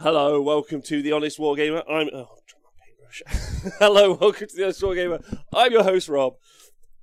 Hello, 0.00 0.40
welcome 0.40 0.80
to 0.82 1.02
the 1.02 1.10
Honest 1.10 1.40
Wargamer. 1.40 1.82
I'm 1.90 2.08
oh. 2.14 2.28
Hello, 3.80 4.12
welcome 4.12 4.46
to 4.46 4.56
the 4.56 4.62
Honest 4.62 4.80
Wargamer. 4.80 5.40
I'm 5.52 5.72
your 5.72 5.82
host 5.82 6.08
Rob. 6.08 6.34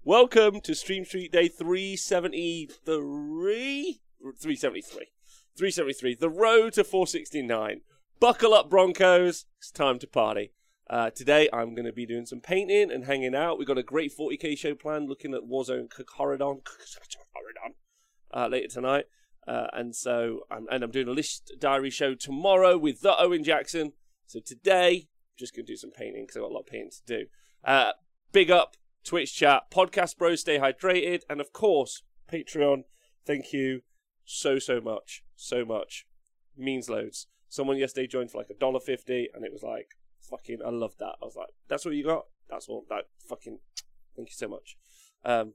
Welcome 0.06 0.62
to 0.62 0.74
Stream 0.74 1.04
Street 1.04 1.34
Day 1.34 1.50
373, 1.50 4.00
373, 4.24 5.08
373. 5.58 6.16
The 6.16 6.30
road 6.30 6.72
to 6.72 6.86
469. 6.86 7.82
Buckle 8.22 8.54
up, 8.54 8.70
Broncos. 8.70 9.44
It's 9.58 9.72
time 9.72 10.00
to 10.00 10.08
party. 10.08 10.54
Uh, 10.90 11.10
today 11.10 11.50
I'm 11.52 11.76
going 11.76 11.88
to 11.88 11.92
be 11.92 12.06
doing 12.06 12.26
some 12.26 12.40
painting 12.40 12.94
and 12.94 13.04
hanging 13.04 13.36
out. 13.36 13.58
We've 13.58 13.68
got 13.68 13.78
a 13.78 13.84
great 13.84 14.14
40k 14.18 14.58
show 14.58 14.74
planned, 14.74 15.10
looking 15.10 15.34
at 15.34 15.42
Warzone 15.42 15.90
Charadon 15.90 16.62
uh, 18.34 18.48
later 18.48 18.70
tonight. 18.70 19.08
Uh, 19.48 19.68
and 19.74 19.96
so, 19.96 20.42
I'm, 20.50 20.66
and 20.72 20.84
I'm 20.84 20.92
doing 20.92 21.08
a 21.08 21.12
list 21.12 21.54
diary 21.60 21.92
show 21.92 22.16
tomorrow 22.16 22.78
with 22.78 23.02
the 23.02 23.16
Owen 23.20 23.44
Jackson. 23.44 23.94
So 24.26 24.40
today, 24.40 25.08
I'm 25.08 25.38
just 25.38 25.56
going 25.56 25.66
to 25.66 25.72
do 25.72 25.78
some 25.78 25.92
painting 25.92 26.24
because 26.24 26.38
I've 26.38 26.44
got 26.44 26.52
a 26.52 26.54
lot 26.54 26.62
of 26.62 26.68
painting 26.68 26.92
to 27.06 27.18
do. 27.18 27.26
Uh, 27.64 27.92
big 28.32 28.50
up 28.50 28.76
Twitch 29.04 29.36
chat, 29.36 29.70
podcast 29.72 30.18
bros, 30.18 30.42
stay 30.42 30.58
hydrated, 30.58 31.22
and 31.30 31.40
of 31.40 31.54
course, 31.54 32.02
Patreon. 32.32 32.86
Thank 33.26 33.54
you 33.54 33.82
so, 34.24 34.58
so 34.58 34.82
much. 34.82 35.24
So 35.36 35.64
much. 35.64 36.08
Means 36.58 36.90
loads. 36.90 37.28
Someone 37.48 37.78
yesterday 37.78 38.08
joined 38.08 38.32
for 38.32 38.40
like 38.40 38.50
a 38.50 38.56
dollar 38.56 38.80
fifty, 38.80 39.30
and 39.34 39.46
it 39.46 39.54
was 39.54 39.62
like, 39.62 39.90
fucking, 40.22 40.60
I 40.66 40.70
love 40.70 40.96
that. 40.98 41.16
I 41.22 41.26
was 41.26 41.36
like, 41.36 41.50
that's 41.68 41.86
what 41.86 41.94
you 41.94 42.04
got? 42.04 42.26
That's 42.50 42.68
all. 42.68 42.86
That 42.90 43.06
fucking, 43.30 43.60
thank 44.16 44.30
you 44.30 44.36
so 44.36 44.48
much. 44.48 44.78
Um, 45.24 45.54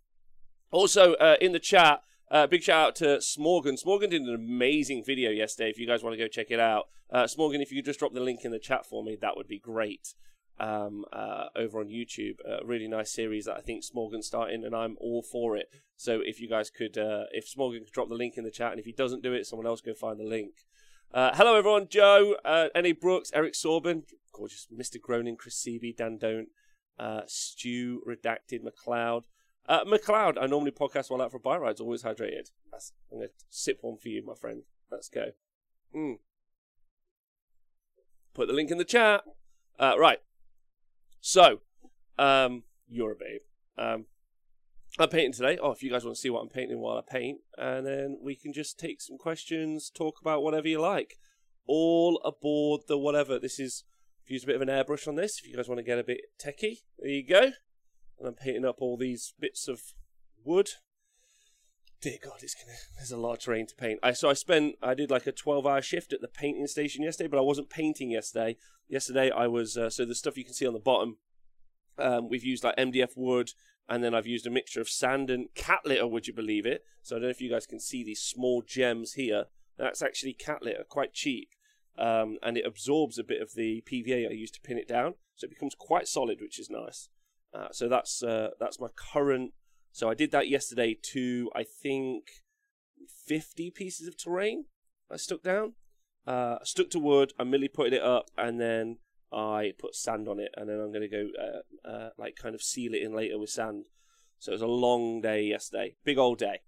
also, 0.70 1.14
uh, 1.14 1.36
in 1.40 1.52
the 1.52 1.58
chat, 1.58 2.02
uh, 2.30 2.46
big 2.46 2.62
shout 2.62 2.88
out 2.88 2.96
to 2.96 3.04
Smorgan. 3.18 3.82
Smorgan 3.82 4.10
did 4.10 4.22
an 4.22 4.34
amazing 4.34 5.04
video 5.04 5.30
yesterday. 5.30 5.70
If 5.70 5.78
you 5.78 5.86
guys 5.86 6.02
want 6.02 6.14
to 6.14 6.22
go 6.22 6.28
check 6.28 6.50
it 6.50 6.60
out, 6.60 6.88
uh, 7.10 7.24
Smorgan, 7.24 7.60
if 7.60 7.70
you 7.70 7.78
could 7.78 7.86
just 7.86 7.98
drop 7.98 8.12
the 8.12 8.20
link 8.20 8.44
in 8.44 8.52
the 8.52 8.58
chat 8.58 8.86
for 8.86 9.02
me, 9.02 9.16
that 9.20 9.36
would 9.36 9.48
be 9.48 9.58
great. 9.58 10.14
Um, 10.58 11.06
uh, 11.12 11.46
over 11.56 11.80
on 11.80 11.88
YouTube, 11.88 12.34
a 12.46 12.64
really 12.66 12.86
nice 12.86 13.10
series 13.10 13.46
that 13.46 13.56
I 13.56 13.60
think 13.60 13.82
Smorgan's 13.82 14.26
starting, 14.26 14.62
and 14.62 14.76
I'm 14.76 14.96
all 15.00 15.22
for 15.22 15.56
it. 15.56 15.70
So 15.96 16.20
if 16.22 16.40
you 16.40 16.48
guys 16.48 16.70
could, 16.70 16.98
uh, 16.98 17.24
if 17.32 17.52
Smorgan 17.52 17.84
could 17.84 17.92
drop 17.92 18.10
the 18.10 18.14
link 18.14 18.34
in 18.36 18.44
the 18.44 18.50
chat, 18.50 18.72
and 18.72 18.78
if 18.78 18.84
he 18.84 18.92
doesn't 18.92 19.22
do 19.22 19.32
it, 19.32 19.46
someone 19.46 19.66
else 19.66 19.80
go 19.80 19.94
find 19.94 20.20
the 20.20 20.24
link. 20.24 20.52
Uh, 21.12 21.30
hello 21.34 21.56
everyone, 21.56 21.88
Joe, 21.88 22.36
uh. 22.44 22.68
Brooks, 23.00 23.32
Eric 23.34 23.54
Sorben, 23.54 24.04
gorgeous, 24.32 24.68
Mr. 24.72 24.98
Gronin, 25.00 25.36
Chris 25.36 25.60
Seeby, 25.60 25.96
Dan 25.96 26.18
Don't, 26.18 26.48
uh, 26.98 27.22
Stu, 27.26 28.02
Redacted, 28.06 28.60
McLeod. 28.62 29.24
Uh, 29.70 29.84
McLeod, 29.84 30.36
I 30.36 30.46
normally 30.46 30.72
podcast 30.72 31.10
while 31.10 31.22
out 31.22 31.30
for 31.30 31.38
bike 31.38 31.60
rides, 31.60 31.80
always 31.80 32.02
hydrated. 32.02 32.50
That's, 32.72 32.92
I'm 33.12 33.18
going 33.18 33.28
to 33.28 33.34
sip 33.50 33.78
one 33.82 33.98
for 33.98 34.08
you, 34.08 34.20
my 34.26 34.34
friend. 34.34 34.64
Let's 34.90 35.08
go. 35.08 35.26
Mm. 35.94 36.18
Put 38.34 38.48
the 38.48 38.52
link 38.52 38.72
in 38.72 38.78
the 38.78 38.84
chat. 38.84 39.22
Uh, 39.78 39.94
right. 39.96 40.18
So, 41.20 41.60
um, 42.18 42.64
you're 42.88 43.12
a 43.12 43.14
babe. 43.14 43.42
Um, 43.78 44.06
I'm 44.98 45.08
painting 45.08 45.34
today. 45.34 45.56
Oh, 45.62 45.70
if 45.70 45.84
you 45.84 45.90
guys 45.92 46.04
want 46.04 46.16
to 46.16 46.20
see 46.20 46.30
what 46.30 46.40
I'm 46.40 46.48
painting 46.48 46.80
while 46.80 46.98
I 46.98 47.02
paint, 47.08 47.38
and 47.56 47.86
then 47.86 48.18
we 48.20 48.34
can 48.34 48.52
just 48.52 48.76
take 48.76 49.00
some 49.00 49.18
questions, 49.18 49.88
talk 49.88 50.16
about 50.20 50.42
whatever 50.42 50.66
you 50.66 50.80
like. 50.80 51.14
All 51.68 52.20
aboard 52.24 52.80
the 52.88 52.98
whatever. 52.98 53.38
This 53.38 53.60
is, 53.60 53.84
I've 54.24 54.32
used 54.32 54.44
a 54.44 54.46
bit 54.48 54.56
of 54.56 54.62
an 54.62 54.68
airbrush 54.68 55.06
on 55.06 55.14
this. 55.14 55.38
If 55.38 55.48
you 55.48 55.54
guys 55.54 55.68
want 55.68 55.78
to 55.78 55.84
get 55.84 56.00
a 56.00 56.02
bit 56.02 56.22
techie, 56.44 56.78
there 56.98 57.12
you 57.12 57.24
go. 57.24 57.52
And 58.20 58.28
I'm 58.28 58.34
painting 58.34 58.66
up 58.66 58.76
all 58.80 58.96
these 58.96 59.32
bits 59.40 59.66
of 59.66 59.80
wood. 60.44 60.68
Dear 62.02 62.18
God, 62.22 62.42
it's 62.42 62.54
gonna. 62.54 62.76
There's 62.96 63.10
a 63.10 63.16
lot 63.16 63.32
of 63.32 63.38
terrain 63.40 63.66
to 63.66 63.74
paint. 63.74 63.98
I 64.02 64.12
so 64.12 64.30
I 64.30 64.34
spent. 64.34 64.76
I 64.82 64.94
did 64.94 65.10
like 65.10 65.26
a 65.26 65.32
12-hour 65.32 65.82
shift 65.82 66.12
at 66.12 66.20
the 66.20 66.28
painting 66.28 66.66
station 66.66 67.02
yesterday, 67.02 67.28
but 67.28 67.38
I 67.38 67.42
wasn't 67.42 67.68
painting 67.68 68.10
yesterday. 68.10 68.56
Yesterday 68.88 69.30
I 69.30 69.46
was. 69.46 69.76
Uh, 69.76 69.90
so 69.90 70.04
the 70.04 70.14
stuff 70.14 70.38
you 70.38 70.44
can 70.44 70.54
see 70.54 70.66
on 70.66 70.74
the 70.74 70.78
bottom. 70.78 71.16
Um, 71.98 72.30
we've 72.30 72.44
used 72.44 72.64
like 72.64 72.76
MDF 72.76 73.16
wood, 73.16 73.50
and 73.86 74.02
then 74.02 74.14
I've 74.14 74.26
used 74.26 74.46
a 74.46 74.50
mixture 74.50 74.80
of 74.80 74.88
sand 74.88 75.28
and 75.28 75.48
cat 75.54 75.80
litter. 75.84 76.06
Would 76.06 76.26
you 76.26 76.32
believe 76.32 76.64
it? 76.64 76.84
So 77.02 77.16
I 77.16 77.18
don't 77.18 77.26
know 77.26 77.30
if 77.30 77.40
you 77.40 77.50
guys 77.50 77.66
can 77.66 77.80
see 77.80 78.02
these 78.04 78.22
small 78.22 78.62
gems 78.66 79.14
here. 79.14 79.46
That's 79.76 80.00
actually 80.00 80.34
cat 80.34 80.62
litter, 80.62 80.84
quite 80.88 81.12
cheap, 81.12 81.50
um, 81.98 82.38
and 82.42 82.56
it 82.56 82.66
absorbs 82.66 83.18
a 83.18 83.24
bit 83.24 83.42
of 83.42 83.54
the 83.54 83.82
PVA 83.90 84.28
I 84.28 84.32
used 84.32 84.54
to 84.54 84.60
pin 84.60 84.78
it 84.78 84.88
down, 84.88 85.14
so 85.36 85.46
it 85.46 85.50
becomes 85.50 85.74
quite 85.74 86.06
solid, 86.06 86.38
which 86.40 86.58
is 86.58 86.70
nice. 86.70 87.08
Uh, 87.52 87.68
so 87.72 87.88
that's 87.88 88.22
uh, 88.22 88.50
that's 88.60 88.78
my 88.78 88.88
current. 88.94 89.52
So 89.92 90.08
I 90.08 90.14
did 90.14 90.30
that 90.30 90.48
yesterday 90.48 90.96
to 91.12 91.50
I 91.54 91.64
think 91.64 92.30
fifty 93.26 93.70
pieces 93.70 94.06
of 94.06 94.16
terrain. 94.16 94.66
I 95.10 95.16
stuck 95.16 95.42
down, 95.42 95.72
uh, 96.26 96.58
stuck 96.62 96.90
to 96.90 97.00
wood. 97.00 97.32
I 97.38 97.44
merely 97.44 97.68
put 97.68 97.92
it 97.92 98.02
up, 98.02 98.30
and 98.38 98.60
then 98.60 98.98
I 99.32 99.72
put 99.78 99.96
sand 99.96 100.28
on 100.28 100.38
it, 100.38 100.54
and 100.56 100.68
then 100.68 100.78
I'm 100.78 100.92
going 100.92 101.08
to 101.08 101.08
go 101.08 101.28
uh, 101.38 101.88
uh, 101.88 102.10
like 102.16 102.36
kind 102.36 102.54
of 102.54 102.62
seal 102.62 102.94
it 102.94 103.02
in 103.02 103.12
later 103.12 103.38
with 103.38 103.50
sand. 103.50 103.86
So 104.38 104.52
it 104.52 104.54
was 104.54 104.62
a 104.62 104.66
long 104.68 105.20
day 105.20 105.42
yesterday, 105.42 105.96
big 106.04 106.18
old 106.18 106.38
day. 106.38 106.60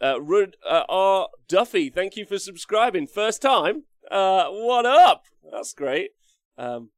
Rud 0.00 0.56
R 0.64 1.28
Duffy, 1.48 1.90
thank 1.90 2.16
you 2.16 2.24
for 2.24 2.38
subscribing. 2.38 3.08
First 3.08 3.42
time. 3.42 3.84
What 4.08 4.86
up? 4.86 5.24
That's 5.50 5.72
great. 5.74 6.10
Um, 6.56 6.90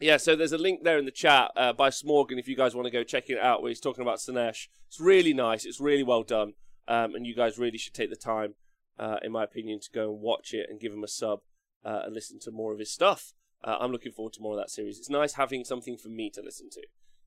yeah, 0.00 0.16
so 0.16 0.36
there's 0.36 0.52
a 0.52 0.58
link 0.58 0.84
there 0.84 0.98
in 0.98 1.04
the 1.04 1.10
chat 1.10 1.50
uh, 1.56 1.72
by 1.72 1.88
Smorgan 1.88 2.38
if 2.38 2.48
you 2.48 2.56
guys 2.56 2.74
want 2.74 2.86
to 2.86 2.90
go 2.90 3.02
check 3.02 3.30
it 3.30 3.38
out 3.38 3.62
where 3.62 3.70
he's 3.70 3.80
talking 3.80 4.02
about 4.02 4.18
Slaanesh. 4.18 4.68
It's 4.88 5.00
really 5.00 5.32
nice. 5.32 5.64
It's 5.64 5.80
really 5.80 6.02
well 6.02 6.22
done. 6.22 6.52
Um, 6.88 7.14
and 7.14 7.26
you 7.26 7.34
guys 7.34 7.58
really 7.58 7.78
should 7.78 7.94
take 7.94 8.10
the 8.10 8.16
time, 8.16 8.54
uh, 8.98 9.16
in 9.22 9.32
my 9.32 9.44
opinion, 9.44 9.80
to 9.80 9.90
go 9.90 10.12
and 10.12 10.20
watch 10.20 10.52
it 10.52 10.66
and 10.68 10.78
give 10.78 10.92
him 10.92 11.02
a 11.02 11.08
sub 11.08 11.40
uh, 11.84 12.02
and 12.04 12.14
listen 12.14 12.38
to 12.40 12.50
more 12.50 12.72
of 12.72 12.78
his 12.78 12.92
stuff. 12.92 13.32
Uh, 13.64 13.78
I'm 13.80 13.90
looking 13.90 14.12
forward 14.12 14.34
to 14.34 14.42
more 14.42 14.52
of 14.52 14.58
that 14.58 14.70
series. 14.70 14.98
It's 14.98 15.10
nice 15.10 15.34
having 15.34 15.64
something 15.64 15.96
for 15.96 16.08
me 16.08 16.30
to 16.30 16.42
listen 16.42 16.68
to. 16.70 16.82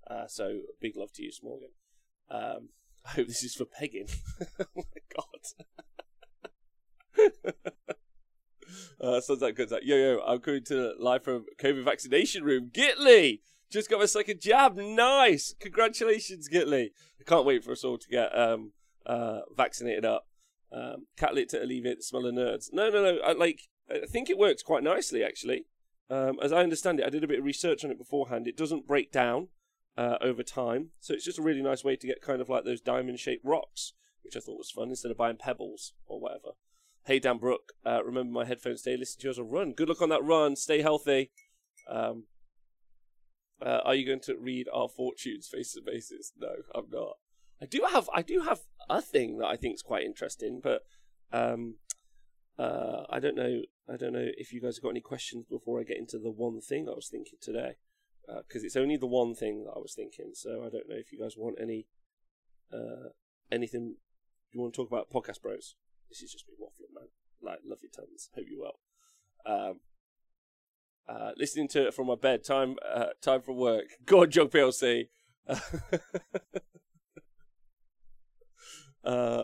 Uh, 0.09 0.27
so 0.27 0.61
big 0.79 0.95
love 0.95 1.11
to 1.13 1.23
you, 1.23 1.31
Smorgan. 1.31 1.73
Um, 2.29 2.69
I 3.05 3.09
hope 3.09 3.27
this 3.27 3.43
is 3.43 3.55
for 3.55 3.65
pegging. 3.65 4.07
oh 4.59 4.65
my 4.75 4.83
god. 5.15 5.43
Uh, 8.99 9.21
sounds 9.21 9.41
like 9.41 9.55
good. 9.55 9.71
Like, 9.71 9.83
yo, 9.85 9.95
yo, 9.95 10.19
I'm 10.25 10.39
going 10.39 10.63
to 10.65 10.93
live 10.99 11.23
from 11.23 11.45
COVID 11.59 11.83
vaccination 11.83 12.43
room. 12.43 12.69
Gitley 12.71 13.39
just 13.69 13.89
got 13.89 13.99
my 13.99 14.05
second 14.05 14.41
jab. 14.41 14.75
Nice. 14.75 15.55
Congratulations, 15.59 16.49
Gitley. 16.49 16.89
I 17.19 17.23
can't 17.25 17.45
wait 17.45 17.63
for 17.63 17.71
us 17.71 17.83
all 17.83 17.97
to 17.97 18.07
get 18.09 18.37
um, 18.37 18.71
uh, 19.05 19.41
vaccinated 19.55 20.05
up. 20.05 20.27
Um, 20.71 21.07
cat 21.17 21.33
lit 21.33 21.49
to 21.49 21.63
alleviate 21.63 21.97
the 21.97 22.03
smell 22.03 22.25
of 22.25 22.35
nerds. 22.35 22.69
No, 22.71 22.89
no, 22.89 23.03
no. 23.03 23.19
I, 23.21 23.33
like, 23.33 23.61
I 23.89 24.05
think 24.05 24.29
it 24.29 24.37
works 24.37 24.61
quite 24.61 24.83
nicely, 24.83 25.23
actually. 25.23 25.65
Um, 26.09 26.39
as 26.41 26.51
I 26.51 26.63
understand 26.63 26.99
it, 26.99 27.05
I 27.05 27.09
did 27.09 27.23
a 27.23 27.27
bit 27.27 27.39
of 27.39 27.45
research 27.45 27.85
on 27.85 27.91
it 27.91 27.97
beforehand. 27.97 28.47
It 28.47 28.57
doesn't 28.57 28.87
break 28.87 29.11
down 29.11 29.49
uh, 29.97 30.17
over 30.21 30.43
time, 30.43 30.89
so 30.99 31.13
it's 31.13 31.25
just 31.25 31.39
a 31.39 31.43
really 31.43 31.61
nice 31.61 31.83
way 31.83 31.95
to 31.95 32.07
get 32.07 32.21
kind 32.21 32.41
of 32.41 32.49
like 32.49 32.65
those 32.65 32.81
diamond-shaped 32.81 33.45
rocks, 33.45 33.93
which 34.23 34.35
I 34.35 34.39
thought 34.39 34.57
was 34.57 34.71
fun 34.71 34.89
instead 34.89 35.11
of 35.11 35.17
buying 35.17 35.37
pebbles 35.37 35.93
or 36.07 36.19
whatever. 36.19 36.49
Hey 37.09 37.17
Dan 37.17 37.39
Brook, 37.39 37.73
uh, 37.87 38.03
remember 38.03 38.31
my 38.31 38.45
headphones 38.45 38.83
today. 38.83 38.95
Listen 38.95 39.19
to 39.21 39.27
yours 39.29 39.39
a 39.39 39.43
run. 39.43 39.73
Good 39.73 39.89
luck 39.89 40.03
on 40.03 40.09
that 40.09 40.23
run. 40.23 40.55
Stay 40.55 40.83
healthy. 40.83 41.31
Um, 41.89 42.25
uh, 43.59 43.79
are 43.83 43.95
you 43.95 44.05
going 44.05 44.19
to 44.19 44.37
read 44.37 44.67
our 44.71 44.87
fortunes 44.87 45.47
face 45.47 45.73
to 45.73 45.81
faces? 45.81 46.33
No, 46.37 46.49
I'm 46.75 46.85
not. 46.91 47.13
I 47.59 47.65
do 47.65 47.87
have 47.91 48.11
I 48.13 48.21
do 48.21 48.41
have 48.41 48.59
a 48.91 49.01
thing 49.01 49.39
that 49.39 49.47
I 49.47 49.55
think 49.55 49.73
is 49.73 49.81
quite 49.81 50.03
interesting, 50.03 50.61
but 50.63 50.83
um, 51.33 51.77
uh, 52.59 53.05
I 53.09 53.19
don't 53.19 53.35
know 53.35 53.63
I 53.91 53.97
don't 53.97 54.13
know 54.13 54.27
if 54.37 54.53
you 54.53 54.61
guys 54.61 54.77
have 54.77 54.83
got 54.83 54.89
any 54.89 55.01
questions 55.01 55.45
before 55.49 55.79
I 55.79 55.85
get 55.85 55.97
into 55.97 56.19
the 56.19 56.29
one 56.29 56.61
thing 56.61 56.87
I 56.87 56.93
was 56.93 57.09
thinking 57.09 57.39
today, 57.41 57.77
because 58.27 58.61
uh, 58.61 58.67
it's 58.67 58.75
only 58.75 58.97
the 58.97 59.07
one 59.07 59.33
thing 59.33 59.63
that 59.63 59.73
I 59.75 59.79
was 59.79 59.95
thinking. 59.95 60.33
So 60.35 60.59
I 60.59 60.69
don't 60.69 60.87
know 60.87 60.97
if 60.99 61.11
you 61.11 61.19
guys 61.19 61.33
want 61.35 61.55
any 61.59 61.87
uh, 62.71 63.09
anything 63.51 63.95
you 64.51 64.61
want 64.61 64.75
to 64.75 64.77
talk 64.77 64.91
about 64.91 65.09
podcast 65.09 65.41
bros. 65.41 65.73
This 66.07 66.21
is 66.21 66.31
just 66.31 66.47
me 66.47 66.53
waffling. 66.59 66.88
Like, 67.41 67.59
love 67.65 67.79
your 67.81 67.91
tons. 67.91 68.29
Hope 68.35 68.45
you 68.49 68.61
well. 68.61 68.79
Um, 69.45 69.79
uh, 71.07 71.31
listening 71.37 71.67
to 71.69 71.87
it 71.87 71.93
from 71.93 72.07
my 72.07 72.15
bed. 72.15 72.43
Time, 72.43 72.75
uh, 72.87 73.07
time 73.21 73.41
for 73.41 73.53
work. 73.53 73.85
Go 74.05 74.21
on, 74.21 74.31
Jog 74.31 74.51
PLC. 74.51 75.07
uh, 79.03 79.43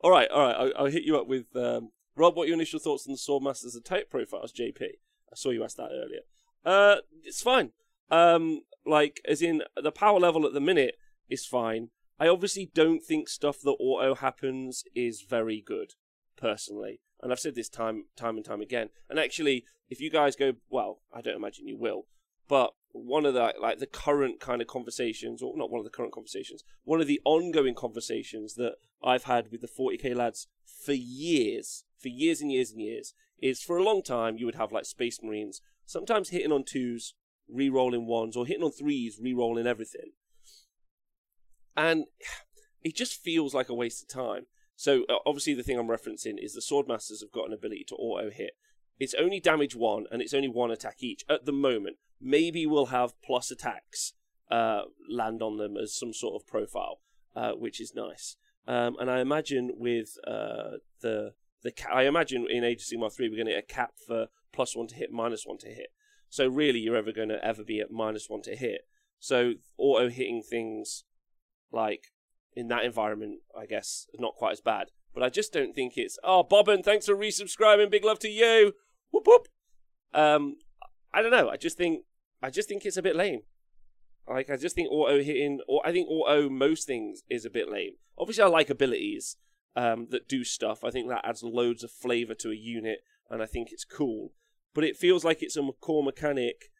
all 0.00 0.10
right, 0.10 0.28
all 0.30 0.42
right. 0.42 0.56
I'll, 0.56 0.72
I'll, 0.76 0.86
hit 0.86 1.04
you 1.04 1.16
up 1.16 1.28
with 1.28 1.54
um, 1.54 1.90
Rob. 2.16 2.36
What 2.36 2.48
your 2.48 2.54
initial 2.54 2.80
thoughts 2.80 3.06
on 3.06 3.12
the 3.12 3.18
Swordmasters 3.18 3.82
type 3.84 4.10
profiles, 4.10 4.52
JP? 4.52 4.82
I 4.82 5.36
saw 5.36 5.50
you 5.50 5.62
ask 5.62 5.76
that 5.76 5.90
earlier. 5.92 6.22
Uh, 6.64 6.96
it's 7.22 7.42
fine. 7.42 7.70
Um, 8.10 8.62
like 8.84 9.20
as 9.26 9.40
in 9.42 9.62
the 9.80 9.92
power 9.92 10.18
level 10.18 10.46
at 10.46 10.52
the 10.52 10.60
minute 10.60 10.96
is 11.28 11.46
fine. 11.46 11.90
I 12.18 12.28
obviously 12.28 12.70
don't 12.74 13.02
think 13.02 13.28
stuff 13.28 13.60
that 13.62 13.76
auto 13.80 14.14
happens 14.14 14.84
is 14.94 15.22
very 15.22 15.62
good, 15.64 15.94
personally. 16.40 17.00
And 17.20 17.30
I've 17.30 17.40
said 17.40 17.54
this 17.54 17.68
time, 17.68 18.06
time 18.16 18.36
and 18.36 18.44
time 18.44 18.60
again. 18.60 18.88
And 19.08 19.18
actually, 19.18 19.64
if 19.88 20.00
you 20.00 20.10
guys 20.10 20.36
go, 20.36 20.54
well, 20.70 21.00
I 21.12 21.20
don't 21.20 21.36
imagine 21.36 21.68
you 21.68 21.76
will, 21.76 22.06
but 22.48 22.72
one 22.92 23.24
of 23.24 23.34
the 23.34 23.54
like 23.60 23.78
the 23.78 23.86
current 23.86 24.40
kind 24.40 24.60
of 24.60 24.66
conversations, 24.66 25.42
or 25.42 25.56
not 25.56 25.70
one 25.70 25.78
of 25.78 25.84
the 25.84 25.90
current 25.90 26.12
conversations, 26.12 26.64
one 26.82 27.00
of 27.00 27.06
the 27.06 27.20
ongoing 27.24 27.74
conversations 27.74 28.54
that 28.54 28.74
I've 29.02 29.24
had 29.24 29.52
with 29.52 29.60
the 29.60 29.68
40k 29.68 30.16
lads 30.16 30.48
for 30.64 30.92
years, 30.92 31.84
for 31.98 32.08
years 32.08 32.40
and 32.40 32.50
years 32.50 32.72
and 32.72 32.80
years, 32.80 33.14
is 33.40 33.62
for 33.62 33.76
a 33.76 33.84
long 33.84 34.02
time 34.02 34.36
you 34.36 34.46
would 34.46 34.56
have 34.56 34.72
like 34.72 34.84
Space 34.84 35.20
Marines 35.22 35.60
sometimes 35.86 36.30
hitting 36.30 36.52
on 36.52 36.64
twos, 36.64 37.14
re-rolling 37.48 38.06
ones, 38.06 38.36
or 38.36 38.46
hitting 38.46 38.62
on 38.62 38.72
threes, 38.72 39.18
re-rolling 39.20 39.66
everything. 39.66 40.12
And 41.76 42.04
it 42.82 42.96
just 42.96 43.22
feels 43.22 43.54
like 43.54 43.68
a 43.68 43.74
waste 43.74 44.02
of 44.02 44.08
time. 44.08 44.46
So 44.80 45.02
uh, 45.10 45.16
obviously 45.26 45.52
the 45.52 45.62
thing 45.62 45.78
I'm 45.78 45.88
referencing 45.88 46.42
is 46.42 46.54
the 46.54 46.62
Swordmasters 46.62 47.20
have 47.20 47.30
got 47.30 47.46
an 47.46 47.52
ability 47.52 47.84
to 47.88 47.94
auto 47.96 48.30
hit. 48.30 48.52
It's 48.98 49.12
only 49.12 49.38
damage 49.38 49.76
one, 49.76 50.06
and 50.10 50.22
it's 50.22 50.32
only 50.32 50.48
one 50.48 50.70
attack 50.70 51.02
each 51.02 51.22
at 51.28 51.44
the 51.44 51.52
moment. 51.52 51.96
Maybe 52.18 52.64
we'll 52.64 52.86
have 52.86 53.12
plus 53.22 53.50
attacks 53.50 54.14
uh, 54.50 54.84
land 55.06 55.42
on 55.42 55.58
them 55.58 55.76
as 55.76 55.94
some 55.94 56.14
sort 56.14 56.34
of 56.34 56.46
profile, 56.46 57.02
uh, 57.36 57.52
which 57.52 57.78
is 57.78 57.92
nice. 57.94 58.36
Um, 58.66 58.96
and 58.98 59.10
I 59.10 59.20
imagine 59.20 59.72
with 59.76 60.16
uh, 60.26 60.78
the 61.02 61.34
the 61.62 61.72
ca- 61.72 61.92
I 61.92 62.04
imagine 62.04 62.46
in 62.48 62.64
Age 62.64 62.80
of 62.80 62.88
Sigmar 62.88 63.14
three 63.14 63.28
we're 63.28 63.36
going 63.36 63.48
to 63.48 63.52
get 63.52 63.64
a 63.64 63.74
cap 63.74 63.92
for 64.06 64.28
plus 64.50 64.74
one 64.74 64.86
to 64.86 64.94
hit, 64.94 65.12
minus 65.12 65.44
one 65.44 65.58
to 65.58 65.68
hit. 65.68 65.88
So 66.30 66.48
really, 66.48 66.78
you're 66.78 66.96
ever 66.96 67.12
going 67.12 67.28
to 67.28 67.44
ever 67.44 67.64
be 67.64 67.80
at 67.80 67.90
minus 67.90 68.30
one 68.30 68.40
to 68.42 68.56
hit. 68.56 68.86
So 69.18 69.52
auto 69.76 70.08
hitting 70.08 70.42
things 70.42 71.04
like 71.70 72.04
in 72.54 72.68
that 72.68 72.84
environment, 72.84 73.40
I 73.58 73.66
guess, 73.66 74.06
not 74.18 74.34
quite 74.34 74.52
as 74.52 74.60
bad. 74.60 74.90
But 75.14 75.22
I 75.22 75.28
just 75.28 75.52
don't 75.52 75.74
think 75.74 75.94
it's. 75.96 76.18
Oh, 76.22 76.42
Bobbin, 76.42 76.82
thanks 76.82 77.06
for 77.06 77.16
resubscribing. 77.16 77.90
Big 77.90 78.04
love 78.04 78.18
to 78.20 78.28
you. 78.28 78.74
Whoop 79.10 79.26
whoop. 79.26 79.48
Um, 80.14 80.56
I 81.12 81.22
don't 81.22 81.32
know. 81.32 81.48
I 81.48 81.56
just 81.56 81.76
think 81.76 82.04
I 82.42 82.50
just 82.50 82.68
think 82.68 82.84
it's 82.84 82.96
a 82.96 83.02
bit 83.02 83.16
lame. 83.16 83.42
Like 84.28 84.50
I 84.50 84.56
just 84.56 84.76
think 84.76 84.90
auto 84.90 85.22
hitting, 85.22 85.60
or 85.68 85.84
I 85.84 85.92
think 85.92 86.08
auto 86.08 86.48
most 86.48 86.86
things 86.86 87.22
is 87.28 87.44
a 87.44 87.50
bit 87.50 87.70
lame. 87.70 87.94
Obviously, 88.16 88.44
I 88.44 88.48
like 88.48 88.70
abilities 88.70 89.36
um, 89.74 90.08
that 90.10 90.28
do 90.28 90.44
stuff. 90.44 90.84
I 90.84 90.90
think 90.90 91.08
that 91.08 91.24
adds 91.24 91.42
loads 91.42 91.82
of 91.82 91.90
flavor 91.90 92.34
to 92.34 92.50
a 92.50 92.54
unit, 92.54 93.00
and 93.28 93.42
I 93.42 93.46
think 93.46 93.72
it's 93.72 93.84
cool. 93.84 94.32
But 94.74 94.84
it 94.84 94.96
feels 94.96 95.24
like 95.24 95.42
it's 95.42 95.56
a 95.56 95.68
core 95.80 96.04
mechanic 96.04 96.70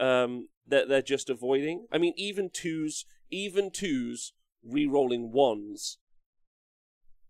um, 0.00 0.48
that 0.66 0.88
they're 0.88 1.02
just 1.02 1.30
avoiding. 1.30 1.86
I 1.92 1.98
mean, 1.98 2.14
even 2.16 2.50
twos, 2.52 3.04
even 3.30 3.70
twos 3.70 4.32
re-rolling 4.70 5.32
ones, 5.32 5.98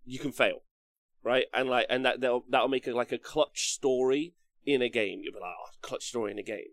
you 0.05 0.19
can 0.19 0.33
fail, 0.33 0.63
right? 1.23 1.47
And 1.55 1.69
like, 1.69 1.87
and 1.89 2.05
that 2.05 2.21
that'll, 2.21 2.45
that'll 2.49 2.69
make 2.69 2.87
like 2.87 3.13
a 3.13 3.19
clutch 3.19 3.73
story 3.73 4.35
in 4.65 4.83
a 4.83 4.89
game. 4.89 5.21
You'll 5.23 5.35
be 5.35 5.41
like, 5.41 5.55
oh, 5.59 5.71
clutch 5.83 6.07
story 6.07 6.33
in 6.33 6.39
a 6.39 6.43
game. 6.43 6.73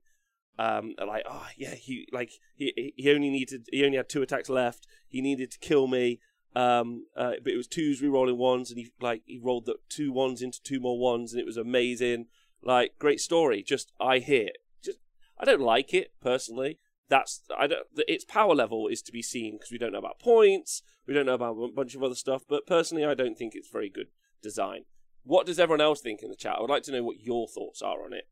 Um, 0.57 0.95
like, 1.05 1.23
oh 1.29 1.47
yeah, 1.57 1.75
he 1.75 2.07
like 2.11 2.31
he 2.55 2.93
he 2.95 3.11
only 3.11 3.29
needed 3.29 3.67
he 3.71 3.83
only 3.85 3.97
had 3.97 4.09
two 4.09 4.21
attacks 4.21 4.49
left. 4.49 4.87
He 5.07 5.21
needed 5.21 5.51
to 5.51 5.59
kill 5.59 5.87
me. 5.87 6.19
Um, 6.55 7.07
uh, 7.17 7.33
but 7.43 7.51
it 7.51 7.57
was 7.57 7.67
twos 7.67 8.01
re-rolling 8.01 8.37
ones, 8.37 8.71
and 8.71 8.79
he 8.79 8.91
like 9.01 9.23
he 9.25 9.39
rolled 9.43 9.65
the 9.65 9.75
two 9.89 10.13
ones 10.13 10.41
into 10.41 10.63
two 10.63 10.79
more 10.79 10.97
ones, 10.97 11.33
and 11.33 11.41
it 11.41 11.45
was 11.45 11.57
amazing. 11.57 12.27
Like, 12.63 12.97
great 12.97 13.19
story. 13.19 13.61
Just 13.61 13.91
I 13.99 14.19
hit. 14.19 14.57
Just 14.81 14.99
I 15.37 15.43
don't 15.43 15.61
like 15.61 15.93
it 15.93 16.13
personally 16.21 16.79
that's 17.09 17.41
I 17.57 17.67
don't. 17.67 17.85
Its 18.07 18.25
power 18.25 18.55
level 18.55 18.87
is 18.87 19.01
to 19.03 19.11
be 19.11 19.21
seen 19.21 19.57
because 19.57 19.71
we 19.71 19.77
don't 19.77 19.91
know 19.91 19.99
about 19.99 20.19
points, 20.19 20.81
we 21.07 21.13
don't 21.13 21.25
know 21.25 21.35
about 21.35 21.57
a 21.57 21.67
bunch 21.67 21.95
of 21.95 22.03
other 22.03 22.15
stuff. 22.15 22.43
But 22.47 22.67
personally, 22.67 23.05
I 23.05 23.13
don't 23.13 23.37
think 23.37 23.53
it's 23.55 23.69
very 23.69 23.89
good 23.89 24.07
design. 24.41 24.85
What 25.23 25.45
does 25.45 25.59
everyone 25.59 25.81
else 25.81 26.01
think 26.01 26.21
in 26.21 26.29
the 26.29 26.35
chat? 26.35 26.55
I 26.57 26.61
would 26.61 26.69
like 26.69 26.83
to 26.83 26.91
know 26.91 27.03
what 27.03 27.19
your 27.19 27.47
thoughts 27.47 27.81
are 27.81 28.03
on 28.03 28.13
it. 28.13 28.27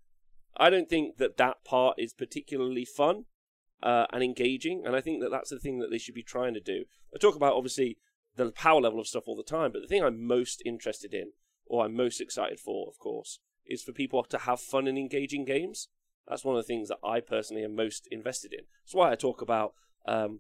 I 0.56 0.70
don't 0.70 0.90
think 0.90 1.18
that 1.18 1.38
that 1.38 1.64
part 1.66 1.96
is 1.98 2.14
particularly 2.14 2.86
fun 2.86 3.26
uh, 3.82 4.06
and 4.14 4.24
engaging, 4.24 4.84
and 4.86 4.96
I 4.96 5.02
think 5.02 5.22
that 5.22 5.32
that's 5.32 5.50
the 5.50 5.60
thing 5.60 5.80
that 5.80 5.90
they 5.90 5.98
should 5.98 6.14
be 6.14 6.24
trying 6.24 6.54
to 6.54 6.60
do. 6.60 6.86
I 7.14 7.18
talk 7.18 7.36
about 7.36 7.54
obviously 7.54 7.98
the 8.36 8.52
power 8.52 8.82
level 8.82 9.00
of 9.00 9.08
stuff 9.08 9.24
all 9.28 9.36
the 9.36 9.44
time, 9.44 9.72
but 9.72 9.82
the 9.82 9.88
thing 9.88 10.04
I'm 10.04 10.26
most 10.26 10.62
interested 10.66 11.14
in, 11.14 11.32
or 11.66 11.86
I'm 11.86 11.96
most 11.96 12.22
excited 12.22 12.60
for, 12.60 12.88
of 12.88 13.00
course, 13.00 13.40
is 13.66 13.84
for 13.84 13.92
people 13.92 14.24
to 14.24 14.38
have 14.40 14.60
fun 14.60 14.88
and 14.88 14.98
engaging 14.98 15.46
games. 15.46 15.88
That's 16.28 16.46
one 16.46 16.56
of 16.56 16.64
the 16.64 16.68
things 16.68 16.90
that 16.90 17.00
I 17.04 17.20
personally 17.20 17.64
am 17.64 17.76
most 17.76 18.08
invested 18.12 18.54
in. 18.54 18.62
That's 18.84 18.96
why 18.96 19.12
I 19.12 19.16
talk 19.16 19.42
about. 19.42 19.74
Um, 20.08 20.40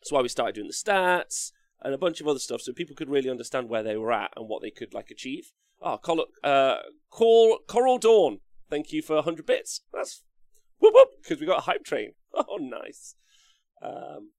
that's 0.00 0.12
why 0.12 0.20
we 0.20 0.28
started 0.28 0.54
doing 0.54 0.68
the 0.68 0.72
stats 0.74 1.52
and 1.82 1.94
a 1.94 1.98
bunch 1.98 2.20
of 2.20 2.28
other 2.28 2.38
stuff, 2.38 2.60
so 2.60 2.72
people 2.72 2.96
could 2.96 3.10
really 3.10 3.30
understand 3.30 3.68
where 3.68 3.82
they 3.82 3.96
were 3.96 4.12
at 4.12 4.32
and 4.36 4.48
what 4.48 4.62
they 4.62 4.70
could 4.70 4.94
like 4.94 5.10
achieve. 5.10 5.52
Ah, 5.80 5.94
oh, 5.94 5.98
Col- 5.98 6.26
uh, 6.42 6.76
Cor- 7.10 7.60
Coral 7.66 7.98
Dawn. 7.98 8.40
Thank 8.68 8.92
you 8.92 9.00
for 9.00 9.16
100 9.16 9.46
bits. 9.46 9.82
That's 9.92 10.22
whoop 10.78 10.94
whoop 10.94 11.08
because 11.22 11.40
we 11.40 11.46
got 11.46 11.58
a 11.58 11.62
hype 11.62 11.84
train. 11.84 12.12
Oh, 12.34 12.58
nice. 12.60 13.16
Um, 13.82 14.30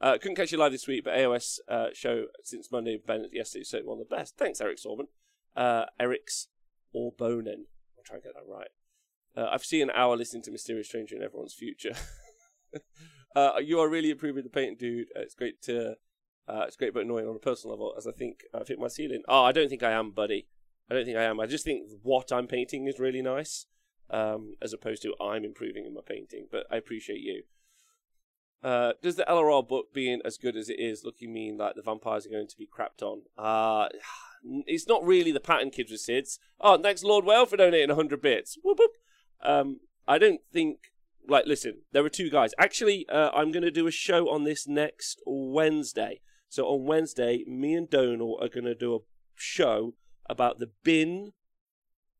uh, 0.00 0.18
couldn't 0.18 0.36
catch 0.36 0.52
you 0.52 0.58
live 0.58 0.70
this 0.70 0.86
week, 0.86 1.04
but 1.04 1.14
AOS 1.16 1.58
uh, 1.68 1.88
show 1.92 2.26
since 2.44 2.70
Monday, 2.70 3.00
Bennett 3.04 3.30
yesterday, 3.32 3.64
so 3.64 3.80
one 3.80 4.00
of 4.00 4.08
the 4.08 4.14
best. 4.14 4.36
Thanks, 4.36 4.60
Eric 4.60 4.78
Sorban. 4.78 5.06
Uh, 5.56 5.86
Eric's 5.98 6.48
Orbonen. 6.94 7.64
I'll 7.96 8.04
try 8.04 8.16
and 8.16 8.22
get 8.22 8.34
that 8.34 8.46
right. 8.48 8.68
Uh, 9.38 9.50
I've 9.52 9.64
seen 9.64 9.82
an 9.82 9.90
hour 9.94 10.16
listening 10.16 10.42
to 10.44 10.50
Mysterious 10.50 10.88
Stranger 10.88 11.14
in 11.14 11.22
Everyone's 11.22 11.54
Future. 11.54 11.94
uh, 13.36 13.52
you 13.62 13.78
are 13.78 13.88
really 13.88 14.10
improving 14.10 14.42
the 14.42 14.50
painting, 14.50 14.76
dude. 14.78 15.08
Uh, 15.16 15.20
it's 15.20 15.34
great 15.34 15.62
to. 15.62 15.96
Uh, 16.48 16.64
it's 16.66 16.76
great 16.76 16.94
but 16.94 17.04
annoying 17.04 17.28
on 17.28 17.36
a 17.36 17.38
personal 17.38 17.76
level, 17.76 17.94
as 17.96 18.06
I 18.06 18.10
think 18.10 18.40
I've 18.54 18.68
hit 18.68 18.78
my 18.78 18.88
ceiling. 18.88 19.22
Oh, 19.28 19.44
I 19.44 19.52
don't 19.52 19.68
think 19.68 19.82
I 19.82 19.92
am, 19.92 20.10
buddy. 20.12 20.48
I 20.90 20.94
don't 20.94 21.04
think 21.04 21.18
I 21.18 21.24
am. 21.24 21.38
I 21.38 21.46
just 21.46 21.64
think 21.64 21.88
what 22.02 22.32
I'm 22.32 22.46
painting 22.46 22.86
is 22.86 22.98
really 22.98 23.20
nice, 23.20 23.66
um, 24.10 24.56
as 24.62 24.72
opposed 24.72 25.02
to 25.02 25.14
I'm 25.20 25.44
improving 25.44 25.84
in 25.84 25.92
my 25.92 26.00
painting. 26.04 26.48
But 26.50 26.64
I 26.70 26.76
appreciate 26.76 27.20
you. 27.20 27.42
Uh, 28.64 28.94
does 29.02 29.16
the 29.16 29.26
LRR 29.28 29.68
book 29.68 29.92
being 29.92 30.20
as 30.24 30.38
good 30.38 30.56
as 30.56 30.70
it 30.70 30.80
is 30.80 31.04
looking 31.04 31.32
mean 31.32 31.58
like 31.58 31.76
the 31.76 31.82
vampires 31.82 32.26
are 32.26 32.30
going 32.30 32.48
to 32.48 32.56
be 32.56 32.66
crapped 32.66 33.02
on? 33.02 33.20
Uh, 33.36 33.88
it's 34.66 34.88
not 34.88 35.04
really 35.04 35.30
the 35.30 35.38
pattern 35.38 35.70
kids 35.70 35.92
with 35.92 36.00
SIDS. 36.00 36.38
Oh, 36.60 36.80
thanks 36.82 37.04
Lord 37.04 37.26
Whale 37.26 37.46
for 37.46 37.58
donating 37.58 37.90
100 37.90 38.20
bits. 38.20 38.58
Whoop 38.64 38.78
whoop. 38.78 38.92
Um, 39.42 39.80
I 40.06 40.18
don't 40.18 40.40
think 40.52 40.78
like 41.28 41.46
listen, 41.46 41.82
there 41.92 42.04
are 42.04 42.10
two 42.10 42.30
guys. 42.30 42.52
Actually, 42.58 43.06
uh, 43.08 43.30
I'm 43.34 43.52
going 43.52 43.62
to 43.62 43.70
do 43.70 43.86
a 43.86 43.92
show 43.92 44.28
on 44.30 44.44
this 44.44 44.66
next 44.66 45.20
Wednesday. 45.26 46.20
So 46.48 46.64
on 46.66 46.86
Wednesday, 46.86 47.44
me 47.46 47.74
and 47.74 47.88
Donal 47.88 48.38
are 48.40 48.48
going 48.48 48.64
to 48.64 48.74
do 48.74 48.94
a 48.94 49.00
show 49.34 49.94
about 50.28 50.58
the 50.58 50.70
bin 50.82 51.32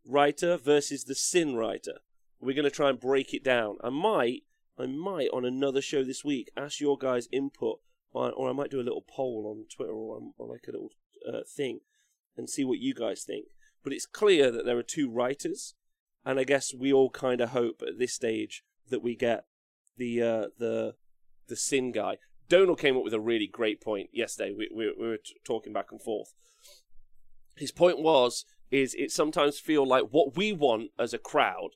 writer 0.07 0.57
versus 0.57 1.05
the 1.05 1.15
sin 1.15 1.57
writer. 1.57 2.01
We're 2.41 2.55
going 2.55 2.65
to 2.65 2.71
try 2.71 2.91
and 2.91 3.01
break 3.01 3.33
it 3.33 3.43
down. 3.43 3.79
I 3.83 3.89
might, 3.89 4.43
I 4.79 4.87
might 4.87 5.29
on 5.33 5.45
another 5.45 5.81
show 5.81 6.05
this 6.05 6.25
week 6.25 6.51
ask 6.57 6.79
your 6.79 6.99
guys' 6.99 7.29
input, 7.33 7.81
or 8.13 8.49
I 8.49 8.53
might 8.53 8.71
do 8.71 8.81
a 8.81 8.85
little 8.85 9.05
poll 9.09 9.47
on 9.51 9.65
Twitter 9.75 9.93
or, 9.93 10.21
or 10.37 10.47
like 10.47 10.65
a 10.69 10.73
little 10.73 10.91
uh, 11.27 11.41
thing, 11.49 11.81
and 12.37 12.49
see 12.49 12.65
what 12.65 12.79
you 12.79 12.95
guys 12.95 13.25
think. 13.25 13.47
But 13.83 13.93
it's 13.93 14.07
clear 14.07 14.51
that 14.51 14.65
there 14.65 14.79
are 14.79 14.83
two 14.83 15.11
writers 15.11 15.75
and 16.29 16.39
I 16.39 16.45
guess 16.45 16.75
we 16.75 16.93
all 16.93 17.09
kind 17.09 17.41
of 17.41 17.51
hope 17.51 17.81
at 17.81 17.99
this 17.99 18.13
stage 18.13 18.63
that 18.91 19.03
we 19.03 19.17
get 19.17 19.47
the 19.97 20.23
uh, 20.23 20.47
the 20.59 20.95
the 21.49 21.57
sin 21.57 21.91
guy. 21.91 22.19
Donal 22.51 22.77
came 22.77 22.99
up 22.99 23.03
with 23.03 23.15
a 23.15 23.21
really 23.21 23.47
great 23.47 23.81
point 23.81 24.11
yesterday. 24.13 24.53
We, 24.57 24.71
we, 24.75 24.95
we 24.99 25.09
were 25.09 25.17
t- 25.17 25.37
talking 25.43 25.73
back 25.73 25.87
and 25.91 26.03
forth. 26.03 26.35
His 27.57 27.73
point 27.73 27.99
was 27.99 28.45
is 28.71 28.95
it 28.95 29.11
sometimes 29.11 29.59
feel 29.59 29.87
like 29.89 30.05
what 30.11 30.37
we 30.37 30.53
want 30.53 30.91
as 30.99 31.15
a 31.15 31.19
crowd, 31.19 31.71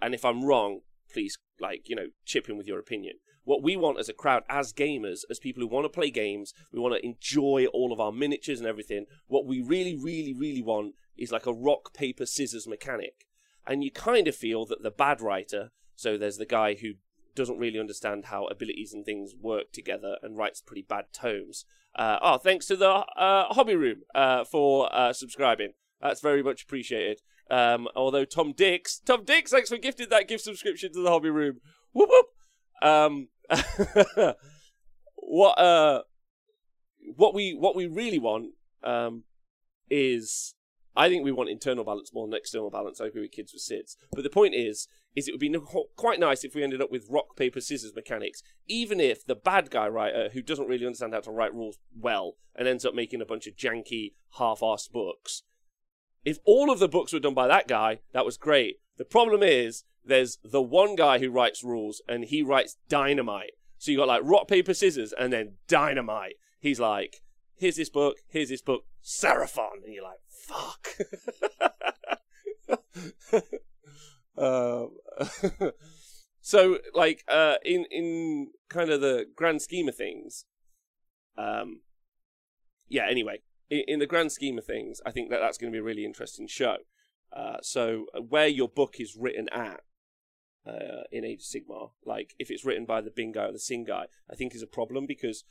and 0.00 0.14
if 0.14 0.24
I'm 0.24 0.42
wrong, 0.42 0.80
please 1.12 1.36
like 1.60 1.90
you 1.90 1.94
know 1.94 2.06
chip 2.24 2.48
in 2.48 2.56
with 2.56 2.66
your 2.66 2.78
opinion. 2.78 3.16
What 3.44 3.62
we 3.62 3.76
want 3.76 3.98
as 3.98 4.08
a 4.08 4.14
crowd, 4.14 4.44
as 4.48 4.72
gamers, 4.72 5.20
as 5.28 5.38
people 5.38 5.60
who 5.62 5.68
want 5.68 5.84
to 5.84 5.90
play 5.90 6.10
games, 6.10 6.54
we 6.72 6.80
want 6.80 6.94
to 6.94 7.04
enjoy 7.04 7.66
all 7.74 7.92
of 7.92 8.00
our 8.00 8.12
miniatures 8.12 8.58
and 8.58 8.68
everything. 8.68 9.04
What 9.26 9.46
we 9.46 9.60
really, 9.60 9.98
really, 10.00 10.32
really 10.32 10.62
want 10.62 10.94
is 11.18 11.30
like 11.30 11.44
a 11.44 11.52
rock 11.52 11.92
paper 11.92 12.24
scissors 12.24 12.66
mechanic 12.66 13.26
and 13.66 13.84
you 13.84 13.90
kind 13.90 14.28
of 14.28 14.34
feel 14.34 14.66
that 14.66 14.82
the 14.82 14.90
bad 14.90 15.20
writer, 15.20 15.70
so 15.94 16.16
there's 16.16 16.38
the 16.38 16.46
guy 16.46 16.74
who 16.74 16.94
doesn't 17.34 17.58
really 17.58 17.78
understand 17.78 18.26
how 18.26 18.46
abilities 18.46 18.92
and 18.92 19.04
things 19.04 19.34
work 19.40 19.72
together 19.72 20.16
and 20.22 20.36
writes 20.36 20.60
pretty 20.60 20.82
bad 20.82 21.06
tomes. 21.12 21.64
Uh, 21.94 22.18
oh, 22.22 22.38
thanks 22.38 22.66
to 22.66 22.76
the 22.76 22.88
uh, 22.88 23.52
Hobby 23.52 23.74
Room 23.74 24.02
uh, 24.14 24.44
for 24.44 24.94
uh, 24.94 25.12
subscribing. 25.12 25.72
That's 26.00 26.20
very 26.20 26.42
much 26.42 26.64
appreciated. 26.64 27.20
Um, 27.50 27.88
although 27.94 28.24
Tom 28.24 28.52
Dix, 28.52 28.98
Tom 28.98 29.24
Dix, 29.24 29.50
thanks 29.50 29.68
for 29.68 29.76
gifted 29.76 30.10
that 30.10 30.28
gift 30.28 30.44
subscription 30.44 30.92
to 30.92 31.02
the 31.02 31.10
Hobby 31.10 31.30
Room. 31.30 31.60
Whoop 31.92 32.08
whoop. 32.10 32.26
Um, 32.82 33.28
what 35.16 35.58
uh, 35.58 36.02
what 37.16 37.34
we 37.34 37.54
what 37.54 37.76
we 37.76 37.86
really 37.86 38.18
want 38.18 38.52
um, 38.82 39.24
is 39.90 40.54
I 40.94 41.08
think 41.08 41.24
we 41.24 41.32
want 41.32 41.48
internal 41.48 41.84
balance 41.84 42.12
more 42.12 42.26
than 42.26 42.36
external 42.36 42.70
balance. 42.70 43.00
I 43.00 43.06
agree 43.06 43.22
with 43.22 43.32
kids 43.32 43.52
with 43.52 43.62
SIDS. 43.62 43.96
But 44.12 44.24
the 44.24 44.30
point 44.30 44.54
is, 44.54 44.88
is 45.14 45.28
it 45.28 45.32
would 45.32 45.40
be 45.40 45.54
quite 45.96 46.20
nice 46.20 46.44
if 46.44 46.54
we 46.54 46.62
ended 46.62 46.82
up 46.82 46.90
with 46.90 47.08
rock, 47.10 47.36
paper, 47.36 47.60
scissors 47.60 47.94
mechanics, 47.94 48.42
even 48.66 49.00
if 49.00 49.24
the 49.24 49.34
bad 49.34 49.70
guy 49.70 49.88
writer, 49.88 50.28
who 50.32 50.42
doesn't 50.42 50.68
really 50.68 50.86
understand 50.86 51.14
how 51.14 51.20
to 51.20 51.30
write 51.30 51.54
rules 51.54 51.78
well, 51.98 52.34
and 52.54 52.68
ends 52.68 52.84
up 52.84 52.94
making 52.94 53.20
a 53.20 53.26
bunch 53.26 53.46
of 53.46 53.56
janky, 53.56 54.12
half-assed 54.38 54.90
books, 54.92 55.42
if 56.24 56.38
all 56.44 56.70
of 56.70 56.78
the 56.78 56.88
books 56.88 57.12
were 57.12 57.18
done 57.18 57.34
by 57.34 57.48
that 57.48 57.66
guy, 57.66 58.00
that 58.12 58.24
was 58.24 58.36
great. 58.36 58.76
The 58.96 59.04
problem 59.04 59.42
is, 59.42 59.84
there's 60.04 60.38
the 60.44 60.62
one 60.62 60.94
guy 60.94 61.18
who 61.18 61.30
writes 61.30 61.64
rules, 61.64 62.02
and 62.08 62.24
he 62.24 62.42
writes 62.42 62.76
dynamite. 62.88 63.52
So 63.78 63.90
you 63.90 63.96
got 63.96 64.08
like 64.08 64.22
rock, 64.24 64.46
paper, 64.46 64.74
scissors, 64.74 65.12
and 65.12 65.32
then 65.32 65.54
dynamite. 65.66 66.34
He's 66.60 66.78
like, 66.78 67.22
here's 67.56 67.76
this 67.76 67.90
book, 67.90 68.16
here's 68.28 68.48
this 68.48 68.62
book, 68.62 68.84
Seraphon. 69.04 69.84
And 69.84 69.94
you're 69.94 70.04
like, 70.04 70.20
fuck. 70.28 70.88
uh, 74.36 74.86
so, 76.40 76.78
like, 76.94 77.24
uh, 77.28 77.54
in 77.64 77.86
in 77.90 78.50
kind 78.68 78.90
of 78.90 79.00
the 79.00 79.26
grand 79.36 79.62
scheme 79.62 79.88
of 79.88 79.96
things, 79.96 80.44
um, 81.36 81.80
yeah. 82.88 83.06
Anyway, 83.08 83.42
in, 83.70 83.84
in 83.88 83.98
the 83.98 84.06
grand 84.06 84.32
scheme 84.32 84.58
of 84.58 84.64
things, 84.64 85.00
I 85.06 85.10
think 85.10 85.30
that 85.30 85.40
that's 85.40 85.58
going 85.58 85.72
to 85.72 85.76
be 85.76 85.80
a 85.80 85.84
really 85.84 86.04
interesting 86.04 86.46
show. 86.46 86.78
Uh, 87.32 87.56
so, 87.62 88.06
uh, 88.14 88.20
where 88.20 88.48
your 88.48 88.68
book 88.68 88.96
is 88.98 89.16
written 89.18 89.48
at 89.50 89.80
uh, 90.66 91.04
in 91.10 91.24
Age 91.24 91.40
of 91.42 91.46
Sigmar, 91.46 91.90
like 92.04 92.34
if 92.38 92.50
it's 92.50 92.64
written 92.64 92.84
by 92.84 93.00
the 93.00 93.10
Bingo 93.10 93.48
or 93.48 93.52
the 93.52 93.58
Sin 93.58 93.84
guy, 93.84 94.06
I 94.30 94.34
think 94.34 94.54
is 94.54 94.62
a 94.62 94.66
problem 94.66 95.06
because 95.06 95.44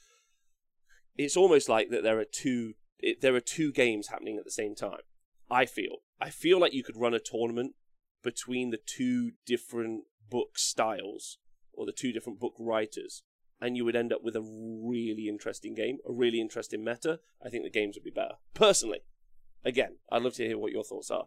it's 1.17 1.37
almost 1.37 1.69
like 1.69 1.89
that 1.89 2.03
there 2.03 2.19
are 2.19 2.25
two 2.25 2.73
it, 2.99 3.21
there 3.21 3.35
are 3.35 3.41
two 3.41 3.71
games 3.71 4.07
happening 4.07 4.37
at 4.37 4.45
the 4.45 4.51
same 4.51 4.75
time. 4.75 5.01
I 5.49 5.65
feel 5.65 5.97
I 6.19 6.29
feel 6.29 6.59
like 6.59 6.73
you 6.73 6.83
could 6.83 6.97
run 6.97 7.13
a 7.13 7.19
tournament 7.19 7.75
between 8.23 8.69
the 8.69 8.79
two 8.83 9.31
different 9.45 10.03
book 10.29 10.57
styles 10.57 11.39
or 11.73 11.85
the 11.85 11.91
two 11.91 12.11
different 12.11 12.39
book 12.39 12.53
writers, 12.59 13.23
and 13.59 13.75
you 13.75 13.83
would 13.85 13.95
end 13.95 14.13
up 14.13 14.23
with 14.23 14.35
a 14.35 14.41
really 14.41 15.27
interesting 15.27 15.73
game, 15.73 15.97
a 16.07 16.11
really 16.11 16.39
interesting 16.39 16.83
meta. 16.83 17.19
I 17.43 17.49
think 17.49 17.63
the 17.63 17.69
games 17.69 17.95
would 17.95 18.03
be 18.03 18.11
better 18.11 18.35
personally. 18.53 18.99
Again, 19.63 19.97
I'd 20.11 20.23
love 20.23 20.35
to 20.35 20.47
hear 20.47 20.57
what 20.57 20.71
your 20.71 20.83
thoughts 20.83 21.11
are. 21.11 21.25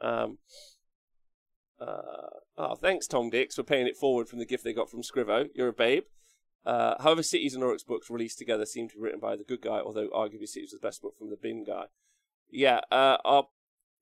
Um, 0.00 0.38
uh, 1.80 2.38
oh, 2.56 2.74
thanks, 2.76 3.06
Tom 3.06 3.30
Dix, 3.30 3.56
for 3.56 3.64
paying 3.64 3.86
it 3.86 3.96
forward 3.96 4.28
from 4.28 4.38
the 4.38 4.46
gift 4.46 4.64
they 4.64 4.72
got 4.72 4.90
from 4.90 5.02
Scrivo. 5.02 5.48
You're 5.54 5.68
a 5.68 5.72
babe. 5.72 6.04
Uh, 6.64 6.94
however, 7.02 7.22
Cities 7.22 7.54
and 7.54 7.64
Oryx 7.64 7.82
books 7.82 8.10
released 8.10 8.38
together 8.38 8.64
seem 8.64 8.88
to 8.88 8.94
be 8.94 9.00
written 9.00 9.20
by 9.20 9.36
the 9.36 9.44
good 9.44 9.62
guy, 9.62 9.80
although 9.80 10.08
arguably 10.08 10.48
Cities 10.48 10.72
was 10.72 10.80
the 10.80 10.86
best 10.86 11.02
book 11.02 11.16
from 11.18 11.30
the 11.30 11.36
bin 11.36 11.64
guy. 11.64 11.86
Yeah, 12.50 12.80
uh, 12.90 13.16
our 13.24 13.46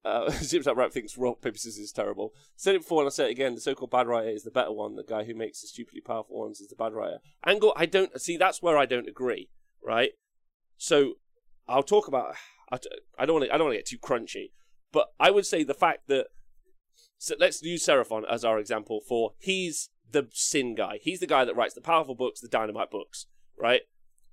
uh, 0.04 0.30
Zips 0.42 0.66
Up 0.66 0.76
Rap 0.76 0.92
thinks 0.92 1.16
rock, 1.16 1.40
paper, 1.40 1.58
scissors 1.58 1.84
is 1.84 1.92
terrible. 1.92 2.32
Said 2.56 2.74
it 2.74 2.82
before 2.82 3.02
and 3.02 3.06
I'll 3.06 3.12
say 3.12 3.28
it 3.28 3.32
again. 3.32 3.54
The 3.54 3.60
so-called 3.60 3.90
bad 3.90 4.06
writer 4.06 4.28
is 4.28 4.44
the 4.44 4.50
better 4.50 4.72
one. 4.72 4.96
The 4.96 5.04
guy 5.04 5.24
who 5.24 5.34
makes 5.34 5.60
the 5.60 5.68
stupidly 5.68 6.00
powerful 6.00 6.38
ones 6.38 6.60
is 6.60 6.68
the 6.68 6.76
bad 6.76 6.92
writer. 6.92 7.18
Angle, 7.44 7.72
I 7.76 7.86
don't 7.86 8.20
see. 8.20 8.36
That's 8.36 8.62
where 8.62 8.78
I 8.78 8.86
don't 8.86 9.08
agree. 9.08 9.48
Right. 9.84 10.10
So 10.76 11.14
I'll 11.68 11.82
talk 11.82 12.08
about. 12.08 12.34
I 13.18 13.26
don't 13.26 13.34
want 13.34 13.46
to. 13.46 13.54
I 13.54 13.58
don't 13.58 13.66
want 13.66 13.74
to 13.74 13.78
get 13.78 13.86
too 13.86 13.98
crunchy, 13.98 14.52
but 14.92 15.08
I 15.18 15.30
would 15.30 15.46
say 15.46 15.64
the 15.64 15.74
fact 15.74 16.08
that. 16.08 16.26
So 17.18 17.34
let's 17.38 17.62
use 17.62 17.84
Seraphon 17.84 18.22
as 18.30 18.44
our 18.46 18.58
example 18.58 19.00
for 19.06 19.32
he's 19.38 19.90
the 20.10 20.28
sin 20.32 20.74
guy. 20.74 20.98
He's 21.02 21.20
the 21.20 21.26
guy 21.26 21.44
that 21.44 21.56
writes 21.56 21.74
the 21.74 21.80
powerful 21.80 22.14
books, 22.14 22.40
the 22.40 22.48
dynamite 22.48 22.90
books, 22.90 23.26
right? 23.58 23.82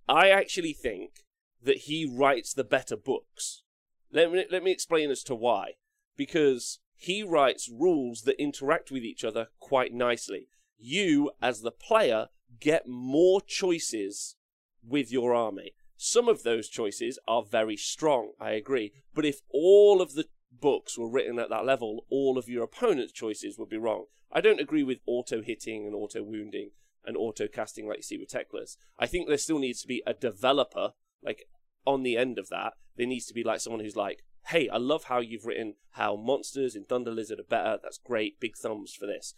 I 0.07 0.29
actually 0.29 0.73
think 0.73 1.25
that 1.61 1.77
he 1.77 2.05
writes 2.05 2.53
the 2.53 2.63
better 2.63 2.95
books. 2.95 3.63
Let 4.11 4.31
me 4.31 4.45
let 4.49 4.63
me 4.63 4.71
explain 4.71 5.11
as 5.11 5.23
to 5.23 5.35
why. 5.35 5.73
Because 6.15 6.79
he 6.95 7.21
writes 7.23 7.69
rules 7.69 8.21
that 8.23 8.41
interact 8.41 8.89
with 8.89 9.03
each 9.03 9.23
other 9.23 9.47
quite 9.59 9.93
nicely. 9.93 10.47
You, 10.77 11.31
as 11.41 11.61
the 11.61 11.71
player, 11.71 12.27
get 12.59 12.87
more 12.87 13.41
choices 13.41 14.35
with 14.83 15.11
your 15.11 15.33
army. 15.33 15.73
Some 15.95 16.27
of 16.27 16.43
those 16.43 16.69
choices 16.69 17.19
are 17.27 17.43
very 17.43 17.75
strong, 17.75 18.31
I 18.39 18.51
agree. 18.51 18.93
But 19.13 19.25
if 19.25 19.41
all 19.49 20.01
of 20.01 20.13
the 20.13 20.25
books 20.51 20.97
were 20.97 21.09
written 21.09 21.39
at 21.39 21.49
that 21.49 21.65
level, 21.65 22.05
all 22.09 22.37
of 22.37 22.47
your 22.47 22.63
opponent's 22.63 23.11
choices 23.11 23.57
would 23.57 23.69
be 23.69 23.77
wrong. 23.77 24.05
I 24.31 24.41
don't 24.41 24.59
agree 24.59 24.83
with 24.83 24.99
auto 25.05 25.41
hitting 25.41 25.85
and 25.85 25.95
auto 25.95 26.23
wounding 26.23 26.71
and 27.05 27.15
auto 27.15 27.47
casting 27.47 27.87
like 27.87 27.97
you 27.97 28.03
see 28.03 28.17
with 28.17 28.29
Teclis. 28.29 28.77
I 28.99 29.07
think 29.07 29.27
there 29.27 29.37
still 29.37 29.59
needs 29.59 29.81
to 29.81 29.87
be 29.87 30.03
a 30.05 30.13
developer, 30.13 30.91
like 31.23 31.47
on 31.85 32.03
the 32.03 32.17
end 32.17 32.37
of 32.37 32.49
that. 32.49 32.73
There 32.97 33.07
needs 33.07 33.25
to 33.27 33.33
be 33.33 33.43
like 33.43 33.61
someone 33.61 33.81
who's 33.81 33.95
like, 33.95 34.23
hey, 34.47 34.69
I 34.69 34.77
love 34.77 35.05
how 35.05 35.19
you've 35.19 35.45
written 35.45 35.75
how 35.91 36.15
monsters 36.15 36.75
in 36.75 36.85
Thunder 36.85 37.11
Lizard 37.11 37.39
are 37.39 37.43
better. 37.43 37.77
That's 37.81 37.97
great. 37.97 38.39
Big 38.39 38.57
thumbs 38.57 38.93
for 38.93 39.05
this. 39.05 39.33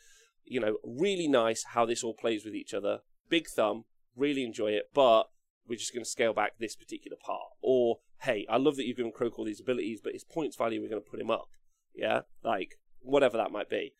You 0.45 0.59
know, 0.59 0.77
really 0.83 1.27
nice 1.27 1.63
how 1.69 1.85
this 1.85 2.03
all 2.03 2.13
plays 2.13 2.45
with 2.45 2.55
each 2.55 2.73
other. 2.73 2.99
Big 3.29 3.47
thumb. 3.47 3.85
Really 4.15 4.43
enjoy 4.43 4.71
it. 4.71 4.89
But 4.93 5.29
we're 5.67 5.77
just 5.77 5.93
going 5.93 6.03
to 6.03 6.09
scale 6.09 6.33
back 6.33 6.53
this 6.59 6.75
particular 6.75 7.17
part. 7.23 7.51
Or, 7.61 7.99
hey, 8.21 8.45
I 8.49 8.57
love 8.57 8.75
that 8.77 8.85
you've 8.85 8.97
given 8.97 9.11
Kroak 9.11 9.37
all 9.37 9.45
these 9.45 9.61
abilities, 9.61 10.01
but 10.03 10.13
his 10.13 10.23
points 10.23 10.55
value, 10.55 10.81
we're 10.81 10.89
going 10.89 11.03
to 11.03 11.09
put 11.09 11.21
him 11.21 11.31
up. 11.31 11.49
Yeah? 11.95 12.21
Like, 12.43 12.79
whatever 13.01 13.37
that 13.37 13.51
might 13.51 13.69
be. 13.69 13.93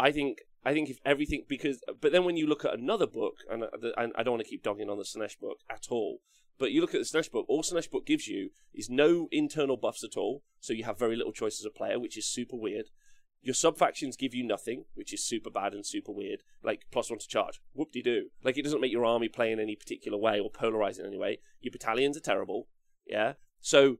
I 0.00 0.12
think 0.12 0.38
I 0.64 0.72
think 0.72 0.88
if 0.88 0.98
everything 1.04 1.44
because 1.48 1.82
but 2.00 2.10
then 2.10 2.24
when 2.24 2.36
you 2.36 2.46
look 2.46 2.64
at 2.64 2.74
another 2.74 3.06
book 3.06 3.34
and, 3.50 3.64
uh, 3.64 3.68
and 3.96 4.12
I 4.16 4.22
don't 4.22 4.32
want 4.32 4.44
to 4.44 4.48
keep 4.48 4.62
dogging 4.62 4.88
on 4.88 4.96
the 4.96 5.04
Slaanesh 5.04 5.38
book 5.38 5.58
at 5.70 5.86
all, 5.90 6.20
but 6.58 6.72
you 6.72 6.80
look 6.80 6.94
at 6.94 7.00
the 7.00 7.06
Slaanesh 7.06 7.30
book, 7.30 7.44
all 7.48 7.62
Slaanesh 7.62 7.90
book 7.90 8.06
gives 8.06 8.26
you 8.26 8.50
is 8.74 8.88
no 8.88 9.28
internal 9.30 9.76
buffs 9.76 10.02
at 10.02 10.16
all, 10.16 10.42
so 10.58 10.72
you 10.72 10.84
have 10.84 10.98
very 10.98 11.16
little 11.16 11.32
choice 11.32 11.60
as 11.60 11.66
a 11.66 11.70
player, 11.70 11.98
which 11.98 12.16
is 12.16 12.26
super 12.26 12.56
weird. 12.56 12.86
Your 13.42 13.54
sub 13.54 13.78
factions 13.78 14.16
give 14.16 14.34
you 14.34 14.44
nothing, 14.44 14.84
which 14.94 15.14
is 15.14 15.24
super 15.24 15.50
bad 15.50 15.72
and 15.72 15.84
super 15.86 16.12
weird. 16.12 16.42
Like 16.62 16.86
plus 16.90 17.10
one 17.10 17.18
to 17.18 17.28
charge, 17.28 17.60
whoop 17.74 17.92
de 17.92 18.02
doo. 18.02 18.30
Like 18.42 18.56
it 18.56 18.62
doesn't 18.62 18.80
make 18.80 18.92
your 18.92 19.04
army 19.04 19.28
play 19.28 19.52
in 19.52 19.60
any 19.60 19.76
particular 19.76 20.18
way 20.18 20.40
or 20.40 20.50
polarize 20.50 20.98
in 20.98 21.06
any 21.06 21.18
way. 21.18 21.40
Your 21.60 21.72
battalions 21.72 22.16
are 22.16 22.20
terrible, 22.20 22.68
yeah. 23.06 23.34
So 23.60 23.98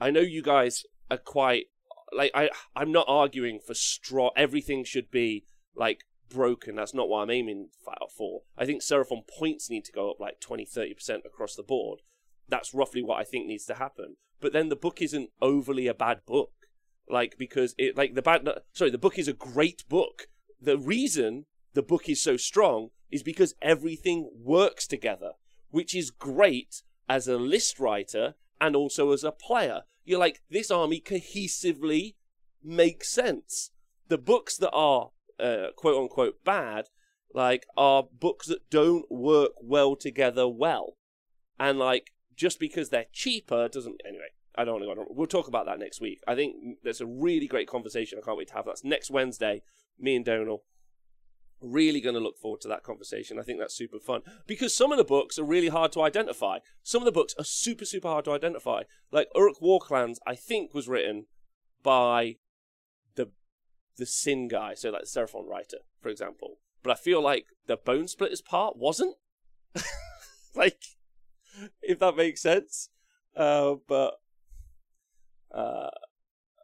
I 0.00 0.10
know 0.10 0.20
you 0.20 0.42
guys 0.42 0.84
are 1.08 1.18
quite 1.18 1.66
like 2.12 2.30
I 2.34 2.50
I'm 2.74 2.92
not 2.92 3.06
arguing 3.08 3.58
for 3.58 3.74
straw. 3.74 4.30
Everything 4.36 4.84
should 4.84 5.10
be 5.10 5.44
like 5.74 6.04
broken. 6.28 6.76
That's 6.76 6.94
not 6.94 7.08
what 7.08 7.20
I'm 7.20 7.30
aiming 7.30 7.68
for. 8.16 8.42
I 8.56 8.66
think 8.66 8.82
Seraphon 8.82 9.26
points 9.26 9.70
need 9.70 9.84
to 9.84 9.92
go 9.92 10.10
up 10.10 10.20
like 10.20 10.40
20, 10.40 10.66
30% 10.66 11.24
across 11.24 11.54
the 11.54 11.62
board. 11.62 12.00
That's 12.48 12.74
roughly 12.74 13.02
what 13.02 13.20
I 13.20 13.24
think 13.24 13.46
needs 13.46 13.66
to 13.66 13.74
happen. 13.74 14.16
But 14.40 14.52
then 14.52 14.68
the 14.68 14.76
book 14.76 15.00
isn't 15.00 15.30
overly 15.40 15.86
a 15.86 15.94
bad 15.94 16.20
book. 16.26 16.52
Like, 17.08 17.36
because 17.38 17.74
it, 17.78 17.96
like, 17.96 18.14
the 18.14 18.22
bad, 18.22 18.48
sorry, 18.72 18.90
the 18.90 18.98
book 18.98 19.18
is 19.18 19.28
a 19.28 19.32
great 19.32 19.88
book. 19.88 20.28
The 20.60 20.76
reason 20.76 21.46
the 21.74 21.82
book 21.82 22.08
is 22.08 22.20
so 22.20 22.36
strong 22.36 22.90
is 23.10 23.22
because 23.22 23.54
everything 23.62 24.30
works 24.36 24.86
together, 24.86 25.32
which 25.70 25.94
is 25.94 26.10
great 26.10 26.82
as 27.08 27.28
a 27.28 27.36
list 27.36 27.78
writer 27.78 28.34
and 28.60 28.76
also 28.76 29.12
as 29.12 29.24
a 29.24 29.32
player. 29.32 29.82
You're 30.04 30.20
like, 30.20 30.42
this 30.50 30.70
army 30.70 31.00
cohesively 31.00 32.14
makes 32.62 33.08
sense. 33.10 33.70
The 34.08 34.18
books 34.18 34.56
that 34.58 34.70
are 34.70 35.10
uh, 35.40 35.68
quote 35.76 36.00
unquote 36.00 36.44
bad, 36.44 36.86
like, 37.34 37.66
are 37.76 38.04
books 38.04 38.46
that 38.46 38.70
don't 38.70 39.10
work 39.10 39.52
well 39.60 39.96
together 39.96 40.48
well. 40.48 40.96
And, 41.58 41.78
like, 41.78 42.12
just 42.36 42.60
because 42.60 42.90
they're 42.90 43.06
cheaper 43.12 43.68
doesn't. 43.68 44.00
Anyway, 44.06 44.28
I 44.56 44.64
don't 44.64 44.74
want 44.74 44.84
to 44.84 44.94
go 44.94 45.00
on. 45.00 45.06
We'll 45.10 45.26
talk 45.26 45.48
about 45.48 45.66
that 45.66 45.78
next 45.78 46.00
week. 46.00 46.20
I 46.26 46.34
think 46.34 46.78
that's 46.82 47.00
a 47.00 47.06
really 47.06 47.46
great 47.46 47.68
conversation. 47.68 48.18
I 48.18 48.24
can't 48.24 48.38
wait 48.38 48.48
to 48.48 48.54
have 48.54 48.64
that. 48.66 48.72
That's 48.72 48.84
next 48.84 49.10
Wednesday. 49.10 49.62
Me 49.98 50.16
and 50.16 50.24
Donal. 50.24 50.64
Really 51.66 52.00
going 52.00 52.14
to 52.14 52.20
look 52.20 52.38
forward 52.38 52.60
to 52.62 52.68
that 52.68 52.82
conversation. 52.82 53.38
I 53.38 53.42
think 53.42 53.58
that's 53.58 53.76
super 53.76 53.98
fun 53.98 54.22
because 54.46 54.74
some 54.74 54.92
of 54.92 54.98
the 54.98 55.04
books 55.04 55.38
are 55.38 55.44
really 55.44 55.68
hard 55.68 55.92
to 55.92 56.02
identify. 56.02 56.58
Some 56.82 57.02
of 57.02 57.06
the 57.06 57.12
books 57.12 57.34
are 57.38 57.44
super, 57.44 57.84
super 57.84 58.08
hard 58.08 58.24
to 58.26 58.32
identify. 58.32 58.82
Like 59.10 59.28
Orruk 59.34 59.60
Warclans, 59.62 60.18
I 60.26 60.34
think 60.34 60.74
was 60.74 60.88
written 60.88 61.26
by 61.82 62.36
the 63.16 63.30
the 63.96 64.06
Sin 64.06 64.48
guy, 64.48 64.74
so 64.74 64.90
like 64.90 65.02
the 65.02 65.06
Seraphon 65.06 65.48
writer, 65.48 65.78
for 66.00 66.08
example. 66.08 66.58
But 66.82 66.92
I 66.92 66.94
feel 66.94 67.20
like 67.20 67.46
the 67.66 67.76
Bonesplitterz 67.76 68.44
part 68.44 68.76
wasn't. 68.76 69.16
like, 70.54 70.82
if 71.82 71.98
that 71.98 72.16
makes 72.16 72.42
sense. 72.42 72.90
Uh, 73.36 73.74
but 73.88 74.14
uh, 75.52 75.90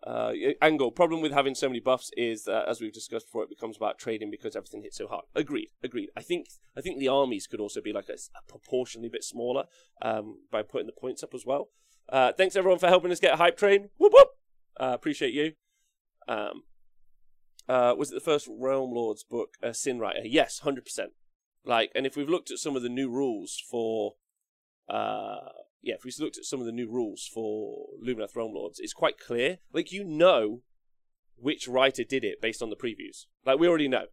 uh, 0.07 0.33
angle. 0.61 0.91
Problem 0.91 1.21
with 1.21 1.33
having 1.33 1.55
so 1.55 1.69
many 1.69 1.81
buffs 1.81 2.11
is 2.17 2.49
uh, 2.49 2.65
as 2.69 2.81
we've 2.81 2.93
discussed 2.93 3.27
before 3.27 3.45
it 3.45 3.49
becomes 3.49 3.77
about 3.77 3.99
trading 3.99 4.31
because 4.31 4.57
everything 4.57 4.83
hits 4.83 4.99
so 4.99 5.07
hard. 5.07 5.25
Agreed 5.35 5.69
agreed. 5.83 6.11
I 6.17 6.23
think 6.23 6.47
i 6.77 6.81
think 6.81 6.99
the 6.99 7.09
armies 7.09 7.47
could 7.47 7.61
also 7.61 7.81
be 7.81 7.93
like 7.93 8.09
a, 8.09 8.15
a 8.15 8.43
proportionally 8.49 9.09
bit 9.09 9.25
smaller 9.25 9.65
um, 10.01 10.39
by 10.51 10.63
putting 10.63 10.87
the 10.87 10.93
points 10.93 11.23
up 11.23 11.35
as 11.35 11.45
well. 11.47 11.69
Uh, 12.09 12.33
thanks 12.33 12.57
everyone 12.57 12.79
for 12.79 12.89
helping 12.89 13.13
us 13.13 13.21
get 13.21 13.37
hype 13.37 13.57
train. 13.57 13.91
Whoop 13.99 14.13
whoop! 14.15 14.29
Uh, 14.79 14.93
appreciate 14.95 15.35
you. 15.35 15.53
Um, 16.29 16.63
uh, 17.69 17.95
was 17.97 18.11
it 18.11 18.15
the 18.15 18.21
first 18.21 18.49
Realm 18.51 18.93
Lords 18.93 19.23
book, 19.23 19.55
uh, 19.63 19.73
Sin 19.73 19.99
Writer? 19.99 20.23
Yes, 20.25 20.61
hundred 20.61 20.85
percent. 20.85 21.13
Like, 21.65 21.93
and 21.95 22.07
if 22.07 22.17
we've 22.17 22.29
looked 22.29 22.51
at 22.51 22.59
some 22.59 22.75
of 22.75 22.83
the 22.83 22.89
new 22.89 23.09
rules 23.09 23.63
for, 23.71 24.15
uh, 24.89 25.49
yeah, 25.83 25.95
if 25.95 26.05
we've 26.05 26.15
looked 26.19 26.39
at 26.39 26.45
some 26.45 26.61
of 26.61 26.67
the 26.67 26.73
new 26.73 26.89
rules 26.89 27.29
for 27.33 27.87
Lumineth 28.03 28.37
Realm 28.37 28.55
Lords, 28.55 28.79
it's 28.79 28.93
quite 28.93 29.19
clear. 29.19 29.59
Like, 29.73 29.93
you 29.93 30.05
know 30.05 30.63
which 31.37 31.67
writer 31.67 32.05
did 32.05 32.25
it 32.25 32.41
based 32.41 32.63
on 32.63 32.71
the 32.71 32.77
previews. 32.77 33.27
Like, 33.45 33.59
we 33.59 33.69
already 33.69 33.89
know. 33.89 34.07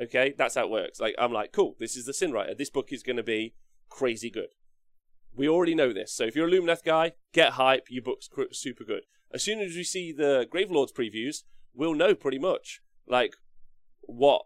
Okay, 0.00 0.34
that's 0.36 0.54
how 0.54 0.64
it 0.64 0.70
works. 0.70 1.00
Like, 1.00 1.14
I'm 1.18 1.32
like, 1.32 1.50
cool, 1.50 1.76
this 1.80 1.96
is 1.96 2.04
the 2.04 2.12
Sin 2.12 2.30
Writer. 2.30 2.54
This 2.54 2.70
book 2.70 2.92
is 2.92 3.02
going 3.02 3.16
to 3.16 3.22
be 3.22 3.54
crazy 3.88 4.30
good. 4.30 4.50
We 5.34 5.48
already 5.48 5.74
know 5.74 5.92
this. 5.92 6.12
So 6.12 6.24
if 6.24 6.36
you're 6.36 6.48
a 6.48 6.50
Lumineth 6.50 6.84
guy, 6.84 7.12
get 7.32 7.52
hype. 7.52 7.86
Your 7.88 8.02
book's 8.02 8.28
super 8.52 8.84
good. 8.84 9.02
As 9.32 9.42
soon 9.42 9.60
as 9.60 9.74
we 9.74 9.84
see 9.84 10.12
the 10.12 10.46
Gravelords 10.52 10.92
previews, 10.92 11.44
we'll 11.74 11.94
know 11.94 12.14
pretty 12.14 12.38
much 12.38 12.80
like 13.06 13.34
what 14.02 14.42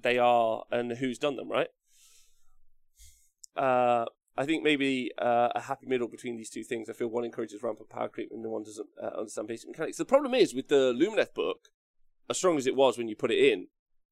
they 0.00 0.18
are 0.18 0.64
and 0.70 0.92
who's 0.92 1.18
done 1.18 1.36
them, 1.36 1.50
right? 1.50 1.68
Uh, 3.56 4.06
I 4.36 4.46
think 4.46 4.62
maybe 4.62 5.10
uh, 5.18 5.48
a 5.54 5.60
happy 5.60 5.86
middle 5.86 6.08
between 6.08 6.36
these 6.36 6.48
two 6.48 6.64
things. 6.64 6.88
I 6.88 6.94
feel 6.94 7.08
one 7.08 7.24
encourages 7.24 7.62
rampant 7.62 7.90
power 7.90 8.08
creep 8.08 8.30
and 8.32 8.44
the 8.44 8.48
one 8.48 8.62
doesn't 8.62 8.88
uh, 9.02 9.18
understand 9.18 9.48
basic 9.48 9.68
mechanics. 9.68 9.98
The 9.98 10.04
problem 10.04 10.34
is 10.34 10.54
with 10.54 10.68
the 10.68 10.94
Lumineth 10.94 11.34
book, 11.34 11.68
as 12.30 12.38
strong 12.38 12.56
as 12.56 12.66
it 12.66 12.76
was 12.76 12.96
when 12.96 13.08
you 13.08 13.16
put 13.16 13.30
it 13.30 13.52
in, 13.52 13.68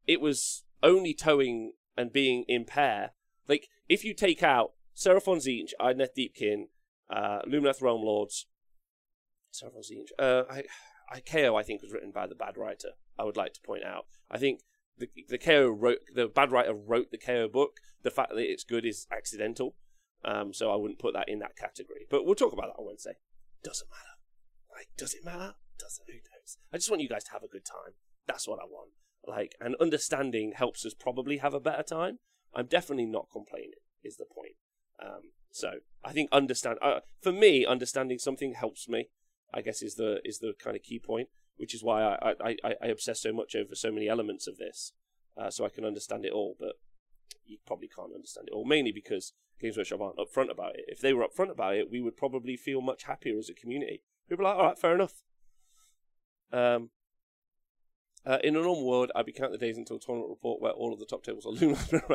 it 0.07 0.21
was 0.21 0.65
only 0.83 1.15
towing 1.15 1.73
and 1.97 2.13
being 2.13 2.45
in 2.49 2.65
pair. 2.67 3.13
Like 3.49 3.69
if 3.89 4.05
you 4.05 4.13
take 4.13 4.43
out 4.43 4.73
Seraphon 4.95 5.39
Tzeentch, 5.39 5.73
Idoneth 5.81 6.15
Deepkin, 6.17 6.65
uh, 7.09 7.41
Lumineth 7.49 7.81
Realm 7.81 8.03
Lords, 8.03 8.47
Seraphon 9.53 9.81
Tzeentch, 9.91 10.11
uh, 10.19 10.45
I, 10.51 10.65
I, 11.11 11.21
KO 11.21 11.57
I 11.57 11.63
think 11.63 11.81
was 11.83 11.93
written 11.93 12.11
by 12.11 12.27
the 12.27 12.35
bad 12.35 12.59
writer. 12.59 12.91
I 13.19 13.25
would 13.25 13.39
like 13.39 13.55
to 13.55 13.61
point 13.63 13.85
out. 13.85 14.05
I 14.31 14.37
think 14.37 14.61
the 14.99 15.09
the 15.29 15.39
KO 15.39 15.69
wrote 15.69 16.01
the 16.15 16.29
bad 16.29 16.53
writer 16.53 16.75
wrote 16.75 17.11
the 17.11 17.19
KO 17.19 17.49
book. 17.49 17.79
The 18.03 18.11
fact 18.11 18.31
that 18.31 18.51
it's 18.51 18.65
good 18.65 18.85
is 18.85 19.07
accidental. 19.11 19.75
Um, 20.25 20.53
so 20.53 20.71
I 20.71 20.77
wouldn't 20.77 20.99
put 20.99 21.15
that 21.15 21.29
in 21.29 21.39
that 21.39 21.57
category. 21.57 22.07
But 22.11 22.25
we'll 22.25 22.35
talk 22.35 22.53
about 22.53 22.67
that 22.67 22.81
on 22.81 22.87
Wednesday. 22.87 23.15
Doesn't 23.63 23.89
matter. 23.89 24.77
Like, 24.77 24.89
does 24.97 25.15
it 25.15 25.25
matter? 25.25 25.55
Doesn't. 25.79 26.05
Who 26.07 26.15
knows? 26.15 26.59
I 26.73 26.77
just 26.77 26.91
want 26.91 27.03
you 27.03 27.09
guys 27.09 27.25
to 27.25 27.33
have 27.33 27.43
a 27.43 27.49
good 27.49 27.65
time. 27.65 27.95
That's 28.27 28.47
what 28.47 28.59
I 28.61 28.65
want. 28.65 28.91
Like, 29.27 29.55
and 29.61 29.77
understanding 29.81 30.53
helps 30.57 30.85
us 30.87 30.95
probably 30.95 31.39
have 31.39 31.55
a 31.55 31.61
better 31.61 31.83
time. 31.83 32.19
I'm 32.55 32.67
definitely 32.67 33.07
not 33.07 33.29
complaining. 33.33 33.81
Is 34.03 34.17
the 34.17 34.25
point. 34.25 34.55
Um, 35.03 35.33
so 35.51 35.73
I 36.05 36.13
think 36.13 36.31
understand. 36.33 36.79
Uh, 36.81 37.01
for 37.21 37.33
me, 37.33 37.67
understanding 37.67 38.19
something 38.19 38.55
helps 38.55 38.89
me. 38.89 39.09
I 39.53 39.63
guess 39.63 39.83
is 39.83 39.97
the 39.97 40.21
is 40.25 40.39
the 40.39 40.55
kind 40.59 40.77
of 40.77 40.83
key 40.83 40.99
point, 40.99 41.29
which 41.57 41.75
is 41.75 41.83
why 41.83 42.03
I 42.03 42.35
I, 42.43 42.57
I, 42.83 42.87
obsess 42.87 43.21
so 43.21 43.33
much 43.33 43.55
over 43.55 43.75
so 43.75 43.91
many 43.91 44.09
elements 44.09 44.47
of 44.47 44.57
this, 44.57 44.93
uh, 45.37 45.51
so 45.51 45.65
I 45.65 45.69
can 45.69 45.85
understand 45.85 46.25
it 46.25 46.33
all. 46.33 46.57
But 46.59 46.77
you 47.51 47.59
probably 47.67 47.89
can't 47.89 48.15
understand 48.15 48.49
it 48.49 48.55
all, 48.55 48.65
mainly 48.65 48.93
because 48.93 49.33
Games 49.61 49.77
Workshop 49.77 50.01
aren't 50.01 50.17
upfront 50.17 50.51
about 50.51 50.77
it. 50.77 50.85
If 50.89 51.01
they 51.01 51.13
were 51.13 51.27
upfront 51.27 51.51
about 51.51 51.77
it, 51.77 51.91
we 51.91 52.01
would 52.01 52.17
probably 52.17 52.57
feel 52.57 52.81
much 52.81 53.05
happier 53.05 53.39
as 53.39 53.49
a 53.49 53.55
community. 53.55 54.03
People 54.29 54.47
are 54.47 54.51
like, 54.51 54.59
all 54.59 54.67
right, 54.69 54.79
fair 54.79 54.95
enough. 54.95 55.23
Um, 56.53 56.91
uh, 58.25 58.39
in 58.45 58.57
a 58.57 58.61
normal 58.61 58.87
world, 58.87 59.11
I'd 59.15 59.27
be 59.27 59.33
counting 59.33 59.59
the 59.59 59.67
days 59.67 59.77
until 59.79 59.99
tournament 59.99 60.31
report 60.31 60.61
where 60.61 60.73
all 60.73 60.93
of 60.93 60.99
the 60.99 61.07
top 61.07 61.25
tables 61.25 61.47
are 61.47 61.51
Lunar 61.53 61.79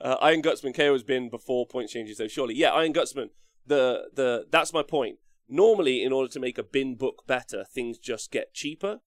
uh, 0.00 0.16
Iron 0.20 0.42
Gutsman 0.42 0.74
KO 0.74 0.92
has 0.92 1.02
been 1.02 1.28
before 1.28 1.66
point 1.66 1.90
changes, 1.90 2.18
though. 2.18 2.28
Surely, 2.28 2.54
yeah, 2.54 2.70
Iron 2.70 2.92
Gutsman. 2.92 3.30
The 3.66 4.08
the 4.14 4.46
that's 4.50 4.72
my 4.72 4.82
point. 4.82 5.18
Normally, 5.48 6.02
in 6.02 6.12
order 6.12 6.28
to 6.32 6.40
make 6.40 6.58
a 6.58 6.62
bin 6.62 6.96
book 6.96 7.24
better, 7.26 7.64
things 7.64 7.98
just 7.98 8.30
get 8.30 8.54
cheaper. 8.54 9.00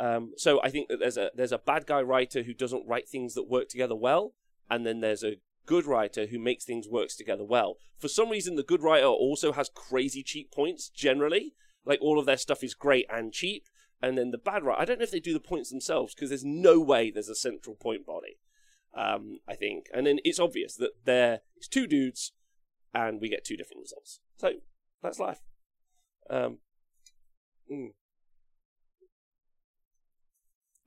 Um, 0.00 0.32
so 0.38 0.62
I 0.62 0.70
think 0.70 0.88
that 0.88 0.98
there's 0.98 1.18
a 1.18 1.30
there's 1.34 1.52
a 1.52 1.58
bad 1.58 1.86
guy 1.86 2.00
writer 2.00 2.42
who 2.42 2.54
doesn't 2.54 2.88
write 2.88 3.06
things 3.06 3.34
that 3.34 3.50
work 3.50 3.68
together 3.68 3.94
well, 3.94 4.32
and 4.70 4.86
then 4.86 5.00
there's 5.00 5.22
a 5.22 5.36
good 5.66 5.84
writer 5.84 6.26
who 6.26 6.38
makes 6.38 6.64
things 6.64 6.88
work 6.88 7.10
together 7.10 7.44
well. 7.44 7.76
For 7.98 8.08
some 8.08 8.30
reason, 8.30 8.56
the 8.56 8.62
good 8.62 8.82
writer 8.82 9.06
also 9.06 9.52
has 9.52 9.68
crazy 9.68 10.22
cheap 10.22 10.50
points 10.50 10.88
generally. 10.88 11.52
Like 11.84 12.00
all 12.00 12.18
of 12.18 12.24
their 12.24 12.38
stuff 12.38 12.64
is 12.64 12.74
great 12.74 13.06
and 13.10 13.30
cheap, 13.30 13.68
and 14.00 14.16
then 14.16 14.30
the 14.30 14.38
bad 14.38 14.64
writer. 14.64 14.80
I 14.80 14.86
don't 14.86 14.98
know 14.98 15.04
if 15.04 15.10
they 15.10 15.20
do 15.20 15.34
the 15.34 15.38
points 15.40 15.68
themselves 15.70 16.14
because 16.14 16.30
there's 16.30 16.44
no 16.44 16.80
way 16.80 17.10
there's 17.10 17.28
a 17.28 17.34
central 17.34 17.76
point 17.76 18.06
body. 18.06 18.38
Um, 18.96 19.38
I 19.46 19.54
think, 19.54 19.86
and 19.94 20.06
then 20.06 20.18
it's 20.24 20.40
obvious 20.40 20.76
that 20.76 21.04
there 21.04 21.40
is 21.60 21.68
two 21.68 21.86
dudes, 21.86 22.32
and 22.94 23.20
we 23.20 23.28
get 23.28 23.44
two 23.44 23.56
different 23.56 23.82
results. 23.82 24.20
So 24.38 24.52
that's 25.02 25.18
life. 25.18 25.40
Um, 26.30 26.58
mm. 27.70 27.90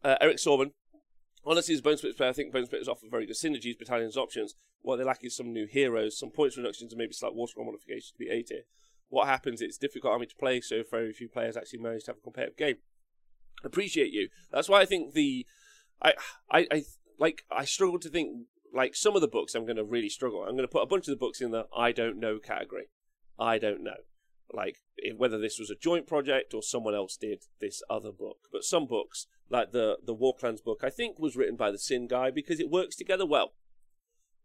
Uh, 0.03 0.15
Eric 0.19 0.37
Sorban. 0.37 0.71
Honestly, 1.45 1.73
as 1.73 1.81
Bonesplitterz 1.81 2.17
player, 2.17 2.29
I 2.29 2.33
think 2.33 2.53
Bonesplitterz 2.53 2.87
offer 2.87 3.05
very 3.09 3.25
good 3.25 3.35
synergies, 3.35 3.77
battalions, 3.77 4.15
options. 4.15 4.55
What 4.81 4.97
they 4.97 5.03
lack 5.03 5.23
is 5.23 5.35
some 5.35 5.51
new 5.51 5.65
heroes, 5.65 6.17
some 6.17 6.29
points 6.29 6.57
reductions, 6.57 6.93
and 6.93 6.97
maybe 6.97 7.13
slight 7.13 7.35
water 7.35 7.53
modifications 7.57 8.11
to 8.11 8.17
be 8.17 8.29
A 8.29 8.43
tier. 8.43 8.63
What 9.09 9.27
happens? 9.27 9.61
It's 9.61 9.77
difficult 9.77 10.13
army 10.13 10.25
to 10.25 10.35
play, 10.35 10.61
so 10.61 10.83
very 10.89 11.13
few 11.13 11.29
players 11.29 11.57
actually 11.57 11.79
manage 11.79 12.05
to 12.05 12.11
have 12.11 12.17
a 12.17 12.21
competitive 12.21 12.57
game. 12.57 12.77
Appreciate 13.63 14.11
you. 14.11 14.29
That's 14.51 14.69
why 14.69 14.81
I 14.81 14.85
think 14.85 15.13
the, 15.13 15.45
I, 16.01 16.13
I, 16.49 16.67
I 16.71 16.83
like 17.19 17.43
I 17.51 17.65
struggle 17.65 17.99
to 17.99 18.09
think 18.09 18.47
like 18.73 18.95
some 18.95 19.15
of 19.15 19.21
the 19.21 19.27
books 19.27 19.53
I'm 19.53 19.65
going 19.65 19.77
to 19.77 19.83
really 19.83 20.09
struggle. 20.09 20.43
I'm 20.43 20.55
going 20.55 20.67
to 20.67 20.71
put 20.71 20.81
a 20.81 20.87
bunch 20.87 21.07
of 21.07 21.11
the 21.11 21.19
books 21.19 21.41
in 21.41 21.51
the 21.51 21.67
I 21.75 21.91
don't 21.91 22.19
know 22.19 22.39
category. 22.39 22.85
I 23.37 23.57
don't 23.59 23.83
know 23.83 23.97
like 24.51 24.77
whether 25.15 25.37
this 25.37 25.59
was 25.59 25.69
a 25.69 25.75
joint 25.75 26.07
project 26.07 26.53
or 26.53 26.61
someone 26.61 26.95
else 26.95 27.17
did 27.17 27.43
this 27.59 27.81
other 27.89 28.11
book. 28.11 28.37
But 28.51 28.63
some 28.63 28.87
books, 28.87 29.27
like 29.49 29.71
the 29.71 29.97
the 30.03 30.15
Warclans 30.15 30.63
book, 30.63 30.81
I 30.83 30.89
think 30.89 31.19
was 31.19 31.35
written 31.35 31.55
by 31.55 31.71
the 31.71 31.77
Sin 31.77 32.07
guy 32.07 32.31
because 32.31 32.59
it 32.59 32.69
works 32.69 32.95
together 32.95 33.25
well. 33.25 33.53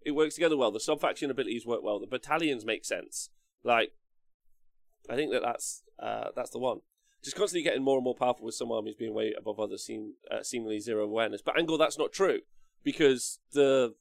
It 0.04 0.12
works 0.12 0.34
together 0.34 0.56
well. 0.56 0.70
The 0.70 0.80
sub 0.80 1.00
faction 1.00 1.30
abilities 1.30 1.66
work 1.66 1.82
well. 1.82 1.98
The 1.98 2.06
battalions 2.06 2.64
make 2.64 2.84
sense. 2.84 3.30
Like, 3.64 3.92
I 5.10 5.16
think 5.16 5.32
that 5.32 5.42
that's 5.42 5.82
uh, 5.98 6.28
that's 6.34 6.50
the 6.50 6.58
one. 6.58 6.80
Just 7.22 7.36
constantly 7.36 7.64
getting 7.64 7.82
more 7.82 7.96
and 7.96 8.04
more 8.04 8.14
powerful 8.14 8.44
with 8.44 8.54
some 8.54 8.70
armies 8.70 8.94
being 8.94 9.12
way 9.12 9.34
above 9.36 9.58
others, 9.58 9.84
seem 9.84 10.14
uh, 10.30 10.42
seemingly 10.42 10.78
zero 10.78 11.04
awareness. 11.04 11.42
But 11.42 11.58
Angle, 11.58 11.76
that's 11.76 11.98
not 11.98 12.12
true 12.12 12.40
because 12.84 13.40
the 13.52 13.94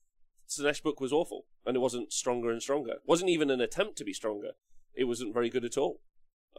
Slaanesh 0.47 0.83
book 0.83 1.01
was 1.01 1.11
awful 1.11 1.45
and 1.65 1.75
it 1.75 1.79
wasn't 1.79 2.13
stronger 2.13 2.51
and 2.51 2.61
stronger. 2.61 2.91
It 2.91 3.01
wasn't 3.05 3.31
even 3.31 3.49
an 3.49 3.59
attempt 3.59 3.97
to 3.97 4.05
be 4.05 4.13
stronger 4.13 4.51
it 4.97 5.05
wasn't 5.05 5.33
very 5.33 5.49
good 5.49 5.63
at 5.63 5.77
all. 5.77 6.01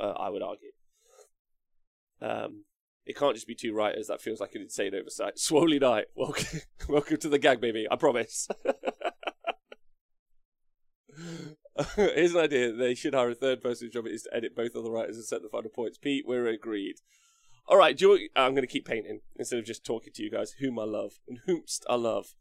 Uh, 0.01 0.13
I 0.13 0.31
would 0.31 0.43
argue. 0.43 0.71
Um, 2.21 2.65
it 3.05 3.17
can't 3.17 3.35
just 3.35 3.47
be 3.47 3.55
two 3.55 3.75
writers. 3.75 4.07
That 4.07 4.21
feels 4.21 4.41
like 4.41 4.55
an 4.55 4.63
insane 4.63 4.95
oversight. 4.95 5.37
Swoley 5.39 5.81
Knight, 5.81 6.07
welcome, 6.15 6.61
welcome 6.89 7.17
to 7.19 7.29
the 7.29 7.39
gag, 7.39 7.61
baby. 7.61 7.87
I 7.91 7.97
promise. 7.97 8.49
Here's 11.97 12.35
an 12.35 12.41
idea. 12.41 12.73
They 12.73 12.95
should 12.95 13.15
hire 13.15 13.31
a 13.31 13.35
third 13.35 13.63
person 13.63 13.91
job 13.91 14.07
is 14.07 14.23
to 14.23 14.35
edit 14.35 14.57
both 14.57 14.75
of 14.75 14.85
the 14.85 14.91
writers 14.91 15.17
and 15.17 15.25
set 15.25 15.43
the 15.43 15.49
final 15.49 15.71
points. 15.71 15.97
Pete, 15.99 16.25
we're 16.27 16.47
agreed. 16.49 16.97
All 17.67 17.77
right, 17.77 18.01
you, 18.01 18.29
I'm 18.35 18.53
going 18.53 18.63
to 18.63 18.67
keep 18.67 18.87
painting 18.87 19.21
instead 19.37 19.59
of 19.59 19.65
just 19.65 19.85
talking 19.85 20.13
to 20.15 20.23
you 20.23 20.31
guys, 20.31 20.53
whom 20.59 20.79
I 20.79 20.85
love 20.85 21.21
and 21.29 21.41
whomst 21.47 21.85
I 21.89 21.97
love. 21.97 22.35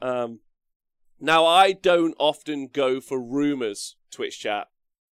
Um, 0.00 0.40
now, 1.20 1.44
I 1.44 1.72
don't 1.72 2.14
often 2.18 2.68
go 2.72 3.00
for 3.00 3.20
rumors, 3.20 3.96
Twitch 4.10 4.38
chat. 4.38 4.68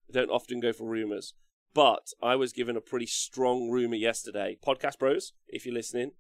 I 0.10 0.14
don't 0.14 0.30
often 0.30 0.60
go 0.60 0.74
for 0.74 0.88
rumors, 0.88 1.34
but 1.74 2.10
I 2.22 2.36
was 2.36 2.54
given 2.54 2.78
a 2.78 2.82
pretty 2.82 3.06
strong 3.06 3.70
rumor 3.70 3.96
yesterday. 3.96 4.58
Podcast 4.66 5.00
bros, 5.00 5.34
if 5.48 5.66
you're 5.66 5.74
listening, 5.74 6.12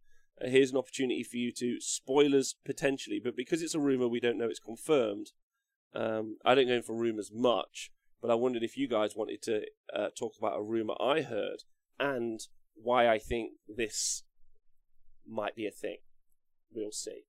uh, 0.41 0.47
here's 0.47 0.71
an 0.71 0.77
opportunity 0.77 1.23
for 1.23 1.37
you 1.37 1.51
to 1.53 1.79
spoilers 1.79 2.55
potentially, 2.65 3.19
but 3.23 3.35
because 3.35 3.61
it's 3.61 3.75
a 3.75 3.79
rumor, 3.79 4.07
we 4.07 4.19
don't 4.19 4.37
know 4.37 4.47
it's 4.47 4.59
confirmed. 4.59 5.31
Um, 5.95 6.37
I 6.43 6.55
don't 6.55 6.67
go 6.67 6.73
in 6.73 6.81
for 6.81 6.95
rumors 6.95 7.31
much, 7.33 7.91
but 8.21 8.31
I 8.31 8.35
wondered 8.35 8.63
if 8.63 8.77
you 8.77 8.87
guys 8.87 9.15
wanted 9.15 9.41
to 9.43 9.61
uh, 9.93 10.07
talk 10.17 10.33
about 10.37 10.57
a 10.57 10.63
rumor 10.63 10.95
I 10.99 11.21
heard 11.21 11.63
and 11.99 12.39
why 12.75 13.07
I 13.07 13.19
think 13.19 13.51
this 13.67 14.23
might 15.27 15.55
be 15.55 15.67
a 15.67 15.71
thing. 15.71 15.97
We'll 16.73 16.91
see 16.91 17.25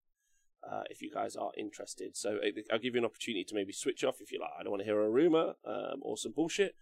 uh, 0.71 0.83
if 0.91 1.03
you 1.03 1.11
guys 1.11 1.37
are 1.37 1.51
interested. 1.57 2.17
So 2.17 2.37
uh, 2.37 2.61
I'll 2.73 2.79
give 2.79 2.95
you 2.95 3.01
an 3.01 3.05
opportunity 3.05 3.45
to 3.45 3.55
maybe 3.55 3.73
switch 3.73 4.05
off 4.05 4.21
if 4.21 4.33
you 4.33 4.41
like. 4.41 4.51
I 4.59 4.63
don't 4.63 4.71
want 4.71 4.81
to 4.81 4.87
hear 4.87 5.01
a 5.01 5.11
rumor 5.11 5.55
um, 5.65 6.01
or 6.03 6.17
some 6.17 6.33
bullshit, 6.33 6.75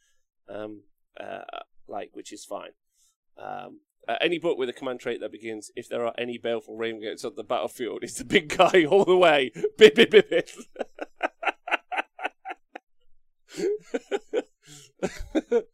um, 0.49 0.83
uh, 1.19 1.43
like 1.89 2.11
which 2.13 2.33
is 2.33 2.45
fine. 2.45 2.71
Um, 3.39 3.81
uh, 4.09 4.17
any 4.21 4.39
book 4.39 4.59
with 4.59 4.69
a 4.69 4.73
command 4.73 5.01
trait 5.01 5.21
that 5.21 5.31
begins, 5.31 5.71
if 5.77 5.89
there 5.89 6.05
are 6.05 6.15
any 6.19 6.37
baleful 6.37 6.77
realmgates 6.77 7.25
on 7.25 7.33
the 7.37 7.45
battlefield, 7.45 8.01
it's 8.03 8.19
the 8.19 8.25
big 8.25 8.49
guy 8.57 8.85
all 8.85 9.05
the 9.05 9.17
way. 9.17 9.53
Bip, 9.79 9.95
bip, 9.95 10.11
bip, 10.11 10.29
bip. 10.29 10.49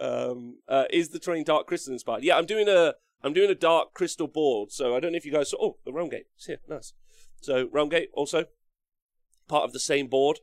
um, 0.00 0.58
uh, 0.68 0.84
is 0.90 1.08
the 1.08 1.18
train 1.18 1.44
Dark 1.44 1.66
Crystal 1.66 1.92
inspired? 1.92 2.22
Yeah, 2.22 2.36
I'm 2.36 2.46
doing 2.46 2.68
a 2.68 2.94
I'm 3.24 3.32
doing 3.32 3.50
a 3.50 3.54
Dark 3.54 3.94
Crystal 3.94 4.26
board. 4.26 4.72
So 4.72 4.96
I 4.96 5.00
don't 5.00 5.12
know 5.12 5.16
if 5.16 5.24
you 5.24 5.32
guys 5.32 5.50
saw. 5.50 5.58
Oh, 5.60 5.76
the 5.84 5.92
Realm 5.92 6.08
Gate. 6.08 6.26
It's 6.36 6.46
here. 6.46 6.58
Nice. 6.68 6.92
So 7.42 7.66
Realmgate 7.66 8.08
also 8.12 8.46
part 9.48 9.64
of 9.64 9.72
the 9.72 9.80
same 9.80 10.06
board. 10.08 10.38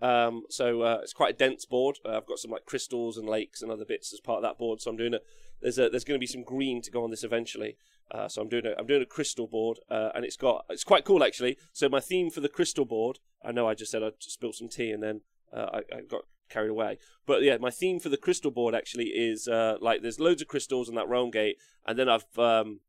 Um, 0.00 0.42
so 0.50 0.82
uh, 0.82 0.98
it's 1.02 1.12
quite 1.12 1.34
a 1.34 1.36
dense 1.36 1.64
board. 1.64 1.98
Uh, 2.04 2.16
I've 2.16 2.26
got 2.26 2.38
some 2.38 2.50
like 2.50 2.64
crystals 2.66 3.16
and 3.16 3.28
lakes 3.28 3.62
and 3.62 3.70
other 3.70 3.84
bits 3.84 4.12
as 4.12 4.20
part 4.20 4.38
of 4.38 4.42
that 4.42 4.58
board. 4.58 4.80
So 4.80 4.90
I'm 4.90 4.96
doing 4.96 5.14
a 5.14 5.20
there's 5.60 5.78
a 5.78 5.88
there's 5.88 6.04
going 6.04 6.18
to 6.18 6.22
be 6.22 6.26
some 6.26 6.42
green 6.42 6.82
to 6.82 6.90
go 6.90 7.04
on 7.04 7.10
this 7.10 7.24
eventually. 7.24 7.76
Uh, 8.10 8.28
so 8.28 8.42
I'm 8.42 8.48
doing 8.48 8.66
a 8.66 8.74
I'm 8.78 8.86
doing 8.86 9.02
a 9.02 9.06
crystal 9.06 9.46
board, 9.46 9.78
uh, 9.88 10.10
and 10.14 10.24
it's 10.24 10.36
got 10.36 10.64
it's 10.68 10.84
quite 10.84 11.04
cool 11.04 11.22
actually. 11.22 11.56
So 11.72 11.88
my 11.88 12.00
theme 12.00 12.30
for 12.30 12.40
the 12.40 12.48
crystal 12.48 12.84
board, 12.84 13.20
I 13.44 13.52
know 13.52 13.68
I 13.68 13.74
just 13.74 13.92
said 13.92 14.02
I 14.02 14.10
spilled 14.18 14.56
some 14.56 14.68
tea 14.68 14.90
and 14.90 15.02
then 15.02 15.20
uh, 15.52 15.66
I, 15.72 15.78
I, 15.96 16.00
got 16.02 16.22
carried 16.50 16.70
away. 16.70 16.98
But 17.26 17.42
yeah, 17.42 17.56
my 17.58 17.70
theme 17.70 18.00
for 18.00 18.08
the 18.08 18.16
crystal 18.16 18.50
board 18.50 18.74
actually 18.74 19.08
is 19.08 19.46
uh, 19.46 19.76
like 19.80 20.02
there's 20.02 20.18
loads 20.18 20.42
of 20.42 20.48
crystals 20.48 20.88
in 20.88 20.96
that 20.96 21.08
realm 21.08 21.30
gate, 21.30 21.56
and 21.86 21.96
then 21.96 22.08
I've 22.08 22.38
um, 22.38 22.80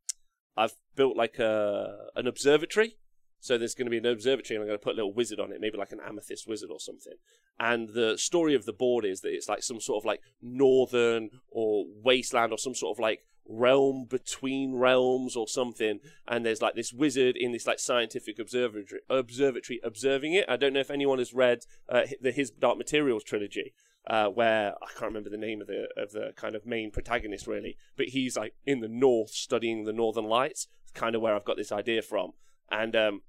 I've 0.57 0.75
built 0.95 1.15
like 1.15 1.37
a 1.37 2.07
an 2.15 2.25
observatory 2.25 2.97
so 3.43 3.57
there's 3.57 3.75
going 3.75 3.87
to 3.87 3.91
be 3.91 3.97
an 3.97 4.05
observatory, 4.05 4.55
and 4.55 4.63
I'm 4.63 4.69
going 4.69 4.79
to 4.79 4.83
put 4.83 4.93
a 4.93 4.95
little 4.95 5.13
wizard 5.13 5.37
on 5.37 5.51
it, 5.51 5.59
maybe 5.59 5.77
like 5.77 5.91
an 5.91 5.99
amethyst 5.99 6.47
wizard 6.47 6.69
or 6.71 6.79
something. 6.79 7.17
And 7.59 7.89
the 7.89 8.17
story 8.17 8.55
of 8.55 8.63
the 8.63 8.71
board 8.71 9.03
is 9.03 9.19
that 9.19 9.33
it's 9.33 9.49
like 9.49 9.63
some 9.63 9.81
sort 9.81 10.01
of 10.01 10.05
like 10.05 10.21
northern 10.41 11.29
or 11.51 11.83
wasteland 12.01 12.53
or 12.53 12.57
some 12.57 12.73
sort 12.73 12.95
of 12.95 13.01
like 13.01 13.19
realm 13.45 14.05
between 14.09 14.75
realms 14.75 15.35
or 15.35 15.45
something. 15.49 15.99
And 16.25 16.45
there's 16.45 16.61
like 16.61 16.75
this 16.75 16.93
wizard 16.93 17.35
in 17.35 17.51
this 17.51 17.67
like 17.67 17.79
scientific 17.79 18.39
observatory, 18.39 19.01
observatory 19.09 19.81
observing 19.83 20.33
it. 20.35 20.45
I 20.47 20.55
don't 20.55 20.71
know 20.71 20.79
if 20.79 20.89
anyone 20.89 21.19
has 21.19 21.33
read 21.33 21.65
uh, 21.89 22.03
the 22.21 22.31
His 22.31 22.49
Dark 22.49 22.77
Materials 22.77 23.25
trilogy. 23.25 23.73
uh, 24.07 24.27
where 24.27 24.73
I 24.81 24.87
can't 24.87 25.11
remember 25.13 25.29
the 25.29 25.37
name 25.37 25.61
of 25.61 25.67
the 25.67 25.87
of 25.95 26.11
the 26.11 26.33
kind 26.35 26.55
of 26.55 26.65
main 26.65 26.91
protagonist 26.91 27.47
really, 27.47 27.77
but 27.95 28.07
he's 28.07 28.35
like 28.35 28.53
in 28.65 28.81
the 28.81 28.87
north 28.87 29.31
studying 29.31 29.85
the 29.85 29.93
Northern 29.93 30.25
Lights. 30.25 30.67
It's 30.83 30.91
kind 30.91 31.15
of 31.15 31.21
where 31.21 31.35
I've 31.35 31.45
got 31.45 31.57
this 31.57 31.71
idea 31.71 32.01
from, 32.01 32.31
and 32.69 32.95
um, 32.95 33.21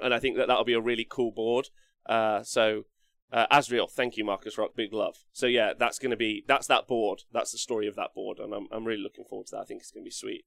and 0.00 0.14
I 0.14 0.18
think 0.18 0.36
that 0.36 0.48
that'll 0.48 0.64
be 0.64 0.72
a 0.72 0.80
really 0.80 1.06
cool 1.08 1.30
board. 1.30 1.68
Uh, 2.06 2.42
so. 2.42 2.84
Uh, 3.32 3.44
Asriel, 3.50 3.90
thank 3.90 4.16
you, 4.16 4.24
Marcus 4.24 4.56
Rock. 4.56 4.76
Big 4.76 4.92
love. 4.92 5.16
So 5.32 5.46
yeah, 5.46 5.72
that's 5.76 5.98
going 5.98 6.12
to 6.12 6.16
be 6.16 6.44
that's 6.46 6.68
that 6.68 6.86
board. 6.86 7.24
That's 7.32 7.50
the 7.50 7.58
story 7.58 7.88
of 7.88 7.96
that 7.96 8.14
board, 8.14 8.38
and 8.38 8.54
I'm 8.54 8.68
I'm 8.70 8.84
really 8.84 9.02
looking 9.02 9.24
forward 9.28 9.48
to 9.48 9.56
that. 9.56 9.62
I 9.62 9.64
think 9.64 9.80
it's 9.80 9.90
going 9.90 10.04
to 10.04 10.06
be 10.06 10.12
sweet. 10.12 10.44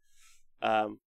Um, 0.61 0.99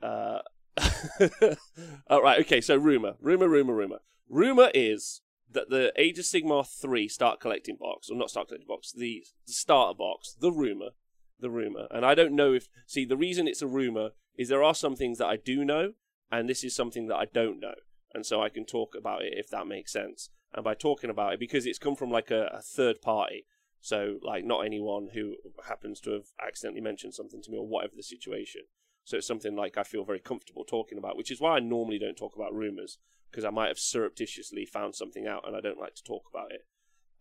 uh, 0.00 0.38
all 2.06 2.22
right, 2.22 2.40
okay. 2.40 2.60
So 2.60 2.76
rumor, 2.76 3.14
rumor, 3.20 3.48
rumor, 3.48 3.74
rumor. 3.74 3.98
Rumor 4.28 4.70
is 4.72 5.20
that 5.50 5.70
the 5.70 5.92
Age 5.96 6.18
of 6.18 6.24
Sigmar 6.24 6.66
three 6.66 7.08
start 7.08 7.40
collecting 7.40 7.76
box, 7.78 8.08
or 8.10 8.16
not 8.16 8.30
start 8.30 8.48
collecting 8.48 8.68
box, 8.68 8.92
the, 8.92 9.24
the 9.46 9.52
starter 9.52 9.96
box, 9.96 10.34
the 10.40 10.52
rumor, 10.52 10.90
the 11.38 11.50
rumor. 11.50 11.86
And 11.90 12.04
I 12.04 12.14
don't 12.14 12.34
know 12.34 12.52
if 12.52 12.68
see 12.86 13.04
the 13.04 13.16
reason 13.16 13.46
it's 13.46 13.62
a 13.62 13.66
rumor 13.66 14.10
is 14.36 14.48
there 14.48 14.62
are 14.62 14.74
some 14.74 14.96
things 14.96 15.18
that 15.18 15.26
I 15.26 15.36
do 15.36 15.64
know, 15.64 15.92
and 16.32 16.48
this 16.48 16.64
is 16.64 16.74
something 16.74 17.06
that 17.06 17.16
I 17.16 17.26
don't 17.26 17.60
know, 17.60 17.74
and 18.12 18.26
so 18.26 18.42
I 18.42 18.48
can 18.48 18.64
talk 18.64 18.94
about 18.98 19.22
it 19.22 19.34
if 19.36 19.48
that 19.50 19.68
makes 19.68 19.92
sense. 19.92 20.30
And 20.54 20.64
by 20.64 20.74
talking 20.74 21.10
about 21.10 21.34
it, 21.34 21.40
because 21.40 21.64
it's 21.64 21.78
come 21.78 21.94
from 21.94 22.10
like 22.10 22.30
a, 22.30 22.50
a 22.52 22.60
third 22.60 23.00
party, 23.00 23.46
so 23.80 24.18
like 24.22 24.44
not 24.44 24.66
anyone 24.66 25.10
who 25.14 25.36
happens 25.66 26.00
to 26.00 26.10
have 26.12 26.26
accidentally 26.44 26.82
mentioned 26.82 27.14
something 27.14 27.40
to 27.42 27.50
me 27.50 27.58
or 27.58 27.66
whatever 27.66 27.94
the 27.96 28.02
situation. 28.02 28.62
So 29.04 29.16
it's 29.16 29.26
something 29.26 29.56
like 29.56 29.76
I 29.76 29.82
feel 29.82 30.04
very 30.04 30.20
comfortable 30.20 30.64
talking 30.64 30.98
about, 30.98 31.16
which 31.16 31.30
is 31.30 31.40
why 31.40 31.56
I 31.56 31.60
normally 31.60 31.98
don't 31.98 32.16
talk 32.16 32.36
about 32.36 32.54
rumors 32.54 32.98
because 33.30 33.44
I 33.44 33.50
might 33.50 33.68
have 33.68 33.78
surreptitiously 33.78 34.66
found 34.66 34.94
something 34.94 35.26
out 35.26 35.46
and 35.46 35.56
I 35.56 35.60
don't 35.60 35.80
like 35.80 35.94
to 35.96 36.04
talk 36.04 36.24
about 36.32 36.52
it. 36.52 36.66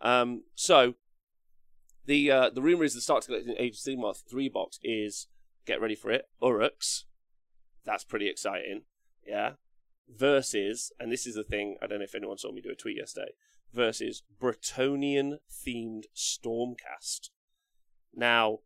Um, 0.01 0.43
so 0.55 0.95
the 2.05 2.29
uh, 2.29 2.49
the 2.49 2.61
rumor 2.61 2.83
is 2.83 2.93
the 2.93 3.01
start 3.01 3.23
to 3.23 3.27
collecting 3.27 3.55
Age 3.57 3.75
of 3.75 3.79
Sigmar 3.79 4.15
three 4.29 4.49
box 4.49 4.77
is 4.83 5.27
get 5.65 5.81
ready 5.81 5.95
for 5.95 6.11
it 6.11 6.27
Orruks. 6.41 7.03
That's 7.85 8.03
pretty 8.03 8.29
exciting, 8.29 8.83
yeah. 9.25 9.51
Versus, 10.09 10.91
and 10.99 11.11
this 11.11 11.25
is 11.25 11.35
the 11.35 11.43
thing. 11.43 11.77
I 11.81 11.87
don't 11.87 11.99
know 11.99 12.03
if 12.03 12.15
anyone 12.15 12.37
saw 12.37 12.51
me 12.51 12.61
do 12.61 12.71
a 12.71 12.75
tweet 12.75 12.97
yesterday. 12.97 13.31
Versus 13.73 14.23
Bretonnian 14.41 15.37
themed 15.49 16.03
Stormcast. 16.15 17.29
Now, 18.13 18.59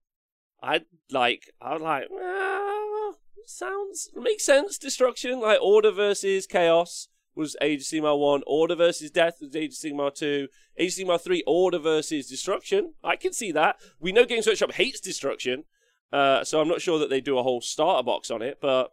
I'd 0.62 0.86
like, 1.12 1.52
I'd 1.62 1.82
like, 1.82 2.06
well, 2.10 3.20
sounds 3.46 4.10
makes 4.16 4.44
sense. 4.44 4.78
Destruction, 4.78 5.40
like 5.40 5.60
Order 5.62 5.92
versus 5.92 6.48
Chaos 6.48 7.08
was 7.36 7.56
Age 7.62 7.82
of 7.82 7.88
Sigmar 7.88 8.18
1, 8.18 8.44
Order 8.48 8.76
versus 8.76 9.12
Death 9.12 9.38
was 9.42 9.56
Age 9.56 9.74
of 9.74 9.78
Sigmar 9.78 10.14
2, 10.14 10.48
Age 10.78 11.00
of 11.00 11.06
Sigmar 11.06 11.22
3, 11.22 11.44
Order 11.46 11.80
versus 11.80 12.28
Destruction. 12.28 12.94
I 13.04 13.16
can 13.18 13.34
see 13.34 13.52
that. 13.52 13.76
We 14.00 14.12
know 14.12 14.26
Games 14.26 14.48
Workshop 14.48 14.72
hates 14.74 15.02
Destruction, 15.02 15.66
uh, 16.14 16.44
so 16.44 16.62
I'm 16.62 16.68
not 16.68 16.82
sure 16.82 16.98
that 17.00 17.10
they 17.10 17.22
do 17.22 17.38
a 17.38 17.44
whole 17.44 17.62
starter 17.62 18.04
box 18.04 18.32
on 18.32 18.42
it, 18.42 18.60
but 18.62 18.92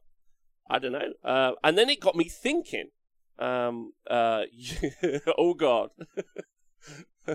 I 0.73 0.79
don't 0.79 0.93
know. 0.93 1.13
Uh, 1.23 1.53
and 1.63 1.77
then 1.77 1.91
it 1.91 2.01
got 2.01 2.17
me 2.17 2.25
thinking. 2.25 2.89
Um, 3.39 3.93
uh, 4.11 4.45
oh 5.39 5.53
God. 5.53 5.91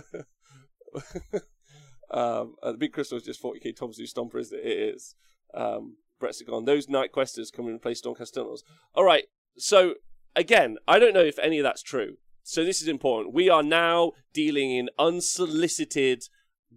um, 2.10 2.56
uh, 2.64 2.72
the 2.72 2.78
big 2.80 2.94
crystal 2.94 3.18
is 3.18 3.24
just 3.24 3.44
40k 3.44 3.76
Tom's 3.76 3.98
Zoo 3.98 4.06
Stomper, 4.06 4.40
is 4.40 4.52
it? 4.52 4.62
It 4.66 4.96
is. 4.96 5.14
Um, 5.54 5.98
Brett's 6.20 6.42
gone. 6.42 6.66
Those 6.66 6.90
night 6.90 7.12
questers 7.12 7.52
come 7.54 7.66
in 7.66 7.74
and 7.74 7.82
play 7.82 7.94
Stormcast 7.94 8.34
Tunnels. 8.34 8.64
All 8.96 9.04
right. 9.04 9.26
So 9.56 9.94
again, 10.36 10.78
I 10.88 10.98
don't 10.98 11.14
know 11.14 11.20
if 11.20 11.38
any 11.38 11.60
of 11.60 11.64
that's 11.64 11.84
true. 11.84 12.18
So 12.42 12.66
this 12.66 12.82
is 12.82 12.88
important. 12.88 13.36
We 13.36 13.50
are 13.50 13.62
now 13.62 14.14
dealing 14.34 14.72
in 14.72 14.90
unsolicited 14.98 16.24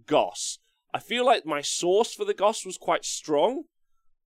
goss. 0.05 0.59
I 0.93 0.99
feel 0.99 1.25
like 1.25 1.43
my 1.43 1.61
source 1.61 2.13
for 2.13 2.25
the 2.25 2.35
goss 2.35 2.65
was 2.65 2.77
quite 2.77 3.05
strong, 3.05 3.63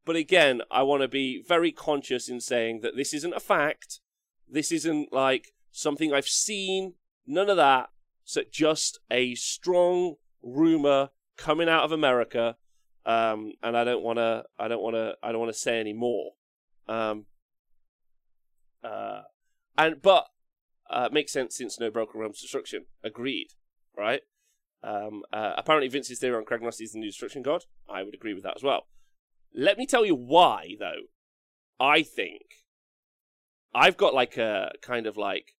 but 0.05 0.15
again, 0.15 0.61
I 0.69 0.83
want 0.83 1.01
to 1.01 1.07
be 1.07 1.43
very 1.45 1.71
conscious 1.71 2.29
in 2.29 2.39
saying 2.39 2.81
that 2.81 2.95
this 2.95 3.13
isn't 3.13 3.33
a 3.33 3.39
fact. 3.39 3.99
This 4.47 4.71
isn't 4.71 5.11
like 5.11 5.53
something 5.71 6.13
I've 6.13 6.27
seen. 6.27 6.93
None 7.25 7.49
of 7.49 7.57
that. 7.57 7.89
So 8.23 8.41
just 8.49 8.99
a 9.09 9.35
strong 9.35 10.15
rumor 10.41 11.09
coming 11.37 11.67
out 11.67 11.83
of 11.83 11.91
America, 11.91 12.55
um, 13.05 13.53
and 13.61 13.75
I 13.75 13.83
don't 13.83 14.03
want 14.03 14.17
to. 14.17 14.45
I 14.57 14.67
don't 14.67 14.81
want 14.81 14.95
to. 14.95 15.15
I 15.21 15.31
don't 15.31 15.41
want 15.41 15.53
to 15.53 15.59
say 15.59 15.79
any 15.79 15.93
more. 15.93 16.31
Um, 16.87 17.25
uh, 18.83 19.21
and 19.77 20.01
but 20.01 20.27
uh, 20.89 21.09
makes 21.11 21.33
sense 21.33 21.57
since 21.57 21.79
no 21.79 21.89
broken 21.89 22.19
realms 22.19 22.41
destruction. 22.41 22.85
Agreed, 23.03 23.49
right? 23.97 24.21
Um, 24.83 25.23
uh, 25.33 25.53
apparently, 25.57 25.87
Vince's 25.87 26.19
theory 26.19 26.35
on 26.35 26.45
Kragnos 26.45 26.81
is 26.81 26.93
the 26.93 26.99
new 26.99 27.07
destruction 27.07 27.41
god. 27.41 27.65
I 27.89 28.03
would 28.03 28.13
agree 28.13 28.33
with 28.33 28.43
that 28.43 28.55
as 28.55 28.63
well. 28.63 28.87
Let 29.55 29.77
me 29.77 29.85
tell 29.85 30.05
you 30.05 30.15
why, 30.15 30.75
though. 30.79 31.07
I 31.79 32.03
think 32.03 32.41
I've 33.73 33.97
got 33.97 34.13
like 34.13 34.37
a 34.37 34.71
kind 34.81 35.07
of 35.07 35.17
like 35.17 35.55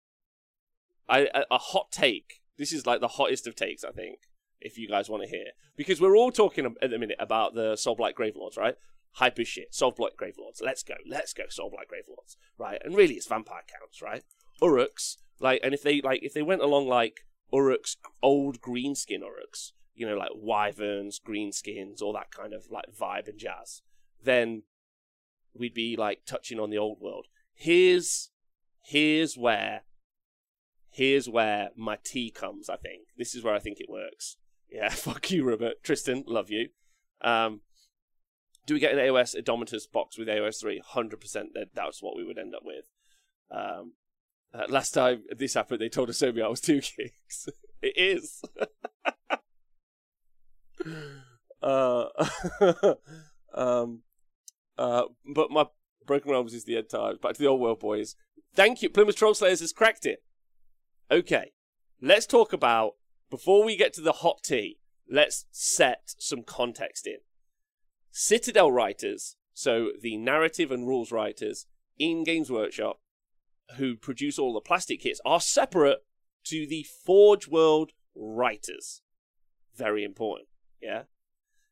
I, 1.08 1.28
a, 1.34 1.44
a 1.50 1.58
hot 1.58 1.92
take. 1.92 2.40
This 2.58 2.72
is 2.72 2.86
like 2.86 3.00
the 3.00 3.08
hottest 3.08 3.46
of 3.46 3.54
takes, 3.54 3.84
I 3.84 3.90
think, 3.90 4.20
if 4.60 4.78
you 4.78 4.88
guys 4.88 5.10
want 5.10 5.22
to 5.22 5.28
hear, 5.28 5.48
because 5.76 6.00
we're 6.00 6.16
all 6.16 6.32
talking 6.32 6.74
at 6.80 6.90
the 6.90 6.98
minute 6.98 7.18
about 7.20 7.54
the 7.54 7.74
Soulblight 7.74 8.14
Gravelords, 8.14 8.56
right? 8.56 8.76
hyper 9.16 9.44
shit. 9.44 9.72
Soulblight 9.72 10.16
Gravelords. 10.16 10.62
Let's 10.62 10.82
go. 10.82 10.94
Let's 11.08 11.32
go. 11.32 11.44
Soulblight 11.44 11.88
Gravelords. 11.90 12.36
Right. 12.58 12.80
And 12.84 12.94
really, 12.94 13.14
it's 13.14 13.26
vampire 13.26 13.62
counts, 13.66 14.00
right? 14.00 14.22
Orruks. 14.62 15.16
Like, 15.40 15.60
and 15.62 15.74
if 15.74 15.82
they 15.82 16.00
like, 16.00 16.22
if 16.22 16.32
they 16.32 16.42
went 16.42 16.62
along 16.62 16.86
like 16.88 17.26
Orruks, 17.52 17.96
old 18.22 18.60
greenskin 18.60 19.20
Orruks, 19.20 19.72
you 19.96 20.06
know, 20.06 20.16
like 20.16 20.30
wyverns, 20.34 21.20
greenskins, 21.26 22.02
all 22.02 22.12
that 22.12 22.30
kind 22.30 22.52
of 22.52 22.66
like 22.70 22.84
vibe 22.98 23.28
and 23.28 23.38
jazz, 23.38 23.82
then 24.22 24.62
we'd 25.54 25.74
be 25.74 25.96
like 25.96 26.20
touching 26.26 26.60
on 26.60 26.70
the 26.70 26.78
old 26.78 26.98
world. 27.00 27.26
Here's, 27.54 28.30
here's 28.82 29.36
where, 29.36 29.82
here's 30.90 31.28
where 31.28 31.70
my 31.76 31.98
tea 32.04 32.30
comes. 32.30 32.68
I 32.68 32.76
think 32.76 33.08
this 33.16 33.34
is 33.34 33.42
where 33.42 33.54
I 33.54 33.58
think 33.58 33.80
it 33.80 33.90
works. 33.90 34.36
Yeah, 34.70 34.88
fuck 34.90 35.30
you, 35.30 35.48
Robert. 35.48 35.82
Tristan, 35.82 36.24
love 36.26 36.50
you. 36.50 36.68
Um, 37.22 37.62
do 38.66 38.74
we 38.74 38.80
get 38.80 38.92
an 38.92 38.98
AOS 38.98 39.34
Indomitus 39.34 39.90
box 39.90 40.18
with 40.18 40.28
AOS 40.28 40.60
3? 40.60 40.82
100% 40.94 41.20
that 41.54 41.68
that's 41.74 42.02
what 42.02 42.16
we 42.16 42.24
would 42.24 42.38
end 42.38 42.54
up 42.54 42.62
with. 42.64 42.84
Um, 43.50 43.92
uh, 44.52 44.66
last 44.68 44.92
time 44.92 45.22
this 45.36 45.54
happened, 45.54 45.80
they 45.80 45.88
told 45.88 46.10
us 46.10 46.22
I 46.22 46.30
was 46.30 46.60
two 46.60 46.80
kings. 46.96 47.48
it 47.80 47.94
is. 47.96 48.42
uh, 51.62 52.06
um, 53.54 54.02
uh, 54.78 55.04
but 55.34 55.50
my 55.50 55.66
Broken 56.06 56.30
Realms 56.30 56.54
is 56.54 56.64
the 56.64 56.76
end 56.76 56.88
time. 56.88 57.18
Back 57.20 57.34
to 57.34 57.38
the 57.40 57.48
old 57.48 57.60
world, 57.60 57.80
boys. 57.80 58.14
Thank 58.54 58.82
you. 58.82 58.88
Plymouth 58.88 59.16
Troll 59.16 59.34
Slayers 59.34 59.60
has 59.60 59.72
cracked 59.72 60.06
it. 60.06 60.22
Okay, 61.10 61.52
let's 62.00 62.26
talk 62.26 62.52
about, 62.52 62.94
before 63.30 63.64
we 63.64 63.76
get 63.76 63.92
to 63.94 64.00
the 64.00 64.12
hot 64.12 64.42
tea, 64.42 64.78
let's 65.10 65.44
set 65.50 66.14
some 66.18 66.42
context 66.42 67.06
in. 67.06 67.18
Citadel 68.10 68.72
writers, 68.72 69.36
so 69.52 69.90
the 70.00 70.16
narrative 70.16 70.70
and 70.70 70.86
rules 70.86 71.12
writers 71.12 71.66
in 71.98 72.24
Games 72.24 72.50
Workshop, 72.50 73.00
who 73.76 73.96
produce 73.96 74.38
all 74.38 74.52
the 74.52 74.60
plastic 74.60 75.00
kits, 75.00 75.20
are 75.24 75.40
separate 75.40 75.98
to 76.44 76.66
the 76.66 76.84
Forge 77.04 77.46
World 77.46 77.92
writers. 78.14 79.02
Very 79.76 80.02
important, 80.02 80.48
yeah? 80.86 81.02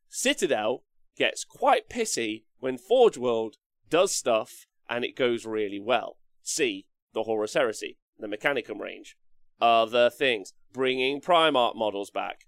Citadel 0.09 0.83
gets 1.17 1.43
quite 1.43 1.89
pissy 1.89 2.43
when 2.59 2.77
Forge 2.77 3.17
World 3.17 3.55
does 3.89 4.11
stuff 4.11 4.67
and 4.89 5.03
it 5.03 5.15
goes 5.15 5.45
really 5.45 5.79
well. 5.79 6.17
See 6.43 6.85
the 7.13 7.23
Horus 7.23 7.53
Heresy, 7.53 7.97
the 8.19 8.27
Mechanicum 8.27 8.79
range, 8.79 9.17
other 9.61 10.09
things, 10.09 10.53
bringing 10.73 11.21
Primarch 11.21 11.75
models 11.75 12.11
back. 12.11 12.41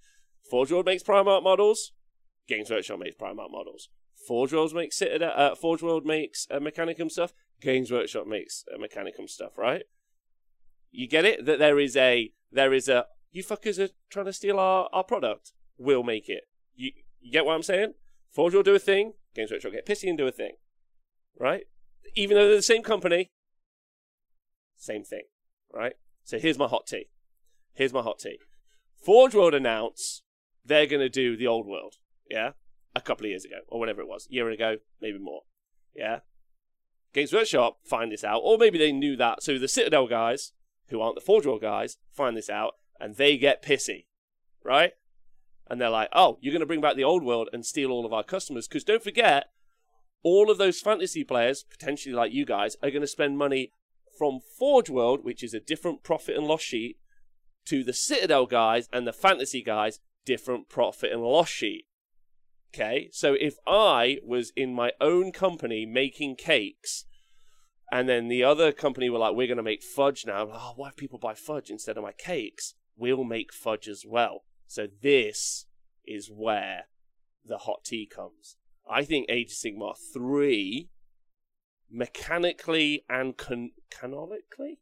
Forge 0.49 0.71
World 0.71 0.85
makes 0.85 1.03
Primarch 1.03 1.43
models, 1.43 1.93
Games 2.47 2.69
Workshop 2.69 2.99
makes 2.99 3.15
Primarch 3.15 3.51
models. 3.51 3.89
Forge 4.27 4.53
World 4.53 4.73
makes 4.73 4.97
Citadel. 4.97 5.33
Uh, 5.35 5.55
Forge 5.55 5.81
World 5.81 6.05
makes 6.05 6.47
uh, 6.49 6.59
Mechanicum 6.59 7.11
stuff. 7.11 7.33
Games 7.61 7.91
Workshop 7.91 8.27
makes 8.27 8.63
uh, 8.73 8.77
Mechanicum 8.77 9.29
stuff. 9.29 9.57
Right? 9.57 9.83
You 10.91 11.07
get 11.07 11.25
it? 11.25 11.45
That 11.45 11.59
there 11.59 11.79
is 11.79 11.95
a 11.95 12.31
there 12.51 12.73
is 12.73 12.89
a 12.89 13.05
you 13.31 13.43
fuckers 13.43 13.79
are 13.79 13.91
trying 14.09 14.25
to 14.25 14.33
steal 14.33 14.59
our, 14.59 14.89
our 14.91 15.03
product. 15.03 15.51
We'll 15.77 16.03
make 16.03 16.29
it. 16.29 16.43
You 16.77 16.91
you 17.19 17.31
get 17.31 17.45
what 17.45 17.55
I'm 17.55 17.63
saying? 17.63 17.95
Forge 18.31 18.53
will 18.53 18.63
do 18.63 18.75
a 18.75 18.79
thing. 18.79 19.13
Games 19.35 19.51
Workshop 19.51 19.71
will 19.71 19.77
get 19.77 19.85
pissy 19.85 20.07
and 20.07 20.17
do 20.17 20.27
a 20.27 20.31
thing. 20.31 20.53
Right? 21.37 21.63
Even 22.15 22.37
though 22.37 22.47
they're 22.47 22.55
the 22.55 22.61
same 22.61 22.83
company, 22.83 23.31
same 24.77 25.03
thing. 25.03 25.23
Right? 25.73 25.95
So 26.23 26.39
here's 26.39 26.57
my 26.57 26.67
hot 26.67 26.87
tea. 26.87 27.09
Here's 27.73 27.93
my 27.93 28.01
hot 28.01 28.19
tea. 28.19 28.39
Forge 29.03 29.35
World 29.35 29.53
announce 29.53 30.21
they're 30.65 30.87
going 30.87 31.01
to 31.01 31.09
do 31.09 31.35
the 31.35 31.47
old 31.47 31.67
world. 31.67 31.95
Yeah? 32.29 32.51
A 32.95 33.01
couple 33.01 33.25
of 33.25 33.29
years 33.29 33.45
ago, 33.45 33.57
or 33.67 33.79
whatever 33.79 34.01
it 34.01 34.07
was. 34.07 34.27
A 34.29 34.33
year 34.33 34.49
ago, 34.49 34.77
maybe 35.01 35.19
more. 35.19 35.41
Yeah? 35.95 36.19
Games 37.13 37.33
Workshop 37.33 37.79
find 37.85 38.11
this 38.11 38.23
out, 38.23 38.41
or 38.43 38.57
maybe 38.57 38.77
they 38.77 38.91
knew 38.91 39.15
that. 39.17 39.43
So 39.43 39.57
the 39.57 39.67
Citadel 39.67 40.07
guys, 40.07 40.53
who 40.89 41.01
aren't 41.01 41.15
the 41.15 41.21
Forge 41.21 41.45
World 41.45 41.61
guys, 41.61 41.97
find 42.11 42.35
this 42.35 42.49
out, 42.49 42.73
and 42.99 43.15
they 43.15 43.37
get 43.37 43.63
pissy. 43.63 44.05
right? 44.63 44.93
And 45.69 45.79
they're 45.79 45.89
like, 45.89 46.09
oh, 46.13 46.37
you're 46.41 46.53
going 46.53 46.61
to 46.61 46.65
bring 46.65 46.81
back 46.81 46.95
the 46.95 47.03
old 47.03 47.23
world 47.23 47.49
and 47.51 47.65
steal 47.65 47.91
all 47.91 48.05
of 48.05 48.13
our 48.13 48.23
customers. 48.23 48.67
Because 48.67 48.83
don't 48.83 49.03
forget, 49.03 49.45
all 50.23 50.49
of 50.49 50.57
those 50.57 50.79
fantasy 50.79 51.23
players, 51.23 51.63
potentially 51.63 52.15
like 52.15 52.31
you 52.31 52.45
guys, 52.45 52.75
are 52.81 52.89
going 52.89 53.01
to 53.01 53.07
spend 53.07 53.37
money 53.37 53.71
from 54.17 54.39
Forge 54.57 54.89
World, 54.89 55.23
which 55.23 55.43
is 55.43 55.53
a 55.53 55.59
different 55.59 56.03
profit 56.03 56.35
and 56.35 56.47
loss 56.47 56.61
sheet, 56.61 56.97
to 57.65 57.83
the 57.83 57.93
Citadel 57.93 58.45
guys 58.45 58.87
and 58.91 59.05
the 59.05 59.13
fantasy 59.13 59.61
guys, 59.61 59.99
different 60.25 60.69
profit 60.69 61.11
and 61.11 61.21
loss 61.21 61.49
sheet. 61.49 61.85
Okay, 62.73 63.09
so 63.11 63.35
if 63.39 63.55
I 63.65 64.19
was 64.23 64.51
in 64.55 64.73
my 64.73 64.91
own 64.99 65.31
company 65.31 65.85
making 65.85 66.35
cakes, 66.35 67.05
and 67.91 68.09
then 68.09 68.27
the 68.27 68.43
other 68.43 68.71
company 68.71 69.09
were 69.09 69.19
like, 69.19 69.35
"We're 69.35 69.47
going 69.47 69.57
to 69.57 69.63
make 69.63 69.81
fudge 69.81 70.25
now." 70.25 70.49
Oh, 70.51 70.73
why 70.75 70.91
people 70.95 71.17
buy 71.17 71.33
fudge 71.33 71.69
instead 71.69 71.97
of 71.97 72.03
my 72.03 72.11
cakes? 72.11 72.73
We'll 72.97 73.23
make 73.23 73.53
fudge 73.53 73.87
as 73.87 74.03
well. 74.05 74.43
So 74.67 74.87
this 75.01 75.65
is 76.05 76.29
where 76.29 76.85
the 77.43 77.59
hot 77.59 77.83
tea 77.85 78.05
comes. 78.05 78.57
I 78.89 79.03
think 79.03 79.25
Age 79.29 79.51
of 79.51 79.57
Sigmar 79.57 79.95
three, 80.13 80.89
mechanically 81.89 83.05
and 83.09 83.37
can- 83.37 83.73
canonically, 83.89 84.79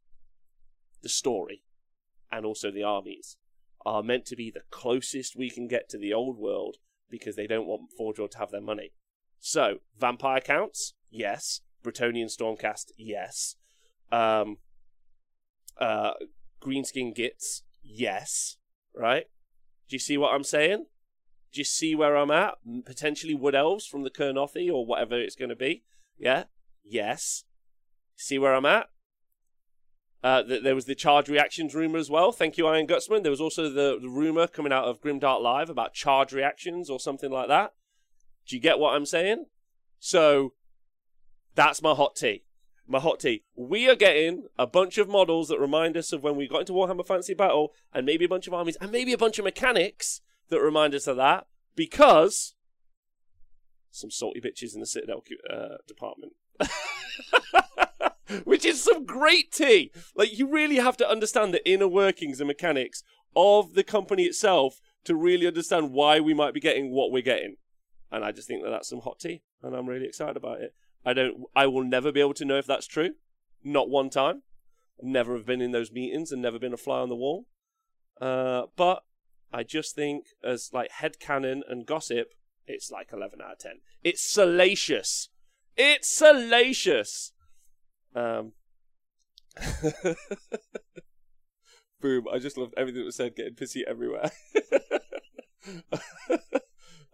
the 1.01 1.09
story, 1.09 1.63
and 2.31 2.45
also 2.45 2.71
the 2.71 2.83
armies 2.83 3.37
are 3.85 4.03
meant 4.03 4.25
to 4.25 4.35
be 4.35 4.51
the 4.51 4.63
closest 4.71 5.35
we 5.35 5.49
can 5.49 5.67
get 5.67 5.87
to 5.89 5.97
the 5.97 6.13
old 6.13 6.37
world 6.37 6.77
because 7.09 7.35
they 7.35 7.47
don't 7.47 7.67
want 7.67 7.91
Forge 7.95 8.17
World 8.17 8.31
to 8.31 8.39
have 8.39 8.51
their 8.51 8.61
money. 8.61 8.91
So, 9.39 9.79
vampire 9.97 10.41
counts, 10.41 10.95
yes. 11.11 11.61
Bretonnian 11.83 12.35
Stormcast, 12.35 12.91
yes. 12.97 13.55
Um, 14.11 14.57
uh, 15.79 16.13
Greenskin 16.59 17.13
Gits, 17.13 17.61
yes. 17.83 18.57
Right? 18.95 19.25
Do 19.87 19.95
you 19.95 19.99
see 19.99 20.17
what 20.17 20.33
I'm 20.33 20.43
saying? 20.43 20.85
Do 21.51 21.61
you 21.61 21.65
see 21.65 21.95
where 21.95 22.17
I'm 22.17 22.31
at? 22.31 22.55
Potentially 22.85 23.33
Wood 23.33 23.55
Elves 23.55 23.85
from 23.85 24.03
the 24.03 24.09
Kurnothi 24.09 24.69
or 24.69 24.85
whatever 24.85 25.19
it's 25.19 25.35
going 25.35 25.49
to 25.49 25.55
be. 25.55 25.83
Yeah? 26.17 26.45
Yes. 26.83 27.43
See 28.15 28.37
where 28.37 28.53
I'm 28.53 28.65
at? 28.65 28.89
Uh, 30.23 30.41
th- 30.41 30.63
there 30.63 30.75
was 30.75 30.85
the 30.85 30.95
charge 30.95 31.29
reactions 31.29 31.75
rumor 31.75 31.99
as 31.99 32.09
well. 32.09 32.31
Thank 32.31 32.57
you, 32.57 32.65
Iron 32.67 32.87
Gutsman. 32.87 33.21
There 33.21 33.29
was 33.29 33.41
also 33.41 33.69
the, 33.69 33.99
the 34.01 34.09
rumor 34.09 34.47
coming 34.47 34.73
out 34.73 34.85
of 34.85 34.99
Grimdark 34.99 35.41
Live 35.41 35.69
about 35.69 35.93
charge 35.93 36.33
reactions 36.33 36.89
or 36.89 36.99
something 36.99 37.31
like 37.31 37.47
that. 37.47 37.73
Do 38.47 38.55
you 38.55 38.61
get 38.61 38.79
what 38.79 38.95
I'm 38.95 39.05
saying? 39.05 39.45
So 39.99 40.53
that's 41.53 41.81
my 41.81 41.93
hot 41.93 42.15
tea. 42.15 42.43
My 42.87 42.99
hot 42.99 43.19
tea. 43.19 43.43
We 43.55 43.89
are 43.89 43.95
getting 43.95 44.43
a 44.59 44.67
bunch 44.67 44.97
of 44.97 45.09
models 45.09 45.47
that 45.47 45.59
remind 45.59 45.97
us 45.97 46.13
of 46.13 46.21
when 46.21 46.35
we 46.35 46.47
got 46.47 46.61
into 46.61 46.73
Warhammer 46.73 47.05
Fantasy 47.05 47.33
Battle, 47.33 47.73
and 47.93 48.05
maybe 48.05 48.25
a 48.25 48.29
bunch 48.29 48.47
of 48.47 48.53
armies, 48.53 48.77
and 48.79 48.91
maybe 48.91 49.11
a 49.11 49.17
bunch 49.17 49.39
of 49.39 49.45
mechanics 49.45 50.21
that 50.49 50.61
remind 50.61 50.93
us 50.93 51.07
of 51.07 51.17
that, 51.17 51.47
because 51.75 52.53
some 53.95 54.11
salty 54.11 54.41
bitches 54.41 54.75
in 54.75 54.81
the 54.81 54.85
Citadel 54.85 55.23
uh, 55.51 55.77
department. 55.87 56.33
Which 58.43 58.65
is 58.65 58.83
some 58.83 59.05
great 59.05 59.51
tea. 59.51 59.91
Like, 60.15 60.37
you 60.37 60.47
really 60.47 60.77
have 60.77 60.97
to 60.97 61.09
understand 61.09 61.53
the 61.53 61.67
inner 61.69 61.87
workings 61.87 62.39
and 62.39 62.47
mechanics 62.47 63.03
of 63.35 63.73
the 63.73 63.83
company 63.83 64.23
itself 64.23 64.81
to 65.05 65.15
really 65.15 65.47
understand 65.47 65.91
why 65.91 66.19
we 66.19 66.33
might 66.33 66.53
be 66.53 66.59
getting 66.59 66.91
what 66.91 67.11
we're 67.11 67.21
getting. 67.21 67.55
And 68.11 68.23
I 68.23 68.31
just 68.31 68.47
think 68.47 68.63
that 68.63 68.69
that's 68.69 68.89
some 68.89 69.01
hot 69.01 69.19
tea, 69.19 69.41
and 69.61 69.75
I'm 69.75 69.87
really 69.87 70.05
excited 70.07 70.37
about 70.37 70.61
it. 70.61 70.73
I 71.05 71.13
don't. 71.13 71.43
I 71.55 71.67
will 71.67 71.83
never 71.83 72.11
be 72.11 72.19
able 72.19 72.33
to 72.35 72.45
know 72.45 72.57
if 72.57 72.65
that's 72.65 72.87
true. 72.87 73.11
Not 73.63 73.89
one 73.89 74.09
time. 74.09 74.43
Never 75.01 75.35
have 75.35 75.45
been 75.45 75.61
in 75.61 75.71
those 75.71 75.91
meetings 75.91 76.31
and 76.31 76.41
never 76.41 76.57
been 76.57 76.73
a 76.73 76.77
fly 76.77 76.99
on 76.99 77.09
the 77.09 77.15
wall. 77.15 77.45
Uh, 78.19 78.63
but 78.75 79.03
I 79.51 79.63
just 79.63 79.95
think, 79.95 80.25
as 80.43 80.71
like 80.73 80.91
head 80.91 81.19
canon 81.19 81.63
and 81.67 81.85
gossip, 81.85 82.33
it's 82.65 82.89
like 82.89 83.09
11 83.13 83.41
out 83.41 83.53
of 83.53 83.59
10. 83.59 83.81
It's 84.03 84.21
salacious. 84.21 85.29
It's 85.77 86.09
salacious. 86.09 87.33
Um, 88.15 88.53
boom! 92.01 92.25
I 92.31 92.39
just 92.39 92.57
loved 92.57 92.73
everything 92.77 93.01
that 93.01 93.05
was 93.05 93.15
said. 93.15 93.35
Getting 93.35 93.55
pissy 93.55 93.81
everywhere. 93.87 94.31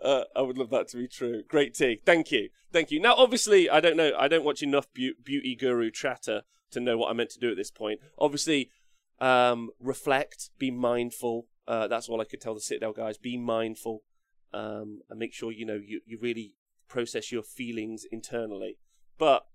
uh, 0.04 0.24
I 0.36 0.42
would 0.42 0.58
love 0.58 0.70
that 0.72 0.88
to 0.90 0.98
be 0.98 1.08
true. 1.08 1.44
Great 1.48 1.74
tea. 1.74 2.02
Thank 2.06 2.32
you. 2.32 2.50
Thank 2.72 2.92
you. 2.92 3.00
Now, 3.00 3.16
obviously, 3.16 3.70
I 3.70 3.80
don't 3.80 3.98
know. 3.98 4.12
I 4.18 4.28
don't 4.28 4.44
watch 4.44 4.64
enough 4.64 4.92
be- 4.94 5.14
beauty 5.24 5.56
guru 5.56 5.92
chatter 5.92 6.44
to 6.72 6.80
know 6.80 6.98
what 6.98 7.10
I 7.10 7.14
meant 7.14 7.30
to 7.32 7.40
do 7.40 7.52
at 7.52 7.58
this 7.58 7.72
point. 7.72 8.00
Obviously, 8.18 8.70
um, 9.20 9.70
reflect, 9.80 10.50
be 10.58 10.72
mindful. 10.72 11.48
Uh, 11.68 11.88
that's 11.88 12.10
all 12.10 12.22
I 12.22 12.26
could 12.26 12.42
tell 12.42 12.56
the 12.56 12.62
Citadel 12.62 12.94
guys. 12.94 13.18
Be 13.18 13.38
mindful, 13.38 14.04
um, 14.54 15.02
and 15.10 15.20
make 15.20 15.34
sure 15.34 15.52
you 15.52 15.66
know 15.66 15.80
you, 15.84 16.02
you 16.06 16.18
really 16.20 16.56
process 16.88 17.32
your 17.32 17.44
feelings 17.44 18.06
internally. 18.12 18.78
But 19.18 19.46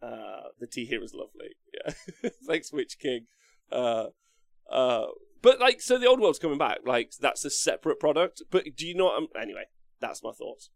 uh, 0.00 0.50
the 0.60 0.66
tea 0.66 0.84
here 0.84 1.02
is 1.02 1.14
lovely. 1.14 1.50
Yeah. 2.22 2.28
Thanks, 2.46 2.70
Witch 2.70 2.98
King. 2.98 3.28
Uh, 3.70 4.08
uh, 4.70 5.06
but 5.42 5.60
like, 5.60 5.80
so 5.80 5.98
the 5.98 6.06
old 6.06 6.20
world's 6.20 6.38
coming 6.38 6.58
back. 6.58 6.78
Like, 6.86 7.12
that's 7.20 7.44
a 7.44 7.50
separate 7.50 8.00
product. 8.00 8.42
But 8.50 8.76
do 8.76 8.86
you 8.86 8.94
know 8.94 9.08
I'm... 9.08 9.26
Anyway, 9.40 9.64
that's 10.00 10.22
my 10.22 10.32
thoughts. 10.32 10.70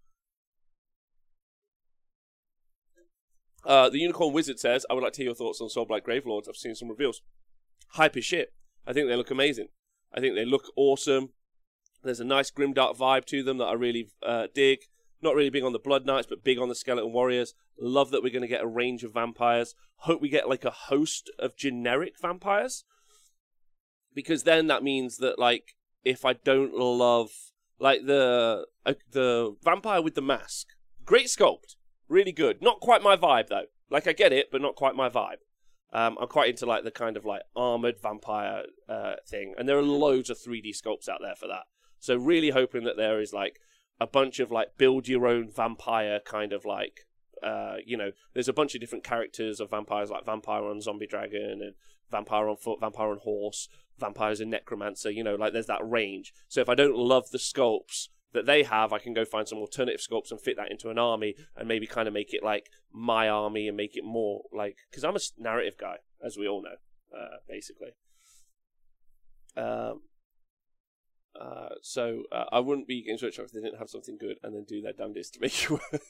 Uh, 3.64 3.88
the 3.90 3.98
Unicorn 3.98 4.32
Wizard 4.32 4.60
says, 4.60 4.86
I 4.88 4.94
would 4.94 5.02
like 5.02 5.12
to 5.14 5.22
hear 5.22 5.30
your 5.30 5.34
thoughts 5.34 5.60
on 5.60 5.68
Soulblight 5.68 6.02
Gravelords. 6.02 6.48
I've 6.48 6.56
seen 6.56 6.74
some 6.74 6.88
reveals. 6.88 7.22
Hype 7.90 8.16
as 8.16 8.24
shit. 8.24 8.52
I 8.86 8.92
think 8.92 9.08
they 9.08 9.16
look 9.16 9.30
amazing. 9.30 9.68
I 10.14 10.20
think 10.20 10.34
they 10.34 10.44
look 10.44 10.70
awesome. 10.76 11.30
There's 12.04 12.20
a 12.20 12.24
nice 12.24 12.50
grimdark 12.52 12.96
vibe 12.96 13.24
to 13.26 13.42
them 13.42 13.58
that 13.58 13.64
I 13.64 13.72
really 13.72 14.10
uh, 14.22 14.46
dig. 14.54 14.80
Not 15.20 15.34
really 15.34 15.50
big 15.50 15.64
on 15.64 15.72
the 15.72 15.80
Blood 15.80 16.06
Knights, 16.06 16.28
but 16.28 16.44
big 16.44 16.58
on 16.58 16.68
the 16.68 16.74
Skeleton 16.74 17.12
Warriors. 17.12 17.54
Love 17.80 18.10
that 18.10 18.22
we're 18.22 18.32
going 18.32 18.42
to 18.42 18.48
get 18.48 18.62
a 18.62 18.68
range 18.68 19.02
of 19.02 19.14
vampires. 19.14 19.74
Hope 20.00 20.20
we 20.20 20.28
get 20.28 20.48
like 20.48 20.64
a 20.64 20.70
host 20.70 21.30
of 21.38 21.56
generic 21.56 22.14
vampires. 22.20 22.84
Because 24.16 24.42
then 24.42 24.66
that 24.66 24.82
means 24.82 25.18
that 25.18 25.38
like 25.38 25.76
if 26.04 26.24
I 26.24 26.32
don't 26.32 26.74
love 26.74 27.30
like 27.78 28.06
the 28.06 28.64
uh, 28.84 28.94
the 29.12 29.54
vampire 29.62 30.02
with 30.02 30.14
the 30.14 30.22
mask, 30.22 30.68
great 31.04 31.26
sculpt, 31.26 31.76
really 32.08 32.32
good. 32.32 32.62
Not 32.62 32.80
quite 32.80 33.02
my 33.02 33.16
vibe 33.16 33.48
though. 33.48 33.66
Like 33.90 34.08
I 34.08 34.12
get 34.12 34.32
it, 34.32 34.46
but 34.50 34.60
not 34.62 34.74
quite 34.74 34.96
my 34.96 35.08
vibe. 35.08 35.44
Um, 35.92 36.16
I'm 36.20 36.28
quite 36.28 36.48
into 36.48 36.66
like 36.66 36.82
the 36.82 36.90
kind 36.90 37.16
of 37.16 37.24
like 37.24 37.42
armored 37.54 38.00
vampire 38.02 38.64
uh, 38.88 39.16
thing, 39.28 39.54
and 39.56 39.68
there 39.68 39.78
are 39.78 39.82
loads 39.82 40.30
of 40.30 40.38
3D 40.38 40.70
sculpts 40.70 41.08
out 41.08 41.20
there 41.22 41.36
for 41.36 41.46
that. 41.46 41.64
So 42.00 42.16
really 42.16 42.50
hoping 42.50 42.84
that 42.84 42.96
there 42.96 43.20
is 43.20 43.32
like 43.32 43.60
a 44.00 44.06
bunch 44.06 44.40
of 44.40 44.50
like 44.50 44.78
build 44.78 45.08
your 45.08 45.26
own 45.26 45.50
vampire 45.54 46.20
kind 46.24 46.52
of 46.52 46.64
like 46.64 47.06
uh, 47.42 47.76
you 47.84 47.96
know, 47.96 48.12
there's 48.34 48.48
a 48.48 48.52
bunch 48.52 48.74
of 48.74 48.80
different 48.80 49.04
characters 49.04 49.60
of 49.60 49.70
vampires, 49.70 50.10
like 50.10 50.24
vampire 50.24 50.64
on 50.64 50.80
zombie 50.80 51.06
dragon 51.06 51.60
and 51.62 51.74
vampire 52.10 52.48
on 52.48 52.56
foot, 52.56 52.80
vampire 52.80 53.10
on 53.10 53.18
horse, 53.18 53.68
vampires 53.98 54.40
and 54.40 54.50
necromancer. 54.50 55.10
You 55.10 55.24
know, 55.24 55.34
like 55.34 55.52
there's 55.52 55.66
that 55.66 55.88
range. 55.88 56.32
So 56.48 56.60
if 56.60 56.68
I 56.68 56.74
don't 56.74 56.96
love 56.96 57.30
the 57.30 57.38
sculpts 57.38 58.08
that 58.32 58.46
they 58.46 58.62
have, 58.64 58.92
I 58.92 58.98
can 58.98 59.14
go 59.14 59.24
find 59.24 59.48
some 59.48 59.58
alternative 59.58 60.00
sculpts 60.00 60.30
and 60.30 60.40
fit 60.40 60.56
that 60.56 60.70
into 60.70 60.90
an 60.90 60.98
army 60.98 61.34
and 61.56 61.68
maybe 61.68 61.86
kind 61.86 62.08
of 62.08 62.14
make 62.14 62.34
it 62.34 62.42
like 62.42 62.70
my 62.92 63.28
army 63.28 63.68
and 63.68 63.76
make 63.76 63.96
it 63.96 64.04
more 64.04 64.42
like 64.52 64.78
because 64.90 65.04
I'm 65.04 65.16
a 65.16 65.20
narrative 65.38 65.76
guy, 65.78 65.96
as 66.24 66.36
we 66.36 66.48
all 66.48 66.62
know, 66.62 66.76
uh, 67.18 67.36
basically. 67.48 67.90
Um, 69.56 70.02
uh, 71.40 71.74
so 71.82 72.22
uh, 72.32 72.44
I 72.52 72.60
wouldn't 72.60 72.88
be 72.88 73.02
Games 73.02 73.22
Workshop 73.22 73.46
if 73.46 73.52
they 73.52 73.60
didn't 73.60 73.78
have 73.78 73.90
something 73.90 74.16
good 74.18 74.36
and 74.42 74.54
then 74.54 74.64
do 74.64 74.80
their 74.80 74.92
damnedest 74.92 75.34
to 75.34 75.40
make 75.40 75.62
it 75.64 75.70
work. 75.70 76.02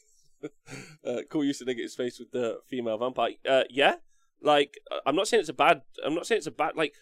uh, 1.05 1.23
cool 1.31 1.45
use 1.45 1.59
to 1.59 1.65
negative 1.65 1.91
space 1.91 2.19
with 2.19 2.31
the 2.31 2.59
female 2.67 2.99
vampire. 2.99 3.33
Uh, 3.49 3.65
yeah, 3.71 3.97
like 4.43 4.79
I'm 5.05 5.17
not 5.17 5.29
saying 5.29 5.41
it's 5.41 5.49
a 5.49 5.55
bad. 5.55 5.83
I'm 6.05 6.15
not 6.15 6.27
saying 6.27 6.39
it's 6.39 6.47
a 6.47 6.53
bad. 6.53 6.77
Like 6.77 6.95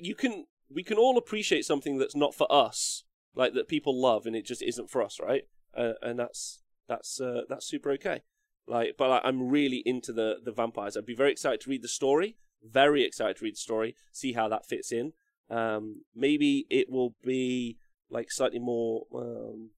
you 0.00 0.14
can 0.14 0.46
we 0.70 0.82
can 0.82 0.98
all 0.98 1.18
appreciate 1.18 1.64
something 1.64 1.98
that's 1.98 2.16
not 2.16 2.34
for 2.34 2.50
us, 2.50 3.04
like 3.34 3.54
that 3.54 3.68
people 3.68 4.00
love, 4.00 4.26
and 4.26 4.34
it 4.34 4.46
just 4.46 4.62
isn't 4.62 4.90
for 4.90 5.02
us, 5.02 5.18
right? 5.20 5.44
Uh, 5.76 5.92
and 6.02 6.18
that's 6.18 6.62
that's 6.88 7.20
uh, 7.20 7.42
that's 7.48 7.66
super 7.66 7.90
okay. 7.92 8.22
Like, 8.66 8.94
but 8.96 9.10
like, 9.10 9.22
I'm 9.24 9.48
really 9.48 9.82
into 9.84 10.12
the 10.12 10.36
the 10.44 10.52
vampires. 10.52 10.96
I'd 10.96 11.06
be 11.06 11.14
very 11.14 11.32
excited 11.32 11.60
to 11.62 11.70
read 11.70 11.82
the 11.82 11.88
story. 11.88 12.36
Very 12.62 13.04
excited 13.04 13.36
to 13.36 13.44
read 13.44 13.54
the 13.54 13.60
story, 13.60 13.94
see 14.10 14.32
how 14.32 14.48
that 14.48 14.66
fits 14.66 14.90
in. 14.90 15.12
Um, 15.50 16.02
maybe 16.14 16.66
it 16.70 16.90
will 16.90 17.14
be 17.22 17.76
like 18.10 18.30
slightly 18.30 18.58
more. 18.58 19.04
Um, 19.14 19.70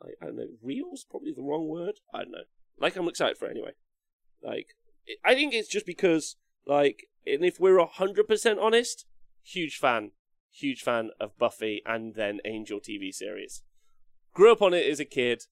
I, 0.00 0.26
don't 0.26 0.36
know. 0.36 0.46
Real's 0.62 1.04
probably 1.04 1.32
the 1.32 1.42
wrong 1.42 1.66
word. 1.66 1.98
I 2.14 2.18
don't 2.18 2.30
know. 2.30 2.44
Like 2.78 2.94
I'm 2.94 3.08
excited 3.08 3.36
for 3.36 3.46
it 3.46 3.52
anyway. 3.52 3.72
Like 4.40 4.68
I 5.24 5.34
think 5.34 5.54
it's 5.54 5.68
just 5.68 5.86
because 5.86 6.36
like, 6.66 7.08
and 7.26 7.44
if 7.44 7.58
we're 7.58 7.84
hundred 7.84 8.28
percent 8.28 8.60
honest, 8.60 9.04
huge 9.48 9.76
fan, 9.76 10.12
huge 10.50 10.82
fan 10.82 11.10
of 11.20 11.38
Buffy 11.38 11.82
and 11.86 12.14
then 12.14 12.40
Angel 12.44 12.80
TV 12.80 13.12
series. 13.12 13.62
Grew 14.34 14.52
up 14.52 14.62
on 14.62 14.74
it 14.74 14.86
as 14.86 15.00
a 15.00 15.04
kid. 15.04 15.44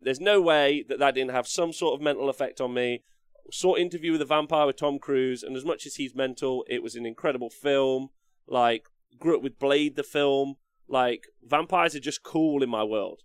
There's 0.00 0.20
no 0.20 0.40
way 0.40 0.84
that 0.88 0.98
that 0.98 1.14
didn't 1.14 1.30
have 1.30 1.46
some 1.46 1.72
sort 1.72 1.94
of 1.94 2.00
mental 2.00 2.28
effect 2.28 2.60
on 2.60 2.74
me. 2.74 3.04
Saw 3.50 3.76
Interview 3.76 4.12
with 4.12 4.20
the 4.20 4.24
Vampire 4.24 4.66
with 4.66 4.76
Tom 4.76 4.98
Cruise, 4.98 5.42
and 5.42 5.56
as 5.56 5.64
much 5.64 5.86
as 5.86 5.96
he's 5.96 6.14
mental, 6.14 6.64
it 6.68 6.82
was 6.82 6.94
an 6.94 7.06
incredible 7.06 7.50
film. 7.50 8.08
Like, 8.46 8.86
grew 9.18 9.36
up 9.36 9.42
with 9.42 9.58
Blade 9.58 9.96
the 9.96 10.02
film. 10.02 10.56
Like 10.88 11.28
vampires 11.42 11.94
are 11.94 12.00
just 12.00 12.22
cool 12.22 12.62
in 12.62 12.68
my 12.68 12.84
world. 12.84 13.20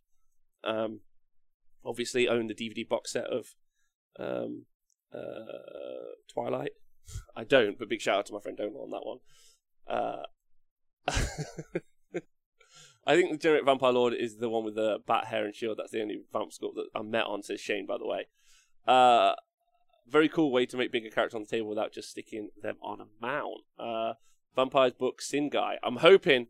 Um, 0.64 1.02
obviously 1.84 2.28
own 2.28 2.48
the 2.48 2.56
DVD 2.56 2.88
box 2.88 3.14
set 3.14 3.26
of 3.26 3.56
um, 4.20 4.66
uh, 5.14 6.16
Twilight. 6.32 6.72
I 7.36 7.44
don't, 7.44 7.78
but 7.78 7.90
big 7.90 8.02
shout 8.02 8.20
out 8.20 8.26
to 8.28 8.34
my 8.34 8.40
friend 8.40 8.58
Donal 8.58 8.84
on 8.84 8.92
that 8.92 9.06
one. 9.06 9.18
Uh, 9.90 10.24
I 13.08 13.16
think 13.16 13.32
the 13.32 13.38
Generic 13.38 13.64
Vampire 13.66 13.94
Lord 13.94 14.14
is 14.14 14.38
the 14.38 14.50
one 14.50 14.66
with 14.66 14.76
the 14.76 15.00
bat 15.08 15.26
hair 15.28 15.46
and 15.46 15.56
shield. 15.56 15.78
That's 15.78 15.92
the 15.92 16.02
only 16.02 16.24
vamp 16.34 16.52
sculpt 16.52 16.76
that 16.76 16.90
I'm 16.94 17.10
met 17.10 17.26
on, 17.26 17.42
says 17.42 17.62
Shane, 17.62 17.86
by 17.86 17.98
the 17.98 18.06
way. 18.06 18.28
Uh, 18.86 19.34
very 20.10 20.28
cool 20.28 20.52
way 20.52 20.66
to 20.66 20.78
make 20.78 20.92
bigger 20.92 21.10
characters 21.10 21.36
on 21.36 21.44
the 21.44 21.48
table 21.48 21.70
without 21.70 21.94
just 21.94 22.10
sticking 22.10 22.50
them 22.62 22.76
on 22.82 23.00
a 23.00 23.06
mount. 23.22 23.62
Uh, 23.80 24.14
Vampires 24.56 24.94
book 24.94 25.22
Sin 25.22 25.50
Guy. 25.50 25.78
I'm 25.84 25.98
hoping. 25.98 26.48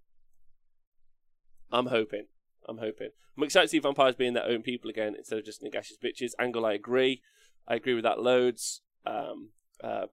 I'm 1.71 1.87
hoping. 1.87 2.25
I'm 2.67 2.77
hoping. 2.79 3.09
I'm 3.37 3.43
excited 3.43 3.67
to 3.67 3.69
see 3.69 3.79
vampires 3.79 4.15
being 4.15 4.33
their 4.33 4.47
own 4.47 4.61
people 4.61 4.89
again 4.89 5.13
instead 5.15 5.39
of 5.39 5.45
just 5.45 5.61
Nagash's 5.61 5.97
bitches. 6.03 6.31
Angle, 6.39 6.65
I 6.65 6.73
agree. 6.73 7.21
I 7.67 7.75
agree 7.75 7.93
with 7.93 8.03
that 8.03 8.19
loads. 8.19 8.81
Um, 9.05 9.49
uh, 9.83 10.07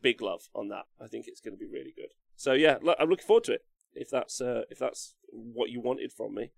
big 0.00 0.22
love 0.22 0.42
on 0.54 0.68
that. 0.68 0.84
I 1.00 1.08
think 1.08 1.26
it's 1.26 1.40
going 1.40 1.54
to 1.54 1.58
be 1.58 1.70
really 1.70 1.92
good. 1.96 2.12
So 2.42 2.54
yeah, 2.54 2.78
I'm 2.98 3.08
looking 3.08 3.24
forward 3.24 3.44
to 3.44 3.52
it. 3.52 3.64
If 3.94 4.10
that's 4.10 4.40
uh, 4.40 4.62
if 4.68 4.76
that's 4.76 5.14
what 5.28 5.70
you 5.70 5.80
wanted 5.80 6.12
from 6.12 6.34
me, 6.34 6.50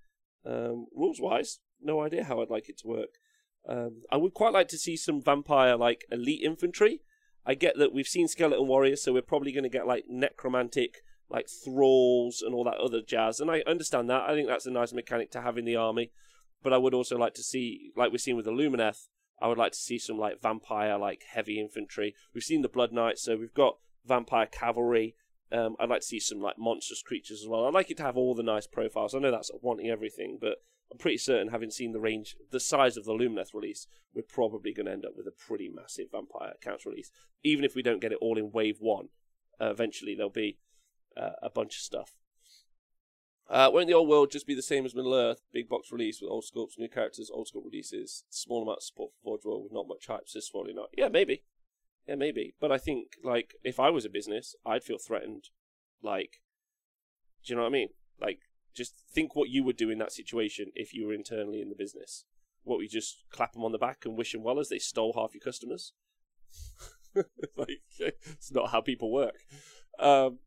um, 0.46 0.86
rules 0.96 1.20
wise, 1.20 1.58
no 1.78 2.00
idea 2.00 2.24
how 2.24 2.40
I'd 2.40 2.48
like 2.48 2.70
it 2.70 2.78
to 2.78 2.88
work. 2.88 3.18
Um, 3.68 4.04
I 4.10 4.16
would 4.16 4.32
quite 4.32 4.54
like 4.54 4.68
to 4.68 4.78
see 4.78 4.96
some 4.96 5.20
vampire 5.20 5.76
like 5.76 6.06
elite 6.10 6.40
infantry. 6.42 7.02
I 7.44 7.52
get 7.52 7.76
that 7.76 7.92
we've 7.92 8.06
seen 8.06 8.28
skeleton 8.28 8.66
warriors, 8.66 9.02
so 9.02 9.12
we're 9.12 9.20
probably 9.20 9.52
going 9.52 9.64
to 9.64 9.68
get 9.68 9.86
like 9.86 10.04
necromantic, 10.08 11.02
like 11.28 11.48
thralls 11.50 12.40
and 12.40 12.54
all 12.54 12.64
that 12.64 12.78
other 12.78 13.02
jazz. 13.06 13.38
And 13.38 13.50
I 13.50 13.62
understand 13.66 14.08
that. 14.08 14.22
I 14.22 14.32
think 14.32 14.48
that's 14.48 14.64
a 14.64 14.70
nice 14.70 14.94
mechanic 14.94 15.30
to 15.32 15.42
have 15.42 15.58
in 15.58 15.66
the 15.66 15.76
army. 15.76 16.12
But 16.62 16.72
I 16.72 16.78
would 16.78 16.94
also 16.94 17.18
like 17.18 17.34
to 17.34 17.42
see, 17.42 17.90
like 17.94 18.10
we've 18.10 18.22
seen 18.22 18.36
with 18.36 18.46
the 18.46 18.52
Lumineth, 18.52 19.08
I 19.38 19.48
would 19.48 19.58
like 19.58 19.72
to 19.72 19.78
see 19.78 19.98
some 19.98 20.16
like 20.16 20.40
vampire, 20.40 20.96
like 20.96 21.24
heavy 21.30 21.60
infantry. 21.60 22.14
We've 22.32 22.42
seen 22.42 22.62
the 22.62 22.70
Blood 22.70 22.90
Knights, 22.90 23.22
so 23.22 23.36
we've 23.36 23.52
got 23.52 23.76
vampire 24.06 24.46
cavalry. 24.46 25.14
Um, 25.54 25.76
I'd 25.78 25.88
like 25.88 26.00
to 26.00 26.06
see 26.06 26.20
some 26.20 26.40
like 26.40 26.58
monstrous 26.58 27.02
creatures 27.02 27.42
as 27.42 27.48
well. 27.48 27.64
I'd 27.66 27.74
like 27.74 27.90
it 27.90 27.96
to 27.98 28.02
have 28.02 28.16
all 28.16 28.34
the 28.34 28.42
nice 28.42 28.66
profiles. 28.66 29.14
I 29.14 29.18
know 29.18 29.30
that's 29.30 29.52
wanting 29.62 29.88
everything, 29.88 30.38
but 30.40 30.58
I'm 30.90 30.98
pretty 30.98 31.18
certain, 31.18 31.48
having 31.48 31.70
seen 31.70 31.92
the 31.92 32.00
range, 32.00 32.36
the 32.50 32.60
size 32.60 32.96
of 32.96 33.04
the 33.04 33.12
Lumineth 33.12 33.54
release, 33.54 33.86
we're 34.14 34.22
probably 34.22 34.72
going 34.72 34.86
to 34.86 34.92
end 34.92 35.04
up 35.04 35.16
with 35.16 35.26
a 35.26 35.30
pretty 35.30 35.68
massive 35.68 36.10
Vampire 36.10 36.54
Counts 36.60 36.86
release. 36.86 37.10
Even 37.42 37.64
if 37.64 37.74
we 37.74 37.82
don't 37.82 38.00
get 38.00 38.12
it 38.12 38.18
all 38.20 38.36
in 38.36 38.50
Wave 38.50 38.78
1, 38.80 39.08
uh, 39.60 39.70
eventually 39.70 40.14
there'll 40.14 40.30
be 40.30 40.58
uh, 41.16 41.30
a 41.42 41.50
bunch 41.50 41.76
of 41.76 41.82
stuff. 41.82 42.16
Uh, 43.48 43.70
won't 43.72 43.88
the 43.88 43.94
old 43.94 44.08
world 44.08 44.30
just 44.30 44.46
be 44.46 44.54
the 44.54 44.62
same 44.62 44.86
as 44.86 44.94
Middle 44.94 45.14
Earth? 45.14 45.42
Big 45.52 45.68
box 45.68 45.92
release 45.92 46.20
with 46.20 46.30
old 46.30 46.44
sculpts, 46.44 46.78
new 46.78 46.88
characters, 46.88 47.30
old 47.32 47.48
sculpt 47.52 47.66
releases, 47.66 48.24
small 48.30 48.62
amount 48.62 48.78
of 48.78 48.82
support 48.82 49.12
for 49.12 49.22
Forge 49.22 49.44
World 49.44 49.64
with 49.64 49.72
not 49.72 49.86
much 49.86 50.06
hype, 50.06 50.28
so 50.28 50.40
probably 50.50 50.72
not. 50.72 50.88
Yeah, 50.96 51.08
maybe. 51.08 51.42
Yeah, 52.06 52.16
maybe. 52.16 52.54
But 52.60 52.70
I 52.70 52.78
think, 52.78 53.16
like, 53.22 53.54
if 53.62 53.80
I 53.80 53.90
was 53.90 54.04
a 54.04 54.10
business, 54.10 54.54
I'd 54.64 54.84
feel 54.84 54.98
threatened. 54.98 55.44
Like, 56.02 56.40
do 57.44 57.52
you 57.52 57.56
know 57.56 57.62
what 57.62 57.68
I 57.68 57.72
mean? 57.72 57.88
Like, 58.20 58.40
just 58.74 58.94
think 59.12 59.34
what 59.34 59.48
you 59.48 59.64
would 59.64 59.76
do 59.76 59.90
in 59.90 59.98
that 59.98 60.12
situation 60.12 60.66
if 60.74 60.92
you 60.92 61.06
were 61.06 61.14
internally 61.14 61.60
in 61.60 61.68
the 61.68 61.74
business. 61.74 62.24
What 62.62 62.78
we 62.78 62.88
just 62.88 63.22
clap 63.30 63.52
them 63.52 63.64
on 63.64 63.72
the 63.72 63.78
back 63.78 64.04
and 64.04 64.16
wish 64.16 64.32
them 64.32 64.42
well 64.42 64.58
as 64.58 64.68
they 64.68 64.78
stole 64.78 65.14
half 65.16 65.34
your 65.34 65.40
customers? 65.40 65.92
like, 67.56 67.82
it's 67.98 68.52
not 68.52 68.70
how 68.70 68.80
people 68.80 69.12
work. 69.12 69.44
Um, 69.98 70.38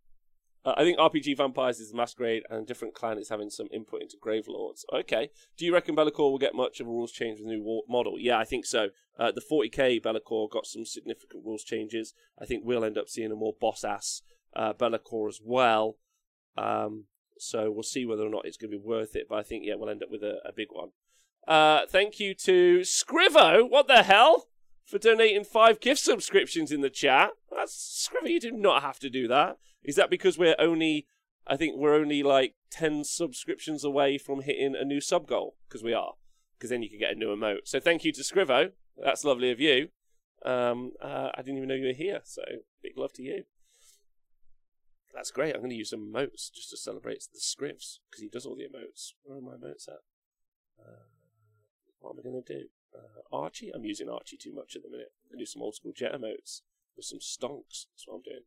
I 0.75 0.83
think 0.83 0.97
RPG 0.97 1.37
Vampires 1.37 1.79
is 1.79 1.93
masquerade, 1.93 2.43
and 2.49 2.67
different 2.67 2.93
clan 2.93 3.17
is 3.17 3.29
having 3.29 3.49
some 3.49 3.67
input 3.71 4.01
into 4.01 4.17
Gravelords. 4.17 4.83
Okay. 4.91 5.29
Do 5.57 5.65
you 5.65 5.73
reckon 5.73 5.95
Be'lakor 5.95 6.31
will 6.31 6.37
get 6.37 6.55
much 6.55 6.79
of 6.79 6.87
a 6.87 6.89
rules 6.89 7.11
change 7.11 7.39
with 7.39 7.47
the 7.47 7.55
new 7.55 7.83
model? 7.87 8.15
Yeah, 8.19 8.37
I 8.37 8.43
think 8.43 8.65
so. 8.65 8.89
Uh, 9.17 9.31
the 9.31 9.41
40k 9.41 10.01
Be'lakor 10.01 10.49
got 10.49 10.65
some 10.65 10.85
significant 10.85 11.45
rules 11.45 11.63
changes. 11.63 12.13
I 12.39 12.45
think 12.45 12.63
we'll 12.65 12.83
end 12.83 12.97
up 12.97 13.07
seeing 13.07 13.31
a 13.31 13.35
more 13.35 13.53
boss 13.59 13.83
ass 13.83 14.21
uh, 14.55 14.73
Be'lakor 14.73 15.29
as 15.29 15.39
well. 15.43 15.97
Um, 16.57 17.05
so 17.39 17.71
we'll 17.71 17.83
see 17.83 18.05
whether 18.05 18.25
or 18.25 18.29
not 18.29 18.45
it's 18.45 18.57
going 18.57 18.71
to 18.71 18.77
be 18.77 18.83
worth 18.83 19.15
it. 19.15 19.27
But 19.29 19.39
I 19.39 19.43
think, 19.43 19.63
yeah, 19.65 19.75
we'll 19.75 19.89
end 19.89 20.03
up 20.03 20.11
with 20.11 20.23
a, 20.23 20.39
a 20.43 20.51
big 20.51 20.69
one. 20.71 20.89
Uh, 21.47 21.85
thank 21.87 22.19
you 22.19 22.33
to 22.33 22.79
Scrivo. 22.79 23.69
What 23.69 23.87
the 23.87 24.03
hell? 24.03 24.47
For 24.87 24.97
donating 24.97 25.43
five 25.43 25.81
gift 25.81 25.99
subscriptions 25.99 26.71
in 26.71 26.79
the 26.79 26.89
chat. 26.89 27.31
That's 27.53 28.09
Scrivo, 28.09 28.29
you 28.29 28.39
do 28.39 28.51
not 28.51 28.81
have 28.81 28.99
to 28.99 29.09
do 29.09 29.27
that. 29.27 29.57
Is 29.83 29.97
that 29.97 30.09
because 30.09 30.37
we're 30.37 30.55
only, 30.57 31.07
I 31.45 31.57
think 31.57 31.75
we're 31.75 31.93
only 31.93 32.23
like 32.23 32.55
10 32.71 33.03
subscriptions 33.03 33.83
away 33.83 34.17
from 34.17 34.43
hitting 34.43 34.75
a 34.79 34.85
new 34.85 35.01
sub 35.01 35.27
goal? 35.27 35.57
Because 35.67 35.83
we 35.83 35.93
are. 35.93 36.13
Because 36.57 36.69
then 36.69 36.81
you 36.81 36.89
can 36.89 36.99
get 36.99 37.11
a 37.11 37.15
new 37.15 37.35
emote. 37.35 37.65
So 37.65 37.81
thank 37.81 38.05
you 38.05 38.13
to 38.13 38.21
Scrivo. 38.21 38.71
That's 38.97 39.25
lovely 39.25 39.51
of 39.51 39.59
you. 39.59 39.89
Um, 40.45 40.93
uh, 41.01 41.31
I 41.35 41.41
didn't 41.41 41.57
even 41.57 41.67
know 41.67 41.75
you 41.75 41.87
were 41.87 41.93
here. 41.93 42.21
So 42.23 42.43
big 42.81 42.97
love 42.97 43.11
to 43.13 43.23
you. 43.23 43.43
That's 45.13 45.31
great. 45.31 45.53
I'm 45.53 45.61
going 45.61 45.71
to 45.71 45.75
use 45.75 45.89
some 45.89 46.13
emotes 46.13 46.49
just 46.53 46.69
to 46.69 46.77
celebrate 46.77 47.25
the 47.33 47.39
scrivs 47.39 47.97
because 48.09 48.21
he 48.21 48.29
does 48.29 48.45
all 48.45 48.55
the 48.55 48.63
emotes. 48.63 49.13
Where 49.23 49.39
are 49.39 49.41
my 49.41 49.53
emotes 49.53 49.89
at? 49.89 49.99
Uh, 50.79 51.07
what 51.99 52.11
am 52.11 52.19
I 52.19 52.23
going 52.23 52.41
to 52.41 52.53
do? 52.53 52.67
Uh, 52.95 53.35
Archie? 53.35 53.71
I'm 53.73 53.85
using 53.85 54.09
Archie 54.09 54.37
too 54.37 54.53
much 54.53 54.75
at 54.75 54.83
the 54.83 54.89
minute. 54.89 55.11
To 55.31 55.37
do 55.37 55.45
some 55.45 55.61
old 55.61 55.75
school 55.75 55.93
jet 55.95 56.13
emotes 56.13 56.61
with 56.95 57.05
some 57.05 57.19
stonks. 57.19 57.85
That's 57.91 58.05
what 58.05 58.15
I'm 58.15 58.21
doing. 58.21 58.43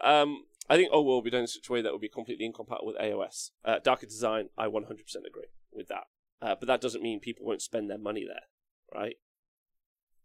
Um, 0.00 0.44
I 0.68 0.76
think 0.76 0.90
oh 0.92 1.02
will 1.02 1.22
be 1.22 1.30
done 1.30 1.42
in 1.42 1.46
such 1.46 1.68
a 1.68 1.72
way 1.72 1.82
that 1.82 1.90
will 1.90 1.98
be 1.98 2.08
completely 2.08 2.44
incompatible 2.44 2.88
with 2.88 2.98
AOS. 2.98 3.50
Uh, 3.64 3.78
darker 3.82 4.06
design, 4.06 4.50
I 4.56 4.66
100% 4.66 4.90
agree 5.26 5.48
with 5.72 5.88
that. 5.88 6.04
Uh, 6.40 6.54
but 6.58 6.68
that 6.68 6.80
doesn't 6.80 7.02
mean 7.02 7.20
people 7.20 7.46
won't 7.46 7.62
spend 7.62 7.90
their 7.90 7.98
money 7.98 8.24
there, 8.24 8.44
right? 8.94 9.16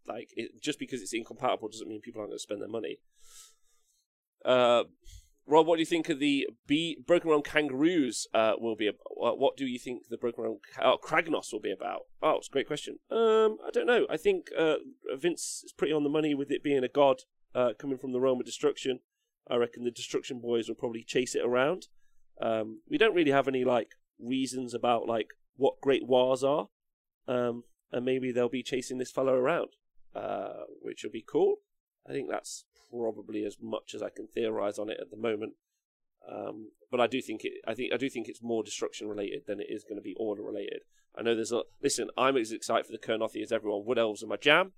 Like, 0.06 0.28
it, 0.36 0.62
just 0.62 0.78
because 0.78 1.02
it's 1.02 1.14
incompatible 1.14 1.68
doesn't 1.68 1.88
mean 1.88 2.00
people 2.00 2.20
aren't 2.20 2.30
going 2.30 2.38
to 2.38 2.42
spend 2.42 2.60
their 2.60 2.68
money. 2.68 2.98
Uh, 4.44 4.84
Rob, 5.46 5.66
what 5.66 5.76
do 5.76 5.80
you 5.80 5.86
think 5.86 6.08
of 6.08 6.18
the 6.18 6.48
B 6.66 6.96
Broken 7.06 7.30
Realm 7.30 7.42
Kangaroos? 7.42 8.26
Uh, 8.32 8.52
will 8.58 8.76
be. 8.76 8.86
About? 8.86 9.38
What 9.38 9.56
do 9.56 9.66
you 9.66 9.78
think 9.78 10.08
the 10.08 10.16
Broken 10.16 10.42
Realm 10.42 10.58
oh, 10.82 10.96
Kragnos 11.02 11.52
will 11.52 11.60
be 11.60 11.70
about? 11.70 12.02
Oh, 12.22 12.36
it's 12.38 12.48
a 12.48 12.50
great 12.50 12.66
question. 12.66 12.98
Um, 13.10 13.58
I 13.66 13.70
don't 13.72 13.86
know. 13.86 14.06
I 14.08 14.16
think 14.16 14.48
uh, 14.58 14.76
Vince 15.16 15.62
is 15.64 15.72
pretty 15.72 15.92
on 15.92 16.02
the 16.02 16.08
money 16.08 16.34
with 16.34 16.50
it 16.50 16.62
being 16.62 16.82
a 16.82 16.88
god 16.88 17.22
uh, 17.54 17.72
coming 17.78 17.98
from 17.98 18.12
the 18.12 18.20
realm 18.20 18.40
of 18.40 18.46
destruction. 18.46 19.00
I 19.48 19.56
reckon 19.56 19.84
the 19.84 19.90
Destruction 19.90 20.40
Boys 20.40 20.68
will 20.68 20.76
probably 20.76 21.04
chase 21.04 21.34
it 21.34 21.44
around. 21.44 21.88
Um, 22.40 22.80
we 22.88 22.98
don't 22.98 23.14
really 23.14 23.30
have 23.30 23.46
any 23.46 23.64
like 23.64 23.90
reasons 24.18 24.72
about 24.74 25.06
like 25.06 25.28
what 25.56 25.80
great 25.80 26.06
wars 26.06 26.42
are, 26.42 26.68
um, 27.28 27.64
and 27.92 28.04
maybe 28.04 28.32
they'll 28.32 28.48
be 28.48 28.62
chasing 28.62 28.98
this 28.98 29.12
fellow 29.12 29.34
around, 29.34 29.68
uh, 30.16 30.64
which 30.80 31.04
will 31.04 31.10
be 31.10 31.24
cool. 31.26 31.56
I 32.08 32.12
think 32.12 32.28
that's 32.30 32.64
probably 33.00 33.44
as 33.44 33.56
much 33.60 33.94
as 33.94 34.02
I 34.02 34.10
can 34.10 34.26
theorize 34.26 34.78
on 34.78 34.90
it 34.90 34.98
at 35.00 35.10
the 35.10 35.16
moment. 35.16 35.54
Um, 36.30 36.70
but 36.90 37.00
I 37.00 37.06
do 37.06 37.20
think 37.20 37.44
it. 37.44 37.52
I 37.66 37.74
think 37.74 37.92
I 37.92 37.96
do 37.96 38.08
think 38.08 38.28
it's 38.28 38.42
more 38.42 38.62
destruction 38.62 39.08
related 39.08 39.42
than 39.46 39.60
it 39.60 39.66
is 39.68 39.84
going 39.84 39.96
to 39.96 40.02
be 40.02 40.14
order 40.18 40.42
related. 40.42 40.80
I 41.16 41.22
know 41.22 41.34
there's 41.34 41.52
a 41.52 41.62
listen. 41.82 42.08
I'm 42.16 42.36
as 42.36 42.52
excited 42.52 42.86
for 42.86 42.92
the 42.92 42.98
Kurnothi 42.98 43.42
as 43.42 43.52
everyone. 43.52 43.84
Wood 43.84 43.98
elves 43.98 44.22
are 44.22 44.28
my 44.28 44.36
jam. 44.36 44.72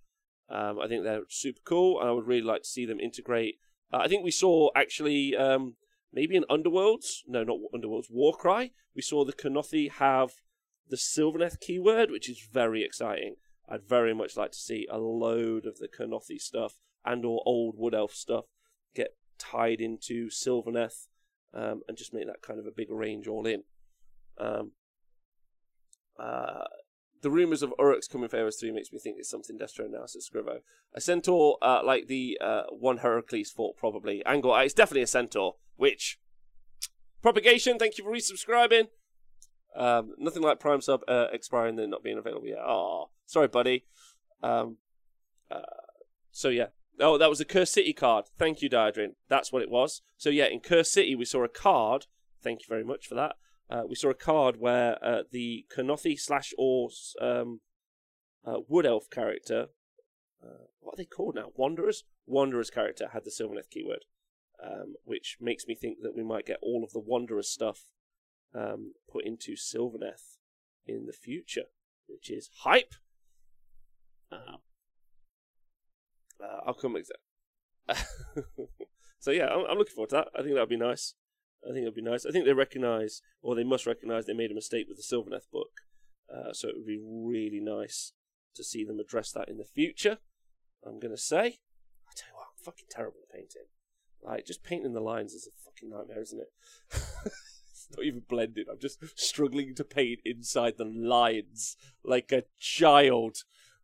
Um, 0.48 0.78
I 0.78 0.88
think 0.88 1.04
they're 1.04 1.22
super 1.28 1.60
cool, 1.64 2.00
and 2.00 2.08
I 2.08 2.12
would 2.12 2.26
really 2.26 2.42
like 2.42 2.62
to 2.62 2.68
see 2.68 2.86
them 2.86 3.00
integrate. 3.00 3.58
Uh, 3.92 3.98
I 3.98 4.08
think 4.08 4.24
we 4.24 4.30
saw 4.30 4.70
actually 4.74 5.36
um, 5.36 5.76
maybe 6.12 6.36
in 6.36 6.44
Underworlds. 6.50 7.22
No, 7.26 7.44
not 7.44 7.58
Underworlds. 7.74 8.10
Warcry. 8.10 8.72
We 8.94 9.02
saw 9.02 9.24
the 9.24 9.32
Kurnothi 9.32 9.90
have 9.90 10.32
the 10.88 10.96
Sylvaneth 10.96 11.60
keyword, 11.60 12.10
which 12.10 12.28
is 12.28 12.40
very 12.52 12.84
exciting. 12.84 13.36
I'd 13.68 13.82
very 13.82 14.14
much 14.14 14.36
like 14.36 14.52
to 14.52 14.58
see 14.58 14.86
a 14.90 14.98
load 14.98 15.66
of 15.66 15.78
the 15.78 15.88
Kurnothi 15.88 16.40
stuff 16.40 16.74
and 17.06 17.24
or 17.24 17.42
old 17.46 17.76
wood 17.78 17.94
elf 17.94 18.12
stuff 18.12 18.44
get 18.94 19.16
tied 19.38 19.80
into 19.80 20.28
Sylvaneth 20.28 21.06
um, 21.54 21.82
and 21.88 21.96
just 21.96 22.12
make 22.12 22.26
that 22.26 22.42
kind 22.42 22.58
of 22.58 22.66
a 22.66 22.70
big 22.70 22.90
range 22.90 23.26
all 23.26 23.46
in. 23.46 23.62
Um, 24.38 24.72
uh, 26.18 26.64
the 27.22 27.30
rumours 27.30 27.62
of 27.62 27.74
Orruks 27.78 28.08
coming 28.08 28.28
for 28.28 28.36
Heroes 28.36 28.56
3 28.56 28.72
makes 28.72 28.92
me 28.92 28.98
think 28.98 29.16
it's 29.18 29.30
something 29.30 29.58
Destro 29.58 29.90
now, 29.90 30.06
says 30.06 30.28
Scrivo. 30.32 30.58
A 30.94 31.00
centaur, 31.00 31.58
uh, 31.62 31.80
like 31.84 32.06
the 32.06 32.38
uh, 32.40 32.64
one 32.70 32.98
Heracles 32.98 33.50
fought, 33.50 33.76
probably. 33.76 34.24
Angle, 34.24 34.52
uh, 34.52 34.60
it's 34.60 34.74
definitely 34.74 35.02
a 35.02 35.06
centaur, 35.06 35.56
which. 35.76 36.18
Propagation, 37.22 37.78
thank 37.78 37.98
you 37.98 38.04
for 38.04 38.12
resubscribing. 38.12 38.88
Um, 39.74 40.14
nothing 40.18 40.42
like 40.42 40.60
Prime 40.60 40.80
Sub 40.80 41.00
uh, 41.08 41.26
expiring 41.32 41.78
and 41.80 41.90
not 41.90 42.04
being 42.04 42.18
available 42.18 42.46
yet. 42.46 42.58
Oh, 42.58 43.10
sorry, 43.26 43.48
buddy. 43.48 43.84
Um, 44.42 44.76
uh, 45.50 45.62
so, 46.30 46.48
yeah, 46.48 46.66
Oh, 46.98 47.18
that 47.18 47.28
was 47.28 47.40
a 47.40 47.44
Curse 47.44 47.70
City 47.70 47.92
card. 47.92 48.26
Thank 48.38 48.62
you, 48.62 48.70
Diadrin. 48.70 49.14
That's 49.28 49.52
what 49.52 49.62
it 49.62 49.70
was. 49.70 50.02
So 50.16 50.30
yeah, 50.30 50.46
in 50.46 50.60
Curse 50.60 50.90
City 50.90 51.14
we 51.14 51.24
saw 51.24 51.44
a 51.44 51.48
card. 51.48 52.06
Thank 52.42 52.60
you 52.60 52.66
very 52.68 52.84
much 52.84 53.06
for 53.06 53.14
that. 53.14 53.36
Uh, 53.68 53.82
we 53.88 53.96
saw 53.96 54.10
a 54.10 54.14
card 54.14 54.56
where 54.58 55.04
uh, 55.04 55.22
the 55.30 55.66
Kurnothi 55.74 56.18
slash 56.18 56.54
or 56.56 56.88
um, 57.20 57.60
uh, 58.46 58.60
Wood 58.68 58.86
Elf 58.86 59.10
character, 59.10 59.66
uh, 60.42 60.66
what 60.80 60.94
are 60.94 60.96
they 60.96 61.04
called 61.04 61.34
now? 61.34 61.50
Wanderers. 61.56 62.04
Wanderers 62.26 62.70
character 62.70 63.08
had 63.12 63.24
the 63.24 63.30
Sylvaneth 63.30 63.70
keyword, 63.70 64.04
um, 64.64 64.94
which 65.04 65.38
makes 65.40 65.66
me 65.66 65.74
think 65.74 65.98
that 66.02 66.16
we 66.16 66.22
might 66.22 66.46
get 66.46 66.58
all 66.62 66.84
of 66.84 66.92
the 66.92 67.00
Wanderers 67.00 67.50
stuff 67.50 67.90
um, 68.54 68.94
put 69.10 69.24
into 69.24 69.56
Sylvaneth 69.56 70.38
in 70.86 71.06
the 71.06 71.12
future, 71.12 71.66
which 72.08 72.30
is 72.30 72.48
hype. 72.60 72.94
Uh, 74.30 74.58
uh, 76.42 76.60
I'll 76.66 76.74
come 76.74 76.94
back 76.94 77.04
so 79.18 79.30
yeah, 79.30 79.46
I'm, 79.46 79.64
I'm, 79.70 79.78
looking 79.78 79.94
forward 79.94 80.10
to 80.10 80.16
that. 80.16 80.28
I 80.34 80.42
think 80.42 80.54
that'll 80.54 80.66
be 80.66 80.76
nice. 80.76 81.14
I 81.64 81.72
think 81.72 81.86
it'll 81.86 81.94
be 81.94 82.02
nice. 82.02 82.26
I 82.26 82.30
think 82.30 82.44
they 82.44 82.52
recognise, 82.52 83.22
or 83.42 83.54
they 83.54 83.64
must 83.64 83.86
recognise, 83.86 84.26
they 84.26 84.34
made 84.34 84.50
a 84.50 84.54
mistake 84.54 84.86
with 84.88 84.96
the 84.96 85.02
Sylvaneth 85.02 85.50
book. 85.52 85.70
Uh, 86.32 86.52
so 86.52 86.68
it 86.68 86.74
would 86.76 86.86
be 86.86 87.00
really 87.00 87.60
nice 87.60 88.12
to 88.54 88.64
see 88.64 88.84
them 88.84 88.98
address 88.98 89.30
that 89.32 89.48
in 89.48 89.58
the 89.58 89.64
future. 89.64 90.18
I'm 90.84 90.98
gonna 90.98 91.16
say, 91.16 91.58
I 92.08 92.12
tell 92.14 92.28
you 92.28 92.34
what, 92.34 92.48
I'm 92.50 92.64
fucking 92.64 92.86
terrible 92.90 93.20
at 93.22 93.34
painting. 93.34 93.66
Like 94.22 94.46
just 94.46 94.64
painting 94.64 94.92
the 94.92 95.00
lines 95.00 95.32
is 95.32 95.46
a 95.46 95.64
fucking 95.64 95.90
nightmare, 95.90 96.22
isn't 96.22 96.40
it? 96.40 96.52
it's 96.90 97.88
not 97.96 98.04
even 98.04 98.22
blended. 98.28 98.66
I'm 98.70 98.80
just 98.80 98.98
struggling 99.18 99.74
to 99.76 99.84
paint 99.84 100.20
inside 100.24 100.74
the 100.76 100.84
lines 100.84 101.76
like 102.04 102.32
a 102.32 102.44
child, 102.58 103.38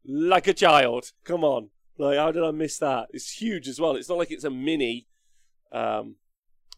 like 0.05 0.48
a 0.48 0.55
child. 0.55 1.12
Come 1.24 1.44
on, 1.44 1.70
like 2.03 2.18
how 2.18 2.32
did 2.32 2.42
I 2.42 2.50
miss 2.50 2.78
that? 2.78 3.09
It's 3.11 3.30
huge 3.30 3.68
as 3.68 3.80
well. 3.80 3.96
It's 3.96 4.09
not 4.09 4.18
like 4.18 4.30
it's 4.30 4.44
a 4.44 4.50
mini. 4.50 5.09
Um, 5.70 6.16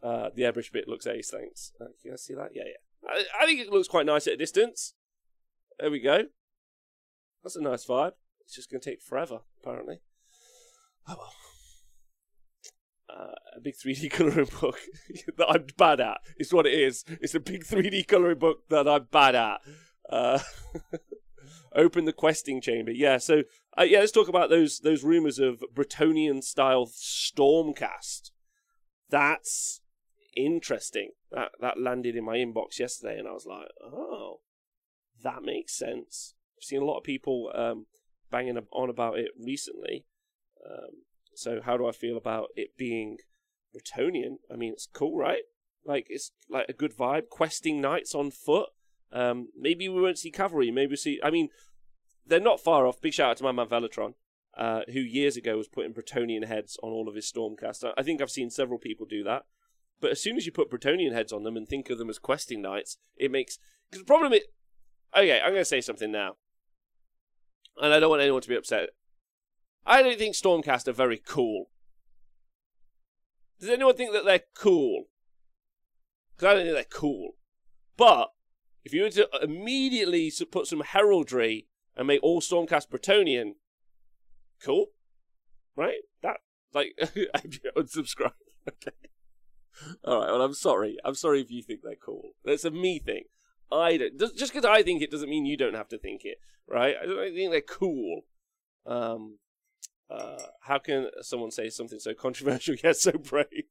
uh, 0.03 0.29
the 0.35 0.43
airbrush 0.43 0.71
bit 0.71 0.87
looks 0.87 1.07
ace. 1.07 1.31
Thanks. 1.31 1.73
Uh, 1.81 1.87
you 2.03 2.11
guys 2.11 2.23
see 2.23 2.35
that? 2.35 2.51
Yeah, 2.55 2.65
yeah. 2.67 3.11
I, 3.11 3.43
I 3.43 3.47
think 3.47 3.61
it 3.61 3.71
looks 3.71 3.89
quite 3.89 4.07
nice 4.07 4.27
at 4.27 4.35
a 4.35 4.37
distance. 4.37 4.95
There 5.81 5.91
we 5.91 6.01
go. 6.01 6.25
That's 7.43 7.57
a 7.57 7.63
nice 7.63 7.87
vibe. 7.87 8.13
It's 8.41 8.55
just 8.55 8.71
going 8.71 8.81
to 8.81 8.91
take 8.91 9.03
forever, 9.03 9.41
apparently. 9.63 10.01
Oh 11.09 11.17
well. 11.19 11.33
Uh, 13.09 13.33
a 13.57 13.61
big 13.61 13.75
3D 13.75 14.11
colouring 14.13 14.49
book 14.61 14.79
that 15.37 15.49
I'm 15.49 15.67
bad 15.77 16.01
at. 16.01 16.19
It's 16.37 16.53
what 16.53 16.67
it 16.67 16.75
is. 16.75 17.05
It's 17.09 17.35
a 17.35 17.41
big 17.41 17.65
3D 17.65 18.07
colouring 18.07 18.39
book 18.39 18.69
that 18.69 18.89
I'm 18.89 19.07
bad 19.11 19.35
at. 19.35 19.61
Uh, 20.09 20.39
open 21.75 22.05
the 22.05 22.13
questing 22.13 22.61
chamber. 22.61 22.91
Yeah, 22.91 23.19
so 23.19 23.43
uh, 23.79 23.83
yeah, 23.83 24.01
let's 24.01 24.13
talk 24.13 24.29
about 24.29 24.51
those 24.51 24.81
those 24.81 25.05
rumors 25.05 25.39
of 25.39 25.63
Bretonnian 25.75 26.43
style 26.43 26.87
Stormcast. 26.87 28.31
That's 29.11 29.81
interesting. 30.37 31.11
That 31.31 31.53
that 31.61 31.81
landed 31.81 32.17
in 32.17 32.25
my 32.25 32.37
inbox 32.37 32.79
yesterday, 32.79 33.19
and 33.19 33.29
I 33.29 33.33
was 33.33 33.47
like, 33.47 33.69
oh, 33.83 34.41
that 35.23 35.43
makes 35.43 35.77
sense. 35.77 36.35
I've 36.59 36.65
seen 36.65 36.83
a 36.83 36.87
lot 36.87 36.99
of 36.99 37.05
people 37.05 37.51
um, 37.55 37.87
banging 38.31 38.59
on 38.73 38.91
about 38.91 39.19
it 39.19 39.31
recently. 39.39 40.07
Um, 40.65 41.03
so 41.35 41.61
how 41.65 41.77
do 41.77 41.87
I 41.87 41.93
feel 41.93 42.17
about 42.17 42.49
it 42.57 42.77
being 42.77 43.19
Bretonnian? 43.75 44.37
I 44.51 44.57
mean, 44.57 44.73
it's 44.73 44.89
cool, 44.93 45.17
right? 45.17 45.43
Like 45.85 46.07
it's 46.09 46.31
like 46.49 46.67
a 46.69 46.73
good 46.73 46.97
vibe. 46.97 47.29
Questing 47.29 47.81
knights 47.81 48.15
on 48.15 48.31
foot. 48.31 48.71
Um, 49.13 49.49
maybe 49.59 49.89
we 49.89 50.01
won't 50.01 50.19
see 50.19 50.31
cavalry. 50.31 50.71
Maybe 50.71 50.91
we 50.91 50.97
see. 50.97 51.21
I 51.23 51.31
mean, 51.31 51.49
they're 52.27 52.41
not 52.41 52.61
far 52.61 52.87
off. 52.87 53.01
Big 53.01 53.15
shout 53.15 53.31
out 53.31 53.37
to 53.39 53.45
my 53.45 53.53
man 53.53 53.67
Velatron, 53.67 54.15
uh, 54.57 54.83
who 54.93 55.01
years 55.01 55.37
ago 55.37 55.57
was 55.57 55.69
putting 55.69 55.95
Bretonnian 55.95 56.47
heads 56.47 56.79
on 56.83 56.91
all 56.91 57.09
of 57.09 57.15
his 57.15 57.31
Stormcast. 57.31 57.93
I 57.97 58.03
think 58.03 58.21
I've 58.21 58.31
seen 58.31 58.51
several 58.51 58.79
people 58.79 59.07
do 59.07 59.23
that. 59.25 59.45
But 60.01 60.11
as 60.11 60.21
soon 60.21 60.37
as 60.37 60.47
you 60.47 60.53
put 60.53 60.71
Bretonnian 60.71 61.13
heads 61.13 61.33
on 61.33 61.45
them 61.45 61.57
and 61.57 61.69
think 61.69 61.89
of 61.91 61.99
them 61.99 62.11
as 62.11 62.19
questing 62.19 62.61
knights, 62.61 62.99
it 63.17 63.31
makes. 63.31 63.59
Because 63.91 64.03
the 64.03 64.07
problem 64.07 64.33
is. 64.33 64.41
Okay, 65.17 65.41
I'm 65.41 65.51
going 65.51 65.61
to 65.61 65.65
say 65.65 65.81
something 65.81 66.11
now. 66.11 66.37
And 67.81 67.93
I 67.93 68.01
don't 68.01 68.11
want 68.11 68.23
anyone 68.23 68.43
to 68.43 68.49
be 68.49 68.57
upset. 68.57 68.91
I 69.87 70.03
don't 70.03 70.19
think 70.19 70.35
Stormcast 70.35 70.89
are 70.89 70.93
very 70.93 71.19
cool. 71.19 71.67
Does 73.61 73.71
anyone 73.71 73.95
think 73.95 74.13
that 74.13 74.25
they're 74.25 74.43
cool? 74.55 75.05
Because 76.35 76.49
I 76.49 76.55
don't 76.55 76.65
think 76.65 76.75
they're 76.75 77.01
cool. 77.01 77.37
But 77.97 78.31
if 78.85 78.93
you 78.93 79.03
were 79.03 79.11
to 79.11 79.29
immediately 79.43 80.33
put 80.51 80.67
some 80.67 80.81
heraldry 80.81 81.67
and 81.97 82.07
make 82.07 82.23
all 82.23 82.41
Stormcast 82.41 82.89
Bretonnian, 82.89 83.53
cool, 84.63 84.89
right? 85.77 86.03
That 86.23 86.39
like 86.73 86.95
unsubscribe. 87.77 88.33
okay. 88.69 88.97
All 90.05 90.21
right. 90.21 90.31
Well, 90.31 90.43
I'm 90.43 90.55
sorry. 90.55 90.99
I'm 91.05 91.15
sorry 91.15 91.41
if 91.41 91.51
you 91.51 91.63
think 91.63 91.81
they're 91.83 91.97
cool. 91.97 92.33
That's 92.45 92.65
a 92.65 92.71
me 92.71 92.99
thing. 92.99 93.25
I 93.73 93.97
don't. 93.97 94.19
Just 94.19 94.53
because 94.53 94.65
I 94.65 94.83
think 94.83 95.03
it 95.03 95.11
doesn't 95.11 95.31
mean 95.31 95.47
you 95.47 95.57
don't 95.57 95.75
have 95.75 95.89
to 95.89 95.99
think 95.99 96.23
it, 96.25 96.39
right? 96.69 96.95
I 97.01 97.07
don't 97.07 97.35
think 97.35 97.51
they're 97.51 97.61
cool. 97.61 98.23
Um, 98.87 99.39
uh, 100.11 100.39
how 100.63 100.79
can 100.79 101.09
someone 101.23 101.51
say 101.51 101.71
something 101.71 101.99
so 101.99 102.15
controversial 102.15 102.77
yet 102.85 102.97
so 102.97 103.13
brave? 103.13 103.65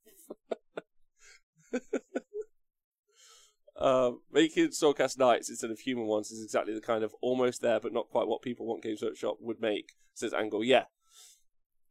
Uh, 3.80 4.12
making 4.32 4.70
Stormcast 4.70 5.18
Knights 5.18 5.50
instead 5.50 5.72
of 5.72 5.80
human 5.80 6.06
ones 6.06 6.32
is 6.32 6.44
exactly 6.44 6.74
the 6.74 6.82
kind 6.82 7.04
of 7.04 7.16
almost 7.22 7.62
there 7.62 7.80
but 7.80 7.94
not 7.94 8.10
quite 8.10 8.28
what 8.28 8.42
people 8.42 8.66
want 8.66 8.84
Games 8.84 9.02
Workshop 9.02 9.38
would 9.40 9.62
make, 9.62 9.94
says 10.14 10.34
Angle. 10.34 10.64
Yeah. 10.64 10.86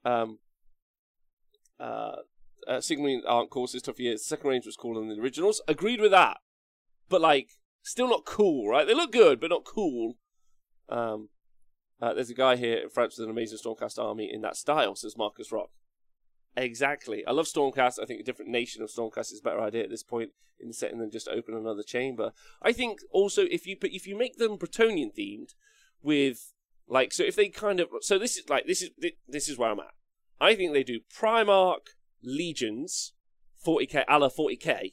Um, 0.05 0.39
uh, 1.79 2.17
uh, 2.69 2.81
aren't 3.27 3.51
cool, 3.51 3.67
says 3.67 3.83
Tough 3.83 3.99
Years. 3.99 4.25
Second 4.25 4.51
range 4.51 4.67
was 4.67 4.77
cooler 4.77 5.01
than 5.01 5.09
the 5.09 5.23
originals. 5.23 5.61
Agreed 5.67 6.01
with 6.01 6.13
that. 6.13 6.39
But, 7.09 7.21
like, 7.21 7.51
still 7.83 8.09
not 8.09 8.25
cool, 8.25 8.69
right? 8.69 8.87
They 8.87 8.95
look 8.95 9.13
good, 9.13 9.41
but 9.41 9.51
not 9.51 9.65
cool. 9.65 10.15
Um, 10.89 11.31
uh, 12.01 12.15
there's 12.15 12.31
a 12.31 12.35
guy 12.35 12.57
here 12.57 12.79
in 12.79 12.91
France 12.91 13.19
with 13.19 13.25
an 13.25 13.31
amazing 13.31 13.59
Stormcast 13.59 13.99
army 13.99 14.31
in 14.33 14.41
that 14.43 14.57
style, 14.57 14.95
says 14.95 15.17
Marcus 15.17 15.53
Rock. 15.53 15.71
Exactly. 16.57 17.25
I 17.27 17.33
love 17.33 17.47
Stormcast. 17.47 17.99
I 18.03 18.05
think 18.05 18.21
a 18.21 18.25
different 18.25 18.51
nation 18.51 18.83
of 18.83 18.91
Stormcast 18.91 19.33
is 19.33 19.41
a 19.41 19.45
better 19.45 19.61
idea 19.61 19.85
at 19.85 19.91
this 19.91 20.03
point 20.03 20.31
in 20.61 20.69
the 20.69 20.75
setting 20.75 20.99
than 20.99 21.11
just 21.11 21.29
open 21.29 21.55
another 21.55 21.83
chamber. 21.83 22.33
I 22.61 22.73
think 22.73 23.01
also 23.11 23.43
if 23.51 23.67
you 23.67 23.77
if 23.83 24.07
you 24.07 24.17
make 24.17 24.37
them 24.37 24.59
Bretonnian 24.59 25.17
themed 25.17 25.55
with 26.03 26.53
like 26.87 27.13
so 27.13 27.25
if 27.25 27.37
they 27.37 27.49
kind 27.49 27.81
of 27.81 27.89
so 28.01 28.19
this 28.19 28.37
is 28.37 28.49
like 28.49 28.67
this 28.67 28.83
is 28.83 28.91
this 29.27 29.49
is 29.49 29.57
where 29.57 29.71
I'm 29.71 29.81
at. 29.81 29.95
I 30.41 30.55
think 30.55 30.73
they 30.73 30.85
do 30.85 31.01
Primarch 31.15 31.95
legions 32.23 33.13
40k 33.67 34.05
a 34.09 34.19
la 34.19 34.29
40k, 34.29 34.93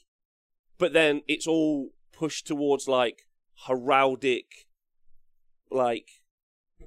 but 0.78 0.92
then 0.92 1.22
it's 1.28 1.46
all 1.46 1.90
pushed 2.12 2.46
towards 2.46 2.88
like 2.88 3.26
heraldic 3.66 4.66
like 5.70 6.08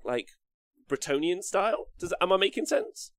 like 0.04 0.30
Bretonnian 0.90 1.44
style. 1.44 1.88
Does 2.00 2.14
am 2.20 2.32
I 2.32 2.38
making 2.38 2.66
sense? 2.66 3.12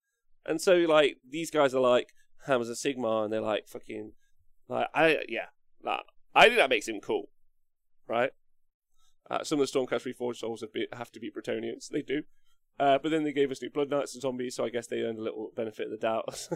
And 0.47 0.61
so 0.61 0.75
like 0.77 1.19
these 1.29 1.51
guys 1.51 1.75
are 1.75 1.81
like 1.81 2.15
Hammers 2.47 2.69
of 2.69 2.77
Sigmar, 2.77 3.25
and 3.25 3.33
they're 3.33 3.41
like 3.41 3.69
fucking 3.69 4.13
like 4.69 4.89
I 4.95 5.19
yeah, 5.29 5.47
like, 5.83 6.01
I 6.35 6.47
think 6.47 6.57
that 6.57 6.71
makes 6.71 6.89
him 6.89 7.01
cool, 7.01 7.31
right? 8.09 8.31
Uh, 9.31 9.43
some 9.43 9.61
of 9.61 9.71
the 9.71 9.79
Stormcast 9.79 10.13
Reforged 10.13 10.37
souls 10.37 10.61
have, 10.61 10.71
have 10.93 11.11
to 11.13 11.21
be 11.21 11.31
Bretonnians. 11.31 11.89
They 11.89 12.03
do. 12.03 12.25
Uh, 12.79 12.99
but 12.99 13.11
then 13.11 13.23
they 13.23 13.33
gave 13.33 13.53
us 13.53 13.63
new 13.63 13.71
Blood 13.71 13.91
Knights 13.91 14.15
and 14.15 14.23
Zombies, 14.23 14.57
so 14.57 14.65
I 14.65 14.69
guess 14.69 14.89
they 14.89 15.03
earned 15.03 15.19
a 15.19 15.23
little 15.23 15.53
benefit 15.55 15.87
of 15.87 15.93
the 15.93 15.97
doubt. 15.97 16.49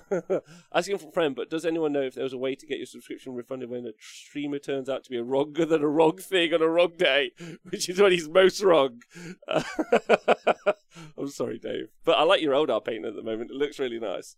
Asking 0.75 0.99
from 0.99 1.11
a 1.11 1.13
friend, 1.13 1.37
but 1.37 1.49
does 1.49 1.65
anyone 1.65 1.93
know 1.93 2.03
if 2.03 2.15
there 2.15 2.25
was 2.25 2.33
a 2.33 2.39
way 2.39 2.57
to 2.57 2.67
get 2.67 2.79
your 2.79 2.87
subscription 2.87 3.35
refunded 3.35 3.71
when 3.71 3.87
a 3.87 3.93
streamer 4.01 4.59
turns 4.59 4.89
out 4.89 5.05
to 5.05 5.11
be 5.11 5.17
a 5.17 5.23
wronger 5.23 5.65
than 5.65 5.83
a 5.83 5.89
wrong 5.89 6.17
thing 6.17 6.53
on 6.53 6.61
a 6.61 6.69
wrong 6.69 6.93
day, 6.97 7.31
which 7.71 7.89
is 7.89 8.01
when 8.01 8.11
he's 8.11 8.29
most 8.29 8.63
wrong? 8.63 9.01
I'm 11.17 11.29
sorry, 11.29 11.59
Dave. 11.59 11.91
But 12.05 12.19
I 12.19 12.25
like 12.25 12.43
your 12.43 12.55
Eldar 12.55 12.85
painting 12.85 13.05
at 13.05 13.15
the 13.15 13.23
moment. 13.23 13.53
It 13.53 13.57
looks 13.57 13.79
really 13.79 14.01
nice. 14.01 14.35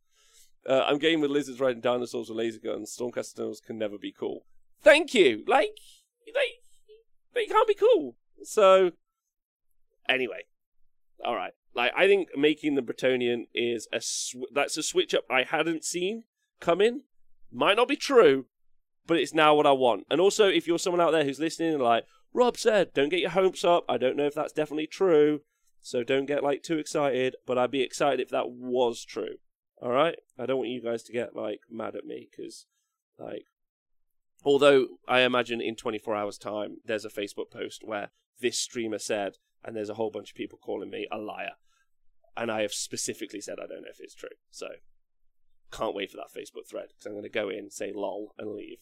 Uh, 0.69 0.85
I'm 0.87 0.99
game 0.99 1.23
with 1.23 1.31
lizards 1.31 1.61
riding 1.61 1.81
dinosaurs 1.81 2.29
with 2.29 2.37
laser 2.37 2.61
guns. 2.61 2.95
Stormcast 2.95 3.35
tunnels 3.35 3.63
can 3.67 3.79
never 3.79 3.97
be 3.97 4.13
cool. 4.13 4.45
Thank 4.83 5.15
you. 5.15 5.45
Like, 5.47 5.79
they, 6.27 6.61
they 7.35 7.47
can't 7.47 7.67
be 7.67 7.75
cool. 7.75 8.17
So, 8.43 8.91
anyway, 10.07 10.43
all 11.25 11.35
right. 11.35 11.53
Like 11.75 11.93
I 11.97 12.07
think 12.07 12.29
making 12.37 12.75
the 12.75 12.83
Bretonnian 12.83 13.47
is 13.55 13.89
a 13.93 14.01
sw- 14.01 14.51
that's 14.53 14.77
a 14.77 14.83
switch 14.83 15.15
up 15.15 15.25
I 15.31 15.45
hadn't 15.45 15.85
seen 15.85 16.25
coming. 16.61 17.03
Might 17.53 17.77
not 17.77 17.89
be 17.89 17.97
true, 17.97 18.47
but 19.07 19.19
it's 19.19 19.35
now 19.35 19.55
what 19.55 19.67
I 19.67 19.73
want. 19.73 20.07
And 20.11 20.21
also, 20.21 20.49
if 20.49 20.67
you're 20.67 20.79
someone 20.79 21.01
out 21.01 21.11
there 21.11 21.25
who's 21.25 21.41
listening 21.41 21.75
and 21.75 21.83
like 21.83 22.05
Rob 22.33 22.57
said, 22.57 22.93
don't 22.95 23.09
get 23.09 23.21
your 23.21 23.31
hopes 23.31 23.65
up. 23.65 23.85
I 23.89 23.99
don't 23.99 24.17
know 24.17 24.27
if 24.27 24.35
that's 24.35 24.53
definitely 24.53 24.87
true, 24.87 25.41
so 25.81 26.05
don't 26.05 26.27
get 26.27 26.45
like 26.45 26.63
too 26.63 26.79
excited. 26.79 27.37
But 27.47 27.59
I'd 27.59 27.71
be 27.71 27.83
excited 27.83 28.21
if 28.21 28.31
that 28.31 28.51
was 28.51 29.05
true. 29.05 29.37
All 29.83 29.91
right, 29.91 30.17
I 30.39 30.47
don't 30.47 30.59
want 30.59 30.71
you 30.71 30.83
guys 30.83 31.03
to 31.05 31.13
get 31.13 31.35
like 31.35 31.61
mad 31.71 31.97
at 31.97 32.05
me 32.05 32.29
because 32.31 32.67
like 33.19 33.45
although 34.45 34.87
I 35.09 35.21
imagine 35.21 35.61
in 35.61 35.77
24 35.77 36.17
hours 36.17 36.39
time 36.39 36.79
there's 36.85 37.05
a 37.05 37.11
Facebook 37.11 37.51
post 37.51 37.83
where 37.85 38.11
this 38.41 38.59
streamer 38.59 38.99
said 38.99 39.37
and 39.65 39.77
there's 39.77 39.91
a 39.91 39.95
whole 39.95 40.11
bunch 40.11 40.31
of 40.31 40.37
people 40.37 40.59
calling 40.61 40.91
me 40.91 41.07
a 41.11 41.19
liar. 41.19 41.53
And 42.37 42.51
I 42.51 42.63
have 42.63 42.73
specifically 42.73 43.41
said 43.41 43.57
I 43.59 43.67
don't 43.67 43.83
know 43.83 43.91
if 43.91 44.01
it's 44.01 44.15
true. 44.15 44.29
So 44.51 44.69
can't 45.71 45.95
wait 45.95 46.11
for 46.11 46.17
that 46.17 46.33
Facebook 46.37 46.69
thread 46.69 46.89
because 46.89 47.07
I'm 47.07 47.13
going 47.13 47.23
to 47.25 47.29
go 47.29 47.49
in, 47.49 47.71
say 47.71 47.93
lol, 47.95 48.35
and 48.39 48.55
leave. 48.55 48.79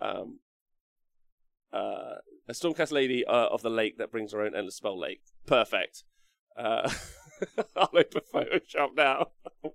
Um, 0.00 0.40
uh, 1.72 2.16
a 2.48 2.52
Stormcast 2.52 2.92
lady 2.92 3.24
uh, 3.24 3.46
of 3.46 3.62
the 3.62 3.70
lake 3.70 3.98
that 3.98 4.10
brings 4.10 4.32
her 4.32 4.42
own 4.42 4.54
endless 4.54 4.76
spell 4.76 4.98
lake. 4.98 5.22
Perfect. 5.46 6.04
Uh, 6.56 6.90
I'll 7.76 7.90
open 7.94 8.20
Photoshop 8.32 8.96
now. 8.96 9.28
oh. 9.64 9.72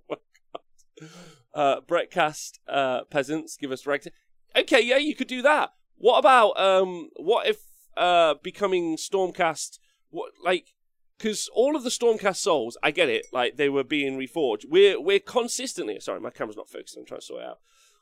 Uh, 1.54 1.80
Brettcast 1.80 2.58
uh, 2.68 3.04
peasants 3.04 3.56
give 3.56 3.72
us 3.72 3.86
reg. 3.86 4.06
Okay, 4.56 4.80
yeah, 4.80 4.98
you 4.98 5.14
could 5.14 5.28
do 5.28 5.42
that. 5.42 5.70
What 5.96 6.18
about 6.18 6.58
um? 6.60 7.10
What 7.16 7.46
if 7.46 7.62
uh 7.96 8.34
becoming 8.42 8.96
Stormcast? 8.96 9.78
What 10.10 10.32
like? 10.42 10.74
Because 11.16 11.48
all 11.52 11.74
of 11.74 11.82
the 11.82 11.90
Stormcast 11.90 12.36
souls, 12.36 12.76
I 12.82 12.92
get 12.92 13.08
it. 13.08 13.26
Like 13.32 13.56
they 13.56 13.68
were 13.68 13.84
being 13.84 14.18
reforged. 14.18 14.66
We're 14.68 15.00
we're 15.00 15.20
consistently. 15.20 15.98
Sorry, 16.00 16.20
my 16.20 16.30
camera's 16.30 16.56
not 16.56 16.68
focusing. 16.68 17.02
I'm 17.02 17.06
trying 17.06 17.20
to 17.20 17.26
sort 17.26 17.42
it 17.42 17.48
out. 17.48 17.58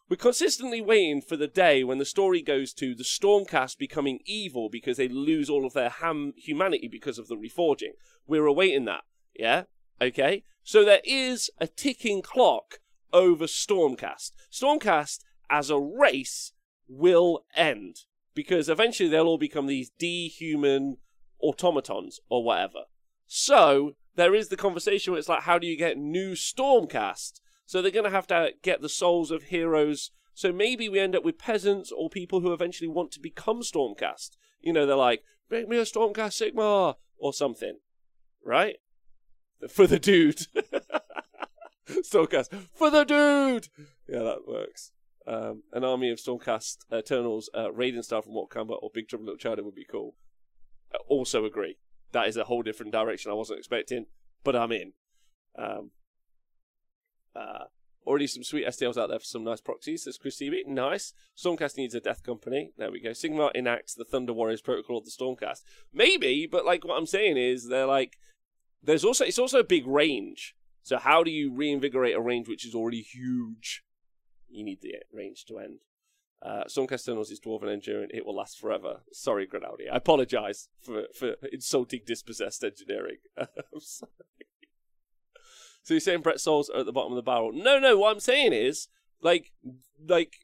We're 0.09 0.17
consistently 0.17 0.81
waiting 0.81 1.21
for 1.21 1.37
the 1.37 1.49
day 1.49 1.83
when 1.83 1.99
the 1.99 2.05
story 2.05 2.41
goes 2.41 2.73
to 2.75 2.95
the 2.95 3.03
Stormcast 3.03 3.77
becoming 3.77 4.21
evil 4.25 4.69
because 4.71 4.99
they 4.99 5.09
lose 5.09 5.51
all 5.51 5.67
of 5.67 5.73
their 5.73 5.89
ham 5.89 6.33
humanity 6.37 6.87
because 6.87 7.19
of 7.19 7.27
the 7.27 7.35
reforging. 7.35 7.95
We're 8.25 8.47
awaiting 8.47 8.85
that. 8.85 9.03
Yeah. 9.35 9.65
Okay. 10.01 10.45
So 10.63 10.85
there 10.85 11.01
is 11.05 11.51
a 11.59 11.67
ticking 11.67 12.23
clock 12.23 12.79
over 13.13 13.47
Stormcast. 13.47 14.31
Stormcast 14.53 15.25
as 15.51 15.71
a 15.71 15.79
race 15.79 16.53
will 16.89 17.45
end 17.57 17.97
because 18.35 18.69
eventually 18.69 19.09
they'll 19.09 19.27
all 19.27 19.39
become 19.39 19.67
these 19.67 19.91
dehuman 19.99 20.99
automatons 21.41 22.21
or 22.29 22.45
whatever. 22.45 22.85
So 23.27 23.97
there 24.15 24.35
is 24.35 24.49
the 24.49 24.57
conversation 24.57 25.13
where 25.13 25.19
it's 25.19 25.29
like, 25.29 25.43
how 25.43 25.59
do 25.59 25.67
you 25.67 25.77
get 25.77 25.99
new 25.99 26.33
Stormcast? 26.33 27.41
So 27.67 27.83
they're 27.83 27.91
going 27.91 28.05
to 28.05 28.11
have 28.11 28.29
to 28.29 28.53
get 28.63 28.81
the 28.81 28.89
souls 28.89 29.31
of 29.31 29.45
heroes. 29.45 30.11
So 30.35 30.53
maybe 30.53 30.89
we 30.89 31.01
end 31.01 31.17
up 31.17 31.25
with 31.25 31.39
peasants 31.39 31.93
or 31.93 32.09
people 32.09 32.41
who 32.41 32.53
eventually 32.53 32.89
want 32.89 33.11
to 33.13 33.21
become 33.21 33.61
Stormcast. 33.61 34.31
You 34.61 34.73
know, 34.73 34.87
they're 34.87 34.97
like, 34.97 35.23
make 35.51 35.69
me 35.69 35.79
a 35.79 35.83
Stormcast 35.83 36.41
Sigmar 36.41 36.95
or 37.19 37.33
something, 37.33 37.79
right? 38.45 38.77
For 39.69 39.87
the 39.87 39.99
dude. 39.99 40.47
Stormcast 41.89 42.53
for 42.75 42.91
the 42.91 43.05
dude. 43.05 43.69
Yeah, 44.09 44.23
that 44.23 44.47
works. 44.47 44.93
Um, 45.27 45.65
an 45.73 45.83
army 45.83 46.11
of 46.11 46.19
Stormcast 46.19 46.79
Eternals, 46.93 47.51
uh, 47.53 47.69
Raiden 47.69 48.05
style 48.05 48.23
from 48.23 48.35
Wakanda, 48.35 48.81
or 48.81 48.91
Big 48.95 49.09
Trouble 49.09 49.25
Little 49.25 49.39
China 49.39 49.65
would 49.65 49.75
be 49.75 49.87
cool. 49.91 50.15
Also 51.09 51.45
agree. 51.45 51.79
That 52.13 52.29
is 52.29 52.37
a 52.37 52.45
whole 52.45 52.63
different 52.63 52.93
direction 52.93 53.31
I 53.31 53.35
wasn't 53.35 53.59
expecting, 53.59 54.07
but 54.45 54.57
I'm 54.57 54.73
in. 54.73 54.93
Um, 55.59 55.91
uh, 57.35 57.65
already 58.07 58.27
some 58.27 58.45
sweet 58.45 58.67
STLs 58.67 58.97
out 58.97 59.09
there 59.09 59.19
for 59.19 59.25
some 59.25 59.45
nice 59.45 59.61
proxies, 59.61 60.05
says 60.05 60.17
Chris 60.17 60.41
TV. 60.41 60.67
Nice. 60.67 61.13
Stormcast 61.37 61.77
needs 61.77 61.95
a 61.95 62.01
death 62.01 62.23
company. 62.23 62.73
There 62.79 62.91
we 62.91 63.01
go. 63.01 63.11
Sigmar 63.11 63.51
enacts 63.55 63.95
the 63.95 64.05
Thunder 64.05 64.33
Warriors 64.33 64.63
protocol 64.63 64.99
of 64.99 65.05
the 65.05 65.11
Stormcast. 65.11 65.63
Maybe, 65.93 66.47
but 66.51 66.65
like 66.65 66.85
what 66.85 66.97
I'm 66.97 67.07
saying 67.07 67.37
is 67.37 67.69
they're 67.69 67.87
like 67.87 68.17
there's 68.83 69.05
also 69.05 69.25
it's 69.25 69.39
also 69.39 69.59
a 69.59 69.65
big 69.65 69.87
range. 69.87 70.55
So 70.83 70.99
how 70.99 71.25
do 71.25 71.31
you 71.31 71.53
reinvigorate 71.53 72.15
a 72.15 72.21
range 72.21 72.49
which 72.49 72.65
is 72.65 72.75
already 72.75 73.03
huge? 73.03 73.83
You 74.49 74.65
need 74.65 74.81
the 74.81 74.95
range 75.13 75.45
to 75.47 75.59
end. 75.59 75.81
Uh, 76.43 76.65
Eternals 76.69 77.31
is 77.31 77.41
Dwarven 77.41 77.73
Engineering. 77.73 78.11
It 78.13 78.25
will 78.25 78.37
last 78.37 78.59
forever. 78.59 79.01
Sorry, 79.13 79.47
Grinaldi. 79.47 79.89
I 79.89 79.97
apologize 79.97 80.69
for, 80.81 81.05
for 81.15 81.35
insulting 81.53 82.01
dispossessed 82.07 82.63
engineering. 82.63 83.19
So 85.87 85.95
you're 85.95 86.01
saying 86.01 86.23
Brett 86.23 86.41
Souls 86.41 86.69
are 86.69 86.81
at 86.81 86.87
the 86.87 86.93
bottom 86.93 87.13
of 87.13 87.17
the 87.17 87.23
barrel? 87.23 87.53
No, 87.53 87.79
no. 87.79 87.97
What 87.97 88.13
I'm 88.13 88.19
saying 88.19 88.53
is, 88.53 88.89
like, 89.23 89.53
like 90.05 90.35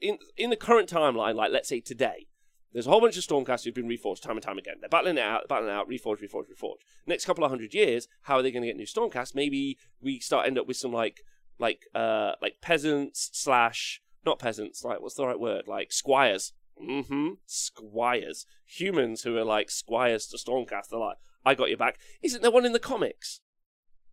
in 0.00 0.16
in 0.34 0.48
the 0.48 0.56
current 0.56 0.88
timeline, 0.88 1.34
like 1.34 1.52
let's 1.52 1.68
say 1.68 1.80
today, 1.80 2.28
there's 2.72 2.86
a 2.86 2.90
whole 2.90 3.02
bunch 3.02 3.18
of 3.18 3.22
Stormcast 3.22 3.64
who've 3.64 3.74
been 3.74 3.86
reforged 3.86 4.22
time 4.22 4.38
and 4.38 4.42
time 4.42 4.56
again. 4.56 4.76
They're 4.80 4.88
battling 4.88 5.18
it 5.18 5.24
out, 5.24 5.46
battling 5.46 5.68
it 5.68 5.74
out, 5.74 5.90
reforged, 5.90 6.22
reforged, 6.22 6.46
reforged. 6.50 6.86
Next 7.06 7.26
couple 7.26 7.44
of 7.44 7.50
hundred 7.50 7.74
years, 7.74 8.08
how 8.22 8.36
are 8.36 8.42
they 8.42 8.50
going 8.50 8.62
to 8.62 8.66
get 8.66 8.78
new 8.78 8.86
Stormcast? 8.86 9.34
Maybe 9.34 9.76
we 10.00 10.20
start 10.20 10.46
end 10.46 10.58
up 10.58 10.66
with 10.66 10.78
some 10.78 10.94
like 10.94 11.20
like 11.58 11.84
uh 11.94 12.32
like 12.40 12.62
peasants 12.62 13.28
slash 13.34 14.00
not 14.24 14.38
peasants 14.38 14.84
like 14.84 15.00
what's 15.00 15.14
the 15.14 15.26
right 15.26 15.40
word 15.40 15.66
like 15.66 15.92
squires. 15.92 16.52
Mm-hmm. 16.82 17.30
Squires, 17.46 18.46
humans 18.64 19.22
who 19.22 19.36
are 19.36 19.44
like 19.44 19.70
squires 19.70 20.26
to 20.28 20.36
Stormcast. 20.36 20.88
They're 20.90 21.00
like, 21.00 21.16
I 21.44 21.54
got 21.54 21.68
your 21.68 21.78
back. 21.78 21.98
Isn't 22.22 22.42
there 22.42 22.50
one 22.50 22.64
in 22.64 22.72
the 22.72 22.78
comics? 22.78 23.40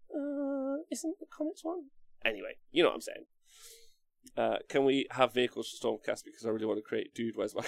Uh, 0.10 0.82
isn't 0.92 1.20
the 1.20 1.28
comics 1.32 1.64
one? 1.64 1.86
Anyway, 2.24 2.56
you 2.72 2.82
know 2.82 2.90
what 2.90 2.96
I'm 2.96 3.02
saying. 3.02 3.26
Uh, 4.36 4.58
can 4.68 4.84
we 4.84 5.08
have 5.12 5.34
vehicles 5.34 5.70
for 5.70 5.88
Stormcast 5.88 6.24
because 6.26 6.46
I 6.46 6.50
really 6.50 6.66
want 6.66 6.80
to 6.80 6.84
create 6.84 7.14
Dude, 7.14 7.36
where's 7.36 7.54
my 7.54 7.64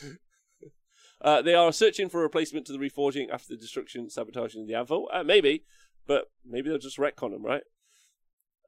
uh, 1.20 1.42
they 1.42 1.54
are 1.54 1.72
searching 1.72 2.08
for 2.08 2.20
a 2.20 2.22
replacement 2.22 2.66
to 2.66 2.72
the 2.72 2.78
reforging 2.78 3.30
after 3.32 3.48
the 3.48 3.60
destruction, 3.60 4.08
sabotaging 4.08 4.66
the 4.66 4.74
Anvil. 4.74 5.08
Uh, 5.12 5.24
maybe, 5.24 5.64
but 6.06 6.30
maybe 6.46 6.68
they'll 6.68 6.78
just 6.78 6.98
retcon 6.98 7.32
them, 7.32 7.44
right? 7.44 7.62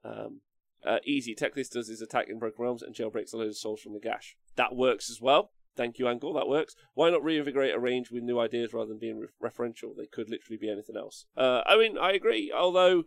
Um, 0.03 0.41
uh, 0.85 0.99
easy. 1.05 1.35
Teclis 1.35 1.69
does 1.69 1.87
his 1.87 2.01
attack 2.01 2.27
in 2.29 2.39
Broken 2.39 2.63
Realms 2.63 2.81
and 2.81 2.95
jailbreaks 2.95 3.33
a 3.33 3.37
load 3.37 3.47
of 3.47 3.57
souls 3.57 3.81
from 3.81 3.93
Nagash. 3.93 4.35
That 4.55 4.75
works 4.75 5.09
as 5.09 5.21
well. 5.21 5.51
Thank 5.75 5.99
you, 5.99 6.07
Angle. 6.07 6.33
That 6.33 6.49
works. 6.49 6.75
Why 6.93 7.09
not 7.09 7.23
reinvigorate 7.23 7.73
a 7.73 7.79
range 7.79 8.11
with 8.11 8.23
new 8.23 8.39
ideas 8.39 8.73
rather 8.73 8.89
than 8.89 8.99
being 8.99 9.19
re- 9.19 9.27
referential? 9.41 9.95
They 9.95 10.05
could 10.05 10.29
literally 10.29 10.57
be 10.57 10.69
anything 10.69 10.97
else. 10.97 11.25
Uh, 11.37 11.61
I 11.65 11.77
mean, 11.77 11.97
I 11.97 12.11
agree. 12.11 12.51
Although, 12.53 13.03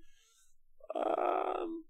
um, 0.94 1.84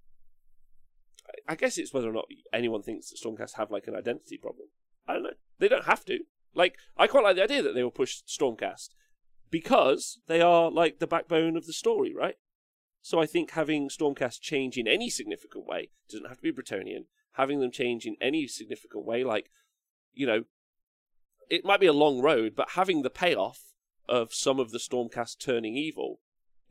I 1.49 1.55
guess 1.55 1.79
it's 1.79 1.95
whether 1.95 2.09
or 2.09 2.13
not 2.13 2.27
anyone 2.53 2.83
thinks 2.83 3.11
that 3.11 3.21
Stormcast 3.23 3.57
have 3.57 3.71
like 3.71 3.87
an 3.87 3.95
identity 3.95 4.37
problem. 4.37 4.69
I 5.07 5.15
don't 5.15 5.23
know. 5.23 5.31
They 5.59 5.69
don't 5.69 5.85
have 5.85 6.05
to. 6.07 6.21
Like, 6.55 6.77
I 6.97 7.07
quite 7.07 7.25
like 7.25 7.37
the 7.37 7.45
idea 7.45 7.63
that 7.63 7.75
they 7.75 7.83
will 7.83 7.91
push 7.91 8.23
Stormcast 8.27 8.91
because 9.51 10.21
they 10.27 10.41
are 10.41 10.71
like 10.71 10.99
the 10.99 11.07
backbone 11.07 11.57
of 11.57 11.67
the 11.67 11.73
story, 11.73 12.13
right? 12.15 12.37
So 13.05 13.21
I 13.21 13.27
think 13.27 13.51
having 13.51 13.91
Stormcast 13.91 14.41
change 14.41 14.79
in 14.79 14.89
any 14.89 15.11
significant 15.11 15.67
way 15.67 15.91
doesn't 16.09 16.27
have 16.27 16.39
to 16.39 16.43
be 16.43 16.51
Bretonnian. 16.51 17.05
Having 17.33 17.61
them 17.61 17.71
change 17.71 18.07
in 18.07 18.17
any 18.19 18.49
significant 18.49 19.05
way, 19.05 19.23
like, 19.23 19.51
you 20.15 20.27
know, 20.27 20.45
it 21.51 21.67
might 21.67 21.81
be 21.81 21.87
a 21.87 21.93
long 21.93 22.23
road, 22.23 22.55
but 22.57 22.71
having 22.71 23.03
the 23.03 23.11
payoff 23.11 23.75
of 24.09 24.33
some 24.33 24.59
of 24.59 24.71
the 24.71 24.79
Stormcast 24.79 25.39
turning 25.39 25.77
evil 25.77 26.21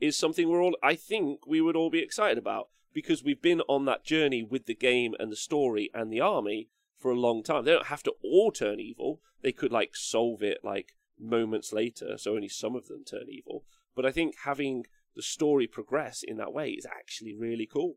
is 0.00 0.16
something 0.16 0.48
we're 0.48 0.60
all, 0.60 0.76
I 0.82 0.96
think, 0.96 1.46
we 1.46 1.60
would 1.60 1.76
all 1.76 1.88
be 1.88 2.00
excited 2.00 2.36
about 2.36 2.68
because 2.92 3.22
we've 3.22 3.40
been 3.40 3.60
on 3.68 3.84
that 3.84 4.04
journey 4.04 4.42
with 4.42 4.66
the 4.66 4.74
game 4.74 5.14
and 5.20 5.30
the 5.30 5.36
story 5.36 5.88
and 5.94 6.12
the 6.12 6.20
army 6.20 6.68
for 6.98 7.12
a 7.12 7.20
long 7.20 7.44
time. 7.44 7.64
They 7.64 7.70
don't 7.70 7.86
have 7.86 8.02
to 8.02 8.14
all 8.24 8.50
turn 8.50 8.80
evil. 8.80 9.20
They 9.42 9.52
could 9.52 9.70
like 9.70 9.94
solve 9.94 10.42
it 10.42 10.64
like 10.64 10.96
moments 11.16 11.72
later, 11.72 12.18
so 12.18 12.34
only 12.34 12.48
some 12.48 12.74
of 12.74 12.88
them 12.88 13.04
turn 13.08 13.26
evil. 13.28 13.64
But 13.94 14.04
I 14.04 14.10
think 14.10 14.34
having 14.42 14.86
the 15.14 15.22
story 15.22 15.66
progress 15.66 16.22
in 16.22 16.36
that 16.38 16.52
way 16.52 16.70
is 16.70 16.86
actually 16.86 17.34
really 17.34 17.66
cool. 17.66 17.96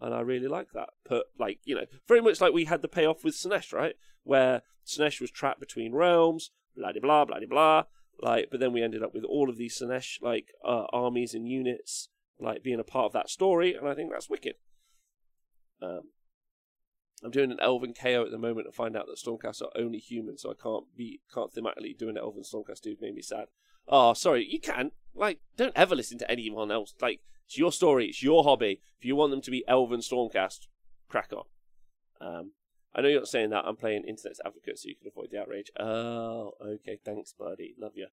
And 0.00 0.14
I 0.14 0.20
really 0.20 0.48
like 0.48 0.72
that. 0.74 0.90
But 1.08 1.26
like, 1.38 1.60
you 1.64 1.74
know, 1.74 1.86
very 2.08 2.20
much 2.20 2.40
like 2.40 2.52
we 2.52 2.64
had 2.64 2.82
the 2.82 2.88
payoff 2.88 3.24
with 3.24 3.34
Slaanesh, 3.34 3.72
right? 3.72 3.94
Where 4.22 4.62
Slaanesh 4.86 5.20
was 5.20 5.30
trapped 5.30 5.60
between 5.60 5.94
realms, 5.94 6.50
blah 6.76 6.92
blah 6.92 7.24
blah 7.24 7.38
blah 7.38 7.46
blah. 7.48 7.84
Like, 8.20 8.48
but 8.50 8.60
then 8.60 8.72
we 8.72 8.82
ended 8.82 9.02
up 9.02 9.14
with 9.14 9.24
all 9.24 9.48
of 9.48 9.56
these 9.56 9.80
Slaanesh 9.80 10.20
like 10.20 10.48
uh, 10.64 10.84
armies 10.92 11.34
and 11.34 11.48
units 11.48 12.08
like 12.40 12.62
being 12.62 12.80
a 12.80 12.84
part 12.84 13.06
of 13.06 13.12
that 13.12 13.30
story, 13.30 13.74
and 13.74 13.88
I 13.88 13.94
think 13.94 14.10
that's 14.10 14.28
wicked. 14.28 14.54
Um, 15.80 16.10
I'm 17.22 17.30
doing 17.30 17.50
an 17.50 17.60
Elven 17.60 17.94
KO 17.94 18.24
at 18.24 18.30
the 18.30 18.38
moment 18.38 18.66
and 18.66 18.74
find 18.74 18.96
out 18.96 19.06
that 19.06 19.18
Stormcast 19.18 19.62
are 19.62 19.70
only 19.76 19.98
human, 19.98 20.36
so 20.36 20.50
I 20.50 20.54
can't 20.60 20.84
be 20.96 21.20
can't 21.32 21.52
thematically 21.52 21.96
do 21.96 22.08
an 22.08 22.18
Elven 22.18 22.42
Stormcast. 22.42 22.80
Dude, 22.82 23.00
made 23.00 23.14
me 23.14 23.22
sad. 23.22 23.46
Oh, 23.88 24.14
sorry, 24.14 24.46
you 24.48 24.60
can 24.60 24.90
like 25.14 25.40
don't 25.56 25.72
ever 25.76 25.94
listen 25.94 26.18
to 26.18 26.30
anyone 26.30 26.70
else. 26.70 26.94
Like 27.00 27.20
it's 27.46 27.58
your 27.58 27.72
story, 27.72 28.06
it's 28.08 28.22
your 28.22 28.44
hobby. 28.44 28.80
If 28.98 29.04
you 29.04 29.16
want 29.16 29.30
them 29.30 29.42
to 29.42 29.50
be 29.50 29.64
Elven 29.68 30.00
Stormcast, 30.00 30.66
crack 31.08 31.32
on. 31.32 31.44
Um, 32.20 32.52
I 32.94 33.00
know 33.00 33.08
you're 33.08 33.20
not 33.20 33.28
saying 33.28 33.50
that. 33.50 33.64
I'm 33.66 33.76
playing 33.76 34.04
Internet's 34.04 34.40
Advocate, 34.44 34.78
so 34.78 34.88
you 34.88 34.96
can 34.96 35.08
avoid 35.08 35.28
the 35.30 35.40
outrage. 35.40 35.70
Oh, 35.78 36.52
okay, 36.64 36.98
thanks, 37.04 37.32
buddy. 37.32 37.74
Love 37.78 37.92
you. 37.94 38.06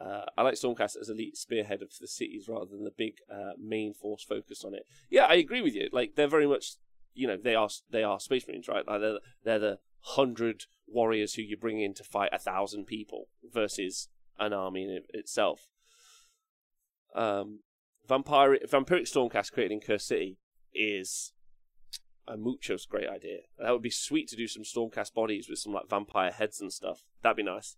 Uh, 0.00 0.24
I 0.36 0.42
like 0.42 0.54
Stormcast 0.54 0.96
as 0.98 1.10
elite 1.10 1.36
spearhead 1.36 1.82
of 1.82 1.90
the 2.00 2.06
cities 2.06 2.48
rather 2.48 2.66
than 2.66 2.84
the 2.84 2.92
big 2.96 3.16
uh, 3.30 3.52
main 3.58 3.92
force 3.92 4.24
focused 4.24 4.64
on 4.64 4.74
it. 4.74 4.86
Yeah, 5.10 5.24
I 5.24 5.34
agree 5.34 5.60
with 5.60 5.74
you. 5.74 5.88
Like 5.92 6.14
they're 6.16 6.26
very 6.26 6.46
much 6.46 6.72
you 7.14 7.26
know 7.26 7.36
they 7.36 7.54
are 7.54 7.68
they 7.90 8.02
are 8.02 8.20
space 8.20 8.46
marines, 8.46 8.68
right? 8.68 8.86
Like 8.86 9.00
they're 9.00 9.18
they're 9.44 9.58
the 9.58 9.78
hundred 10.00 10.64
warriors 10.86 11.34
who 11.34 11.42
you 11.42 11.56
bring 11.56 11.80
in 11.80 11.94
to 11.94 12.04
fight 12.04 12.30
a 12.32 12.38
thousand 12.38 12.86
people 12.86 13.28
versus 13.52 14.08
an 14.38 14.52
army 14.52 14.84
in 14.84 14.90
it 14.90 15.06
itself. 15.10 15.68
Um, 17.14 17.60
vampire 18.08 18.58
vampiric 18.66 19.10
stormcast 19.10 19.52
created 19.52 19.74
in 19.74 19.80
Curse 19.80 20.04
City 20.04 20.38
is 20.74 21.32
a 22.26 22.36
mucho's 22.36 22.86
great 22.86 23.08
idea. 23.08 23.38
That 23.58 23.72
would 23.72 23.82
be 23.82 23.90
sweet 23.90 24.28
to 24.28 24.36
do 24.36 24.46
some 24.46 24.62
stormcast 24.62 25.14
bodies 25.14 25.48
with 25.48 25.58
some 25.58 25.72
like 25.72 25.88
vampire 25.88 26.30
heads 26.30 26.60
and 26.60 26.72
stuff. 26.72 27.02
That'd 27.22 27.36
be 27.36 27.42
nice. 27.42 27.76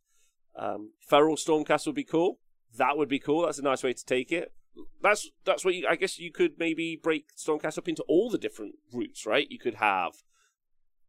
Um, 0.55 0.93
feral 1.01 1.37
stormcast 1.37 1.87
would 1.87 1.95
be 1.95 2.05
cool. 2.05 2.39
That 2.76 2.97
would 2.97 3.09
be 3.09 3.18
cool. 3.18 3.47
That's 3.47 3.59
a 3.59 3.62
nice 3.62 3.83
way 3.83 3.95
to 3.95 4.05
take 4.05 4.30
it 4.30 4.53
that's 5.03 5.31
that's 5.45 5.64
what 5.64 5.75
you, 5.75 5.87
I 5.89 5.97
guess 5.97 6.18
you 6.18 6.31
could 6.31 6.59
maybe 6.59 6.99
break 7.01 7.35
Stormcast 7.37 7.79
up 7.79 7.89
into 7.89 8.03
all 8.09 8.31
the 8.31 8.39
different 8.39 8.77
routes, 8.93 9.27
right? 9.27 9.51
You 9.51 9.59
could 9.59 9.75
have 9.75 10.23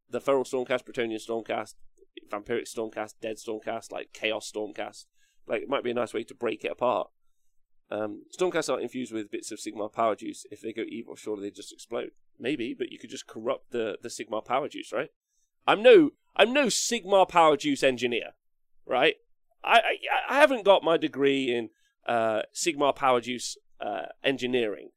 the 0.10 0.22
Feral 0.22 0.44
Stormcast, 0.44 0.84
Bretonnian 0.84 1.22
Stormcast, 1.26 1.76
Vampiric 2.32 2.68
Stormcast, 2.74 3.16
Dead 3.22 3.38
Stormcast, 3.38 3.92
like 3.92 4.14
Chaos 4.14 4.52
Stormcast. 4.52 5.06
Like 5.48 5.64
it 5.64 5.70
might 5.70 5.84
be 5.84 5.92
a 5.92 5.96
nice 5.96 6.14
way 6.14 6.24
to 6.24 6.36
break 6.36 6.64
it 6.64 6.72
apart. 6.72 7.10
Um, 7.92 8.24
Stormcasts 8.38 8.74
are 8.74 8.80
infused 8.80 9.14
with 9.14 9.32
bits 9.32 9.52
of 9.52 9.60
Sigmar 9.60 9.92
power 9.92 10.16
juice. 10.16 10.46
If 10.50 10.62
they 10.62 10.74
go 10.74 10.84
evil, 10.88 11.16
surely 11.16 11.44
they 11.44 11.52
just 11.52 11.74
explode. 11.74 12.12
Maybe, 12.40 12.74
but 12.78 12.92
you 12.92 12.98
could 12.98 13.10
just 13.10 13.28
corrupt 13.28 13.72
the 13.72 13.98
the 14.02 14.10
Sigmar 14.10 14.44
power 14.44 14.68
juice, 14.68 14.92
right? 14.92 15.10
I'm 15.68 15.84
no 15.84 16.12
I'm 16.36 16.54
no 16.54 16.66
Sigmar 16.68 17.28
Power 17.28 17.58
Juice 17.58 17.84
engineer, 17.84 18.32
right? 18.86 19.16
I 19.64 19.78
I, 19.78 19.98
I 20.30 20.36
haven't 20.36 20.66
got 20.66 20.84
my 20.84 20.98
degree 20.98 21.54
in 21.54 21.70
uh, 22.08 22.42
Sigmar 22.54 22.96
Power 22.96 23.22
Juice 23.22 23.58
uh, 23.80 24.08
engineering, 24.24 24.90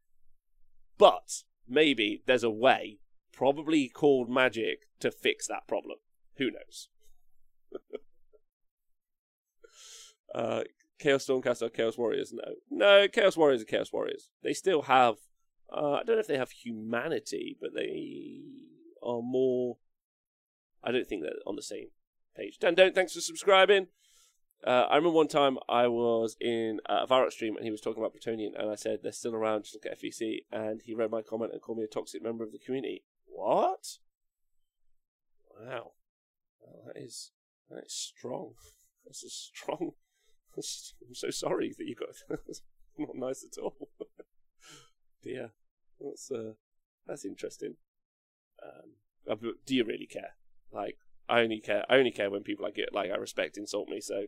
but 0.98 1.42
maybe 1.68 2.22
there's 2.26 2.44
a 2.44 2.50
way, 2.50 2.98
probably 3.32 3.88
called 3.88 4.30
magic, 4.30 4.80
to 5.00 5.10
fix 5.10 5.46
that 5.48 5.66
problem. 5.66 5.98
Who 6.36 6.50
knows? 6.50 6.88
uh, 10.34 10.62
Chaos 10.98 11.26
Stormcast 11.26 11.62
or 11.62 11.68
Chaos 11.68 11.98
Warriors? 11.98 12.32
No, 12.32 12.54
no. 12.70 13.08
Chaos 13.08 13.36
Warriors 13.36 13.62
are 13.62 13.66
Chaos 13.66 13.92
Warriors. 13.92 14.30
They 14.42 14.52
still 14.52 14.82
have. 14.82 15.16
Uh, 15.70 15.94
I 15.94 16.02
don't 16.04 16.16
know 16.16 16.20
if 16.20 16.26
they 16.26 16.38
have 16.38 16.50
humanity, 16.50 17.56
but 17.60 17.74
they 17.74 18.40
are 19.02 19.20
more. 19.22 19.76
I 20.82 20.92
don't 20.92 21.06
think 21.06 21.22
they're 21.22 21.32
on 21.46 21.56
the 21.56 21.62
same 21.62 21.88
page. 22.36 22.58
Dan, 22.58 22.74
don't. 22.74 22.94
Thanks 22.94 23.14
for 23.14 23.20
subscribing. 23.20 23.88
Uh, 24.66 24.88
I 24.90 24.96
remember 24.96 25.14
one 25.14 25.28
time 25.28 25.58
I 25.68 25.86
was 25.86 26.36
in 26.40 26.80
a 26.86 27.06
Varrock 27.06 27.30
stream 27.30 27.54
and 27.54 27.64
he 27.64 27.70
was 27.70 27.80
talking 27.80 28.02
about 28.02 28.14
Bretonnian, 28.14 28.58
and 28.58 28.68
I 28.68 28.74
said 28.74 28.98
they're 29.02 29.12
still 29.12 29.34
around. 29.34 29.62
Just 29.62 29.76
look 29.76 29.86
at 29.86 30.00
FEC, 30.00 30.38
and 30.50 30.82
he 30.84 30.92
read 30.92 31.12
my 31.12 31.22
comment 31.22 31.52
and 31.52 31.62
called 31.62 31.78
me 31.78 31.84
a 31.84 31.88
toxic 31.88 32.20
member 32.20 32.42
of 32.42 32.50
the 32.50 32.58
community. 32.58 33.04
What? 33.26 33.98
Wow, 35.60 35.92
well, 36.60 36.82
that 36.86 37.00
is 37.00 37.30
that 37.70 37.84
is 37.86 37.92
strong. 37.94 38.54
That's 39.04 39.22
a 39.22 39.30
strong. 39.30 39.92
I'm 40.56 41.14
so 41.14 41.30
sorry 41.30 41.72
that 41.78 41.86
you 41.86 41.94
got. 41.94 42.38
Not 42.98 43.14
nice 43.14 43.44
at 43.44 43.62
all. 43.62 43.88
Dear, 45.22 45.50
that's 46.00 46.30
uh, 46.30 46.52
that's 47.06 47.26
interesting. 47.26 47.74
Um, 48.62 49.38
do 49.66 49.74
you 49.74 49.84
really 49.84 50.06
care? 50.06 50.30
Like, 50.72 50.96
I 51.28 51.40
only 51.40 51.60
care. 51.60 51.84
I 51.90 51.96
only 51.96 52.10
care 52.10 52.30
when 52.30 52.42
people 52.42 52.64
I 52.64 52.70
get 52.70 52.94
like 52.94 53.10
I 53.10 53.16
respect 53.16 53.58
insult 53.58 53.88
me. 53.88 54.00
So 54.00 54.26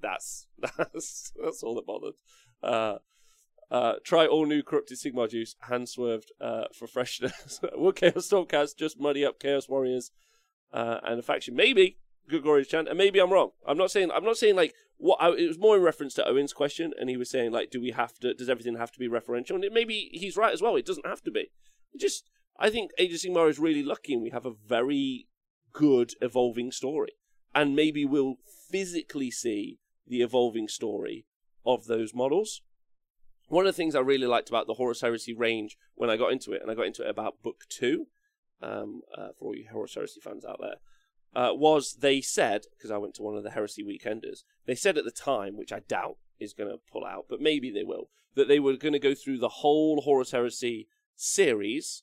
that's 0.00 0.46
that's 0.76 1.32
that's 1.42 1.62
all 1.62 1.74
that 1.74 1.86
bothered. 1.86 2.14
Uh, 2.62 2.98
uh, 3.70 3.94
try 4.04 4.26
all 4.26 4.46
new 4.46 4.62
corrupted 4.62 4.98
Sigmar 4.98 5.28
juice, 5.28 5.56
hand 5.62 5.88
swerved 5.88 6.32
uh, 6.40 6.64
for 6.72 6.86
freshness. 6.86 7.60
Will 7.74 7.92
Chaos 7.92 8.28
Stormcast 8.28 8.76
just 8.76 9.00
muddy 9.00 9.24
up 9.24 9.40
Chaos 9.40 9.68
Warriors 9.68 10.12
uh, 10.72 10.98
and 11.02 11.18
a 11.18 11.22
faction? 11.22 11.56
Maybe 11.56 11.98
Gregorius 12.28 12.68
chant, 12.68 12.88
and 12.88 12.98
maybe 12.98 13.18
I'm 13.18 13.32
wrong. 13.32 13.50
I'm 13.66 13.78
not 13.78 13.90
saying 13.90 14.10
I'm 14.12 14.24
not 14.24 14.36
saying 14.36 14.56
like 14.56 14.74
what 14.98 15.18
I, 15.20 15.30
it 15.30 15.48
was 15.48 15.58
more 15.58 15.76
in 15.76 15.82
reference 15.82 16.14
to 16.14 16.28
Owen's 16.28 16.52
question, 16.52 16.92
and 16.98 17.10
he 17.10 17.16
was 17.16 17.30
saying 17.30 17.52
like, 17.52 17.70
do 17.70 17.80
we 17.80 17.90
have 17.90 18.18
to? 18.20 18.34
Does 18.34 18.48
everything 18.48 18.76
have 18.76 18.92
to 18.92 18.98
be 18.98 19.08
referential? 19.08 19.56
And 19.56 19.64
it, 19.64 19.72
maybe 19.72 20.10
he's 20.12 20.36
right 20.36 20.52
as 20.52 20.62
well. 20.62 20.76
It 20.76 20.86
doesn't 20.86 21.06
have 21.06 21.22
to 21.22 21.30
be. 21.30 21.50
It 21.92 22.00
just 22.00 22.28
I 22.58 22.70
think 22.70 22.92
Age 22.98 23.12
of 23.12 23.20
Sigmar 23.20 23.50
is 23.50 23.58
really 23.58 23.82
lucky, 23.82 24.14
and 24.14 24.22
we 24.22 24.30
have 24.30 24.46
a 24.46 24.52
very 24.52 25.26
good 25.72 26.12
evolving 26.20 26.70
story, 26.70 27.12
and 27.54 27.76
maybe 27.76 28.04
we'll 28.04 28.36
physically 28.70 29.30
see 29.30 29.78
the 30.06 30.22
evolving 30.22 30.68
story 30.68 31.26
of 31.64 31.86
those 31.86 32.14
models. 32.14 32.62
One 33.48 33.66
of 33.66 33.72
the 33.72 33.76
things 33.76 33.94
I 33.94 34.00
really 34.00 34.26
liked 34.26 34.48
about 34.48 34.66
the 34.66 34.74
Horus 34.74 35.00
Heresy 35.00 35.32
range 35.32 35.76
when 35.94 36.10
I 36.10 36.16
got 36.16 36.32
into 36.32 36.52
it, 36.52 36.62
and 36.62 36.70
I 36.70 36.74
got 36.74 36.86
into 36.86 37.02
it 37.02 37.10
about 37.10 37.42
book 37.42 37.64
two, 37.68 38.06
um, 38.60 39.02
uh, 39.16 39.28
for 39.38 39.46
all 39.46 39.54
you 39.54 39.66
Horus 39.70 39.94
Heresy 39.94 40.20
fans 40.20 40.44
out 40.44 40.60
there, 40.60 40.76
uh, 41.34 41.54
was 41.54 41.98
they 42.00 42.20
said, 42.20 42.62
because 42.76 42.90
I 42.90 42.98
went 42.98 43.14
to 43.16 43.22
one 43.22 43.36
of 43.36 43.44
the 43.44 43.50
Heresy 43.50 43.84
Weekenders, 43.84 44.40
they 44.66 44.74
said 44.74 44.98
at 44.98 45.04
the 45.04 45.10
time, 45.10 45.56
which 45.56 45.72
I 45.72 45.80
doubt 45.80 46.16
is 46.40 46.54
going 46.54 46.70
to 46.70 46.80
pull 46.90 47.04
out, 47.04 47.26
but 47.28 47.40
maybe 47.40 47.70
they 47.70 47.84
will, 47.84 48.10
that 48.34 48.48
they 48.48 48.58
were 48.58 48.76
going 48.76 48.92
to 48.92 48.98
go 48.98 49.14
through 49.14 49.38
the 49.38 49.48
whole 49.48 50.00
Horus 50.00 50.32
Heresy 50.32 50.88
series, 51.14 52.02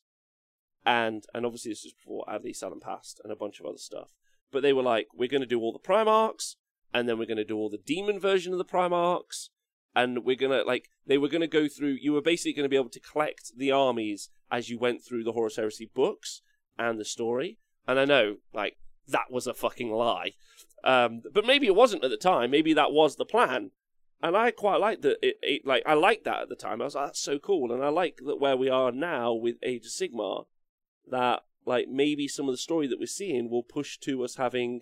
and 0.86 1.26
and 1.34 1.46
obviously 1.46 1.72
this 1.72 1.84
was 1.84 1.94
before 1.94 2.26
Adley 2.28 2.56
Salon 2.56 2.80
passed 2.80 3.20
and 3.24 3.32
a 3.32 3.38
bunch 3.38 3.60
of 3.60 3.66
other 3.66 3.78
stuff. 3.78 4.12
But 4.52 4.62
they 4.62 4.74
were 4.74 4.84
like, 4.84 5.08
we're 5.14 5.30
going 5.30 5.42
to 5.42 5.48
do 5.48 5.60
all 5.60 5.74
the 5.74 5.80
Primarchs, 5.80 6.56
and 6.94 7.08
then 7.08 7.18
we're 7.18 7.26
going 7.26 7.38
to 7.38 7.44
do 7.44 7.58
all 7.58 7.70
the 7.70 7.78
demon 7.78 8.20
version 8.20 8.52
of 8.52 8.58
the 8.58 8.66
Primarchs, 8.66 9.50
and 9.96 10.24
we're 10.24 10.36
going 10.36 10.52
to, 10.52 10.66
like, 10.66 10.90
they 11.06 11.18
were 11.18 11.28
going 11.28 11.42
to 11.42 11.48
go 11.48 11.68
through, 11.68 11.98
you 12.02 12.14
were 12.14 12.22
basically 12.22 12.54
going 12.54 12.66
to 12.66 12.70
be 12.70 12.76
able 12.76 12.90
to 12.90 13.00
collect 13.00 13.52
the 13.58 13.72
armies 13.72 14.30
as 14.52 14.70
you 14.70 14.80
went 14.80 15.04
through 15.04 15.24
the 15.24 15.34
Horus 15.34 15.56
Heresy 15.56 15.90
books 15.94 16.42
and 16.78 17.00
the 17.00 17.06
story. 17.06 17.58
And 17.88 18.00
I 18.00 18.06
know, 18.06 18.38
like, 18.54 18.78
that 19.08 19.32
was 19.32 19.48
a 19.48 19.54
fucking 19.54 19.92
lie. 19.92 20.32
Um, 20.84 21.22
but 21.32 21.46
maybe 21.46 21.68
it 21.68 21.76
wasn't 21.76 22.04
at 22.04 22.10
the 22.10 22.18
time. 22.18 22.52
Maybe 22.52 22.74
that 22.74 22.92
was 22.92 23.16
the 23.16 23.26
plan. 23.26 23.72
And 24.22 24.38
I 24.38 24.52
quite 24.52 24.80
like 24.80 25.02
that. 25.02 25.18
It, 25.22 25.38
it, 25.42 25.66
like 25.66 25.84
I 25.86 25.94
liked 25.94 26.24
that 26.26 26.44
at 26.44 26.50
the 26.50 26.56
time. 26.56 26.82
I 26.82 26.86
was 26.86 26.96
like, 26.96 27.08
that's 27.08 27.20
so 27.20 27.40
cool. 27.40 27.74
And 27.74 27.84
I 27.84 27.90
like 27.90 28.20
that 28.26 28.40
where 28.40 28.56
we 28.56 28.70
are 28.70 28.92
now 28.92 29.34
with 29.34 29.58
Age 29.62 29.86
of 29.86 29.92
Sigmar, 29.92 30.46
that 31.10 31.42
like 31.66 31.88
maybe 31.90 32.28
some 32.28 32.48
of 32.48 32.54
the 32.54 32.58
story 32.58 32.88
that 32.88 33.00
we're 33.00 33.06
seeing 33.06 33.50
will 33.50 33.64
push 33.64 33.98
to 34.00 34.24
us 34.24 34.36
having, 34.36 34.82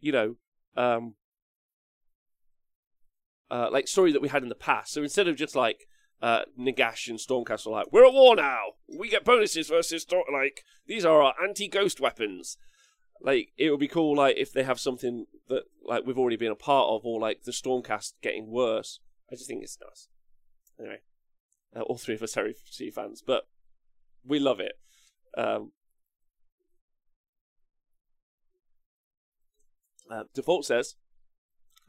you 0.00 0.12
know, 0.12 0.36
um, 0.76 1.14
uh, 3.52 3.68
like 3.70 3.86
story 3.86 4.12
that 4.12 4.22
we 4.22 4.28
had 4.28 4.42
in 4.42 4.48
the 4.48 4.54
past. 4.54 4.92
So 4.92 5.02
instead 5.02 5.28
of 5.28 5.36
just 5.36 5.54
like 5.54 5.86
uh, 6.22 6.42
Nagash 6.58 7.08
and 7.08 7.18
Stormcast 7.18 7.66
like, 7.66 7.92
we're 7.92 8.06
at 8.06 8.14
war 8.14 8.34
now. 8.34 8.60
We 8.88 9.10
get 9.10 9.24
bonuses 9.24 9.68
versus 9.68 10.06
like 10.32 10.64
these 10.86 11.04
are 11.04 11.20
our 11.20 11.34
anti-ghost 11.42 12.00
weapons. 12.00 12.56
Like 13.20 13.52
it 13.58 13.70
would 13.70 13.78
be 13.78 13.88
cool, 13.88 14.16
like 14.16 14.36
if 14.38 14.52
they 14.52 14.62
have 14.62 14.80
something 14.80 15.26
that 15.48 15.64
like 15.84 16.06
we've 16.06 16.18
already 16.18 16.36
been 16.36 16.50
a 16.50 16.56
part 16.56 16.88
of, 16.88 17.04
or 17.04 17.20
like 17.20 17.42
the 17.42 17.52
Stormcast 17.52 18.14
getting 18.22 18.50
worse. 18.50 19.00
I 19.30 19.36
just 19.36 19.48
think 19.48 19.62
it's 19.62 19.78
nice. 19.80 20.08
Anyway, 20.80 21.00
uh, 21.76 21.82
all 21.82 21.98
three 21.98 22.14
of 22.14 22.22
us 22.22 22.36
are 22.36 22.48
C 22.70 22.90
fans, 22.90 23.22
but 23.24 23.44
we 24.24 24.38
love 24.38 24.60
it. 24.60 24.72
Um, 25.36 25.72
uh, 30.10 30.24
Default 30.34 30.64
says, 30.64 30.96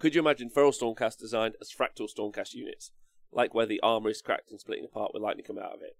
could 0.03 0.13
you 0.13 0.19
imagine 0.19 0.49
Feral 0.49 0.73
Stormcast 0.73 1.17
designed 1.17 1.55
as 1.61 1.71
fractal 1.71 2.09
Stormcast 2.13 2.53
units, 2.53 2.91
like 3.31 3.53
where 3.53 3.65
the 3.65 3.79
armor 3.79 4.09
is 4.09 4.21
cracked 4.21 4.51
and 4.51 4.59
splitting 4.59 4.83
apart 4.83 5.11
with 5.13 5.23
lightning 5.23 5.45
coming 5.45 5.63
out 5.63 5.75
of 5.75 5.81
it? 5.81 5.95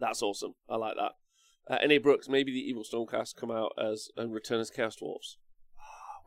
That's 0.00 0.20
awesome. 0.20 0.54
I 0.68 0.74
like 0.74 0.96
that. 0.96 1.12
Uh, 1.72 1.78
N.A. 1.80 1.98
Brooks, 1.98 2.28
maybe 2.28 2.50
the 2.50 2.58
evil 2.58 2.82
Stormcast 2.82 3.36
come 3.36 3.52
out 3.52 3.70
as 3.80 4.08
and 4.16 4.34
return 4.34 4.58
as 4.58 4.68
Chaos 4.68 4.96
Dwarfs. 4.96 5.38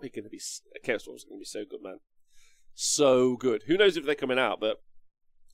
we're 0.02 0.12
gonna 0.16 0.30
be 0.30 0.40
Chaos 0.82 1.04
Dwarfs 1.04 1.26
are 1.26 1.28
gonna 1.28 1.40
be 1.40 1.44
so 1.44 1.66
good, 1.70 1.84
man. 1.84 2.00
So 2.74 3.36
good. 3.36 3.64
Who 3.68 3.76
knows 3.76 3.98
if 3.98 4.06
they're 4.06 4.16
coming 4.16 4.40
out? 4.40 4.62
But 4.62 4.82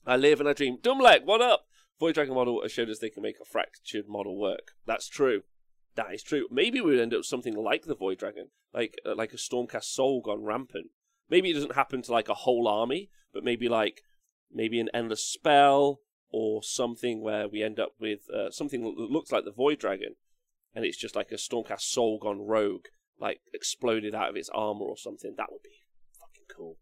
I 0.06 0.16
live 0.16 0.38
and 0.38 0.48
I 0.48 0.52
dream. 0.52 0.78
Dumlek, 0.80 1.24
what 1.24 1.42
up? 1.42 1.66
Void 1.98 2.14
Dragon 2.14 2.34
model 2.34 2.62
has 2.62 2.70
showed 2.70 2.88
us 2.88 3.00
they 3.00 3.10
can 3.10 3.24
make 3.24 3.40
a 3.42 3.44
fractured 3.44 4.06
model 4.06 4.38
work. 4.38 4.74
That's 4.86 5.08
true. 5.08 5.42
That 5.96 6.14
is 6.14 6.22
true. 6.22 6.46
Maybe 6.48 6.80
we 6.80 6.92
would 6.92 7.00
end 7.00 7.12
up 7.12 7.18
with 7.18 7.26
something 7.26 7.56
like 7.56 7.86
the 7.86 7.96
Void 7.96 8.18
Dragon, 8.18 8.50
like 8.72 8.94
uh, 9.04 9.16
like 9.16 9.32
a 9.32 9.36
Stormcast 9.36 9.86
Soul 9.86 10.20
gone 10.24 10.44
rampant. 10.44 10.90
Maybe 11.30 11.50
it 11.50 11.54
doesn't 11.54 11.74
happen 11.74 12.02
to 12.02 12.12
like 12.12 12.28
a 12.28 12.34
whole 12.34 12.68
army, 12.68 13.10
but 13.32 13.44
maybe 13.44 13.68
like 13.68 14.02
maybe 14.52 14.78
an 14.80 14.90
endless 14.94 15.24
spell 15.24 16.00
or 16.30 16.62
something 16.62 17.22
where 17.22 17.48
we 17.48 17.62
end 17.62 17.78
up 17.78 17.92
with 18.00 18.20
uh, 18.30 18.50
something 18.50 18.82
that 18.82 18.98
looks 18.98 19.32
like 19.32 19.44
the 19.44 19.52
Void 19.52 19.78
Dragon, 19.78 20.16
and 20.74 20.84
it's 20.84 20.98
just 20.98 21.16
like 21.16 21.30
a 21.30 21.36
Stormcast 21.36 21.82
Soul 21.82 22.18
gone 22.20 22.46
rogue, 22.46 22.86
like 23.18 23.40
exploded 23.52 24.14
out 24.14 24.30
of 24.30 24.36
its 24.36 24.50
armor 24.50 24.84
or 24.84 24.96
something. 24.96 25.34
That 25.36 25.50
would 25.50 25.62
be 25.62 25.84
fucking 26.18 26.46
cool. 26.54 26.78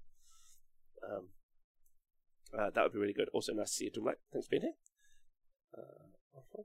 Um, 1.08 1.28
uh, 2.58 2.70
that 2.70 2.82
would 2.82 2.92
be 2.92 2.98
really 2.98 3.12
good. 3.12 3.28
Also, 3.32 3.52
nice 3.52 3.70
to 3.70 3.76
see 3.76 3.84
you, 3.84 3.90
Dumlek. 3.90 4.16
Thanks 4.32 4.46
for 4.46 4.50
being 4.50 4.62
here. 4.62 4.72
Uh, 5.76 6.62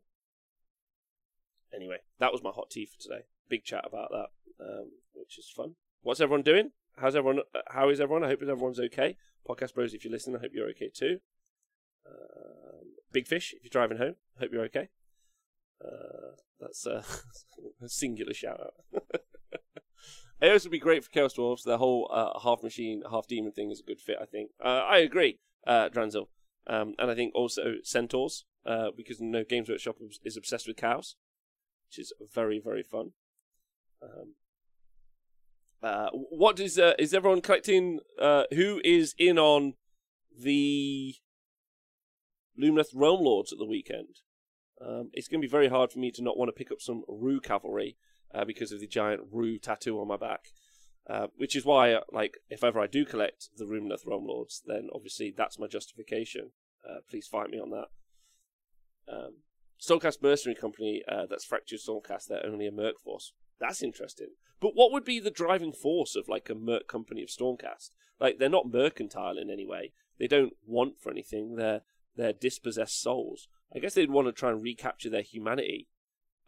anyway, 1.74 1.98
that 2.20 2.32
was 2.32 2.44
my 2.44 2.52
hot 2.52 2.70
tea 2.70 2.86
for 2.86 3.00
today. 3.02 3.26
Big 3.50 3.64
chat 3.64 3.86
about 3.86 4.10
that, 4.12 4.28
um, 4.66 4.92
which 5.14 5.38
is 5.38 5.52
fun. 5.56 5.76
What's 6.02 6.20
everyone 6.20 6.44
doing? 6.44 6.72
How's 6.98 7.16
everyone? 7.16 7.42
Uh, 7.54 7.60
how 7.68 7.90
is 7.90 8.02
everyone? 8.02 8.24
I 8.24 8.30
hope 8.30 8.42
everyone's 8.42 8.80
okay. 8.80 9.18
Podcast 9.48 9.76
bros, 9.76 9.94
if 9.94 10.04
you're 10.04 10.12
listening, 10.12 10.38
I 10.38 10.40
hope 10.40 10.52
you're 10.54 10.70
okay 10.70 10.90
too. 10.92 11.20
Um, 12.08 12.96
Big 13.12 13.28
Fish, 13.28 13.54
if 13.56 13.64
you're 13.64 13.70
driving 13.70 14.00
home, 14.00 14.16
I 14.36 14.40
hope 14.42 14.52
you're 14.52 14.64
okay. 14.64 14.90
Uh, 15.84 16.38
that's 16.60 16.88
a 16.88 17.04
singular 17.88 18.34
shout 18.34 18.60
out. 18.60 19.04
Eos 20.44 20.64
would 20.64 20.72
be 20.72 20.80
great 20.80 21.04
for 21.04 21.12
Chaos 21.12 21.36
Dwarves. 21.36 21.64
The 21.64 21.78
whole 21.78 22.10
uh, 22.12 22.40
half 22.40 22.64
machine, 22.64 23.04
half 23.10 23.28
demon 23.28 23.52
thing 23.52 23.70
is 23.70 23.80
a 23.80 23.84
good 23.84 24.02
fit, 24.02 24.18
I 24.20 24.26
think. 24.26 24.52
Uh, 24.64 24.82
I 24.88 24.98
agree, 24.98 25.40
uh, 25.68 25.90
Dranzil. 25.90 26.28
Um, 26.66 26.96
and 26.98 27.12
I 27.12 27.16
think 27.16 27.34
also 27.36 27.76
Centaurs, 27.84 28.46
uh, 28.66 28.90
because 28.96 29.20
you 29.20 29.28
know, 29.28 29.44
Games 29.48 29.70
Workshop 29.70 29.98
is 30.24 30.36
obsessed 30.36 30.68
with 30.68 30.78
cows, 30.78 31.16
which 31.88 32.00
is 32.00 32.12
very, 32.34 32.60
very 32.60 32.84
fun. 32.84 33.12
Um, 34.02 34.34
uh, 35.84 36.10
what 36.12 36.60
is 36.60 36.80
uh, 36.80 36.94
is 36.98 37.14
everyone 37.14 37.42
collecting? 37.42 38.00
Uh, 38.20 38.44
who 38.54 38.82
is 38.84 39.14
in 39.18 39.38
on 39.38 39.74
the 40.38 41.16
Lumineth 42.60 42.92
Realm 42.94 43.24
Lords 43.24 43.52
at 43.52 43.60
the 43.60 43.66
weekend. 43.66 44.22
Um, 44.80 45.10
it's 45.14 45.28
going 45.28 45.42
to 45.42 45.48
be 45.48 45.52
very 45.52 45.70
hard 45.70 45.92
for 45.92 46.00
me 46.00 46.12
to 46.12 46.24
not 46.24 46.38
want 46.38 46.50
to 46.50 46.54
pick 46.54 46.72
up 46.72 46.82
some 46.82 47.04
Rue 47.08 47.40
cavalry 47.40 47.98
uh, 48.34 48.46
because 48.46 48.72
of 48.72 48.80
the 48.80 48.88
giant 48.88 49.22
Rue 49.32 49.58
tattoo 49.58 50.00
on 50.00 50.08
my 50.08 50.18
back. 50.18 50.46
Uh, 51.10 51.28
which 51.38 51.56
is 51.56 51.64
why, 51.64 51.94
uh, 51.94 52.02
like, 52.12 52.36
if 52.50 52.66
ever 52.66 52.82
I 52.82 52.88
do 52.88 53.06
collect 53.06 53.48
the 53.56 53.64
Lumineth 53.64 54.06
Realm 54.06 54.28
Lords, 54.28 54.62
then 54.66 54.90
obviously 54.94 55.34
that's 55.36 55.58
my 55.58 55.66
justification. 55.66 56.52
Uh, 56.88 56.98
please 57.10 57.28
fight 57.28 57.50
me 57.50 57.60
on 57.60 57.70
that. 57.70 57.88
Um, 59.10 59.38
Stormcast 59.82 60.22
Mercenary 60.22 60.60
Company, 60.60 61.04
uh, 61.08 61.26
that's 61.30 61.46
Fractured 61.46 61.80
Stormcast, 61.80 62.28
they're 62.28 62.46
only 62.46 62.68
a 62.68 62.72
Merc 62.72 63.00
Force. 63.00 63.32
That's 63.60 63.82
interesting. 63.82 64.30
But 64.60 64.76
what 64.76 64.92
would 64.92 65.06
be 65.06 65.20
the 65.20 65.32
driving 65.32 65.74
force 65.74 66.16
of 66.16 66.28
like 66.28 66.50
a 66.50 66.56
merc 66.56 66.88
company 66.88 67.24
of 67.24 67.30
Stormcast? 67.30 67.92
Like 68.20 68.40
they're 68.40 68.50
not 68.50 68.72
mercantile 68.72 69.38
in 69.38 69.50
any 69.50 69.66
way. 69.66 69.94
They 70.20 70.28
don't 70.28 70.54
want 70.66 71.00
for 71.00 71.12
anything. 71.12 71.56
They're 71.56 71.82
they're 72.16 72.34
dispossessed 72.34 73.02
souls. 73.02 73.48
I 73.76 73.80
guess 73.80 73.94
they'd 73.94 74.10
want 74.10 74.28
to 74.28 74.32
try 74.32 74.50
and 74.50 74.62
recapture 74.62 75.10
their 75.10 75.22
humanity. 75.22 75.88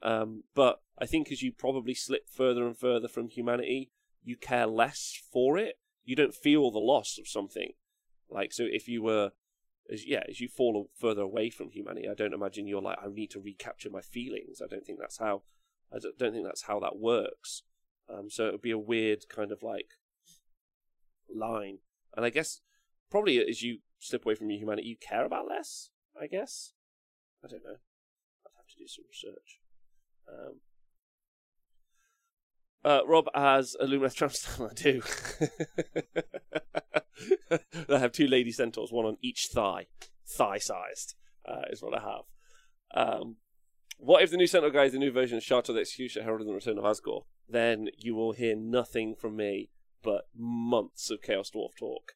Um, 0.01 0.43
but 0.55 0.81
I 0.97 1.05
think 1.05 1.31
as 1.31 1.41
you 1.41 1.51
probably 1.51 1.93
slip 1.93 2.29
further 2.29 2.65
and 2.65 2.77
further 2.77 3.07
from 3.07 3.29
humanity, 3.29 3.91
you 4.23 4.35
care 4.35 4.65
less 4.65 5.21
for 5.31 5.57
it. 5.57 5.75
You 6.03 6.15
don't 6.15 6.33
feel 6.33 6.71
the 6.71 6.79
loss 6.79 7.17
of 7.19 7.27
something. 7.27 7.73
Like 8.29 8.53
so, 8.53 8.65
if 8.69 8.87
you 8.87 9.03
were, 9.03 9.31
as 9.91 10.07
yeah, 10.07 10.23
as 10.27 10.39
you 10.39 10.47
fall 10.47 10.89
further 10.95 11.21
away 11.21 11.49
from 11.49 11.71
humanity, 11.71 12.07
I 12.09 12.13
don't 12.13 12.33
imagine 12.33 12.67
you're 12.67 12.81
like, 12.81 12.97
I 13.03 13.07
need 13.09 13.31
to 13.31 13.39
recapture 13.39 13.89
my 13.89 14.01
feelings. 14.01 14.61
I 14.63 14.67
don't 14.67 14.85
think 14.85 14.99
that's 14.99 15.19
how. 15.19 15.43
I 15.93 15.97
don't 15.99 16.33
think 16.33 16.45
that's 16.45 16.63
how 16.63 16.79
that 16.79 16.97
works. 16.97 17.63
Um, 18.11 18.29
so 18.29 18.47
it 18.47 18.51
would 18.53 18.61
be 18.61 18.71
a 18.71 18.77
weird 18.77 19.25
kind 19.29 19.51
of 19.51 19.63
like 19.63 19.91
line. 21.33 21.79
And 22.15 22.25
I 22.25 22.29
guess 22.29 22.61
probably 23.09 23.39
as 23.39 23.61
you 23.61 23.79
slip 23.99 24.25
away 24.25 24.35
from 24.35 24.49
your 24.49 24.59
humanity, 24.59 24.87
you 24.87 24.97
care 24.97 25.25
about 25.25 25.47
less. 25.47 25.89
I 26.19 26.27
guess. 26.27 26.73
I 27.43 27.47
don't 27.47 27.63
know. 27.63 27.77
I'd 28.45 28.57
have 28.57 28.67
to 28.67 28.77
do 28.77 28.87
some 28.87 29.05
research. 29.07 29.59
Um, 30.27 30.59
uh, 32.83 33.01
Rob 33.05 33.27
has 33.33 33.75
a 33.79 33.85
Lumineth 33.85 34.15
Tramstam. 34.15 34.69
I 34.71 34.73
do. 34.73 35.01
I 37.93 37.99
have 37.99 38.11
two 38.11 38.27
lady 38.27 38.51
centaurs, 38.51 38.91
one 38.91 39.05
on 39.05 39.17
each 39.21 39.49
thigh, 39.53 39.87
thigh-sized, 40.27 41.15
uh, 41.47 41.63
is 41.69 41.81
what 41.81 41.97
I 41.97 42.01
have. 42.01 42.23
Um, 42.93 43.37
what 43.99 44.23
if 44.23 44.31
the 44.31 44.37
new 44.37 44.47
Centaur 44.47 44.71
guy 44.71 44.85
is 44.85 44.93
the 44.93 44.97
new 44.97 45.11
version 45.11 45.37
of 45.37 45.51
of 45.51 45.75
the 45.75 45.81
Executioner, 45.81 46.23
Herald 46.23 46.41
of 46.41 46.47
the 46.47 46.53
Return 46.53 46.77
of 46.77 46.85
Asgore? 46.85 47.25
Then 47.49 47.89
you 47.97 48.15
will 48.15 48.31
hear 48.31 48.55
nothing 48.55 49.13
from 49.13 49.35
me 49.35 49.69
but 50.01 50.29
months 50.33 51.11
of 51.11 51.21
Chaos 51.21 51.51
Dwarf 51.51 51.75
talk. 51.77 52.13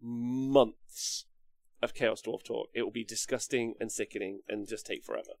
Months 0.00 1.26
of 1.82 1.92
Chaos 1.92 2.22
Dwarf 2.22 2.42
talk. 2.42 2.68
It 2.72 2.82
will 2.82 2.90
be 2.90 3.04
disgusting 3.04 3.74
and 3.78 3.92
sickening 3.92 4.40
and 4.48 4.66
just 4.66 4.86
take 4.86 5.04
forever. 5.04 5.32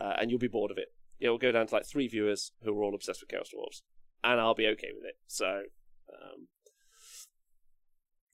Uh, 0.00 0.14
and 0.20 0.30
you'll 0.30 0.38
be 0.38 0.46
bored 0.46 0.70
of 0.70 0.78
it. 0.78 0.92
It 1.18 1.28
will 1.28 1.38
go 1.38 1.50
down 1.50 1.66
to 1.66 1.74
like 1.74 1.86
three 1.86 2.06
viewers 2.06 2.52
who 2.62 2.78
are 2.78 2.84
all 2.84 2.94
obsessed 2.94 3.20
with 3.20 3.30
Chaos 3.30 3.50
Dwarfs. 3.52 3.82
And 4.22 4.40
I'll 4.40 4.54
be 4.54 4.68
okay 4.68 4.90
with 4.94 5.04
it. 5.04 5.16
So, 5.26 5.62
um, 6.12 6.48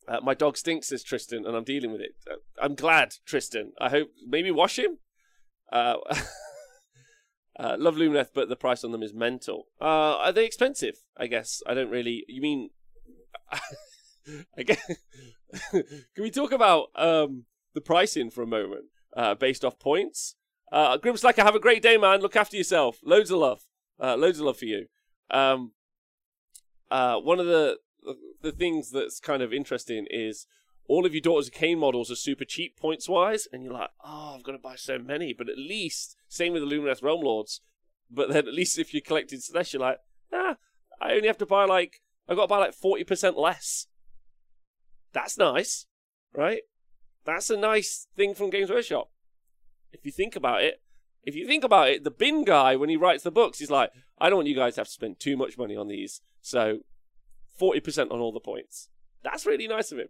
uh, 0.06 0.20
my 0.22 0.34
dog 0.34 0.56
stinks, 0.56 0.88
says 0.88 1.02
Tristan, 1.02 1.46
and 1.46 1.56
I'm 1.56 1.64
dealing 1.64 1.92
with 1.92 2.00
it. 2.00 2.14
Uh, 2.30 2.36
I'm 2.60 2.74
glad, 2.74 3.14
Tristan. 3.24 3.72
I 3.80 3.88
hope 3.88 4.10
maybe 4.26 4.50
wash 4.50 4.78
him. 4.78 4.98
Uh, 5.72 5.96
uh, 7.60 7.76
love 7.78 7.96
Lumineth, 7.96 8.30
but 8.34 8.48
the 8.48 8.56
price 8.56 8.84
on 8.84 8.90
them 8.90 9.02
is 9.02 9.12
mental. 9.12 9.66
Uh, 9.80 10.16
are 10.16 10.32
they 10.32 10.46
expensive? 10.46 10.96
I 11.16 11.26
guess 11.26 11.62
I 11.66 11.74
don't 11.74 11.90
really. 11.90 12.24
You 12.26 12.40
mean? 12.40 12.70
I 14.56 14.62
guess. 14.62 14.80
Can 15.70 15.84
we 16.18 16.30
talk 16.30 16.52
about 16.52 16.88
um, 16.94 17.44
the 17.74 17.80
pricing 17.82 18.30
for 18.30 18.42
a 18.42 18.46
moment, 18.46 18.84
uh, 19.14 19.34
based 19.34 19.64
off 19.64 19.78
points? 19.78 20.36
Uh, 20.72 20.96
Grimslacker, 20.96 21.42
have 21.42 21.54
a 21.54 21.60
great 21.60 21.82
day, 21.82 21.96
man. 21.98 22.20
Look 22.20 22.36
after 22.36 22.56
yourself. 22.56 22.98
Loads 23.04 23.30
of 23.30 23.38
love. 23.40 23.62
Uh, 24.02 24.16
loads 24.16 24.38
of 24.38 24.46
love 24.46 24.56
for 24.56 24.64
you. 24.64 24.86
Um, 25.30 25.72
uh, 26.90 27.16
one 27.18 27.40
of 27.40 27.46
the 27.46 27.76
the 28.40 28.52
things 28.52 28.90
that's 28.90 29.20
kind 29.20 29.42
of 29.42 29.52
interesting 29.52 30.06
is 30.08 30.46
all 30.90 31.06
of 31.06 31.14
your 31.14 31.20
Daughters 31.20 31.50
Khaine 31.50 31.78
models 31.78 32.10
are 32.10 32.16
super 32.16 32.44
cheap 32.44 32.76
points 32.76 33.08
wise, 33.08 33.46
and 33.52 33.62
you're 33.62 33.72
like, 33.72 33.90
oh, 34.04 34.34
I've 34.34 34.42
got 34.42 34.52
to 34.52 34.58
buy 34.58 34.74
so 34.74 34.98
many. 34.98 35.32
But 35.32 35.48
at 35.48 35.56
least, 35.56 36.16
same 36.28 36.52
with 36.52 36.62
the 36.62 36.68
Lumineth 36.68 37.00
Realm 37.00 37.20
Lords. 37.20 37.60
But 38.10 38.28
then 38.28 38.48
at 38.48 38.54
least 38.54 38.76
if 38.76 38.92
you're 38.92 39.00
collecting 39.00 39.38
Slaanesh, 39.38 39.72
you're 39.72 39.82
like, 39.82 39.98
ah, 40.32 40.56
I 41.00 41.12
only 41.12 41.28
have 41.28 41.38
to 41.38 41.46
buy 41.46 41.64
like, 41.64 42.02
I've 42.28 42.36
got 42.36 42.42
to 42.42 42.48
buy 42.48 42.58
like 42.58 42.74
40% 42.76 43.38
less. 43.38 43.86
That's 45.12 45.38
nice, 45.38 45.86
right? 46.34 46.62
That's 47.24 47.50
a 47.50 47.56
nice 47.56 48.08
thing 48.16 48.34
from 48.34 48.50
Games 48.50 48.70
Workshop. 48.70 49.10
If 49.92 50.04
you 50.04 50.10
think 50.10 50.34
about 50.34 50.64
it, 50.64 50.82
if 51.22 51.36
you 51.36 51.46
think 51.46 51.62
about 51.62 51.90
it, 51.90 52.02
the 52.02 52.10
bin 52.10 52.44
guy, 52.44 52.74
when 52.74 52.88
he 52.88 52.96
writes 52.96 53.22
the 53.22 53.30
books, 53.30 53.60
he's 53.60 53.70
like, 53.70 53.92
I 54.18 54.28
don't 54.28 54.38
want 54.38 54.48
you 54.48 54.56
guys 54.56 54.74
to 54.74 54.80
have 54.80 54.88
to 54.88 54.92
spend 54.92 55.20
too 55.20 55.36
much 55.36 55.56
money 55.56 55.76
on 55.76 55.86
these. 55.86 56.20
So 56.42 56.80
40% 57.60 58.10
on 58.10 58.18
all 58.18 58.32
the 58.32 58.40
points. 58.40 58.88
That's 59.22 59.46
really 59.46 59.68
nice 59.68 59.92
of 59.92 59.98
him. 59.98 60.08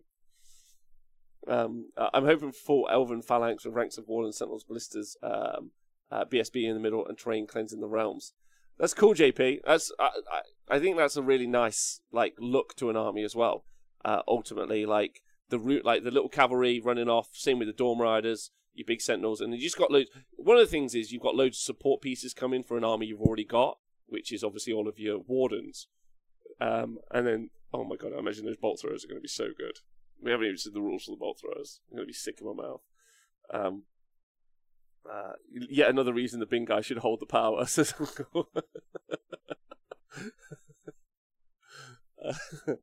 Um, 1.49 1.91
I'm 1.97 2.25
hoping 2.25 2.53
for 2.53 2.91
Elven 2.91 3.23
Phalanx 3.23 3.65
with 3.65 3.75
ranks 3.75 3.99
of 3.99 4.07
Warden, 4.09 4.33
Sentinels, 4.33 4.65
Ballistas, 4.65 5.17
um, 5.23 5.71
uh, 6.11 6.25
BSB 6.25 6.65
in 6.65 6.75
the 6.75 6.81
middle, 6.81 7.07
and 7.07 7.17
Terrain 7.17 7.47
cleansing 7.47 7.81
the 7.81 7.89
realms. 7.89 8.35
That's 8.79 8.95
cool, 8.95 9.15
JP. 9.15 9.61
That's 9.67 9.93
I, 9.99 10.11
I, 10.31 10.77
I 10.77 10.79
think 10.79 10.97
that's 10.97 11.17
a 11.17 11.23
really 11.23 11.47
nice 11.47 12.01
like 12.13 12.35
look 12.39 12.75
to 12.77 12.91
an 12.91 12.97
army 12.97 13.25
as 13.25 13.37
well. 13.37 13.65
Uh, 14.05 14.23
ultimately, 14.27 14.87
like 14.87 15.23
the 15.51 15.59
route, 15.59 15.85
like 15.85 16.05
the 16.05 16.11
little 16.11 16.29
cavalry 16.29 16.81
running 16.81 17.09
off. 17.09 17.29
Same 17.33 17.59
with 17.59 17.69
the 17.69 17.75
Dawnriders, 17.75 18.51
your 18.75 18.87
big 18.87 19.03
Sentinels, 19.03 19.41
and 19.41 19.53
you 19.55 19.61
just 19.61 19.77
got 19.77 19.91
loads. 19.91 20.09
One 20.37 20.57
of 20.57 20.63
the 20.63 20.71
things 20.71 20.95
is 20.95 21.13
you've 21.13 21.23
got 21.23 21.37
loads 21.37 21.59
of 21.59 21.63
support 21.63 22.01
pieces 22.01 22.33
coming 22.33 22.63
for 22.63 22.77
an 22.79 22.85
army 22.85 23.07
you've 23.07 23.21
already 23.21 23.45
got, 23.45 23.79
which 24.07 24.33
is 24.33 24.43
obviously 24.43 24.73
all 24.73 24.89
of 24.89 24.99
your 24.99 25.19
Wardens. 25.19 25.89
Um, 26.61 26.99
and 27.11 27.27
then, 27.27 27.51
oh 27.73 27.85
my 27.85 27.97
god, 27.97 28.13
I 28.15 28.19
imagine 28.19 28.47
those 28.47 28.57
bolt 28.57 28.81
throwers 28.81 29.05
are 29.05 29.09
going 29.09 29.19
to 29.19 29.23
be 29.23 29.29
so 29.29 29.49
good. 29.57 29.79
We 30.23 30.31
haven't 30.31 30.47
even 30.47 30.59
seen 30.59 30.73
the 30.75 30.81
rules 30.81 31.05
for 31.05 31.13
the 31.13 31.17
bolt 31.17 31.41
throwers. 31.41 31.81
I'm 31.91 31.97
going 31.97 32.07
to 32.07 32.11
be 32.11 32.15
sick 32.15 32.39
in 32.41 32.47
my 32.47 32.63
mouth. 32.63 32.83
Um, 33.53 33.83
uh, 35.11 35.33
yet 35.51 35.89
another 35.89 36.13
reason 36.13 36.41
the 36.41 36.47
bin 36.47 36.65
guy 36.65 36.81
should 36.81 36.99
hold 36.99 37.21
the 37.21 37.27
power, 37.27 37.65
says 37.67 37.95
Uncle. 37.99 38.49
uh, 42.25 42.33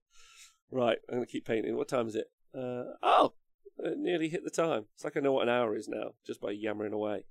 right, 0.72 0.98
I'm 1.10 1.16
going 1.16 1.26
to 1.26 1.32
keep 1.32 1.46
painting. 1.46 1.76
What 1.78 1.88
time 1.90 2.08
is 2.08 2.16
it? 2.16 2.32
Uh, 2.56 2.96
oh, 3.04 3.34
it 3.80 3.98
nearly 3.98 4.30
hit 4.30 4.44
the 4.44 4.50
time. 4.50 4.86
It's 4.96 5.04
like 5.04 5.16
I 5.16 5.20
know 5.20 5.34
what 5.34 5.44
an 5.44 5.54
hour 5.54 5.76
is 5.76 5.88
now, 5.88 6.14
just 6.26 6.42
by 6.42 6.52
yammering 6.52 6.94
away. 6.94 7.26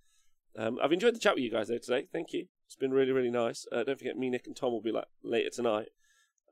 Um, 0.56 0.78
I've 0.82 0.92
enjoyed 0.92 1.14
the 1.14 1.20
chat 1.20 1.34
with 1.34 1.44
you 1.44 1.50
guys 1.50 1.68
though 1.68 1.78
today. 1.78 2.06
Thank 2.12 2.32
you. 2.32 2.46
It's 2.66 2.76
been 2.76 2.92
really, 2.92 3.12
really 3.12 3.30
nice. 3.30 3.66
Uh, 3.70 3.84
don't 3.84 3.98
forget, 3.98 4.16
me, 4.16 4.30
Nick, 4.30 4.46
and 4.46 4.56
Tom 4.56 4.72
will 4.72 4.80
be 4.80 4.92
like 4.92 5.06
later 5.22 5.50
tonight. 5.50 5.88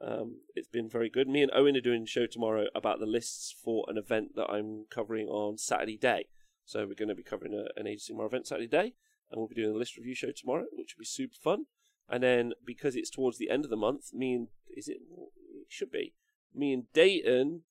Um, 0.01 0.41
it's 0.55 0.69
been 0.69 0.89
very 0.89 1.09
good. 1.09 1.29
Me 1.29 1.43
and 1.43 1.53
Owen 1.55 1.77
are 1.77 1.81
doing 1.81 2.03
a 2.03 2.07
show 2.07 2.27
tomorrow 2.27 2.67
about 2.75 3.01
the 3.01 3.07
lists 3.07 3.55
for 3.65 3.85
an 3.89 3.97
event 3.97 4.37
that 4.37 4.51
I'm 4.51 4.87
covering 4.91 5.29
on 5.29 5.57
Saturday 5.57 5.97
day. 5.97 6.27
So 6.65 6.81
we're 6.87 6.95
going 6.95 7.09
to 7.09 7.15
be 7.15 7.23
covering 7.23 7.55
a, 7.55 7.67
an 7.79 7.87
Age 7.87 8.09
of 8.09 8.17
Sigmar 8.17 8.27
event 8.27 8.47
Saturday 8.47 8.69
day, 8.69 8.95
and 9.31 9.39
we'll 9.39 9.49
be 9.49 9.55
doing 9.55 9.75
a 9.75 9.79
list 9.79 9.97
review 9.97 10.15
show 10.15 10.31
tomorrow, 10.31 10.65
which 10.73 10.95
will 10.97 11.03
be 11.03 11.07
super 11.07 11.37
fun. 11.43 11.67
And 12.09 12.23
then 12.23 12.53
because 12.65 12.97
it's 12.97 13.11
towards 13.11 13.39
the 13.39 13.51
end 13.51 13.65
of 13.65 13.71
the 13.71 13.77
month, 13.77 14.13
me 14.13 14.35
and 14.35 14.49
is 14.77 14.89
it? 14.89 14.99
It 14.99 15.67
should 15.69 15.91
be 15.91 16.15
me 16.55 16.73
and 16.73 16.93
Dayton. 16.93 17.63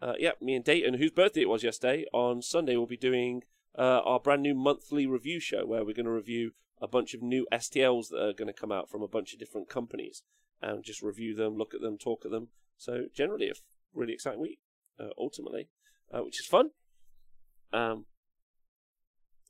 Uh, 0.00 0.14
yeah, 0.18 0.32
me 0.40 0.54
and 0.54 0.64
Dayton, 0.64 0.94
whose 0.94 1.10
birthday 1.10 1.42
it 1.42 1.48
was 1.48 1.62
yesterday, 1.62 2.06
on 2.12 2.42
Sunday 2.42 2.76
we'll 2.76 2.86
be 2.86 2.96
doing 2.96 3.42
uh, 3.78 4.00
our 4.04 4.18
brand 4.18 4.42
new 4.42 4.54
monthly 4.54 5.06
review 5.06 5.40
show 5.40 5.66
where 5.66 5.84
we're 5.84 5.94
going 5.94 6.06
to 6.06 6.12
review 6.12 6.52
a 6.80 6.88
bunch 6.88 7.14
of 7.14 7.22
new 7.22 7.46
STLs 7.52 8.08
that 8.08 8.22
are 8.22 8.32
going 8.32 8.52
to 8.52 8.58
come 8.58 8.72
out 8.72 8.88
from 8.88 9.02
a 9.02 9.08
bunch 9.08 9.32
of 9.32 9.38
different 9.38 9.68
companies 9.68 10.22
and 10.62 10.84
just 10.84 11.02
review 11.02 11.34
them, 11.34 11.56
look 11.56 11.74
at 11.74 11.80
them, 11.80 11.98
talk 11.98 12.24
at 12.24 12.30
them. 12.30 12.48
So 12.76 13.06
generally, 13.14 13.48
a 13.48 13.52
really 13.94 14.12
exciting 14.12 14.40
week, 14.40 14.60
uh, 14.98 15.08
ultimately, 15.18 15.68
uh, 16.12 16.20
which 16.20 16.40
is 16.40 16.46
fun. 16.46 16.70
Um, 17.72 18.06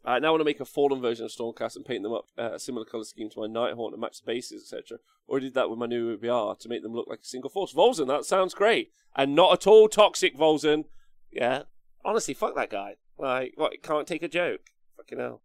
I 0.05 0.19
now 0.19 0.33
want 0.33 0.41
to 0.41 0.47
make 0.47 0.61
a 0.61 0.65
fallen 0.65 1.01
version 1.01 1.27
of 1.27 1.31
Stormcast 1.31 1.77
and 1.77 1.85
paint 1.85 2.03
them 2.03 2.13
up 2.13 2.27
uh, 2.39 2.55
a 2.55 2.59
similar 2.59 2.87
color 2.87 3.05
scheme 3.05 3.29
to 3.31 3.41
my 3.41 3.47
Nighthaunt 3.47 3.93
and 3.93 4.01
match 4.01 4.21
the 4.21 4.27
bases, 4.27 4.63
etc. 4.63 4.99
Or 5.27 5.41
did 5.41 5.55
that 5.55 5.69
with 5.69 5.79
my 5.79 5.87
new 5.87 6.17
VR 6.17 6.59
to 6.59 6.69
make 6.69 6.83
them 6.83 6.95
look 6.95 7.07
like 7.09 7.21
a 7.21 7.25
single 7.25 7.51
force. 7.51 7.73
Volzen, 7.75 8.07
that 8.07 8.25
sounds 8.25 8.55
great, 8.55 8.93
and 9.15 9.35
not 9.35 9.53
at 9.53 9.67
all 9.67 9.89
toxic, 9.89 10.37
Volzen. 10.37 10.85
Yeah, 11.31 11.65
honestly, 12.05 12.35
fuck 12.35 12.55
that 12.57 12.71
guy. 12.71 12.97
Like, 13.19 13.53
what? 13.57 13.83
Can't 13.83 14.07
take 14.07 14.23
a 14.23 14.29
joke. 14.29 14.71
Fucking 14.97 15.19
hell. 15.19 15.43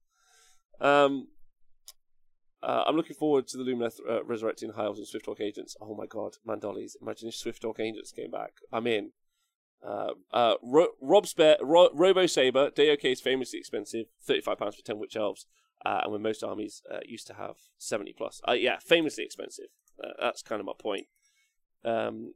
Um, 0.79 1.27
uh, 2.65 2.83
I'm 2.87 2.95
looking 2.95 3.15
forward 3.15 3.47
to 3.49 3.57
the 3.57 3.63
Lumineth 3.63 3.99
uh, 4.09 4.23
resurrecting 4.23 4.71
High 4.71 4.85
Elves 4.85 4.97
and 4.99 5.07
Swifthawk 5.07 5.39
agents. 5.39 5.77
Oh 5.79 5.93
my 5.93 6.07
god, 6.07 6.37
Mandollies. 6.47 6.95
Imagine 6.99 7.29
if 7.29 7.35
Swifthawk 7.35 7.79
agents 7.79 8.11
came 8.11 8.31
back. 8.31 8.53
I'm 8.73 8.87
in. 8.87 9.11
Uh, 9.87 10.13
uh, 10.33 10.55
Ro- 10.63 10.95
Rob 10.99 11.27
Spare, 11.27 11.57
Ro- 11.61 11.91
Robo 11.93 12.25
Saber, 12.25 12.71
DOK 12.71 13.05
is 13.05 13.21
famously 13.21 13.59
expensive, 13.59 14.07
£35 14.27 14.57
for 14.57 14.81
10 14.83 14.97
Witch 14.97 15.15
Elves, 15.15 15.45
uh, 15.85 15.99
and 16.03 16.11
when 16.11 16.23
most 16.23 16.43
armies 16.43 16.81
uh, 16.91 17.01
used 17.05 17.27
to 17.27 17.35
have 17.35 17.57
70 17.77 18.13
plus. 18.17 18.41
Uh, 18.47 18.53
yeah, 18.53 18.77
famously 18.79 19.23
expensive. 19.23 19.67
Uh, 20.03 20.13
that's 20.19 20.41
kind 20.41 20.59
of 20.59 20.65
my 20.65 20.73
point. 20.79 21.05
Um, 21.83 22.33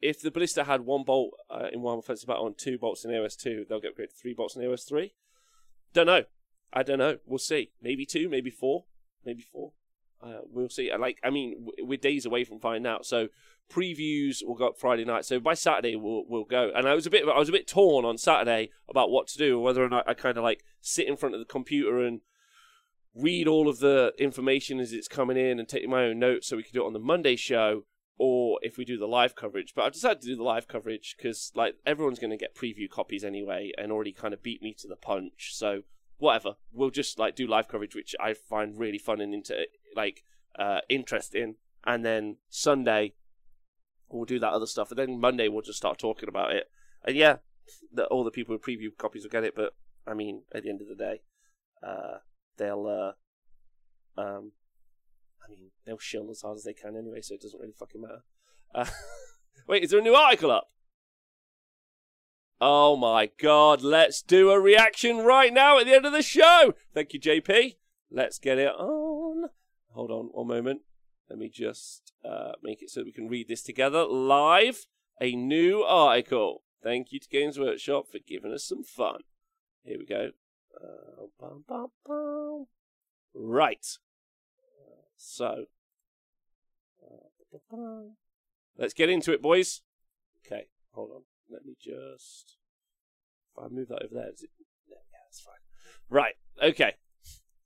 if 0.00 0.22
the 0.22 0.30
Ballista 0.30 0.64
had 0.64 0.82
one 0.82 1.04
bolt 1.04 1.34
in 1.72 1.82
one 1.82 1.98
offensive 1.98 2.28
battle 2.28 2.46
and 2.46 2.56
two 2.56 2.78
bolts 2.78 3.04
in 3.04 3.10
AOS 3.10 3.36
2, 3.36 3.66
they'll 3.68 3.80
get 3.80 3.96
upgraded 3.96 4.10
to 4.10 4.16
three 4.16 4.34
bolts 4.34 4.56
in 4.56 4.62
AOS 4.62 4.88
3. 4.88 5.12
Don't 5.92 6.06
know. 6.06 6.24
I 6.72 6.82
don't 6.82 6.98
know. 6.98 7.18
We'll 7.26 7.38
see. 7.38 7.70
Maybe 7.80 8.04
two, 8.04 8.28
maybe 8.28 8.50
four, 8.50 8.84
maybe 9.24 9.42
four. 9.42 9.72
Uh, 10.22 10.40
we'll 10.50 10.68
see. 10.68 10.90
Like, 10.98 11.18
I 11.22 11.30
mean, 11.30 11.68
we're 11.78 11.98
days 11.98 12.26
away 12.26 12.44
from 12.44 12.58
finding 12.58 12.90
out. 12.90 13.04
So 13.06 13.28
previews 13.70 14.44
will 14.44 14.54
go 14.54 14.68
up 14.68 14.78
Friday 14.78 15.04
night. 15.04 15.24
So 15.24 15.40
by 15.40 15.54
Saturday 15.54 15.96
we'll 15.96 16.24
we'll 16.28 16.44
go. 16.44 16.70
And 16.74 16.88
I 16.88 16.94
was 16.94 17.06
a 17.06 17.10
bit 17.10 17.24
I 17.28 17.38
was 17.38 17.48
a 17.48 17.52
bit 17.52 17.66
torn 17.66 18.04
on 18.04 18.18
Saturday 18.18 18.70
about 18.88 19.10
what 19.10 19.26
to 19.28 19.38
do, 19.38 19.58
whether 19.60 19.84
or 19.84 19.88
not 19.88 20.08
I 20.08 20.14
kind 20.14 20.38
of 20.38 20.44
like 20.44 20.64
sit 20.80 21.08
in 21.08 21.16
front 21.16 21.34
of 21.34 21.40
the 21.40 21.44
computer 21.44 22.02
and 22.02 22.20
read 23.14 23.48
all 23.48 23.68
of 23.68 23.78
the 23.78 24.12
information 24.18 24.78
as 24.78 24.92
it's 24.92 25.08
coming 25.08 25.36
in 25.36 25.58
and 25.58 25.68
take 25.68 25.88
my 25.88 26.04
own 26.04 26.18
notes 26.18 26.46
so 26.46 26.56
we 26.56 26.62
can 26.62 26.74
do 26.74 26.82
it 26.82 26.86
on 26.86 26.92
the 26.92 26.98
Monday 26.98 27.34
show, 27.34 27.84
or 28.18 28.58
if 28.62 28.76
we 28.76 28.84
do 28.84 28.98
the 28.98 29.08
live 29.08 29.34
coverage. 29.34 29.72
But 29.74 29.84
I've 29.84 29.92
decided 29.92 30.20
to 30.22 30.28
do 30.28 30.36
the 30.36 30.42
live 30.42 30.68
coverage 30.68 31.16
because 31.16 31.50
like 31.54 31.76
everyone's 31.84 32.18
going 32.18 32.30
to 32.30 32.36
get 32.36 32.54
preview 32.54 32.88
copies 32.88 33.24
anyway 33.24 33.72
and 33.78 33.90
already 33.90 34.12
kind 34.12 34.34
of 34.34 34.42
beat 34.42 34.62
me 34.62 34.74
to 34.78 34.88
the 34.88 34.96
punch. 34.96 35.50
So 35.54 35.82
whatever, 36.18 36.56
we'll 36.72 36.90
just 36.90 37.18
like 37.18 37.36
do 37.36 37.46
live 37.46 37.68
coverage, 37.68 37.94
which 37.94 38.14
I 38.20 38.34
find 38.34 38.78
really 38.78 38.98
fun 38.98 39.20
and 39.20 39.34
into 39.34 39.66
like 39.94 40.24
uh, 40.58 40.80
interesting. 40.88 41.56
And 41.84 42.04
then 42.04 42.36
Sunday 42.48 43.14
we'll 44.08 44.24
do 44.24 44.38
that 44.38 44.52
other 44.52 44.66
stuff, 44.66 44.90
and 44.90 44.98
then 44.98 45.20
Monday 45.20 45.48
we'll 45.48 45.62
just 45.62 45.78
start 45.78 45.98
talking 45.98 46.28
about 46.28 46.52
it. 46.52 46.70
And 47.04 47.16
yeah, 47.16 47.36
the, 47.92 48.06
all 48.06 48.24
the 48.24 48.30
people 48.30 48.54
who 48.54 48.58
preview 48.58 48.96
copies 48.96 49.22
will 49.22 49.30
get 49.30 49.44
it, 49.44 49.54
but 49.54 49.74
I 50.06 50.14
mean, 50.14 50.42
at 50.54 50.62
the 50.62 50.70
end 50.70 50.80
of 50.80 50.88
the 50.88 50.94
day, 50.94 51.20
uh, 51.86 52.18
they'll, 52.56 52.86
uh, 52.86 54.20
um, 54.20 54.52
I 55.44 55.50
mean, 55.50 55.70
they'll 55.84 55.98
shill 55.98 56.30
as 56.30 56.42
hard 56.42 56.56
as 56.56 56.64
they 56.64 56.72
can 56.72 56.96
anyway, 56.96 57.20
so 57.20 57.34
it 57.34 57.42
doesn't 57.42 57.60
really 57.60 57.74
fucking 57.78 58.00
matter. 58.00 58.22
Uh, 58.74 58.86
wait, 59.68 59.82
is 59.82 59.90
there 59.90 60.00
a 60.00 60.02
new 60.02 60.14
article 60.14 60.50
up? 60.50 60.68
Oh 62.60 62.96
my 62.96 63.30
god, 63.40 63.82
let's 63.82 64.22
do 64.22 64.50
a 64.50 64.58
reaction 64.58 65.18
right 65.18 65.52
now 65.52 65.78
at 65.78 65.86
the 65.86 65.94
end 65.94 66.06
of 66.06 66.12
the 66.12 66.22
show! 66.22 66.74
Thank 66.94 67.12
you, 67.12 67.20
JP. 67.20 67.76
Let's 68.10 68.38
get 68.38 68.58
it 68.58 68.72
on. 68.72 69.50
Hold 69.90 70.10
on 70.10 70.26
one 70.32 70.46
moment. 70.46 70.80
Let 71.28 71.38
me 71.38 71.50
just 71.50 72.12
uh, 72.24 72.52
make 72.62 72.82
it 72.82 72.90
so 72.90 73.02
we 73.02 73.12
can 73.12 73.28
read 73.28 73.48
this 73.48 73.62
together 73.62 74.04
live. 74.04 74.86
A 75.20 75.34
new 75.34 75.82
article. 75.82 76.62
Thank 76.82 77.12
you 77.12 77.18
to 77.18 77.28
Games 77.28 77.58
Workshop 77.58 78.06
for 78.10 78.18
giving 78.26 78.52
us 78.52 78.64
some 78.64 78.84
fun. 78.84 79.20
Here 79.82 79.98
we 79.98 80.06
go. 80.06 80.30
Uh, 80.76 81.26
bum, 81.38 81.64
bum, 81.66 81.88
bum. 82.06 82.66
Right. 83.34 83.86
So, 85.16 85.64
uh, 87.02 87.76
let's 88.78 88.94
get 88.94 89.08
into 89.08 89.32
it, 89.32 89.42
boys. 89.42 89.82
Okay, 90.44 90.68
hold 90.92 91.10
on. 91.10 91.22
Let 91.50 91.64
me 91.64 91.76
just. 91.80 92.56
If 93.56 93.64
I 93.64 93.68
move 93.68 93.88
that 93.88 94.02
over 94.02 94.14
there, 94.14 94.32
is 94.32 94.42
it? 94.42 94.50
Yeah, 94.88 94.96
that's 95.12 95.40
fine. 95.40 95.54
Right. 96.10 96.34
Okay. 96.62 96.94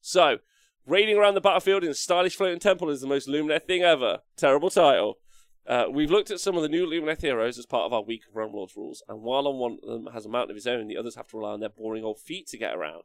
So, 0.01 0.39
raiding 0.87 1.17
around 1.17 1.35
the 1.35 1.41
battlefield 1.41 1.85
in 1.85 1.91
a 1.91 1.95
stylish 1.95 2.37
floating 2.37 2.59
temple 2.59 2.91
is 2.91 3.01
the 3.01 3.07
most 3.07 3.29
Lumineth 3.29 3.67
thing 3.67 3.83
ever. 3.83 4.21
Terrible 4.37 4.71
title. 4.71 5.19
Uh, 5.67 5.85
we've 5.91 6.11
looked 6.11 6.31
at 6.31 6.41
some 6.41 6.57
of 6.57 6.63
the 6.63 6.69
new 6.69 6.87
Lumineth 6.87 7.21
heroes 7.21 7.59
as 7.59 7.67
part 7.67 7.85
of 7.85 7.93
our 7.93 8.03
week 8.03 8.23
of 8.29 8.35
Realm 8.35 8.53
Lords 8.53 8.77
rules, 8.77 9.03
and 9.09 9.23
while 9.23 9.47
on 9.47 9.59
one 9.59 9.79
of 9.83 9.89
them 9.89 10.13
has 10.13 10.27
a 10.27 10.29
mountain 10.29 10.51
of 10.51 10.57
his 10.57 10.67
own, 10.67 10.89
the 10.89 10.97
others 10.97 11.15
have 11.17 11.29
to 11.29 11.37
rely 11.37 11.53
on 11.53 11.61
their 11.61 11.69
boring 11.69 12.05
old 12.05 12.19
feet 12.19 12.49
to 12.49 12.59
get 12.59 12.75
around. 12.75 13.03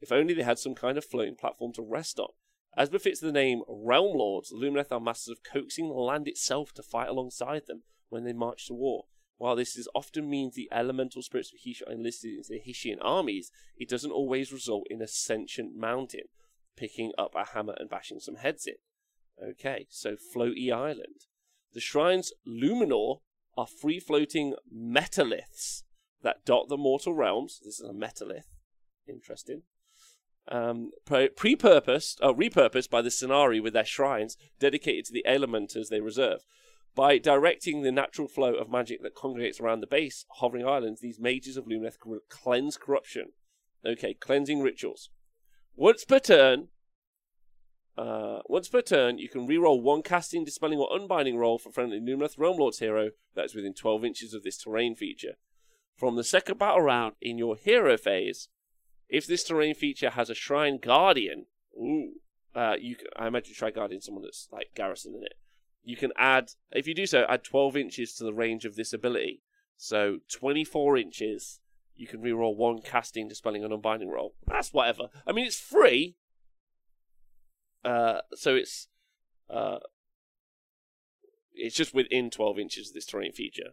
If 0.00 0.12
only 0.12 0.32
they 0.32 0.42
had 0.42 0.58
some 0.58 0.74
kind 0.74 0.96
of 0.96 1.04
floating 1.04 1.34
platform 1.34 1.72
to 1.74 1.82
rest 1.82 2.18
on. 2.18 2.28
As 2.76 2.88
befits 2.88 3.20
the 3.20 3.32
name 3.32 3.62
Realm 3.68 4.16
Lords, 4.16 4.52
Lumineth 4.52 4.92
are 4.92 5.00
masters 5.00 5.36
of 5.36 5.42
coaxing 5.42 5.88
the 5.88 5.94
land 5.94 6.28
itself 6.28 6.72
to 6.74 6.82
fight 6.82 7.08
alongside 7.08 7.66
them 7.66 7.82
when 8.08 8.24
they 8.24 8.32
march 8.32 8.68
to 8.68 8.74
war. 8.74 9.06
While 9.38 9.56
this 9.56 9.76
is 9.76 9.88
often 9.94 10.28
means 10.28 10.54
the 10.54 10.68
elemental 10.72 11.22
spirits 11.22 11.52
of 11.52 11.60
Hysh 11.62 11.82
are 11.86 11.92
enlisted 11.92 12.36
into 12.36 12.50
the 12.50 12.60
Hyshian 12.60 12.98
armies, 13.00 13.50
it 13.76 13.88
doesn't 13.88 14.10
always 14.10 14.52
result 14.52 14.88
in 14.90 15.00
a 15.00 15.08
sentient 15.08 15.76
mountain 15.76 16.28
picking 16.76 17.12
up 17.16 17.34
a 17.34 17.46
hammer 17.54 17.74
and 17.78 17.88
bashing 17.88 18.20
some 18.20 18.36
heads 18.36 18.66
in. 18.66 18.74
Okay, 19.42 19.86
so 19.88 20.16
Floaty 20.16 20.72
Island. 20.72 21.26
The 21.72 21.80
shrine's 21.80 22.32
Luminor 22.46 23.20
are 23.56 23.66
free 23.66 24.00
floating 24.00 24.54
metaliths 24.74 25.82
that 26.22 26.44
dot 26.44 26.68
the 26.68 26.76
mortal 26.76 27.14
realms. 27.14 27.60
This 27.64 27.78
is 27.78 27.88
a 27.88 27.92
metalith. 27.92 28.56
Interesting. 29.08 29.62
Um, 30.50 30.92
pre 31.04 31.56
purposed, 31.56 32.20
uh, 32.22 32.32
repurposed 32.32 32.90
by 32.90 33.02
the 33.02 33.10
Scinari 33.10 33.62
with 33.62 33.74
their 33.74 33.84
shrines 33.84 34.36
dedicated 34.58 35.04
to 35.06 35.12
the 35.12 35.24
elementers 35.28 35.88
they 35.88 36.00
reserve. 36.00 36.40
By 36.98 37.18
directing 37.18 37.82
the 37.82 37.92
natural 37.92 38.26
flow 38.26 38.54
of 38.54 38.72
magic 38.72 39.04
that 39.04 39.14
congregates 39.14 39.60
around 39.60 39.82
the 39.82 39.86
base, 39.86 40.24
hovering 40.40 40.66
islands, 40.66 41.00
these 41.00 41.20
mages 41.20 41.56
of 41.56 41.66
Lumineth 41.66 42.00
can 42.00 42.18
cleanse 42.28 42.76
corruption. 42.76 43.34
Okay, 43.86 44.14
cleansing 44.14 44.62
rituals. 44.62 45.08
Once 45.76 46.04
per 46.04 46.18
turn, 46.18 46.70
uh, 47.96 48.40
once 48.46 48.68
per 48.68 48.82
turn, 48.82 49.18
you 49.18 49.28
can 49.28 49.46
reroll 49.46 49.80
one 49.80 50.02
casting, 50.02 50.44
dispelling, 50.44 50.80
or 50.80 50.88
unbinding 50.90 51.36
roll 51.36 51.56
for 51.56 51.70
friendly 51.70 52.00
Lumineth 52.00 52.36
Realm 52.36 52.56
Lord's 52.56 52.80
hero 52.80 53.10
that 53.36 53.44
is 53.44 53.54
within 53.54 53.74
12 53.74 54.04
inches 54.04 54.34
of 54.34 54.42
this 54.42 54.58
terrain 54.58 54.96
feature. 54.96 55.36
From 55.96 56.16
the 56.16 56.24
second 56.24 56.58
battle 56.58 56.82
round 56.82 57.14
in 57.20 57.38
your 57.38 57.54
hero 57.54 57.96
phase, 57.96 58.48
if 59.08 59.24
this 59.24 59.44
terrain 59.44 59.76
feature 59.76 60.10
has 60.10 60.30
a 60.30 60.34
Shrine 60.34 60.80
Guardian, 60.82 61.46
ooh, 61.76 62.14
uh, 62.56 62.74
you 62.76 62.96
can, 62.96 63.06
I 63.14 63.28
imagine 63.28 63.54
Shrine 63.54 63.74
Guardian 63.74 64.00
someone 64.00 64.24
that's 64.24 64.48
like 64.50 64.72
Garrison 64.74 65.14
in 65.14 65.22
it. 65.22 65.34
You 65.88 65.96
can 65.96 66.12
add, 66.18 66.50
if 66.70 66.86
you 66.86 66.92
do 66.92 67.06
so, 67.06 67.24
add 67.30 67.42
12 67.42 67.74
inches 67.74 68.12
to 68.16 68.24
the 68.24 68.34
range 68.34 68.66
of 68.66 68.76
this 68.76 68.92
ability. 68.92 69.40
So 69.78 70.18
24 70.30 70.98
inches, 70.98 71.60
you 71.96 72.06
can 72.06 72.20
reroll 72.20 72.54
one 72.54 72.82
casting, 72.82 73.26
dispelling, 73.26 73.64
and 73.64 73.72
unbinding 73.72 74.10
roll. 74.10 74.34
That's 74.46 74.70
whatever. 74.74 75.04
I 75.26 75.32
mean, 75.32 75.46
it's 75.46 75.58
free, 75.58 76.16
uh, 77.86 78.18
so 78.34 78.54
it's 78.54 78.88
uh, 79.48 79.78
it's 81.54 81.74
just 81.74 81.94
within 81.94 82.28
12 82.28 82.58
inches 82.58 82.88
of 82.88 82.94
this 82.94 83.06
terrain 83.06 83.32
feature. 83.32 83.70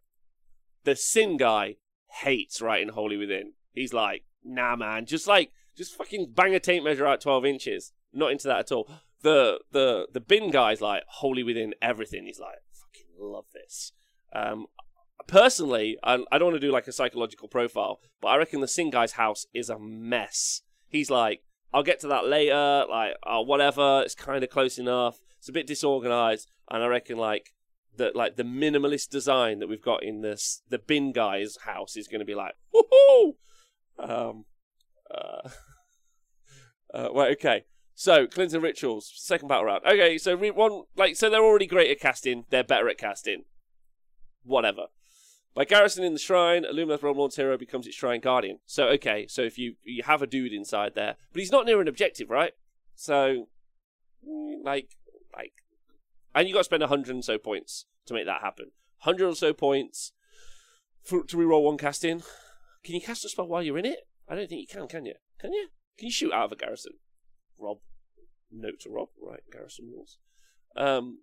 The 0.86 0.96
Sin 0.96 1.36
guy 1.36 1.76
hates 2.22 2.62
writing 2.62 2.94
Wholly 2.94 3.18
Within. 3.18 3.56
He's 3.74 3.94
like, 3.94 4.24
nah, 4.42 4.78
man, 4.78 5.06
just 5.06 5.28
like, 5.28 5.52
just 5.76 5.94
fucking 5.94 6.32
bang 6.34 6.56
a 6.56 6.62
tape 6.62 6.86
measure 6.86 7.06
out 7.06 7.20
12 7.20 7.46
inches. 7.46 7.92
Not 8.14 8.32
into 8.32 8.48
that 8.48 8.60
at 8.60 8.72
all. 8.72 8.90
The 9.26 9.58
the 9.72 10.08
the 10.14 10.20
bin 10.20 10.52
guy's 10.52 10.82
like 10.82 11.02
Wholly 11.08 11.42
Within 11.42 11.74
everything. 11.82 12.26
He's 12.28 12.40
like, 12.40 12.60
fucking 12.72 13.08
love 13.18 13.46
this. 13.56 13.92
Um, 14.32 14.68
personally, 15.26 15.98
I, 16.04 16.24
I 16.32 16.38
don't 16.38 16.50
want 16.50 16.62
to 16.62 16.68
do 16.68 16.72
like 16.72 16.86
a 16.86 16.92
psychological 16.92 17.48
profile, 17.48 18.02
but 18.22 18.28
I 18.28 18.38
reckon 18.38 18.62
the 18.62 18.68
Sin 18.68 18.92
guy's 18.92 19.14
house 19.14 19.48
is 19.52 19.68
a 19.68 19.80
mess. 19.80 20.62
He's 20.88 21.10
like, 21.10 21.42
I'll 21.74 21.82
get 21.82 22.00
to 22.02 22.08
that 22.10 22.28
later. 22.28 22.86
Like, 22.88 23.16
oh, 23.26 23.42
whatever. 23.42 24.04
It's 24.06 24.14
kind 24.14 24.44
of 24.44 24.52
close 24.52 24.78
enough. 24.78 25.18
It's 25.40 25.50
a 25.50 25.54
bit 25.54 25.66
disorganized, 25.66 26.52
and 26.70 26.84
I 26.84 26.86
reckon 26.86 27.18
like 27.18 27.52
that, 27.98 28.16
like 28.16 28.36
the 28.36 28.44
minimalist 28.44 29.10
design 29.10 29.58
that 29.58 29.68
we've 29.68 29.82
got 29.82 30.04
in 30.04 30.22
this 30.22 30.62
the 30.70 30.78
bin 30.78 31.14
guy's 31.14 31.58
house 31.66 31.98
is 31.98 32.08
going 32.08 32.20
to 32.20 32.26
be 32.26 32.36
like, 32.36 32.54
woohoo. 32.76 33.34
Um. 33.98 34.46
Uh, 35.10 35.50
uh, 36.94 37.10
well, 37.12 37.32
okay. 37.32 37.66
So, 37.98 38.28
Cleansing 38.28 38.62
rituals, 38.62 39.10
second 39.16 39.48
battle 39.48 39.64
round. 39.66 39.86
Okay, 39.86 40.18
so 40.18 40.36
re- 40.36 40.52
one 40.52 40.84
like 40.98 41.16
so 41.16 41.30
they're 41.30 41.44
already 41.44 41.66
great 41.66 41.90
at 41.90 42.00
casting. 42.02 42.44
They're 42.50 42.64
better 42.64 42.90
at 42.90 42.98
casting. 42.98 43.46
Whatever. 44.44 44.88
By 45.56 45.64
garrisoning 45.64 46.12
the 46.12 46.20
shrine, 46.20 46.66
a 46.66 46.74
Lumineth 46.74 47.02
Realm 47.02 47.18
Lord's 47.18 47.38
hero 47.38 47.58
becomes 47.58 47.88
its 47.88 47.96
shrine 47.96 48.20
guardian. 48.20 48.60
So, 48.66 48.88
okay, 48.90 49.26
so 49.28 49.44
if 49.44 49.58
you 49.58 49.76
you 49.84 50.04
have 50.04 50.22
a 50.22 50.28
dude 50.28 50.52
inside 50.52 50.94
there, 50.94 51.16
but 51.32 51.40
he's 51.40 51.54
not 51.54 51.66
near 51.66 51.80
an 51.80 51.88
objective, 51.88 52.30
right? 52.30 52.52
So, 52.96 53.48
like, 54.62 54.98
like, 55.34 55.54
and 56.36 56.50
you 56.50 56.54
got 56.54 56.60
to 56.60 56.66
spend 56.66 56.84
a 56.84 56.88
hundred 56.88 57.16
and 57.16 57.24
so 57.24 57.38
points 57.38 57.86
to 58.08 58.14
make 58.14 58.26
that 58.26 58.42
happen. 58.42 58.72
Hundred 59.00 59.30
or 59.30 59.36
so 59.36 59.54
points 59.54 60.12
for, 61.02 61.24
to 61.24 61.38
reroll 61.38 61.64
one 61.64 61.78
casting. 61.78 62.24
Can 62.84 62.96
you 62.96 63.02
cast 63.02 63.24
a 63.24 63.30
spell 63.30 63.48
while 63.48 63.64
you're 63.64 63.78
in 63.78 63.86
it? 63.86 64.00
I 64.28 64.36
don't 64.36 64.50
think 64.50 64.60
you 64.60 64.68
can. 64.68 64.90
Can 64.90 65.06
you? 65.06 65.16
Can 65.40 65.54
you? 65.54 65.70
Can 65.98 66.08
you 66.08 66.12
shoot 66.12 66.34
out 66.34 66.46
of 66.46 66.52
a 66.52 66.58
garrison? 66.58 66.94
Rob, 67.60 67.80
note 68.52 68.80
to 68.82 68.90
Rob. 68.90 69.10
Right, 69.22 69.42
garrison 69.52 69.92
rules. 69.94 70.18
Um, 70.76 71.20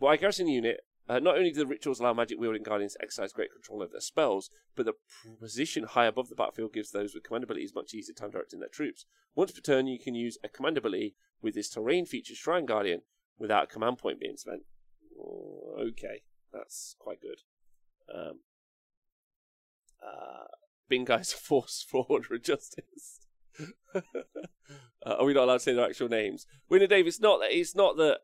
by 0.00 0.16
garrison 0.16 0.48
unit, 0.48 0.80
uh, 1.08 1.18
not 1.18 1.38
only 1.38 1.50
do 1.50 1.60
the 1.60 1.66
rituals 1.66 2.00
allow 2.00 2.12
magic 2.12 2.38
wielding 2.38 2.62
guardians 2.62 2.92
to 2.94 3.02
exercise 3.02 3.32
great 3.32 3.52
control 3.52 3.82
over 3.82 3.92
their 3.92 4.00
spells, 4.00 4.50
but 4.76 4.84
the 4.84 4.92
position 5.40 5.84
high 5.84 6.06
above 6.06 6.28
the 6.28 6.34
battlefield 6.34 6.74
gives 6.74 6.90
those 6.90 7.14
with 7.14 7.24
command 7.24 7.44
abilities 7.44 7.74
much 7.74 7.94
easier 7.94 8.14
time 8.14 8.30
directing 8.30 8.60
their 8.60 8.68
troops. 8.68 9.06
Once 9.34 9.52
per 9.52 9.60
turn, 9.60 9.86
you 9.86 9.98
can 9.98 10.14
use 10.14 10.36
a 10.44 10.48
command 10.48 10.76
ability 10.76 11.14
with 11.40 11.54
this 11.54 11.70
terrain 11.70 12.04
feature 12.04 12.34
Shrine 12.34 12.66
Guardian 12.66 13.02
without 13.38 13.64
a 13.64 13.66
command 13.68 13.98
point 13.98 14.20
being 14.20 14.36
spent. 14.36 14.62
Oh, 15.18 15.76
okay, 15.78 16.22
that's 16.52 16.94
quite 16.98 17.20
good. 17.22 17.40
Um, 18.14 18.40
uh, 20.02 21.04
guy's 21.04 21.32
force 21.34 21.84
for 21.88 22.04
order 22.08 22.34
of 22.34 22.42
justice. 22.42 23.27
uh, 23.94 24.00
are 25.04 25.24
we 25.24 25.34
not 25.34 25.44
allowed 25.44 25.54
to 25.54 25.60
say 25.60 25.74
their 25.74 25.86
actual 25.88 26.08
names? 26.08 26.46
Winner 26.68 26.86
Dave, 26.86 27.06
it's 27.06 27.20
not 27.20 27.40
that. 27.40 27.52
It's 27.52 27.74
not 27.74 27.96
that. 27.96 28.20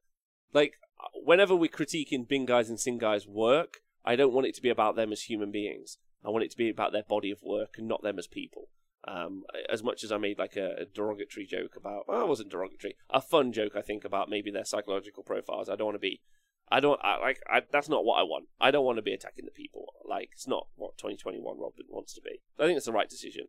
Like 0.52 0.74
whenever 1.14 1.54
we're 1.54 1.70
critiquing 1.70 2.28
Bing 2.28 2.46
guys 2.46 2.68
and 2.68 2.78
sin 2.78 2.98
guys' 2.98 3.26
work, 3.26 3.80
I 4.04 4.16
don't 4.16 4.32
want 4.32 4.46
it 4.46 4.54
to 4.56 4.62
be 4.62 4.70
about 4.70 4.96
them 4.96 5.12
as 5.12 5.22
human 5.22 5.50
beings. 5.50 5.98
I 6.24 6.30
want 6.30 6.44
it 6.44 6.50
to 6.52 6.56
be 6.56 6.70
about 6.70 6.92
their 6.92 7.02
body 7.02 7.30
of 7.30 7.42
work 7.42 7.76
and 7.78 7.88
not 7.88 8.02
them 8.02 8.18
as 8.18 8.26
people. 8.26 8.68
Um, 9.06 9.44
as 9.68 9.82
much 9.82 10.02
as 10.02 10.10
I 10.10 10.16
made 10.16 10.38
like 10.38 10.56
a, 10.56 10.76
a 10.80 10.84
derogatory 10.86 11.44
joke 11.44 11.76
about, 11.76 12.08
well, 12.08 12.22
it 12.22 12.28
wasn't 12.28 12.50
derogatory, 12.50 12.96
a 13.10 13.20
fun 13.20 13.52
joke 13.52 13.76
I 13.76 13.82
think 13.82 14.04
about 14.04 14.30
maybe 14.30 14.50
their 14.50 14.64
psychological 14.64 15.22
profiles. 15.22 15.68
I 15.68 15.76
don't 15.76 15.86
want 15.86 15.96
to 15.96 16.00
be, 16.00 16.22
I 16.70 16.80
don't 16.80 16.98
I, 17.02 17.18
like. 17.18 17.42
I, 17.50 17.62
that's 17.70 17.90
not 17.90 18.06
what 18.06 18.18
I 18.18 18.22
want. 18.22 18.46
I 18.58 18.70
don't 18.70 18.86
want 18.86 18.96
to 18.96 19.02
be 19.02 19.12
attacking 19.12 19.44
the 19.44 19.50
people. 19.50 19.92
Like 20.08 20.30
it's 20.32 20.48
not 20.48 20.68
what 20.76 20.96
2021 20.96 21.58
Robin 21.58 21.84
wants 21.90 22.14
to 22.14 22.22
be. 22.22 22.40
I 22.58 22.64
think 22.64 22.78
it's 22.78 22.86
the 22.86 22.92
right 22.92 23.08
decision. 23.08 23.48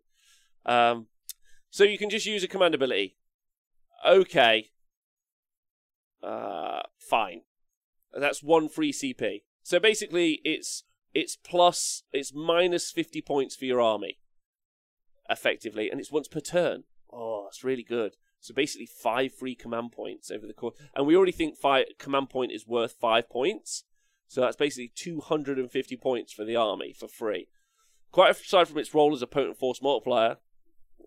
Um, 0.66 1.08
so 1.76 1.84
you 1.84 1.98
can 1.98 2.10
just 2.10 2.26
use 2.26 2.44
a 2.44 2.48
command 2.48 2.74
ability 2.74 3.16
okay, 4.06 4.70
uh, 6.24 6.82
fine. 6.98 7.42
That's 8.14 8.44
one 8.44 8.70
free 8.70 8.94
CP. 8.94 9.44
So 9.64 9.80
basically, 9.80 10.42
it's 10.44 10.84
it's 11.14 11.36
plus 11.36 12.04
it's 12.12 12.34
minus 12.34 12.92
fifty 12.92 13.22
points 13.22 13.56
for 13.56 13.66
your 13.66 13.82
army, 13.82 14.20
effectively, 15.30 15.90
and 15.90 16.00
it's 16.00 16.12
once 16.12 16.28
per 16.28 16.40
turn. 16.40 16.84
Oh, 17.12 17.44
that's 17.46 17.64
really 17.64 17.84
good. 17.84 18.16
So 18.40 18.54
basically, 18.54 18.86
five 18.86 19.34
free 19.34 19.56
command 19.56 19.92
points 19.92 20.30
over 20.30 20.46
the 20.46 20.54
course, 20.54 20.76
and 20.96 21.06
we 21.08 21.16
already 21.16 21.32
think 21.32 21.58
five 21.58 21.86
command 22.00 22.30
point 22.30 22.52
is 22.52 22.68
worth 22.68 22.94
five 22.94 23.30
points. 23.30 23.84
So 24.28 24.42
that's 24.42 24.56
basically 24.56 24.92
250 24.96 25.98
points 25.98 26.34
for 26.34 26.44
the 26.46 26.56
army 26.56 26.94
for 26.94 27.08
free. 27.08 27.48
Quite 28.12 28.32
aside 28.32 28.68
from 28.68 28.80
its 28.80 28.94
role 28.94 29.14
as 29.14 29.22
a 29.22 29.28
potent 29.28 29.58
force 29.58 29.84
multiplier, 29.84 30.38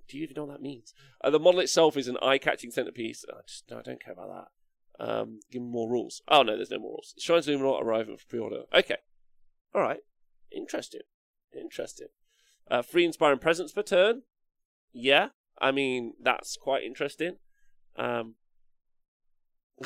do 0.08 0.16
you 0.16 0.24
even 0.24 0.34
know 0.36 0.44
what 0.44 0.54
that 0.54 0.62
means? 0.62 0.94
Uh, 1.22 1.30
the 1.30 1.38
model 1.38 1.60
itself 1.60 1.96
is 1.96 2.08
an 2.08 2.16
eye-catching 2.22 2.70
centerpiece. 2.70 3.24
I 3.28 3.42
just 3.46 3.70
no, 3.70 3.78
I 3.78 3.82
don't 3.82 4.02
care 4.02 4.14
about 4.14 4.28
that. 4.28 4.48
Um, 5.00 5.40
give 5.50 5.62
me 5.62 5.68
more 5.68 5.88
rules. 5.88 6.22
Oh 6.28 6.42
no, 6.42 6.56
there's 6.56 6.70
no 6.70 6.78
more 6.78 6.92
rules. 6.92 7.14
Shrines 7.18 7.46
Luminor 7.46 7.80
arriving 7.82 8.16
for 8.16 8.26
pre-order. 8.26 8.62
Okay, 8.74 8.96
all 9.74 9.82
right, 9.82 10.00
interesting, 10.50 11.02
interesting. 11.58 12.08
Uh, 12.70 12.82
free 12.82 13.04
inspiring 13.04 13.38
presence 13.38 13.72
per 13.72 13.82
turn. 13.82 14.22
Yeah, 14.92 15.28
I 15.60 15.70
mean 15.70 16.14
that's 16.20 16.56
quite 16.56 16.82
interesting. 16.82 17.36
Um, 17.96 18.34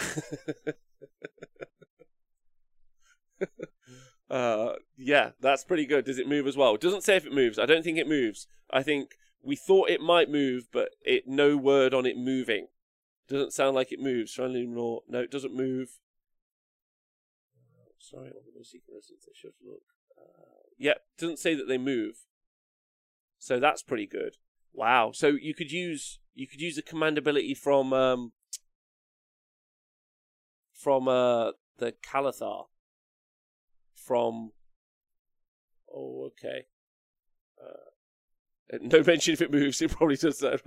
uh, 4.31 4.73
yeah, 4.97 5.31
that's 5.41 5.65
pretty 5.65 5.87
good. 5.87 6.05
Does 6.05 6.19
it 6.19 6.29
move 6.29 6.47
as 6.47 6.57
well? 6.57 6.77
Doesn't 6.77 7.03
say 7.03 7.17
if 7.17 7.27
it 7.27 7.33
moves. 7.35 7.59
I 7.59 7.67
don't 7.67 7.83
think 7.83 7.99
it 7.99 8.09
moves. 8.09 8.47
I 8.71 8.83
think 8.83 9.11
we 9.43 9.57
thought 9.57 9.91
it 9.91 10.01
might 10.01 10.31
move, 10.31 10.69
but 10.73 10.91
it 11.03 11.27
no 11.27 11.57
word 11.57 11.93
on 11.95 12.07
it 12.07 12.17
moving. 12.17 12.69
Doesn't 13.29 13.53
sound 13.53 13.75
like 13.75 13.93
it 13.93 14.01
moves. 14.01 14.31
Shrine 14.31 14.53
Luminor. 14.53 15.01
No, 15.09 15.21
it 15.21 15.31
doesn't 15.31 15.55
move. 15.55 15.99
Sorry, 17.99 18.29
on 18.29 18.33
the 18.59 18.65
secret 18.65 18.95
residence. 18.95 19.27
I 19.29 19.33
should 19.35 19.53
look. 19.65 19.83
Uh, 20.19 20.69
yeah, 20.79 20.95
doesn't 21.19 21.39
say 21.39 21.55
that 21.55 21.69
they 21.69 21.79
move. 21.79 22.17
So 23.39 23.59
that's 23.59 23.83
pretty 23.83 24.07
good. 24.07 24.37
Wow. 24.73 25.13
So 25.13 25.29
you 25.29 25.55
could 25.55 25.73
use 25.73 26.19
you 26.35 26.47
could 26.47 26.61
use 26.61 26.77
the 26.77 26.83
command 26.83 27.19
ability 27.19 27.55
from 27.55 27.93
um 27.93 28.33
from 30.73 31.09
uh 31.09 31.53
the 31.79 31.95
Cathallar 32.05 32.67
from 33.95 34.53
oh 35.95 36.27
okay 36.27 36.67
uh, 37.63 37.92
no 38.81 39.03
mention 39.03 39.35
if 39.35 39.43
it 39.43 39.53
moves 39.53 39.83
it 39.83 39.91
probably 39.91 40.17
does 40.17 40.39
that 40.39 40.61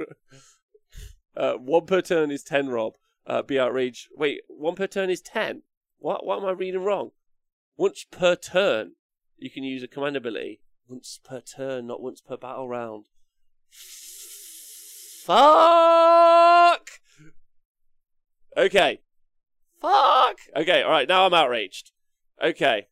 uh, 1.37 1.53
one 1.53 1.85
per 1.85 2.01
turn 2.01 2.31
is 2.31 2.43
10 2.43 2.69
rob. 2.69 2.93
Uh, 3.27 3.41
be 3.41 3.59
outraged. 3.59 4.09
Wait 4.15 4.41
one 4.47 4.75
per 4.75 4.85
turn 4.87 5.09
is 5.09 5.21
10 5.21 5.63
what 5.97 6.25
what 6.25 6.37
am 6.39 6.45
i 6.45 6.51
reading 6.51 6.83
wrong? 6.83 7.11
Once 7.77 8.05
per 8.09 8.35
turn 8.35 8.91
you 9.37 9.49
can 9.49 9.63
use 9.63 9.81
a 9.83 9.87
command 9.87 10.15
ability. 10.15 10.61
Once 10.87 11.19
per 11.23 11.41
turn 11.41 11.87
not 11.87 12.01
once 12.01 12.21
per 12.21 12.37
battle 12.37 12.69
round. 12.69 13.05
Fuck! 15.23 16.89
Okay. 18.55 19.01
Fuck! 19.81 20.37
Okay 20.55 20.83
all 20.83 20.91
right 20.91 21.09
now 21.09 21.25
i'm 21.25 21.33
outraged. 21.33 21.91
Okay. 22.43 22.87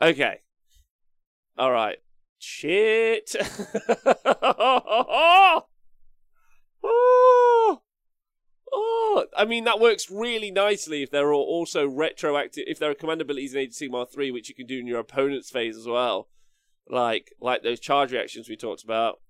Okay. 0.00 0.40
All 1.56 1.70
right. 1.70 1.98
Shit. 2.44 3.34
oh! 6.84 7.80
Oh! 8.72 9.24
I 9.36 9.44
mean, 9.46 9.64
that 9.64 9.80
works 9.80 10.10
really 10.10 10.50
nicely 10.50 11.02
if 11.02 11.10
there 11.10 11.28
are 11.28 11.34
also 11.34 11.86
retroactive, 11.86 12.64
if 12.66 12.78
there 12.78 12.90
are 12.90 12.94
command 12.94 13.22
abilities 13.22 13.54
in 13.54 13.60
Age 13.60 13.70
of 13.70 13.74
Sigmar 13.76 14.12
3, 14.12 14.30
which 14.30 14.50
you 14.50 14.54
can 14.54 14.66
do 14.66 14.78
in 14.78 14.86
your 14.86 15.00
opponent's 15.00 15.48
phase 15.50 15.76
as 15.76 15.86
well. 15.86 16.28
Like, 16.86 17.32
like 17.40 17.62
those 17.62 17.80
charge 17.80 18.12
reactions 18.12 18.48
we 18.48 18.56
talked 18.56 18.84
about. 18.84 19.20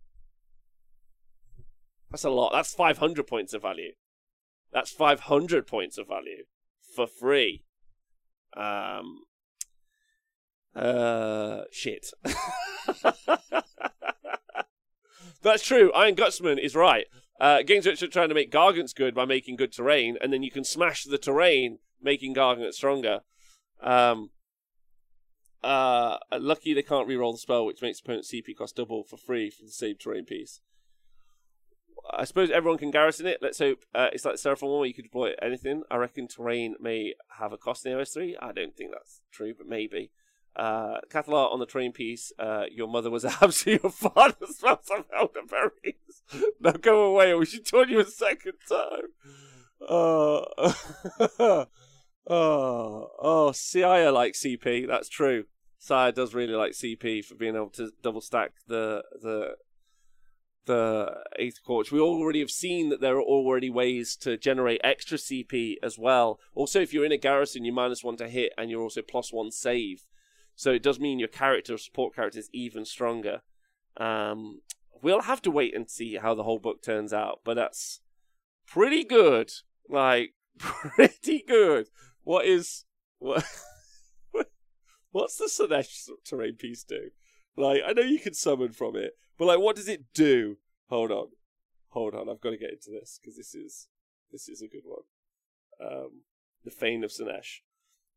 That's 2.11 2.25
a 2.25 2.31
lot. 2.31 2.51
That's 2.53 2.75
500 2.75 3.29
points 3.29 3.55
of 3.55 3.63
value. 3.63 3.93
That's 4.73 4.91
500 4.91 5.69
points 5.69 5.99
of 5.99 6.09
value 6.09 6.47
for 6.97 7.07
free. 7.07 7.65
Um, 8.57 9.21
uh, 10.77 11.63
shit. 11.71 12.11
That's 15.43 15.63
true. 15.63 15.93
Iron 15.93 16.17
Gutsman 16.17 16.59
is 16.59 16.75
right. 16.75 17.07
Uh, 17.39 17.63
games 17.63 17.87
are 17.87 17.95
trying 17.95 18.29
to 18.31 18.35
make 18.35 18.51
Gargants 18.51 18.95
good 18.95 19.15
by 19.15 19.25
making 19.27 19.57
good 19.57 19.73
terrain, 19.73 20.17
and 20.21 20.33
then 20.33 20.43
you 20.43 20.51
can 20.51 20.65
smash 20.65 21.05
the 21.05 21.19
terrain, 21.19 21.79
making 22.01 22.35
Gargant 22.35 22.73
stronger. 22.73 23.21
Um, 23.83 24.31
uh, 25.63 26.19
lucky 26.33 26.75
they 26.75 26.83
can't 26.83 27.09
reroll 27.09 27.33
the 27.33 27.39
spell, 27.39 27.67
which 27.67 27.83
makes 27.83 28.01
opponent 28.01 28.25
CP 28.25 28.57
cost 28.57 28.77
double 28.77 29.05
for 29.05 29.17
free 29.17 29.51
for 29.51 29.65
the 29.65 29.71
same 29.71 29.97
terrain 29.97 30.25
piece. 30.25 30.61
I 32.13 32.25
suppose 32.25 32.51
everyone 32.51 32.79
can 32.79 32.91
garrison 32.91 33.27
it. 33.27 33.39
Let's 33.41 33.59
hope 33.59 33.85
uh, 33.95 34.11
it's 34.13 34.25
like 34.25 34.35
Seraphon 34.35 34.69
War, 34.69 34.85
you 34.87 34.95
could 34.95 35.05
deploy 35.05 35.33
anything. 35.41 35.83
I 35.91 35.97
reckon 35.97 36.29
terrain 36.29 36.77
may 36.81 37.15
have 37.39 37.53
a 37.53 37.57
cost 37.57 37.87
in 37.87 37.93
AoS3. 37.93 38.35
I 38.41 38.53
don't 38.53 38.77
think 38.77 38.93
that's 38.93 39.23
true, 39.33 39.55
but 39.57 39.67
maybe. 39.67 40.11
Uh, 40.57 40.99
Cathallar 41.11 41.53
on 41.53 41.59
the 41.59 41.67
train 41.67 41.93
piece, 41.93 42.33
uh, 42.39 42.65
your 42.71 42.89
mother 42.89 43.11
was 43.11 43.25
absolutely 43.43 43.81
your 43.83 43.93
father 43.93 44.47
smells 44.47 44.91
of 44.97 45.05
elderberries. 45.17 46.23
now 46.61 46.73
go 46.73 47.05
away 47.05 47.33
or 47.33 47.39
we 47.39 47.47
should 47.47 47.65
join 47.65 47.89
you 47.89 48.01
a 48.01 48.07
second 48.07 48.55
time. 48.69 49.09
Uh, 49.81 50.45
oh, 52.29 53.11
oh, 53.19 53.53
Sire 53.53 54.13
likes 54.13 54.43
CP, 54.43 54.87
that's 54.87 55.09
true. 55.09 55.45
Sire 55.79 56.13
does 56.13 56.35
really 56.35 56.55
like 56.55 56.73
CP 56.73 57.25
for 57.25 57.35
being 57.35 57.57
able 57.57 57.71
to 57.71 57.91
double 58.03 58.21
stack 58.21 58.53
the 58.67 59.03
the 59.21 59.57
the 60.67 61.23
eighth 61.39 61.63
court. 61.63 61.93
We 61.93 62.01
already 62.01 62.41
have 62.41 62.51
seen 62.51 62.89
that 62.89 63.01
there 63.01 63.17
are 63.17 63.23
already 63.23 63.69
ways 63.69 64.17
to 64.23 64.39
generate 64.39 64.81
extra 64.83 65.19
CP 65.19 65.75
as 65.83 65.99
well. 65.99 66.39
Also, 66.55 66.81
if 66.81 66.95
you're 66.95 67.05
in 67.05 67.13
a 67.13 67.19
garrison, 67.19 67.65
you 67.65 67.73
minus 67.73 68.03
one 68.03 68.17
to 68.17 68.29
hit, 68.29 68.53
and 68.57 68.71
you're 68.71 68.83
also 68.83 69.03
plus 69.03 69.33
one 69.33 69.51
save. 69.51 70.07
So 70.57 70.73
it 70.73 70.83
does 70.83 71.01
mean 71.01 71.19
your 71.19 71.29
character 71.29 71.75
or 71.75 71.79
support 71.79 72.15
character 72.15 72.39
is 72.39 72.51
even 72.53 72.85
stronger. 72.85 73.43
Um, 73.97 74.61
we'll 75.03 75.23
have 75.23 75.43
to 75.43 75.51
wait 75.51 75.75
and 75.75 75.91
see 75.91 76.17
how 76.17 76.35
the 76.35 76.45
whole 76.45 76.59
book 76.59 76.83
turns 76.83 77.13
out, 77.13 77.41
but 77.45 77.55
that's 77.55 78.01
pretty 78.67 79.05
good. 79.05 79.53
Like 79.89 80.35
pretty 80.59 81.45
good. 81.47 81.89
What 82.23 82.47
is 82.47 82.85
what? 83.19 83.45
what's 85.11 85.37
the 85.37 85.45
Slaanesh 85.45 86.09
terrain 86.25 86.55
piece 86.55 86.85
do? 86.85 87.11
Like 87.57 87.83
I 87.87 87.93
know 87.93 88.03
you 88.03 88.19
can 88.19 88.35
summon 88.35 88.73
from 88.73 88.97
it, 88.97 89.13
but 89.39 89.47
like 89.47 89.61
what 89.61 89.77
does 89.77 89.89
it 89.89 90.13
do? 90.15 90.59
Hold 90.89 91.11
on, 91.11 91.29
hold 91.89 92.15
on. 92.15 92.29
I've 92.29 92.41
got 92.41 92.51
to 92.51 92.57
get 92.57 92.73
into 92.73 92.91
this 92.91 93.19
because 93.21 93.37
this 93.37 93.55
is 93.55 93.89
this 94.33 94.49
is 94.49 94.63
a 94.63 94.69
good 94.69 94.85
one. 94.85 95.05
Um, 95.81 96.23
the 96.65 96.71
Fane 96.71 97.05
of 97.05 97.11
Slaanesh. 97.11 97.61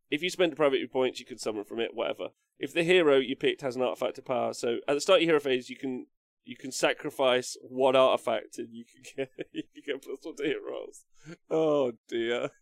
If 0.09 0.23
you 0.23 0.29
spend 0.29 0.51
depravity 0.51 0.87
points, 0.87 1.19
you 1.19 1.25
can 1.25 1.37
summon 1.37 1.65
from 1.65 1.79
it, 1.79 1.93
whatever. 1.93 2.29
If 2.59 2.73
the 2.73 2.83
hero 2.83 3.17
you 3.17 3.35
picked 3.35 3.61
has 3.61 3.75
an 3.75 3.81
artifact 3.81 4.17
of 4.17 4.25
power, 4.25 4.53
so 4.53 4.77
at 4.87 4.93
the 4.93 5.01
start 5.01 5.17
of 5.17 5.23
your 5.23 5.31
hero 5.31 5.39
phase, 5.39 5.69
you 5.69 5.75
can 5.75 6.07
you 6.45 6.55
can 6.55 6.71
sacrifice 6.71 7.57
one 7.61 7.95
artifact 7.95 8.57
and 8.57 8.69
you 8.71 8.85
can 8.85 9.03
get 9.17 9.29
you 9.51 9.63
can 9.73 9.83
get 9.85 10.03
plus 10.03 10.19
one 10.23 10.35
to 10.37 10.43
hit 10.43 10.57
rolls. 10.65 11.05
Oh 11.49 11.93
dear. 12.07 12.49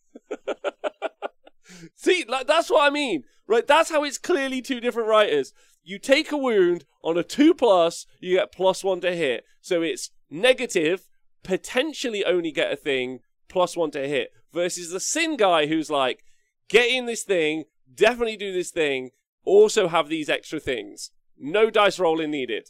See, 1.96 2.26
like 2.28 2.48
that's 2.48 2.70
what 2.70 2.86
I 2.86 2.89
mean, 2.89 3.24
right? 3.48 3.66
That's 3.66 3.91
how 3.91 4.04
it's 4.04 4.18
clearly 4.18 4.62
two 4.62 4.80
different 4.80 5.10
writers. 5.10 5.54
You 5.84 6.00
take 6.00 6.32
a 6.32 6.38
wound 6.38 6.86
on 7.04 7.18
a 7.18 7.24
two 7.24 7.54
plus, 7.54 8.08
you 8.20 8.38
get 8.38 8.52
plus 8.52 8.84
one 8.84 9.02
to 9.02 9.16
hit. 9.16 9.46
So 9.62 9.84
it's 9.84 10.10
negative, 10.30 11.08
potentially 11.43 12.26
only 12.26 12.52
get 12.52 12.74
a 12.74 12.76
thing, 12.76 13.20
plus 13.48 13.78
one 13.78 13.91
to 13.91 14.08
hit. 14.08 14.32
Versus 14.52 14.89
the 14.89 15.00
sin 15.00 15.38
guy 15.38 15.68
who's 15.68 15.91
like, 15.91 16.24
get 16.70 16.89
in 16.89 17.05
this 17.05 17.24
thing, 17.24 17.66
definitely 17.93 18.38
do 18.38 18.53
this 18.53 18.72
thing, 18.72 19.11
also 19.43 19.88
have 19.88 20.09
these 20.09 20.30
extra 20.30 20.59
things. 20.59 21.11
No 21.38 21.70
dice 21.70 21.99
rolling 21.99 22.32
needed. 22.32 22.70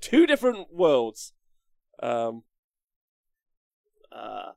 Two 0.00 0.26
different 0.26 0.72
worlds. 0.72 1.32
Um, 2.02 2.44
uh, 4.12 4.52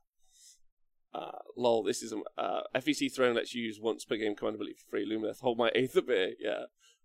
uh, 1.12 1.38
lol, 1.56 1.82
this 1.82 2.02
is 2.02 2.14
uh, 2.38 2.60
FEC 2.74 3.12
Throne 3.12 3.34
lets 3.34 3.54
you 3.54 3.62
use 3.62 3.80
once 3.80 4.04
per 4.04 4.16
game 4.16 4.34
command 4.34 4.56
ability 4.56 4.74
for 4.74 4.90
free. 4.90 5.08
Lumineth, 5.08 5.40
hold 5.40 5.58
my 5.58 5.70
eighth 5.74 5.98
bit, 6.06 6.36
yeah. 6.40 6.64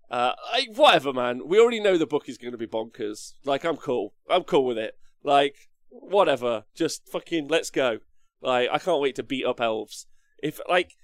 Uh, 0.10 0.34
I, 0.52 0.68
whatever, 0.76 1.12
man. 1.12 1.48
We 1.48 1.60
already 1.60 1.80
know 1.80 1.98
the 1.98 2.06
book 2.06 2.30
is 2.30 2.38
going 2.38 2.52
to 2.52 2.58
be 2.58 2.68
bonkers. 2.68 3.34
Like, 3.44 3.64
I'm 3.64 3.78
cool. 3.78 4.14
I'm 4.30 4.44
cool 4.44 4.66
with 4.66 4.78
it. 4.78 4.98
Like, 5.24 5.70
whatever. 5.90 6.66
Just 6.76 7.08
fucking 7.10 7.48
let's 7.48 7.72
go. 7.72 8.00
Like, 8.42 8.70
I 8.72 8.78
can't 8.78 9.02
wait 9.02 9.16
to 9.16 9.24
beat 9.24 9.46
up 9.46 9.60
elves. 9.60 10.06
If, 10.44 10.60
like, 10.70 10.96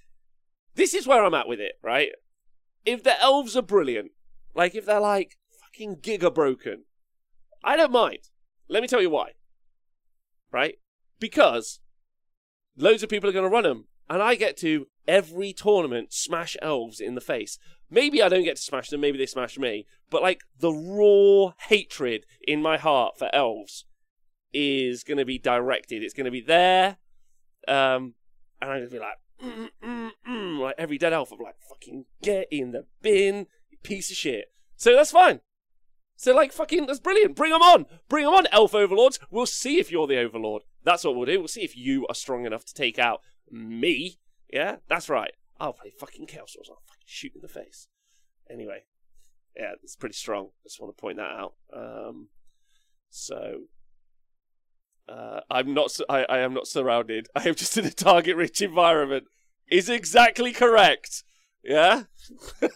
this 0.74 0.94
is 0.94 1.06
where 1.06 1.24
I'm 1.24 1.34
at 1.34 1.48
with 1.48 1.60
it, 1.60 1.74
right? 1.82 2.10
If 2.84 3.02
the 3.02 3.20
elves 3.20 3.56
are 3.56 3.62
brilliant, 3.62 4.12
like 4.54 4.74
if 4.74 4.86
they're 4.86 5.00
like 5.00 5.36
fucking 5.60 5.96
giga 5.96 6.32
broken, 6.32 6.84
I 7.62 7.76
don't 7.76 7.92
mind. 7.92 8.30
Let 8.68 8.82
me 8.82 8.88
tell 8.88 9.02
you 9.02 9.10
why. 9.10 9.32
Right? 10.50 10.76
because 11.22 11.78
loads 12.76 13.04
of 13.04 13.08
people 13.08 13.30
are 13.30 13.32
going 13.32 13.44
to 13.44 13.48
run 13.48 13.62
them, 13.62 13.86
and 14.10 14.20
I 14.20 14.34
get 14.34 14.56
to 14.58 14.88
every 15.06 15.52
tournament 15.52 16.12
smash 16.12 16.56
elves 16.60 17.00
in 17.00 17.14
the 17.14 17.20
face. 17.20 17.58
Maybe 17.88 18.20
I 18.20 18.28
don't 18.28 18.42
get 18.42 18.56
to 18.56 18.62
smash 18.62 18.88
them, 18.88 19.00
maybe 19.00 19.18
they 19.18 19.26
smash 19.26 19.56
me, 19.56 19.86
but 20.10 20.20
like 20.20 20.40
the 20.58 20.72
raw 20.72 21.52
hatred 21.68 22.26
in 22.42 22.60
my 22.60 22.76
heart 22.76 23.18
for 23.18 23.32
elves 23.32 23.84
is 24.52 25.04
going 25.04 25.18
to 25.18 25.24
be 25.24 25.38
directed. 25.38 26.02
It's 26.02 26.12
going 26.12 26.24
to 26.24 26.32
be 26.32 26.40
there, 26.40 26.96
um, 27.68 28.14
and 28.60 28.70
I'm 28.70 28.78
going 28.78 28.88
to 28.88 28.90
be 28.90 28.98
like, 28.98 29.18
mm, 29.42 29.68
mm, 29.84 30.10
mm, 30.28 30.58
like 30.58 30.74
every 30.78 30.98
dead 30.98 31.12
elf. 31.12 31.32
I'm 31.32 31.38
like, 31.38 31.56
fucking 31.68 32.06
get 32.22 32.48
in 32.50 32.72
the 32.72 32.86
bin, 33.00 33.46
piece 33.82 34.10
of 34.10 34.16
shit. 34.16 34.52
So 34.76 34.94
that's 34.94 35.10
fine. 35.10 35.40
So 36.16 36.34
like, 36.34 36.52
fucking, 36.52 36.86
that's 36.86 37.00
brilliant. 37.00 37.34
Bring 37.34 37.52
them 37.52 37.62
on. 37.62 37.86
Bring 38.08 38.24
them 38.24 38.34
on, 38.34 38.46
elf 38.52 38.74
overlords. 38.74 39.18
We'll 39.30 39.46
see 39.46 39.78
if 39.78 39.90
you're 39.90 40.06
the 40.06 40.18
overlord. 40.18 40.62
That's 40.84 41.04
what 41.04 41.16
we'll 41.16 41.26
do. 41.26 41.38
We'll 41.38 41.48
see 41.48 41.64
if 41.64 41.76
you 41.76 42.06
are 42.08 42.14
strong 42.14 42.46
enough 42.46 42.64
to 42.66 42.74
take 42.74 42.98
out 42.98 43.20
me. 43.50 44.18
Yeah, 44.52 44.76
that's 44.88 45.08
right. 45.08 45.32
I'll 45.58 45.72
play 45.72 45.92
fucking 45.98 46.26
Chaos. 46.26 46.56
I'll 46.58 46.82
fucking 46.86 47.06
shoot 47.06 47.32
in 47.34 47.40
the 47.40 47.48
face. 47.48 47.88
Anyway, 48.50 48.84
yeah, 49.56 49.72
it's 49.82 49.96
pretty 49.96 50.14
strong. 50.14 50.50
Just 50.62 50.80
want 50.80 50.96
to 50.96 51.00
point 51.00 51.16
that 51.16 51.22
out. 51.22 51.54
Um, 51.74 52.28
so 53.10 53.62
uh, 55.08 55.40
I'm 55.50 55.74
not. 55.74 55.98
I, 56.08 56.24
I 56.24 56.38
am 56.38 56.54
not 56.54 56.66
surrounded. 56.66 57.28
I 57.34 57.48
am 57.48 57.54
just 57.54 57.76
in 57.76 57.84
a 57.84 57.90
target-rich 57.90 58.62
environment. 58.62 59.24
Is 59.70 59.88
exactly 59.88 60.52
correct. 60.52 61.24
Yeah. 61.64 62.04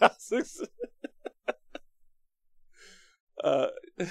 uh, 3.43 3.67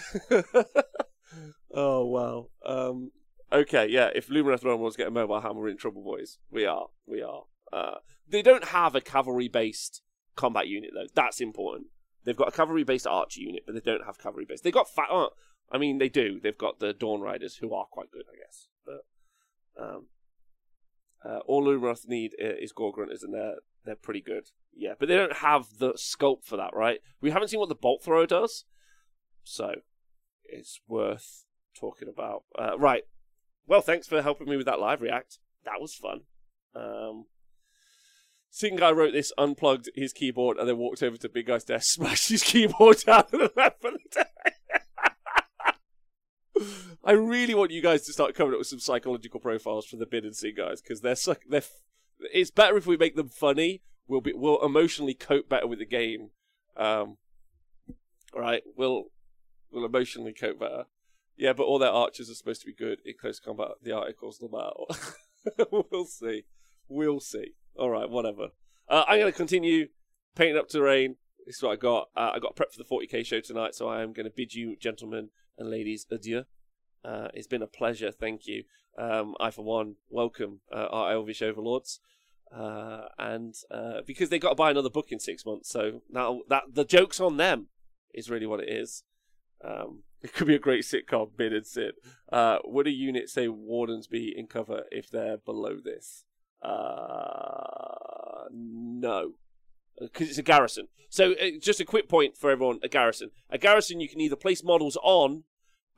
oh 1.74 2.04
wow. 2.04 2.48
Um, 2.64 3.10
okay, 3.52 3.88
yeah. 3.88 4.10
If 4.14 4.28
Lumineth 4.28 4.64
Realm 4.64 4.80
wants 4.80 4.96
to 4.96 5.02
get 5.02 5.08
a 5.08 5.10
mobile 5.10 5.40
hammer, 5.40 5.60
we're 5.60 5.68
in 5.70 5.78
trouble, 5.78 6.02
boys. 6.02 6.38
We 6.50 6.64
are. 6.64 6.86
We 7.06 7.22
are. 7.22 7.44
Uh, 7.72 7.96
they 8.28 8.42
don't 8.42 8.66
have 8.66 8.94
a 8.94 9.00
cavalry-based 9.00 10.02
combat 10.36 10.68
unit 10.68 10.90
though. 10.94 11.08
That's 11.14 11.40
important. 11.40 11.88
They've 12.24 12.36
got 12.36 12.48
a 12.48 12.52
cavalry-based 12.52 13.06
archer 13.06 13.40
unit, 13.40 13.62
but 13.66 13.74
they 13.74 13.80
don't 13.80 14.04
have 14.04 14.18
cavalry-based. 14.18 14.62
They 14.62 14.70
got 14.70 14.88
fat. 14.88 15.08
Uh, 15.10 15.28
I 15.70 15.78
mean, 15.78 15.98
they 15.98 16.08
do. 16.08 16.40
They've 16.40 16.56
got 16.56 16.78
the 16.78 16.94
Dawnriders, 16.94 17.58
who 17.60 17.74
are 17.74 17.86
quite 17.90 18.10
good, 18.10 18.24
I 18.32 18.36
guess. 18.36 18.68
But 18.84 19.82
um, 19.82 20.06
uh, 21.24 21.40
all 21.46 21.64
Lumineth 21.64 22.06
need 22.06 22.32
is 22.38 22.72
Gore-gruntas, 22.72 23.22
and 23.22 23.34
they're 23.34 23.56
they're 23.84 23.96
pretty 23.96 24.20
good. 24.20 24.48
Yeah, 24.74 24.94
but 24.98 25.08
they 25.08 25.16
don't 25.16 25.36
have 25.38 25.78
the 25.78 25.94
scope 25.96 26.44
for 26.44 26.56
that, 26.56 26.74
right? 26.74 27.00
We 27.20 27.30
haven't 27.30 27.48
seen 27.48 27.60
what 27.60 27.68
the 27.68 27.74
Bolt 27.74 28.02
Thrower 28.02 28.26
does, 28.26 28.64
so 29.42 29.76
it's 30.44 30.80
worth 30.86 31.44
talking 31.78 32.08
about. 32.08 32.44
Uh, 32.58 32.78
right. 32.78 33.02
Well, 33.66 33.80
thanks 33.80 34.06
for 34.06 34.22
helping 34.22 34.48
me 34.48 34.56
with 34.56 34.66
that 34.66 34.80
live 34.80 35.02
react. 35.02 35.38
That 35.64 35.80
was 35.80 35.94
fun. 35.94 36.20
Um, 36.74 37.26
Second 38.56 38.78
guy 38.78 38.90
wrote 38.90 39.12
this, 39.12 39.34
unplugged 39.36 39.90
his 39.94 40.14
keyboard, 40.14 40.56
and 40.56 40.66
then 40.66 40.78
walked 40.78 41.02
over 41.02 41.18
to 41.18 41.28
Big 41.28 41.46
Guy's 41.46 41.64
desk, 41.64 41.88
smashed 41.94 42.30
his 42.30 42.42
keyboard 42.42 42.96
down 43.04 43.24
the 43.30 43.52
left 43.54 43.84
of 43.84 43.92
the 44.14 44.26
I 47.04 47.12
really 47.12 47.54
want 47.54 47.70
you 47.70 47.82
guys 47.82 48.02
to 48.02 48.12
start 48.12 48.34
coming 48.34 48.52
up 48.52 48.58
with 48.58 48.68
some 48.68 48.80
psychological 48.80 49.40
profiles 49.40 49.86
for 49.86 49.96
the 49.96 50.06
Bid 50.06 50.24
and 50.24 50.34
Sing 50.34 50.54
guys 50.56 50.80
because 50.80 51.00
they're 51.00 51.16
so, 51.16 51.36
they're. 51.48 51.62
It's 52.32 52.50
better 52.50 52.76
if 52.76 52.86
we 52.86 52.96
make 52.96 53.14
them 53.14 53.28
funny. 53.28 53.82
We'll 54.08 54.20
be 54.20 54.32
we'll 54.34 54.64
emotionally 54.64 55.14
cope 55.14 55.48
better 55.48 55.66
with 55.66 55.78
the 55.78 55.86
game. 55.86 56.30
Um, 56.76 57.18
right? 58.34 58.62
We'll 58.76 59.06
we'll 59.70 59.84
emotionally 59.84 60.32
cope 60.32 60.60
better. 60.60 60.84
Yeah, 61.36 61.52
but 61.52 61.64
all 61.64 61.78
their 61.78 61.90
archers 61.90 62.30
are 62.30 62.34
supposed 62.34 62.62
to 62.62 62.66
be 62.66 62.72
good 62.72 63.00
in 63.04 63.14
close 63.20 63.38
combat. 63.38 63.72
The 63.82 63.92
articles 63.92 64.38
the 64.38 64.48
battle. 64.48 64.88
we'll 65.90 66.06
see. 66.06 66.44
We'll 66.88 67.20
see. 67.20 67.52
All 67.78 67.90
right, 67.90 68.08
whatever. 68.08 68.48
Uh, 68.88 69.04
I'm 69.06 69.20
going 69.20 69.30
to 69.30 69.36
continue 69.36 69.88
painting 70.34 70.56
up 70.56 70.68
terrain. 70.68 71.16
This 71.44 71.56
is 71.56 71.62
what 71.62 71.72
I 71.72 71.76
got. 71.76 72.08
Uh, 72.16 72.30
I 72.34 72.38
got 72.38 72.56
prep 72.56 72.72
for 72.72 72.78
the 72.78 72.84
40k 72.84 73.26
show 73.26 73.40
tonight, 73.40 73.74
so 73.74 73.86
I 73.86 74.02
am 74.02 74.14
going 74.14 74.24
to 74.24 74.32
bid 74.34 74.54
you, 74.54 74.76
gentlemen 74.76 75.28
and 75.58 75.70
ladies, 75.70 76.06
adieu. 76.10 76.44
Uh, 77.04 77.28
it's 77.34 77.46
been 77.46 77.62
a 77.62 77.66
pleasure. 77.66 78.10
Thank 78.10 78.46
you. 78.46 78.64
Um, 78.98 79.34
I, 79.38 79.50
for 79.50 79.64
one, 79.64 79.96
welcome 80.08 80.60
uh, 80.72 80.86
our 80.90 81.12
Elvish 81.12 81.42
overlords. 81.42 82.00
Uh, 82.54 83.06
and 83.18 83.54
uh, 83.70 84.00
because 84.06 84.28
they 84.28 84.38
got 84.38 84.50
to 84.50 84.54
buy 84.54 84.70
another 84.70 84.90
book 84.90 85.10
in 85.10 85.18
six 85.18 85.44
months, 85.44 85.68
so 85.68 86.02
now 86.08 86.40
that 86.48 86.62
the 86.72 86.84
joke's 86.84 87.20
on 87.20 87.36
them 87.36 87.66
is 88.14 88.30
really 88.30 88.46
what 88.46 88.60
it 88.60 88.68
is. 88.68 89.02
Um, 89.64 90.04
it 90.22 90.32
could 90.32 90.46
be 90.46 90.54
a 90.54 90.60
great 90.60 90.84
sitcom, 90.84 91.36
Bid 91.36 91.52
and 91.52 91.66
Sit. 91.66 91.96
Uh, 92.32 92.58
would 92.64 92.86
a 92.86 92.90
unit 92.90 93.28
say 93.28 93.48
wardens 93.48 94.06
be 94.06 94.32
in 94.36 94.46
cover 94.46 94.84
if 94.90 95.10
they're 95.10 95.36
below 95.36 95.76
this? 95.84 96.24
Uh, 96.62 98.44
no, 98.52 99.32
because 100.00 100.28
it's 100.28 100.38
a 100.38 100.42
garrison. 100.42 100.88
So 101.08 101.32
uh, 101.32 101.58
just 101.60 101.80
a 101.80 101.84
quick 101.84 102.08
point 102.08 102.36
for 102.36 102.50
everyone: 102.50 102.80
a 102.82 102.88
garrison. 102.88 103.30
A 103.50 103.58
garrison 103.58 104.00
you 104.00 104.08
can 104.08 104.20
either 104.20 104.36
place 104.36 104.62
models 104.62 104.96
on, 105.02 105.44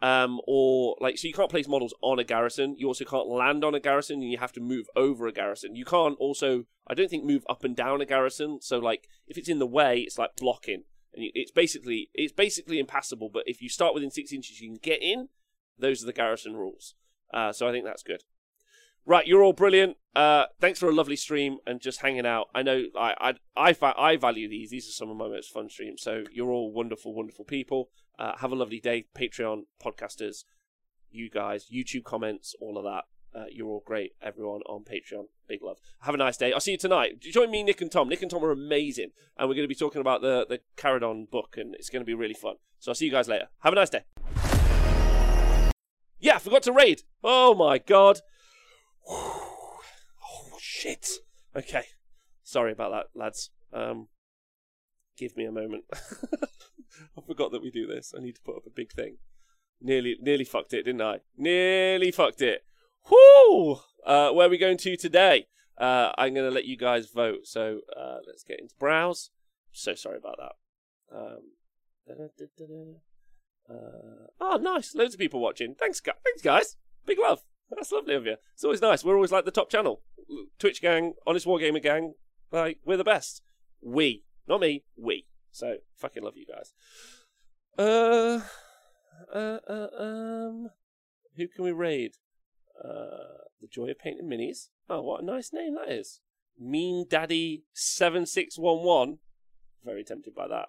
um, 0.00 0.40
or 0.46 0.96
like 1.00 1.18
so 1.18 1.28
you 1.28 1.34
can't 1.34 1.50
place 1.50 1.68
models 1.68 1.94
on 2.02 2.18
a 2.18 2.24
garrison. 2.24 2.76
You 2.78 2.86
also 2.88 3.04
can't 3.04 3.28
land 3.28 3.64
on 3.64 3.74
a 3.74 3.80
garrison, 3.80 4.22
and 4.22 4.30
you 4.30 4.38
have 4.38 4.52
to 4.52 4.60
move 4.60 4.86
over 4.96 5.26
a 5.26 5.32
garrison. 5.32 5.76
You 5.76 5.84
can't 5.84 6.16
also, 6.18 6.64
I 6.86 6.94
don't 6.94 7.10
think, 7.10 7.24
move 7.24 7.44
up 7.48 7.64
and 7.64 7.74
down 7.74 8.00
a 8.00 8.06
garrison. 8.06 8.60
So 8.60 8.78
like 8.78 9.08
if 9.26 9.36
it's 9.38 9.48
in 9.48 9.58
the 9.58 9.66
way, 9.66 10.00
it's 10.00 10.18
like 10.18 10.36
blocking, 10.36 10.84
and 11.14 11.30
it's 11.34 11.50
basically 11.50 12.10
it's 12.14 12.32
basically 12.32 12.78
impassable. 12.78 13.30
But 13.32 13.44
if 13.46 13.62
you 13.62 13.68
start 13.68 13.94
within 13.94 14.10
six 14.10 14.32
inches, 14.32 14.60
you 14.60 14.68
can 14.68 14.78
get 14.80 15.02
in. 15.02 15.28
Those 15.78 16.02
are 16.02 16.06
the 16.06 16.12
garrison 16.12 16.54
rules. 16.54 16.94
Uh, 17.32 17.52
so 17.52 17.68
I 17.68 17.72
think 17.72 17.84
that's 17.84 18.02
good. 18.02 18.24
Right, 19.08 19.26
you're 19.26 19.42
all 19.42 19.54
brilliant. 19.54 19.96
Uh, 20.14 20.44
thanks 20.60 20.78
for 20.78 20.86
a 20.90 20.92
lovely 20.92 21.16
stream 21.16 21.60
and 21.66 21.80
just 21.80 22.02
hanging 22.02 22.26
out. 22.26 22.48
I 22.54 22.62
know 22.62 22.84
I 22.94 23.34
I 23.56 23.70
I, 23.80 23.94
I 23.96 24.16
value 24.16 24.50
these. 24.50 24.68
These 24.68 24.86
are 24.86 24.92
some 24.92 25.08
of 25.08 25.16
my 25.16 25.28
most 25.28 25.50
fun 25.50 25.70
streams. 25.70 26.02
So 26.02 26.24
you're 26.30 26.50
all 26.50 26.70
wonderful, 26.70 27.14
wonderful 27.14 27.46
people. 27.46 27.88
Uh, 28.18 28.36
have 28.36 28.52
a 28.52 28.54
lovely 28.54 28.80
day, 28.80 29.06
Patreon 29.18 29.62
podcasters, 29.82 30.44
you 31.10 31.30
guys, 31.30 31.68
YouTube 31.72 32.04
comments, 32.04 32.54
all 32.60 32.76
of 32.76 32.84
that. 32.84 33.04
Uh, 33.34 33.46
you're 33.50 33.68
all 33.68 33.82
great, 33.86 34.12
everyone 34.20 34.60
on 34.66 34.84
Patreon. 34.84 35.28
Big 35.48 35.62
love. 35.62 35.78
Have 36.00 36.14
a 36.14 36.18
nice 36.18 36.36
day. 36.36 36.52
I'll 36.52 36.60
see 36.60 36.72
you 36.72 36.76
tonight. 36.78 37.18
Join 37.20 37.50
me, 37.50 37.62
Nick 37.62 37.80
and 37.80 37.90
Tom. 37.90 38.10
Nick 38.10 38.20
and 38.20 38.30
Tom 38.30 38.44
are 38.44 38.50
amazing, 38.50 39.12
and 39.38 39.48
we're 39.48 39.54
going 39.54 39.64
to 39.64 39.68
be 39.68 39.74
talking 39.74 40.02
about 40.02 40.20
the 40.20 40.44
the 40.46 40.60
Charadon 40.76 41.30
book, 41.30 41.56
and 41.56 41.74
it's 41.76 41.88
going 41.88 42.02
to 42.02 42.06
be 42.06 42.12
really 42.12 42.34
fun. 42.34 42.56
So 42.78 42.90
I'll 42.90 42.94
see 42.94 43.06
you 43.06 43.12
guys 43.12 43.26
later. 43.26 43.48
Have 43.60 43.72
a 43.72 43.76
nice 43.76 43.88
day. 43.88 44.04
Yeah, 46.20 46.36
forgot 46.36 46.62
to 46.64 46.72
raid. 46.72 47.04
Oh 47.24 47.54
my 47.54 47.78
god. 47.78 48.20
Oh 49.08 50.58
shit. 50.58 51.08
Okay. 51.56 51.84
Sorry 52.42 52.72
about 52.72 52.92
that, 52.92 53.18
lads. 53.18 53.50
Um, 53.72 54.08
give 55.18 55.36
me 55.36 55.44
a 55.44 55.52
moment. 55.52 55.84
I 55.92 57.20
forgot 57.26 57.52
that 57.52 57.62
we 57.62 57.70
do 57.70 57.86
this. 57.86 58.14
I 58.16 58.20
need 58.20 58.36
to 58.36 58.42
put 58.42 58.56
up 58.56 58.66
a 58.66 58.70
big 58.70 58.92
thing. 58.92 59.18
Nearly, 59.80 60.16
nearly 60.20 60.44
fucked 60.44 60.72
it, 60.72 60.84
didn't 60.84 61.02
I? 61.02 61.20
Nearly 61.36 62.10
fucked 62.10 62.42
it. 62.42 62.64
Whoo! 63.10 63.80
Uh, 64.04 64.30
where 64.30 64.46
are 64.46 64.50
we 64.50 64.58
going 64.58 64.78
to 64.78 64.96
today? 64.96 65.46
Uh, 65.76 66.10
I'm 66.18 66.34
going 66.34 66.48
to 66.48 66.54
let 66.54 66.64
you 66.64 66.76
guys 66.76 67.10
vote. 67.10 67.40
So 67.44 67.80
uh, 67.96 68.18
let's 68.26 68.42
get 68.42 68.60
into 68.60 68.74
browse. 68.78 69.30
So 69.72 69.94
sorry 69.94 70.16
about 70.18 70.38
that. 70.38 71.16
Um, 71.16 71.42
oh, 74.40 74.56
nice. 74.56 74.94
Loads 74.94 75.14
of 75.14 75.20
people 75.20 75.40
watching. 75.40 75.74
Thanks, 75.78 76.00
guys. 76.00 76.16
Thanks, 76.24 76.42
guys. 76.42 76.76
Big 77.06 77.18
love. 77.18 77.42
That's 77.70 77.92
lovely 77.92 78.14
of 78.14 78.26
you. 78.26 78.36
It's 78.54 78.64
always 78.64 78.82
nice. 78.82 79.04
We're 79.04 79.14
always 79.14 79.32
like 79.32 79.44
the 79.44 79.50
top 79.50 79.70
channel. 79.70 80.00
Twitch 80.58 80.80
gang, 80.80 81.14
Honest 81.26 81.46
Wargamer 81.46 81.82
gang. 81.82 82.14
Like, 82.50 82.78
we're 82.84 82.96
the 82.96 83.04
best. 83.04 83.42
We. 83.82 84.24
Not 84.46 84.60
me. 84.60 84.84
We. 84.96 85.26
So, 85.52 85.76
fucking 85.96 86.22
love 86.22 86.36
you 86.36 86.46
guys. 86.46 86.72
Uh, 87.78 88.40
uh, 89.34 89.58
uh, 89.68 89.88
um, 89.98 90.70
who 91.36 91.48
can 91.48 91.64
we 91.64 91.72
raid? 91.72 92.12
Uh, 92.82 93.44
the 93.60 93.68
Joy 93.70 93.90
of 93.90 93.98
Painting 93.98 94.28
Minis. 94.28 94.68
Oh, 94.88 95.02
what 95.02 95.22
a 95.22 95.26
nice 95.26 95.52
name 95.52 95.74
that 95.74 95.92
is. 95.92 96.20
Mean 96.58 97.06
Daddy 97.08 97.64
7611. 97.72 99.18
Very 99.84 100.04
tempted 100.04 100.34
by 100.34 100.48
that. 100.48 100.66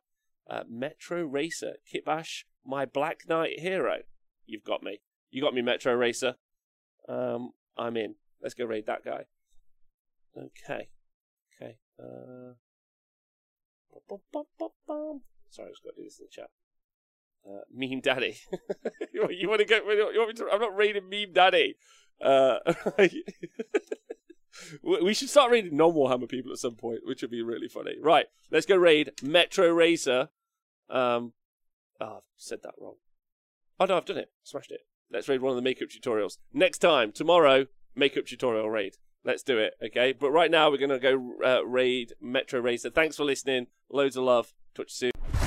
Uh, 0.49 0.63
Metro 0.69 1.23
Racer. 1.23 1.76
Kitbash, 1.91 2.43
my 2.65 2.85
Black 2.85 3.27
Knight 3.27 3.59
hero. 3.59 3.99
You've 4.45 4.63
got 4.63 4.84
me. 4.84 5.01
You 5.31 5.41
got 5.41 5.53
me, 5.53 5.61
Metro 5.61 5.93
Racer. 5.93 6.35
Um, 7.10 7.52
I'm 7.77 7.98
in. 7.98 8.15
Let's 8.41 8.53
go 8.53 8.65
raid 8.65 8.86
that 8.86 9.03
guy. 9.03 9.26
Okay. 10.38 10.90
Okay. 11.61 11.77
Uh... 11.99 12.53
Sorry, 15.49 15.68
I 15.68 15.72
just 15.72 15.84
got 15.84 15.95
to 15.95 16.02
do 16.02 16.03
this 16.03 16.19
in 16.19 16.26
the 16.26 16.30
chat. 16.30 16.49
Uh, 17.48 17.61
meme 17.73 18.02
Daddy. 18.02 18.38
you, 19.14 19.49
want 19.49 19.60
to 19.60 19.65
get? 19.65 19.84
You 19.86 20.14
want 20.18 20.30
me 20.30 20.34
to? 20.36 20.49
I'm 20.52 20.60
not 20.60 20.76
raiding 20.76 21.10
Meme 21.10 21.34
Daddy. 21.34 21.76
Uh, 22.22 22.57
we 24.84 25.14
should 25.14 25.30
start 25.30 25.52
raiding 25.52 25.77
non-Warhammer 25.77 26.27
people 26.27 26.52
at 26.52 26.57
some 26.57 26.76
point, 26.76 26.99
which 27.06 27.22
would 27.22 27.31
be 27.31 27.41
really 27.41 27.69
funny. 27.69 27.95
Right, 28.02 28.26
let's 28.52 28.65
go 28.65 28.76
raid 28.76 29.14
Metro 29.23 29.69
Racer. 29.69 30.30
Um, 30.90 31.34
oh, 32.02 32.18
I've 32.18 32.23
said 32.36 32.60
that 32.64 32.73
wrong. 32.80 32.95
Oh 33.80 33.86
no, 33.86 33.98
I've 33.98 34.06
done 34.06 34.18
it. 34.18 34.31
Smashed 34.44 34.72
it. 34.72 34.81
Let's 35.11 35.27
raid 35.27 35.41
one 35.41 35.52
of 35.52 35.56
the 35.56 35.61
makeup 35.61 35.90
tutorials. 35.90 36.38
Next 36.53 36.80
time, 36.80 37.11
tomorrow, 37.11 37.68
makeup 37.95 38.26
tutorial 38.26 38.69
raid. 38.69 38.98
Let's 39.23 39.44
do 39.44 39.57
it, 39.57 39.73
okay? 39.84 40.14
But 40.14 40.31
right 40.31 40.52
now, 40.52 40.69
we're 40.69 40.77
going 40.77 40.90
to 40.90 40.99
go 40.99 41.34
uh, 41.44 41.65
raid 41.65 42.14
Metro 42.22 42.60
Racer. 42.60 42.90
Thanks 42.90 43.18
for 43.18 43.23
listening. 43.23 43.68
Loads 43.90 44.15
of 44.15 44.23
love. 44.23 44.53
Talk 44.76 44.88
to 44.88 45.06
you 45.06 45.11
soon. 45.11 45.39